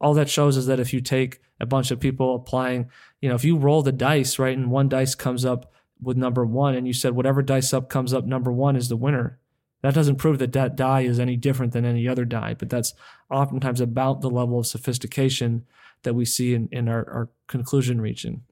all 0.00 0.14
that 0.14 0.28
shows 0.28 0.56
is 0.56 0.66
that 0.66 0.80
if 0.80 0.92
you 0.92 1.00
take 1.00 1.40
a 1.60 1.66
bunch 1.66 1.90
of 1.90 2.00
people 2.00 2.34
applying, 2.34 2.90
you 3.20 3.28
know, 3.28 3.34
if 3.34 3.44
you 3.44 3.56
roll 3.56 3.82
the 3.82 3.92
dice, 3.92 4.38
right, 4.38 4.56
and 4.56 4.70
one 4.70 4.88
dice 4.88 5.14
comes 5.14 5.44
up 5.44 5.72
with 6.00 6.16
number 6.16 6.44
one, 6.44 6.74
and 6.74 6.86
you 6.86 6.92
said 6.92 7.12
whatever 7.12 7.42
dice 7.42 7.72
up 7.72 7.88
comes 7.88 8.14
up 8.14 8.24
number 8.24 8.52
one 8.52 8.76
is 8.76 8.88
the 8.88 8.96
winner, 8.96 9.38
that 9.82 9.94
doesn't 9.94 10.16
prove 10.16 10.38
that 10.38 10.52
that 10.52 10.76
die 10.76 11.00
is 11.00 11.18
any 11.18 11.36
different 11.36 11.72
than 11.72 11.84
any 11.84 12.06
other 12.06 12.24
die, 12.24 12.54
but 12.54 12.68
that's 12.68 12.94
oftentimes 13.30 13.80
about 13.80 14.20
the 14.20 14.30
level 14.30 14.60
of 14.60 14.66
sophistication 14.66 15.64
that 16.02 16.14
we 16.14 16.24
see 16.24 16.54
in, 16.54 16.68
in 16.70 16.88
our, 16.88 17.08
our 17.10 17.28
conclusion 17.48 18.00
region. 18.00 18.42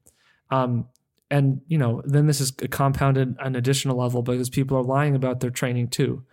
Um, 0.49 0.87
and, 1.29 1.61
you 1.67 1.77
know, 1.77 2.01
then 2.05 2.27
this 2.27 2.39
is 2.39 2.51
compounded 2.51 3.35
an 3.39 3.55
additional 3.55 3.97
level 3.97 4.21
because 4.21 4.49
people 4.49 4.77
are 4.77 4.83
lying 4.83 5.15
about 5.15 5.39
their 5.39 5.49
training 5.49 5.89
too 5.89 6.23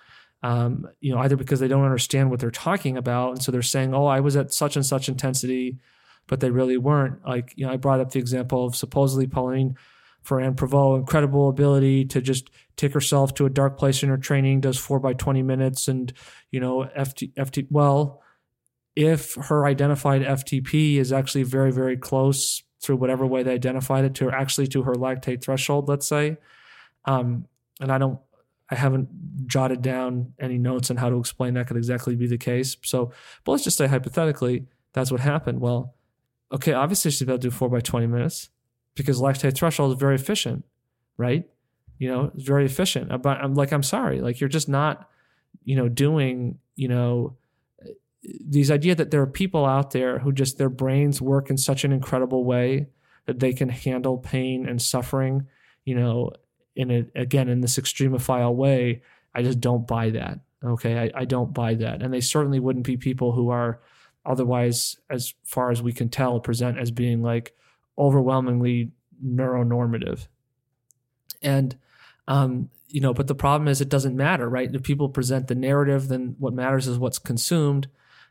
um, 0.44 0.86
you 1.00 1.12
know, 1.14 1.20
either 1.20 1.36
because 1.36 1.58
they 1.58 1.68
don't 1.68 1.86
understand 1.86 2.30
what 2.30 2.38
they're 2.38 2.50
talking 2.50 2.98
about, 2.98 3.30
and 3.30 3.42
so 3.42 3.50
they're 3.50 3.62
saying, 3.62 3.94
"Oh, 3.94 4.04
I 4.04 4.20
was 4.20 4.36
at 4.36 4.52
such 4.52 4.76
and 4.76 4.84
such 4.84 5.08
intensity," 5.08 5.78
but 6.26 6.40
they 6.40 6.50
really 6.50 6.76
weren't. 6.76 7.26
Like, 7.26 7.54
you 7.56 7.64
know, 7.64 7.72
I 7.72 7.78
brought 7.78 8.00
up 8.00 8.10
the 8.10 8.18
example 8.18 8.66
of 8.66 8.76
supposedly 8.76 9.26
Pauline 9.26 9.76
Ferrand-Prévot, 10.22 10.98
incredible 10.98 11.48
ability 11.48 12.04
to 12.06 12.20
just 12.20 12.50
take 12.76 12.92
herself 12.92 13.32
to 13.34 13.46
a 13.46 13.50
dark 13.50 13.78
place 13.78 14.02
in 14.02 14.10
her 14.10 14.18
training, 14.18 14.60
does 14.60 14.76
four 14.76 15.00
by 15.00 15.14
twenty 15.14 15.42
minutes, 15.42 15.88
and 15.88 16.12
you 16.50 16.60
know, 16.60 16.90
FT, 16.94 17.32
FT. 17.32 17.66
Well, 17.70 18.20
if 18.94 19.36
her 19.36 19.64
identified 19.64 20.20
FTP 20.20 20.98
is 20.98 21.10
actually 21.10 21.44
very, 21.44 21.72
very 21.72 21.96
close 21.96 22.62
through 22.84 22.96
whatever 22.96 23.26
way 23.26 23.42
they 23.42 23.54
identified 23.54 24.04
it 24.04 24.14
to, 24.16 24.26
her, 24.26 24.34
actually 24.34 24.66
to 24.68 24.82
her 24.82 24.94
lactate 24.94 25.42
threshold, 25.42 25.88
let's 25.88 26.06
say, 26.06 26.36
um, 27.06 27.46
and 27.80 27.90
I 27.90 27.98
don't 27.98 28.18
I 28.70 28.76
haven't 28.76 29.08
jotted 29.46 29.82
down 29.82 30.32
any 30.40 30.58
notes 30.58 30.90
on 30.90 30.96
how 30.96 31.10
to 31.10 31.18
explain 31.18 31.54
that 31.54 31.66
could 31.66 31.76
exactly 31.76 32.16
be 32.16 32.26
the 32.26 32.38
case. 32.38 32.76
So, 32.82 33.12
but 33.44 33.52
let's 33.52 33.64
just 33.64 33.76
say 33.76 33.86
hypothetically 33.86 34.66
that's 34.94 35.10
what 35.10 35.20
happened. 35.20 35.60
Well, 35.60 35.94
okay, 36.50 36.72
obviously 36.72 37.10
she's 37.10 37.22
about 37.22 37.42
to 37.42 37.48
do 37.48 37.50
four 37.50 37.68
by 37.68 37.80
20 37.80 38.06
minutes 38.06 38.48
because 38.94 39.20
lactate 39.20 39.54
threshold 39.54 39.92
is 39.92 39.98
very 39.98 40.14
efficient, 40.14 40.64
right? 41.18 41.48
You 41.98 42.08
know, 42.08 42.30
it's 42.34 42.44
very 42.44 42.64
efficient. 42.64 43.10
But 43.22 43.38
I'm 43.38 43.54
like, 43.54 43.72
I'm 43.72 43.82
sorry, 43.82 44.20
like 44.20 44.40
you're 44.40 44.48
just 44.48 44.68
not, 44.68 45.08
you 45.64 45.76
know, 45.76 45.88
doing, 45.88 46.58
you 46.74 46.88
know, 46.88 47.36
these 48.24 48.70
idea 48.70 48.94
that 48.94 49.10
there 49.10 49.20
are 49.20 49.26
people 49.26 49.66
out 49.66 49.90
there 49.90 50.18
who 50.18 50.32
just 50.32 50.58
their 50.58 50.68
brains 50.70 51.20
work 51.20 51.50
in 51.50 51.56
such 51.56 51.84
an 51.84 51.92
incredible 51.92 52.44
way 52.44 52.88
that 53.26 53.40
they 53.40 53.52
can 53.52 53.68
handle 53.68 54.18
pain 54.18 54.66
and 54.68 54.80
suffering, 54.80 55.46
you 55.84 55.94
know, 55.94 56.30
in 56.76 56.90
a 56.90 57.06
again 57.14 57.48
in 57.48 57.60
this 57.60 57.78
extremophile 57.78 58.54
way, 58.54 59.02
I 59.34 59.42
just 59.42 59.60
don't 59.60 59.86
buy 59.86 60.10
that. 60.10 60.40
Okay, 60.62 60.98
I, 60.98 61.20
I 61.20 61.24
don't 61.24 61.52
buy 61.52 61.74
that, 61.74 62.02
and 62.02 62.12
they 62.12 62.20
certainly 62.20 62.58
wouldn't 62.58 62.86
be 62.86 62.96
people 62.96 63.32
who 63.32 63.50
are 63.50 63.80
otherwise, 64.24 64.96
as 65.10 65.34
far 65.44 65.70
as 65.70 65.82
we 65.82 65.92
can 65.92 66.08
tell, 66.08 66.40
present 66.40 66.78
as 66.78 66.90
being 66.90 67.22
like 67.22 67.54
overwhelmingly 67.98 68.90
neuronormative. 69.24 70.26
And 71.42 71.76
um, 72.26 72.70
you 72.88 73.00
know, 73.00 73.12
but 73.12 73.26
the 73.26 73.34
problem 73.34 73.68
is 73.68 73.80
it 73.80 73.88
doesn't 73.88 74.16
matter, 74.16 74.48
right? 74.48 74.72
If 74.72 74.82
people 74.82 75.08
present 75.08 75.48
the 75.48 75.54
narrative, 75.54 76.08
then 76.08 76.36
what 76.38 76.54
matters 76.54 76.86
is 76.86 76.98
what's 76.98 77.18
consumed. 77.18 77.88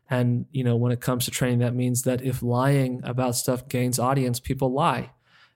And, 0.09 0.45
you 0.51 0.63
know, 0.63 0.75
when 0.75 0.91
it 0.91 1.01
comes 1.01 1.25
to 1.25 1.31
training, 1.31 1.59
that 1.59 1.75
means 1.75 2.03
that 2.03 2.21
if 2.21 2.43
lying 2.43 3.01
about 3.03 3.35
stuff 3.35 3.67
gains 3.67 3.99
audience, 3.99 4.39
people 4.39 4.71
lie. 4.71 5.11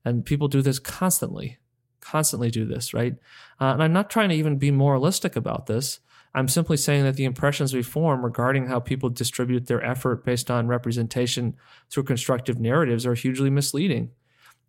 And 0.06 0.26
people 0.26 0.48
do 0.48 0.62
this 0.62 0.80
constantly, 0.80 1.58
constantly 2.00 2.50
do 2.50 2.66
this, 2.66 2.94
right? 2.94 3.16
Uh, 3.60 3.66
and 3.66 3.84
I'm 3.84 3.94
not 3.94 4.10
trying 4.10 4.30
to 4.30 4.36
even 4.36 4.58
be 4.58 4.72
moralistic 4.72 5.36
about 5.36 5.66
this. 5.66 6.00
I'm 6.34 6.48
simply 6.48 6.78
saying 6.78 7.04
that 7.04 7.16
the 7.16 7.26
impressions 7.26 7.74
we 7.74 7.82
form 7.82 8.24
regarding 8.24 8.68
how 8.68 8.80
people 8.80 9.10
distribute 9.10 9.68
their 9.68 9.84
effort 9.84 10.24
based 10.24 10.52
on 10.52 10.68
representation 10.68 11.56
through 11.90 12.04
constructive 12.04 12.60
narratives 12.60 13.06
are 13.06 13.16
hugely 13.16 13.50
misleading. 13.50 14.12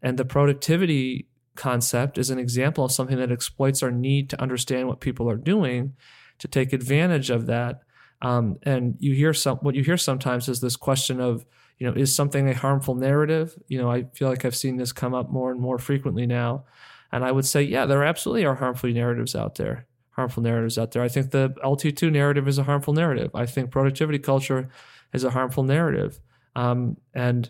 And 0.02 0.16
the 0.18 0.24
productivity 0.24 1.28
concept 1.56 2.18
is 2.18 2.30
an 2.30 2.38
example 2.38 2.84
of 2.84 2.92
something 2.92 3.18
that 3.18 3.32
exploits 3.32 3.82
our 3.82 3.90
need 3.90 4.30
to 4.30 4.40
understand 4.40 4.88
what 4.88 5.00
people 5.00 5.28
are 5.28 5.36
doing 5.36 5.94
to 6.38 6.48
take 6.48 6.72
advantage 6.72 7.30
of 7.30 7.46
that. 7.46 7.82
Um, 8.20 8.58
and 8.64 8.96
you 8.98 9.14
hear 9.14 9.32
some 9.32 9.58
what 9.58 9.74
you 9.74 9.84
hear 9.84 9.96
sometimes 9.96 10.48
is 10.48 10.60
this 10.60 10.76
question 10.76 11.20
of 11.20 11.46
you 11.78 11.86
know 11.86 11.92
is 11.96 12.14
something 12.14 12.48
a 12.48 12.54
harmful 12.54 12.94
narrative? 12.94 13.56
You 13.68 13.78
know 13.80 13.90
i 13.90 14.04
feel 14.14 14.28
like 14.28 14.44
i've 14.44 14.56
seen 14.56 14.76
this 14.76 14.92
come 14.92 15.14
up 15.14 15.30
more 15.30 15.50
and 15.50 15.60
more 15.60 15.78
frequently 15.78 16.26
now. 16.26 16.64
And 17.12 17.24
i 17.24 17.32
would 17.32 17.46
say 17.46 17.62
yeah 17.62 17.86
there 17.86 18.04
absolutely 18.04 18.44
are 18.44 18.56
harmful 18.56 18.90
narratives 18.90 19.34
out 19.36 19.54
there 19.56 19.86
harmful 20.12 20.42
narratives 20.42 20.76
out 20.76 20.90
there. 20.90 21.02
I 21.02 21.08
think 21.08 21.30
the 21.30 21.50
lt2 21.64 22.10
narrative 22.10 22.48
is 22.48 22.58
a 22.58 22.64
harmful 22.64 22.92
narrative. 22.92 23.30
I 23.34 23.46
think 23.46 23.70
productivity 23.70 24.18
culture 24.18 24.68
is 25.12 25.22
a 25.22 25.30
harmful 25.30 25.62
narrative. 25.62 26.18
Um, 26.56 26.96
and 27.14 27.48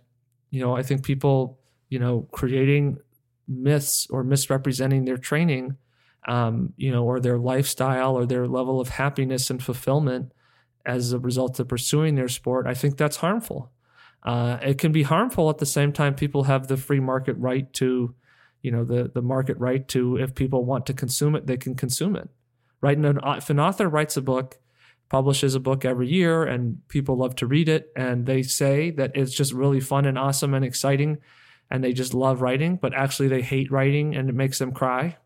you 0.51 0.61
know 0.61 0.77
i 0.77 0.83
think 0.83 1.05
people 1.05 1.59
you 1.89 1.99
know 1.99 2.29
creating 2.33 2.99
myths 3.47 4.07
or 4.11 4.23
misrepresenting 4.23 5.05
their 5.05 5.17
training 5.17 5.77
um, 6.27 6.73
you 6.77 6.91
know 6.91 7.05
or 7.05 7.21
their 7.21 7.39
lifestyle 7.39 8.17
or 8.17 8.27
their 8.27 8.47
level 8.47 8.81
of 8.81 8.89
happiness 8.89 9.51
and 9.51 9.63
fulfillment 9.63 10.33
as 10.89 11.13
a 11.13 11.19
result 11.19 11.61
of 11.61 11.69
pursuing 11.69 12.17
their 12.17 12.29
sport 12.29 12.67
i 12.67 12.75
think 12.75 12.97
that's 12.97 13.19
harmful 13.19 13.71
uh, 14.23 14.59
it 14.63 14.79
can 14.79 14.93
be 14.93 15.05
harmful 15.05 15.49
at 15.49 15.59
the 15.59 15.67
same 15.67 15.93
time. 15.93 16.15
People 16.15 16.45
have 16.45 16.67
the 16.67 16.77
free 16.77 17.01
market 17.01 17.35
right 17.39 17.73
to, 17.75 18.15
you 18.63 18.71
know, 18.71 18.85
the 18.85 19.11
the 19.13 19.23
market 19.23 19.57
right 19.59 19.87
to 19.89 20.17
if 20.17 20.35
people 20.35 20.65
want 20.65 20.87
to 20.87 20.93
consume 20.93 21.35
it, 21.35 21.47
they 21.47 21.57
can 21.57 21.75
consume 21.75 22.17
it. 22.17 22.29
Right? 22.81 22.97
And 22.97 23.07
an, 23.07 23.21
if 23.25 23.51
an 23.51 23.61
author 23.61 23.89
writes 23.89 24.17
a 24.17 24.23
book, 24.23 24.59
publishes 25.09 25.55
a 25.55 25.61
book 25.61 25.85
every 25.85 26.09
year, 26.09 26.45
and 26.45 26.87
people 26.89 27.17
love 27.17 27.37
to 27.37 27.47
read 27.47 27.69
it, 27.69 27.91
and 27.97 28.27
they 28.27 28.43
say 28.43 28.91
that 28.93 29.13
it's 29.15 29.33
just 29.33 29.53
really 29.53 29.81
fun 29.81 30.05
and 30.05 30.19
awesome 30.19 30.55
and 30.55 30.65
exciting, 30.65 31.19
and 31.71 31.83
they 31.83 31.93
just 31.93 32.13
love 32.13 32.43
writing, 32.43 32.77
but 32.77 32.95
actually 32.95 33.29
they 33.29 33.43
hate 33.43 33.71
writing 33.71 34.17
and 34.17 34.29
it 34.29 34.35
makes 34.35 34.59
them 34.59 34.73
cry. 34.73 35.17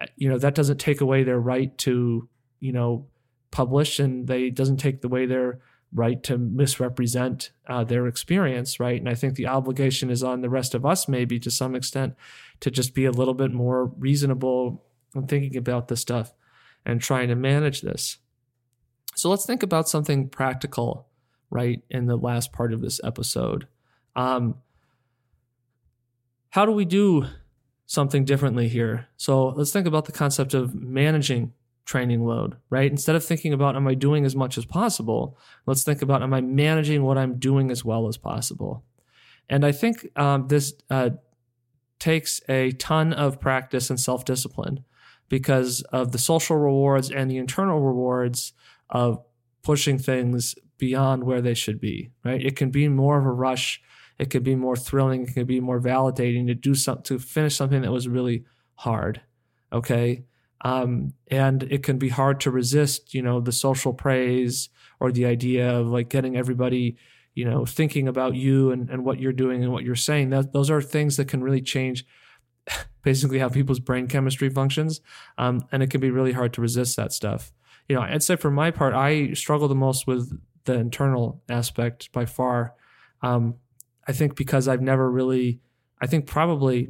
Uh, 0.00 0.06
you 0.16 0.28
know, 0.28 0.38
that 0.38 0.54
doesn't 0.54 0.78
take 0.78 1.00
away 1.00 1.22
their 1.24 1.40
right 1.40 1.76
to, 1.78 2.28
you 2.60 2.72
know, 2.72 3.06
publish, 3.50 3.98
and 3.98 4.26
they 4.26 4.50
doesn't 4.50 4.78
take 4.78 5.02
away 5.04 5.26
their 5.26 5.60
right 5.92 6.22
to 6.24 6.36
misrepresent 6.36 7.50
uh, 7.68 7.84
their 7.84 8.06
experience 8.06 8.80
right? 8.80 8.98
And 8.98 9.08
i 9.08 9.14
think 9.14 9.34
the 9.34 9.46
obligation 9.46 10.10
is 10.10 10.22
on 10.22 10.40
the 10.40 10.50
rest 10.50 10.74
of 10.74 10.84
us 10.84 11.06
maybe 11.06 11.38
to 11.38 11.50
some 11.50 11.76
extent 11.76 12.14
to 12.60 12.70
just 12.70 12.92
be 12.92 13.04
a 13.04 13.12
little 13.12 13.34
bit 13.34 13.52
more 13.52 13.86
reasonable 13.96 14.84
when 15.12 15.26
thinking 15.26 15.56
about 15.56 15.88
this 15.88 16.00
stuff 16.00 16.32
and 16.84 17.00
trying 17.00 17.28
to 17.28 17.34
manage 17.34 17.80
this. 17.80 18.18
So 19.14 19.30
let's 19.30 19.46
think 19.46 19.62
about 19.62 19.88
something 19.88 20.28
practical 20.28 21.08
right 21.50 21.82
in 21.90 22.06
the 22.06 22.16
last 22.16 22.52
part 22.52 22.72
of 22.72 22.80
this 22.80 23.00
episode. 23.02 23.66
Um, 24.14 24.56
how 26.50 26.64
do 26.64 26.72
we 26.72 26.84
do 26.84 27.26
something 27.86 28.24
differently 28.24 28.68
here? 28.68 29.08
So 29.16 29.48
let's 29.48 29.72
think 29.72 29.86
about 29.86 30.04
the 30.04 30.12
concept 30.12 30.54
of 30.54 30.74
managing 30.74 31.52
training 31.86 32.26
load, 32.26 32.56
right? 32.68 32.90
Instead 32.90 33.16
of 33.16 33.24
thinking 33.24 33.52
about, 33.52 33.76
am 33.76 33.88
I 33.88 33.94
doing 33.94 34.26
as 34.26 34.36
much 34.36 34.58
as 34.58 34.66
possible? 34.66 35.38
Let's 35.64 35.84
think 35.84 36.02
about, 36.02 36.22
am 36.22 36.34
I 36.34 36.42
managing 36.42 37.02
what 37.02 37.16
I'm 37.16 37.38
doing 37.38 37.70
as 37.70 37.84
well 37.84 38.08
as 38.08 38.18
possible? 38.18 38.84
And 39.48 39.64
I 39.64 39.72
think 39.72 40.06
um, 40.16 40.48
this 40.48 40.74
uh, 40.90 41.10
takes 41.98 42.42
a 42.48 42.72
ton 42.72 43.12
of 43.12 43.40
practice 43.40 43.88
and 43.88 43.98
self 43.98 44.24
discipline 44.24 44.84
because 45.28 45.80
of 45.92 46.12
the 46.12 46.18
social 46.18 46.56
rewards 46.56 47.10
and 47.10 47.30
the 47.30 47.38
internal 47.38 47.80
rewards 47.80 48.52
of 48.90 49.24
pushing 49.62 49.98
things 49.98 50.54
beyond 50.78 51.24
where 51.24 51.40
they 51.40 51.54
should 51.54 51.80
be, 51.80 52.10
right? 52.24 52.44
It 52.44 52.56
can 52.56 52.70
be 52.70 52.88
more 52.88 53.18
of 53.18 53.26
a 53.26 53.32
rush. 53.32 53.80
It 54.18 54.30
could 54.30 54.42
be 54.42 54.54
more 54.54 54.76
thrilling. 54.76 55.22
It 55.22 55.34
can 55.34 55.46
be 55.46 55.60
more 55.60 55.80
validating 55.80 56.46
to 56.48 56.54
do 56.54 56.74
something, 56.74 57.04
to 57.04 57.18
finish 57.18 57.56
something 57.56 57.82
that 57.82 57.92
was 57.92 58.08
really 58.08 58.44
hard. 58.74 59.20
Okay. 59.72 60.24
Um, 60.66 61.12
and 61.28 61.62
it 61.62 61.84
can 61.84 61.96
be 61.96 62.08
hard 62.08 62.40
to 62.40 62.50
resist, 62.50 63.14
you 63.14 63.22
know, 63.22 63.38
the 63.38 63.52
social 63.52 63.94
praise 63.94 64.68
or 64.98 65.12
the 65.12 65.24
idea 65.24 65.72
of 65.72 65.86
like 65.86 66.08
getting 66.08 66.36
everybody, 66.36 66.96
you 67.36 67.44
know, 67.44 67.64
thinking 67.64 68.08
about 68.08 68.34
you 68.34 68.72
and, 68.72 68.90
and 68.90 69.04
what 69.04 69.20
you're 69.20 69.32
doing 69.32 69.62
and 69.62 69.72
what 69.72 69.84
you're 69.84 69.94
saying. 69.94 70.30
That, 70.30 70.52
those 70.52 70.68
are 70.68 70.82
things 70.82 71.18
that 71.18 71.28
can 71.28 71.40
really 71.40 71.60
change 71.62 72.04
basically 73.04 73.38
how 73.38 73.48
people's 73.48 73.78
brain 73.78 74.08
chemistry 74.08 74.48
functions. 74.48 75.00
Um, 75.38 75.68
and 75.70 75.84
it 75.84 75.90
can 75.90 76.00
be 76.00 76.10
really 76.10 76.32
hard 76.32 76.52
to 76.54 76.60
resist 76.60 76.96
that 76.96 77.12
stuff. 77.12 77.52
You 77.88 77.94
know, 77.94 78.02
I'd 78.02 78.24
say 78.24 78.34
for 78.34 78.50
my 78.50 78.72
part, 78.72 78.92
I 78.92 79.34
struggle 79.34 79.68
the 79.68 79.76
most 79.76 80.08
with 80.08 80.36
the 80.64 80.74
internal 80.74 81.40
aspect 81.48 82.10
by 82.10 82.26
far. 82.26 82.74
Um, 83.22 83.54
I 84.08 84.12
think 84.12 84.34
because 84.34 84.66
I've 84.66 84.82
never 84.82 85.08
really, 85.08 85.60
I 86.00 86.08
think 86.08 86.26
probably 86.26 86.88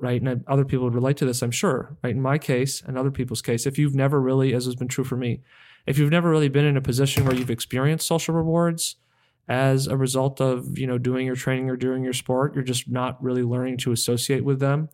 right? 0.00 0.20
And 0.20 0.44
other 0.46 0.64
people 0.64 0.84
would 0.84 0.94
relate 0.94 1.16
to 1.18 1.26
this, 1.26 1.42
I'm 1.42 1.50
sure, 1.50 1.96
right? 2.02 2.14
In 2.14 2.22
my 2.22 2.38
case 2.38 2.82
and 2.82 2.98
other 2.98 3.10
people's 3.10 3.42
case, 3.42 3.66
if 3.66 3.78
you've 3.78 3.94
never 3.94 4.20
really, 4.20 4.54
as 4.54 4.64
has 4.66 4.74
been 4.74 4.88
true 4.88 5.04
for 5.04 5.16
me, 5.16 5.40
if 5.86 5.98
you've 5.98 6.10
never 6.10 6.28
really 6.28 6.48
been 6.48 6.64
in 6.64 6.76
a 6.76 6.82
position 6.82 7.24
where 7.24 7.34
you've 7.34 7.50
experienced 7.50 8.06
social 8.06 8.34
rewards 8.34 8.96
as 9.48 9.86
a 9.86 9.96
result 9.96 10.40
of, 10.40 10.76
you 10.78 10.86
know, 10.86 10.98
doing 10.98 11.26
your 11.26 11.36
training 11.36 11.70
or 11.70 11.76
doing 11.76 12.02
your 12.02 12.12
sport, 12.12 12.54
you're 12.54 12.64
just 12.64 12.90
not 12.90 13.22
really 13.22 13.42
learning 13.42 13.76
to 13.78 13.92
associate 13.92 14.44
with 14.44 14.58
them. 14.58 14.88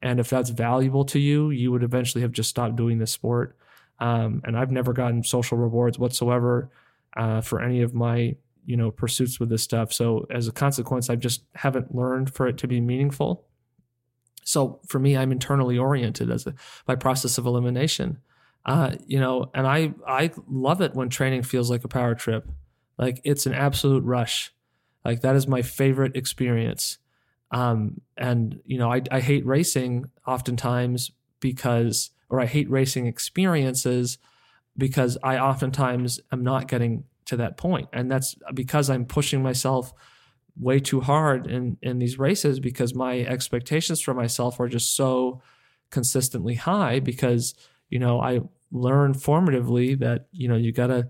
And 0.00 0.20
if 0.20 0.30
that's 0.30 0.50
valuable 0.50 1.04
to 1.06 1.18
you, 1.18 1.50
you 1.50 1.70
would 1.72 1.82
eventually 1.82 2.22
have 2.22 2.32
just 2.32 2.48
stopped 2.48 2.76
doing 2.76 2.98
this 2.98 3.12
sport. 3.12 3.56
Um, 4.00 4.40
and 4.44 4.56
I've 4.56 4.70
never 4.70 4.92
gotten 4.92 5.24
social 5.24 5.58
rewards 5.58 5.98
whatsoever 5.98 6.70
uh, 7.16 7.40
for 7.40 7.60
any 7.60 7.82
of 7.82 7.94
my, 7.94 8.36
you 8.64 8.76
know, 8.76 8.90
pursuits 8.90 9.40
with 9.40 9.48
this 9.48 9.62
stuff. 9.62 9.92
So 9.92 10.26
as 10.30 10.46
a 10.46 10.52
consequence, 10.52 11.10
I 11.10 11.16
just 11.16 11.42
haven't 11.54 11.94
learned 11.94 12.32
for 12.32 12.46
it 12.46 12.58
to 12.58 12.68
be 12.68 12.80
meaningful. 12.80 13.44
So 14.48 14.80
for 14.88 14.98
me, 14.98 15.14
I'm 15.14 15.30
internally 15.30 15.76
oriented 15.76 16.30
as 16.30 16.46
a 16.46 16.54
by 16.86 16.94
process 16.94 17.36
of 17.36 17.44
elimination. 17.44 18.18
Uh, 18.64 18.96
you 19.06 19.20
know, 19.20 19.50
and 19.52 19.66
I 19.66 19.92
I 20.06 20.30
love 20.48 20.80
it 20.80 20.94
when 20.94 21.10
training 21.10 21.42
feels 21.42 21.70
like 21.70 21.84
a 21.84 21.88
power 21.88 22.14
trip. 22.14 22.48
Like 22.96 23.20
it's 23.24 23.44
an 23.44 23.52
absolute 23.52 24.04
rush. 24.04 24.50
Like 25.04 25.20
that 25.20 25.36
is 25.36 25.46
my 25.46 25.60
favorite 25.60 26.16
experience. 26.16 26.96
Um, 27.50 28.00
and 28.16 28.60
you 28.64 28.78
know, 28.78 28.90
I, 28.90 29.02
I 29.10 29.20
hate 29.20 29.44
racing 29.44 30.06
oftentimes 30.26 31.10
because, 31.40 32.10
or 32.30 32.40
I 32.40 32.46
hate 32.46 32.70
racing 32.70 33.06
experiences 33.06 34.16
because 34.78 35.18
I 35.22 35.38
oftentimes 35.38 36.20
am 36.32 36.42
not 36.42 36.68
getting 36.68 37.04
to 37.26 37.36
that 37.36 37.58
point, 37.58 37.90
and 37.92 38.10
that's 38.10 38.34
because 38.54 38.88
I'm 38.88 39.04
pushing 39.04 39.42
myself 39.42 39.92
way 40.58 40.80
too 40.80 41.00
hard 41.00 41.46
in 41.46 41.76
in 41.82 41.98
these 41.98 42.18
races 42.18 42.60
because 42.60 42.94
my 42.94 43.20
expectations 43.20 44.00
for 44.00 44.14
myself 44.14 44.58
are 44.60 44.68
just 44.68 44.96
so 44.96 45.40
consistently 45.90 46.54
high 46.54 47.00
because 47.00 47.54
you 47.88 47.98
know 47.98 48.20
I 48.20 48.40
learned 48.70 49.16
formatively 49.16 49.98
that 50.00 50.26
you 50.32 50.48
know 50.48 50.56
you 50.56 50.72
got 50.72 50.88
to 50.88 51.08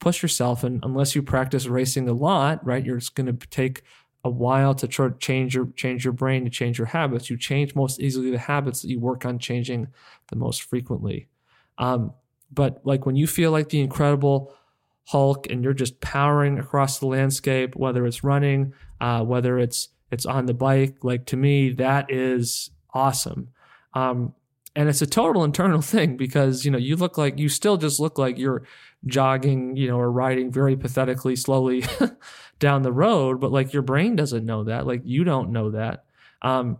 push 0.00 0.22
yourself 0.22 0.62
and 0.64 0.80
unless 0.84 1.14
you 1.14 1.22
practice 1.22 1.66
racing 1.66 2.08
a 2.08 2.12
lot 2.12 2.64
right 2.64 2.84
you're 2.84 2.98
just 2.98 3.16
going 3.16 3.26
to 3.26 3.46
take 3.48 3.82
a 4.24 4.30
while 4.30 4.74
to 4.74 4.88
try 4.88 5.08
change 5.18 5.54
your 5.54 5.66
change 5.76 6.04
your 6.04 6.12
brain 6.12 6.44
to 6.44 6.50
change 6.50 6.78
your 6.78 6.86
habits. 6.86 7.30
You 7.30 7.36
change 7.36 7.74
most 7.74 8.00
easily 8.00 8.30
the 8.30 8.38
habits 8.38 8.82
that 8.82 8.88
you 8.88 9.00
work 9.00 9.24
on 9.24 9.38
changing 9.38 9.88
the 10.28 10.36
most 10.36 10.62
frequently. 10.62 11.28
Um, 11.78 12.12
but 12.52 12.80
like 12.84 13.06
when 13.06 13.16
you 13.16 13.26
feel 13.26 13.50
like 13.50 13.68
the 13.68 13.80
incredible 13.80 14.54
Hulk 15.08 15.46
and 15.48 15.64
you're 15.64 15.72
just 15.72 16.02
powering 16.02 16.58
across 16.58 16.98
the 16.98 17.06
landscape, 17.06 17.74
whether 17.74 18.04
it's 18.04 18.22
running, 18.22 18.74
uh, 19.00 19.24
whether 19.24 19.58
it's 19.58 19.88
it's 20.10 20.26
on 20.26 20.44
the 20.44 20.52
bike. 20.52 20.96
Like 21.02 21.24
to 21.26 21.36
me, 21.36 21.70
that 21.72 22.10
is 22.10 22.70
awesome. 22.92 23.48
Um, 23.94 24.34
and 24.76 24.86
it's 24.86 25.00
a 25.00 25.06
total 25.06 25.44
internal 25.50 25.80
thing 25.80 26.18
because 26.18 26.66
you 26.66 26.70
know 26.70 26.76
you 26.76 26.94
look 26.94 27.16
like 27.16 27.38
you 27.38 27.48
still 27.48 27.78
just 27.78 27.98
look 27.98 28.18
like 28.18 28.36
you're 28.36 28.64
jogging, 29.06 29.76
you 29.76 29.88
know, 29.88 29.98
or 29.98 30.12
riding 30.12 30.52
very 30.52 30.76
pathetically 30.76 31.36
slowly 31.36 31.84
down 32.58 32.82
the 32.82 32.92
road, 32.92 33.40
but 33.40 33.50
like 33.50 33.72
your 33.72 33.82
brain 33.82 34.14
doesn't 34.14 34.44
know 34.44 34.64
that, 34.64 34.86
like 34.86 35.00
you 35.04 35.24
don't 35.24 35.52
know 35.52 35.70
that. 35.70 36.04
Um, 36.42 36.76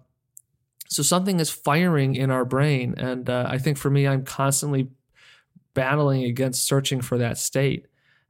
so 0.90 1.02
something 1.02 1.40
is 1.40 1.48
firing 1.48 2.14
in 2.14 2.30
our 2.30 2.44
brain, 2.44 2.94
and 2.98 3.30
uh, 3.30 3.46
I 3.48 3.56
think 3.56 3.78
for 3.78 3.88
me, 3.88 4.06
I'm 4.06 4.24
constantly 4.26 4.90
battling 5.72 6.24
against 6.24 6.66
searching 6.66 7.00
for 7.00 7.16
that 7.16 7.38
state 7.38 7.86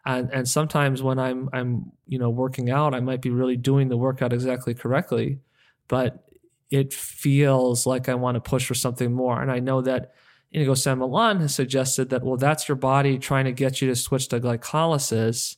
and 0.08 0.30
and 0.32 0.48
sometimes 0.48 1.02
when 1.02 1.18
I'm 1.18 1.50
I'm 1.52 1.92
you 2.06 2.18
know 2.18 2.30
working 2.30 2.70
out, 2.70 2.94
I 2.94 3.00
might 3.00 3.20
be 3.20 3.28
really 3.28 3.56
doing 3.56 3.88
the 3.88 3.96
workout 3.96 4.32
exactly 4.32 4.72
correctly, 4.74 5.40
but 5.86 6.24
it 6.70 6.94
feels 6.94 7.86
like 7.86 8.08
I 8.08 8.14
want 8.14 8.36
to 8.36 8.40
push 8.40 8.66
for 8.66 8.74
something 8.74 9.12
more. 9.12 9.40
And 9.40 9.52
I 9.52 9.58
know 9.58 9.82
that 9.82 10.14
Inigo 10.50 10.72
San 10.74 10.98
Millan 10.98 11.40
has 11.40 11.54
suggested 11.54 12.08
that 12.08 12.24
well, 12.24 12.38
that's 12.38 12.68
your 12.68 12.76
body 12.76 13.18
trying 13.18 13.44
to 13.44 13.52
get 13.52 13.82
you 13.82 13.88
to 13.88 13.94
switch 13.94 14.28
to 14.28 14.40
glycolysis. 14.40 15.56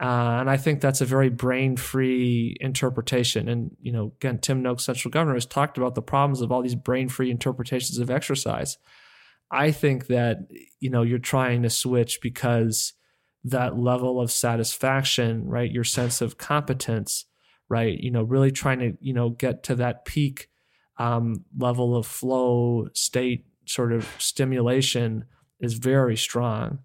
Uh, 0.00 0.40
and 0.40 0.50
I 0.50 0.56
think 0.56 0.80
that's 0.80 1.02
a 1.02 1.06
very 1.06 1.28
brain 1.28 1.76
free 1.76 2.56
interpretation. 2.60 3.48
And, 3.48 3.76
you 3.80 3.92
know, 3.92 4.12
again, 4.16 4.38
Tim 4.38 4.60
Noakes, 4.60 4.84
central 4.84 5.12
governor, 5.12 5.34
has 5.34 5.46
talked 5.46 5.78
about 5.78 5.94
the 5.94 6.02
problems 6.02 6.40
of 6.40 6.50
all 6.50 6.62
these 6.62 6.74
brain 6.74 7.08
free 7.08 7.30
interpretations 7.30 7.98
of 7.98 8.10
exercise. 8.10 8.76
I 9.52 9.70
think 9.70 10.08
that, 10.08 10.48
you 10.80 10.90
know, 10.90 11.02
you're 11.02 11.20
trying 11.20 11.62
to 11.62 11.70
switch 11.70 12.18
because 12.20 12.94
that 13.44 13.78
level 13.78 14.20
of 14.20 14.32
satisfaction, 14.32 15.46
right? 15.46 15.70
Your 15.70 15.84
sense 15.84 16.20
of 16.20 16.38
competence, 16.38 17.26
right? 17.68 17.98
You 17.98 18.10
know, 18.10 18.22
really 18.22 18.50
trying 18.50 18.78
to, 18.80 18.96
you 19.00 19.12
know, 19.12 19.30
get 19.30 19.62
to 19.64 19.74
that 19.76 20.04
peak 20.04 20.48
um, 20.98 21.44
level 21.56 21.96
of 21.96 22.06
flow 22.06 22.88
state 22.94 23.44
sort 23.66 23.92
of 23.92 24.08
stimulation 24.18 25.24
is 25.60 25.74
very 25.74 26.16
strong. 26.16 26.78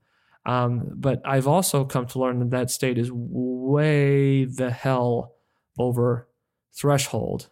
Um, 0.46 0.92
but 0.96 1.22
I've 1.26 1.48
also 1.48 1.86
come 1.86 2.08
to 2.08 2.20
learn 2.20 2.40
that 2.40 2.50
that 2.52 2.72
state 2.72 2.98
is 2.98 3.12
way 3.12 4.46
the 4.46 4.72
hell 4.72 5.36
over 5.78 6.28
threshold. 6.74 7.50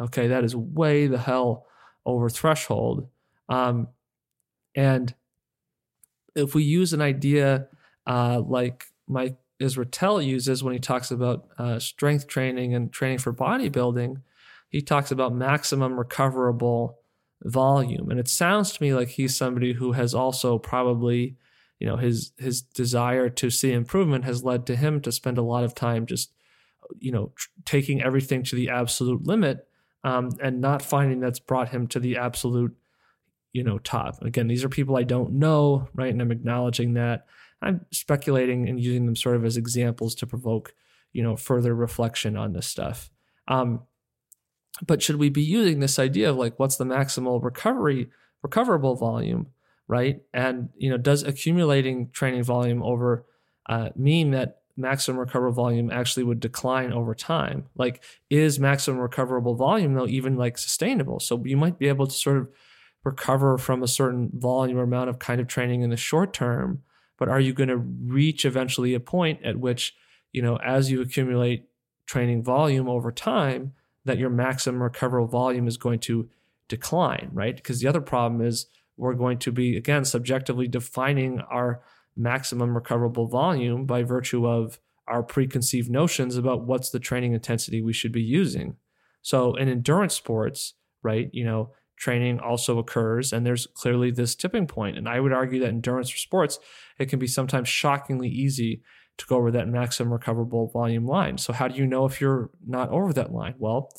Okay, 0.00 0.28
that 0.28 0.44
is 0.44 0.54
way 0.54 1.06
the 1.06 1.18
hell 1.18 1.66
over 2.06 2.28
threshold. 2.28 3.08
Um, 3.48 3.88
and 4.74 5.14
if 6.34 6.54
we 6.54 6.62
use 6.62 6.92
an 6.92 7.02
idea 7.02 7.68
uh, 8.08 8.40
like 8.40 8.86
Mike 9.06 9.36
Israetel 9.60 10.24
uses 10.24 10.64
when 10.64 10.72
he 10.72 10.78
talks 10.78 11.10
about 11.10 11.48
uh, 11.58 11.78
strength 11.78 12.26
training 12.26 12.74
and 12.74 12.92
training 12.92 13.18
for 13.18 13.32
bodybuilding, 13.32 14.22
he 14.68 14.80
talks 14.80 15.10
about 15.10 15.34
maximum 15.34 15.98
recoverable 15.98 16.98
volume. 17.42 18.10
And 18.10 18.18
it 18.18 18.28
sounds 18.28 18.72
to 18.72 18.82
me 18.82 18.94
like 18.94 19.08
he's 19.08 19.36
somebody 19.36 19.72
who 19.74 19.92
has 19.92 20.14
also 20.14 20.58
probably, 20.58 21.36
you 21.78 21.86
know, 21.86 21.96
his 21.96 22.32
his 22.38 22.62
desire 22.62 23.28
to 23.30 23.50
see 23.50 23.72
improvement 23.72 24.24
has 24.24 24.44
led 24.44 24.66
to 24.66 24.76
him 24.76 25.00
to 25.02 25.12
spend 25.12 25.38
a 25.38 25.42
lot 25.42 25.64
of 25.64 25.74
time 25.74 26.06
just, 26.06 26.32
you 26.98 27.12
know, 27.12 27.32
tr- 27.36 27.48
taking 27.64 28.02
everything 28.02 28.42
to 28.44 28.56
the 28.56 28.70
absolute 28.70 29.26
limit 29.26 29.66
um, 30.04 30.30
and 30.40 30.60
not 30.60 30.82
finding 30.82 31.20
that's 31.20 31.40
brought 31.40 31.70
him 31.70 31.86
to 31.88 32.00
the 32.00 32.16
absolute, 32.16 32.76
you 33.52 33.64
know, 33.64 33.78
top. 33.78 34.22
Again, 34.22 34.48
these 34.48 34.64
are 34.64 34.68
people 34.68 34.96
I 34.96 35.02
don't 35.02 35.32
know, 35.32 35.88
right? 35.94 36.12
And 36.12 36.22
I'm 36.22 36.32
acknowledging 36.32 36.94
that. 36.94 37.26
I'm 37.60 37.86
speculating 37.90 38.68
and 38.68 38.80
using 38.80 39.06
them 39.06 39.16
sort 39.16 39.36
of 39.36 39.44
as 39.44 39.56
examples 39.56 40.14
to 40.16 40.26
provoke, 40.26 40.74
you 41.12 41.22
know, 41.22 41.36
further 41.36 41.74
reflection 41.74 42.36
on 42.36 42.52
this 42.52 42.66
stuff. 42.66 43.10
Um, 43.48 43.82
but 44.86 45.02
should 45.02 45.16
we 45.16 45.28
be 45.28 45.42
using 45.42 45.80
this 45.80 45.98
idea 45.98 46.30
of 46.30 46.36
like 46.36 46.58
what's 46.58 46.76
the 46.76 46.84
maximal 46.84 47.42
recovery 47.42 48.10
recoverable 48.42 48.94
volume, 48.94 49.48
right? 49.88 50.20
And 50.32 50.68
you 50.76 50.90
know, 50.90 50.98
does 50.98 51.22
accumulating 51.22 52.10
training 52.10 52.44
volume 52.44 52.82
over 52.82 53.24
uh, 53.68 53.90
mean 53.96 54.30
that 54.30 54.58
maximum 54.76 55.18
recoverable 55.18 55.54
volume 55.54 55.90
actually 55.90 56.22
would 56.22 56.40
decline 56.40 56.92
over 56.92 57.14
time? 57.14 57.66
Like, 57.76 58.02
is 58.30 58.60
maximum 58.60 59.00
recoverable 59.00 59.56
volume 59.56 59.94
though 59.94 60.06
even 60.06 60.36
like 60.36 60.56
sustainable? 60.56 61.20
So 61.20 61.42
you 61.44 61.56
might 61.56 61.78
be 61.78 61.88
able 61.88 62.06
to 62.06 62.14
sort 62.14 62.36
of 62.36 62.48
recover 63.04 63.58
from 63.58 63.82
a 63.82 63.88
certain 63.88 64.30
volume 64.34 64.78
or 64.78 64.82
amount 64.82 65.10
of 65.10 65.18
kind 65.18 65.40
of 65.40 65.48
training 65.48 65.82
in 65.82 65.90
the 65.90 65.96
short 65.96 66.32
term, 66.32 66.82
but 67.18 67.28
are 67.28 67.40
you 67.40 67.52
going 67.52 67.68
to 67.68 67.76
reach 67.76 68.44
eventually 68.44 68.94
a 68.94 69.00
point 69.00 69.40
at 69.44 69.58
which 69.58 69.94
you 70.32 70.40
know 70.40 70.56
as 70.56 70.90
you 70.90 71.00
accumulate 71.00 71.68
training 72.06 72.42
volume 72.42 72.88
over 72.88 73.12
time 73.12 73.74
that 74.04 74.18
your 74.18 74.30
maximum 74.30 74.82
recoverable 74.82 75.28
volume 75.28 75.68
is 75.68 75.76
going 75.76 75.98
to 76.00 76.28
decline, 76.68 77.30
right? 77.32 77.56
Because 77.56 77.80
the 77.80 77.88
other 77.88 78.00
problem 78.00 78.40
is 78.40 78.66
we're 78.96 79.14
going 79.14 79.38
to 79.38 79.52
be, 79.52 79.76
again, 79.76 80.04
subjectively 80.04 80.66
defining 80.66 81.40
our 81.40 81.82
maximum 82.16 82.74
recoverable 82.74 83.26
volume 83.26 83.86
by 83.86 84.02
virtue 84.02 84.46
of 84.46 84.78
our 85.06 85.22
preconceived 85.22 85.90
notions 85.90 86.36
about 86.36 86.66
what's 86.66 86.90
the 86.90 86.98
training 86.98 87.32
intensity 87.32 87.80
we 87.80 87.92
should 87.92 88.12
be 88.12 88.22
using. 88.22 88.76
So 89.22 89.54
in 89.54 89.68
endurance 89.68 90.14
sports, 90.14 90.74
right, 91.02 91.30
you 91.32 91.44
know, 91.44 91.72
training 91.98 92.40
also 92.40 92.78
occurs 92.78 93.32
and 93.32 93.44
there's 93.44 93.66
clearly 93.74 94.10
this 94.10 94.34
tipping 94.34 94.66
point. 94.66 94.96
And 94.96 95.08
I 95.08 95.20
would 95.20 95.32
argue 95.32 95.60
that 95.60 95.68
endurance 95.68 96.10
for 96.10 96.18
sports, 96.18 96.58
it 96.98 97.06
can 97.06 97.18
be 97.18 97.26
sometimes 97.26 97.68
shockingly 97.68 98.28
easy 98.28 98.82
to 99.18 99.26
go 99.26 99.36
over 99.36 99.50
that 99.50 99.68
maximum 99.68 100.12
recoverable 100.12 100.68
volume 100.68 101.06
line. 101.06 101.38
So 101.38 101.52
how 101.52 101.68
do 101.68 101.76
you 101.76 101.86
know 101.86 102.04
if 102.04 102.20
you're 102.20 102.50
not 102.66 102.90
over 102.90 103.12
that 103.12 103.32
line? 103.32 103.54
Well, 103.58 103.90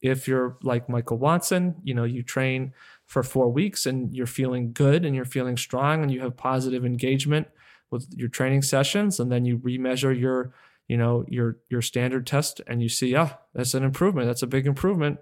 if 0.00 0.28
you're 0.28 0.56
like 0.62 0.88
Michael 0.88 1.18
Watson, 1.18 1.74
you 1.82 1.94
know, 1.94 2.04
you 2.04 2.22
train 2.22 2.72
for 3.06 3.22
4 3.22 3.50
weeks 3.50 3.86
and 3.86 4.14
you're 4.14 4.26
feeling 4.26 4.72
good 4.72 5.04
and 5.04 5.14
you're 5.16 5.24
feeling 5.24 5.56
strong 5.56 6.02
and 6.02 6.12
you 6.12 6.20
have 6.20 6.36
positive 6.36 6.84
engagement 6.84 7.48
with 7.90 8.06
your 8.16 8.28
training 8.28 8.62
sessions 8.62 9.18
and 9.18 9.32
then 9.32 9.44
you 9.44 9.58
remeasure 9.58 10.18
your, 10.18 10.54
you 10.86 10.96
know, 10.96 11.24
your 11.26 11.56
your 11.68 11.82
standard 11.82 12.26
test 12.26 12.60
and 12.66 12.80
you 12.80 12.88
see, 12.88 13.16
ah, 13.16 13.36
that's 13.54 13.74
an 13.74 13.82
improvement. 13.82 14.28
That's 14.28 14.42
a 14.42 14.46
big 14.46 14.66
improvement. 14.66 15.18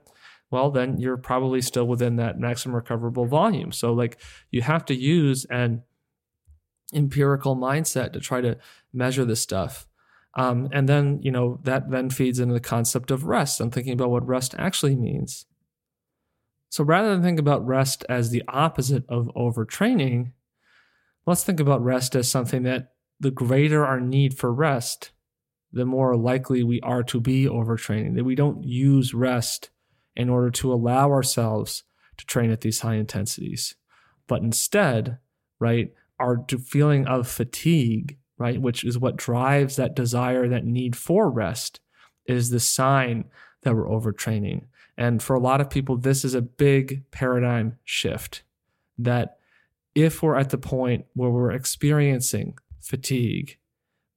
Well, 0.50 0.70
then 0.70 0.98
you're 0.98 1.16
probably 1.16 1.60
still 1.60 1.86
within 1.86 2.16
that 2.16 2.38
maximum 2.38 2.76
recoverable 2.76 3.26
volume. 3.26 3.72
So 3.72 3.92
like 3.92 4.18
you 4.50 4.62
have 4.62 4.84
to 4.86 4.94
use 4.94 5.44
an 5.46 5.82
empirical 6.94 7.56
mindset 7.56 8.12
to 8.12 8.20
try 8.20 8.40
to 8.40 8.56
measure 8.92 9.24
this 9.24 9.40
stuff. 9.40 9.88
Um, 10.34 10.68
and 10.70 10.88
then, 10.88 11.20
you 11.22 11.30
know, 11.32 11.60
that 11.64 11.90
then 11.90 12.10
feeds 12.10 12.38
into 12.38 12.54
the 12.54 12.60
concept 12.60 13.10
of 13.10 13.24
rest 13.24 13.60
and 13.60 13.72
thinking 13.72 13.94
about 13.94 14.10
what 14.10 14.26
rest 14.26 14.54
actually 14.58 14.94
means. 14.94 15.46
So 16.68 16.84
rather 16.84 17.10
than 17.10 17.22
think 17.22 17.40
about 17.40 17.66
rest 17.66 18.04
as 18.08 18.30
the 18.30 18.42
opposite 18.46 19.04
of 19.08 19.30
overtraining, 19.34 20.32
let's 21.26 21.42
think 21.42 21.58
about 21.58 21.82
rest 21.82 22.14
as 22.14 22.30
something 22.30 22.64
that 22.64 22.92
the 23.18 23.30
greater 23.30 23.84
our 23.86 23.98
need 23.98 24.36
for 24.36 24.52
rest, 24.52 25.10
the 25.72 25.86
more 25.86 26.16
likely 26.16 26.62
we 26.62 26.80
are 26.82 27.02
to 27.04 27.18
be 27.18 27.46
overtraining, 27.46 28.14
that 28.14 28.24
we 28.24 28.34
don't 28.34 28.62
use 28.62 29.14
rest 29.14 29.70
in 30.16 30.28
order 30.28 30.50
to 30.50 30.72
allow 30.72 31.10
ourselves 31.10 31.82
to 32.16 32.26
train 32.26 32.50
at 32.50 32.62
these 32.62 32.80
high 32.80 32.94
intensities, 32.94 33.74
but 34.26 34.42
instead, 34.42 35.18
right, 35.60 35.92
our 36.18 36.44
feeling 36.64 37.06
of 37.06 37.28
fatigue, 37.28 38.18
right, 38.38 38.60
which 38.60 38.84
is 38.84 38.98
what 38.98 39.16
drives 39.16 39.76
that 39.76 39.94
desire, 39.94 40.48
that 40.48 40.64
need 40.64 40.96
for 40.96 41.30
rest, 41.30 41.80
is 42.26 42.50
the 42.50 42.60
sign 42.60 43.24
that 43.62 43.74
we're 43.74 43.88
overtraining. 43.88 44.64
And 44.96 45.22
for 45.22 45.36
a 45.36 45.40
lot 45.40 45.60
of 45.60 45.70
people, 45.70 45.96
this 45.96 46.24
is 46.24 46.34
a 46.34 46.42
big 46.42 47.10
paradigm 47.10 47.78
shift 47.84 48.42
that 48.98 49.36
if 49.94 50.22
we're 50.22 50.36
at 50.36 50.50
the 50.50 50.58
point 50.58 51.04
where 51.14 51.30
we're 51.30 51.52
experiencing 51.52 52.56
fatigue, 52.80 53.58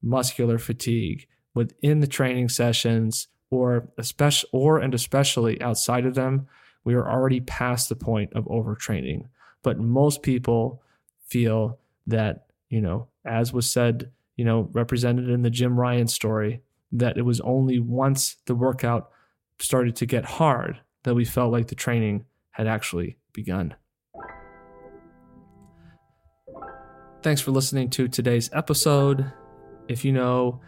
muscular 0.02 0.58
fatigue 0.58 1.28
within 1.54 2.00
the 2.00 2.08
training 2.08 2.50
sessions, 2.50 3.28
or 3.52 3.90
especially 3.98 4.50
or 4.54 4.80
and 4.80 4.94
especially 4.94 5.62
outside 5.62 6.06
of 6.06 6.16
them, 6.16 6.48
we 6.84 6.94
are 6.94 7.10
already 7.10 7.40
past 7.42 7.90
the 7.90 7.96
point 7.96 8.34
of 8.34 8.46
overtraining. 8.46 9.28
But 9.64 9.80
most 9.80 10.22
people 10.22 10.82
feel 11.28 11.80
that, 12.08 12.46
you 12.70 12.82
know, 12.82 13.08
as 13.26 13.52
was 13.52 13.70
said, 13.70 14.12
you 14.36 14.46
know, 14.46 14.70
represented 14.72 15.30
in 15.30 15.42
the 15.42 15.50
Jim 15.50 15.76
Ryun 15.76 16.10
story, 16.10 16.62
that 16.92 17.18
it 17.18 17.24
was 17.24 17.42
only 17.42 17.80
once 17.80 18.38
the 18.46 18.56
workout 18.56 19.12
started 19.60 19.96
to 19.98 20.06
get 20.06 20.26
hard 20.26 20.80
that 21.04 21.14
we 21.14 21.26
felt 21.26 21.52
like 21.52 21.68
the 21.68 21.76
training 21.76 22.26
had 22.52 22.68
actually 22.68 23.18
begun. 23.34 23.76
Thanks 27.22 27.42
for 27.42 27.52
listening 27.52 27.90
to 27.92 28.08
today's 28.08 28.50
episode. 28.54 29.32
If 29.90 30.06
you 30.06 30.14
know 30.14 30.62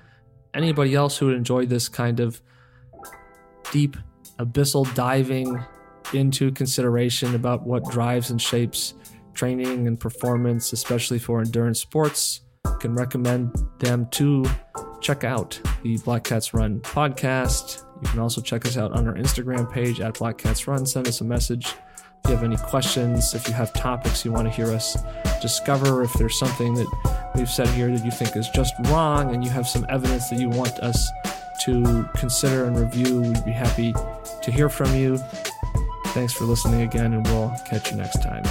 anybody 0.53 0.93
else 0.93 1.17
who 1.17 1.27
would 1.27 1.35
enjoy 1.35 1.65
this 1.65 1.87
kind 1.87 2.19
of 2.19 2.41
deep, 3.71 3.97
abyssal 4.39 4.93
diving 4.95 5.63
into 6.13 6.51
consideration 6.51 7.35
about 7.35 7.65
what 7.65 7.83
drives 7.85 8.29
and 8.29 8.41
shapes 8.41 8.93
training 9.33 9.87
and 9.87 9.99
performance, 9.99 10.73
especially 10.73 11.19
for 11.19 11.41
endurance 11.41 11.79
sports. 11.79 12.41
can 12.79 12.93
recommend 12.95 13.55
them 13.79 14.07
to 14.11 14.45
check 14.99 15.23
out 15.23 15.59
the 15.83 15.97
Black 15.99 16.23
Cats 16.23 16.53
Run 16.53 16.79
podcast. 16.81 17.83
You 18.01 18.09
can 18.09 18.19
also 18.19 18.41
check 18.41 18.65
us 18.65 18.77
out 18.77 18.91
on 18.91 19.07
our 19.07 19.13
Instagram 19.13 19.71
page 19.71 20.01
at 20.01 20.17
Black 20.17 20.37
Cats 20.37 20.67
Run. 20.67 20.85
Send 20.85 21.07
us 21.07 21.21
a 21.21 21.23
message 21.23 21.75
if 22.23 22.29
you 22.29 22.35
have 22.35 22.43
any 22.43 22.57
questions, 22.57 23.33
if 23.33 23.47
you 23.47 23.53
have 23.53 23.73
topics 23.73 24.23
you 24.23 24.31
want 24.31 24.47
to 24.47 24.53
hear 24.53 24.67
us 24.71 24.95
discover, 25.41 26.03
if 26.03 26.13
there's 26.13 26.37
something 26.37 26.75
that 26.75 27.31
we've 27.35 27.49
said 27.49 27.67
here 27.69 27.89
that 27.95 28.05
you 28.05 28.11
think 28.11 28.35
is 28.35 28.47
just 28.49 28.73
wrong 28.85 29.33
and 29.33 29.43
you 29.43 29.49
have 29.49 29.67
some 29.67 29.85
evidence 29.89 30.29
that 30.29 30.39
you 30.39 30.49
want 30.49 30.77
us 30.79 31.09
to 31.65 32.09
consider 32.15 32.65
and 32.65 32.77
review, 32.77 33.21
we'd 33.21 33.45
be 33.45 33.51
happy 33.51 33.93
to 34.41 34.51
hear 34.51 34.69
from 34.69 34.95
you. 34.95 35.17
Thanks 36.07 36.33
for 36.33 36.45
listening 36.45 36.81
again, 36.81 37.13
and 37.13 37.25
we'll 37.27 37.55
catch 37.69 37.91
you 37.91 37.97
next 37.97 38.21
time. 38.21 38.43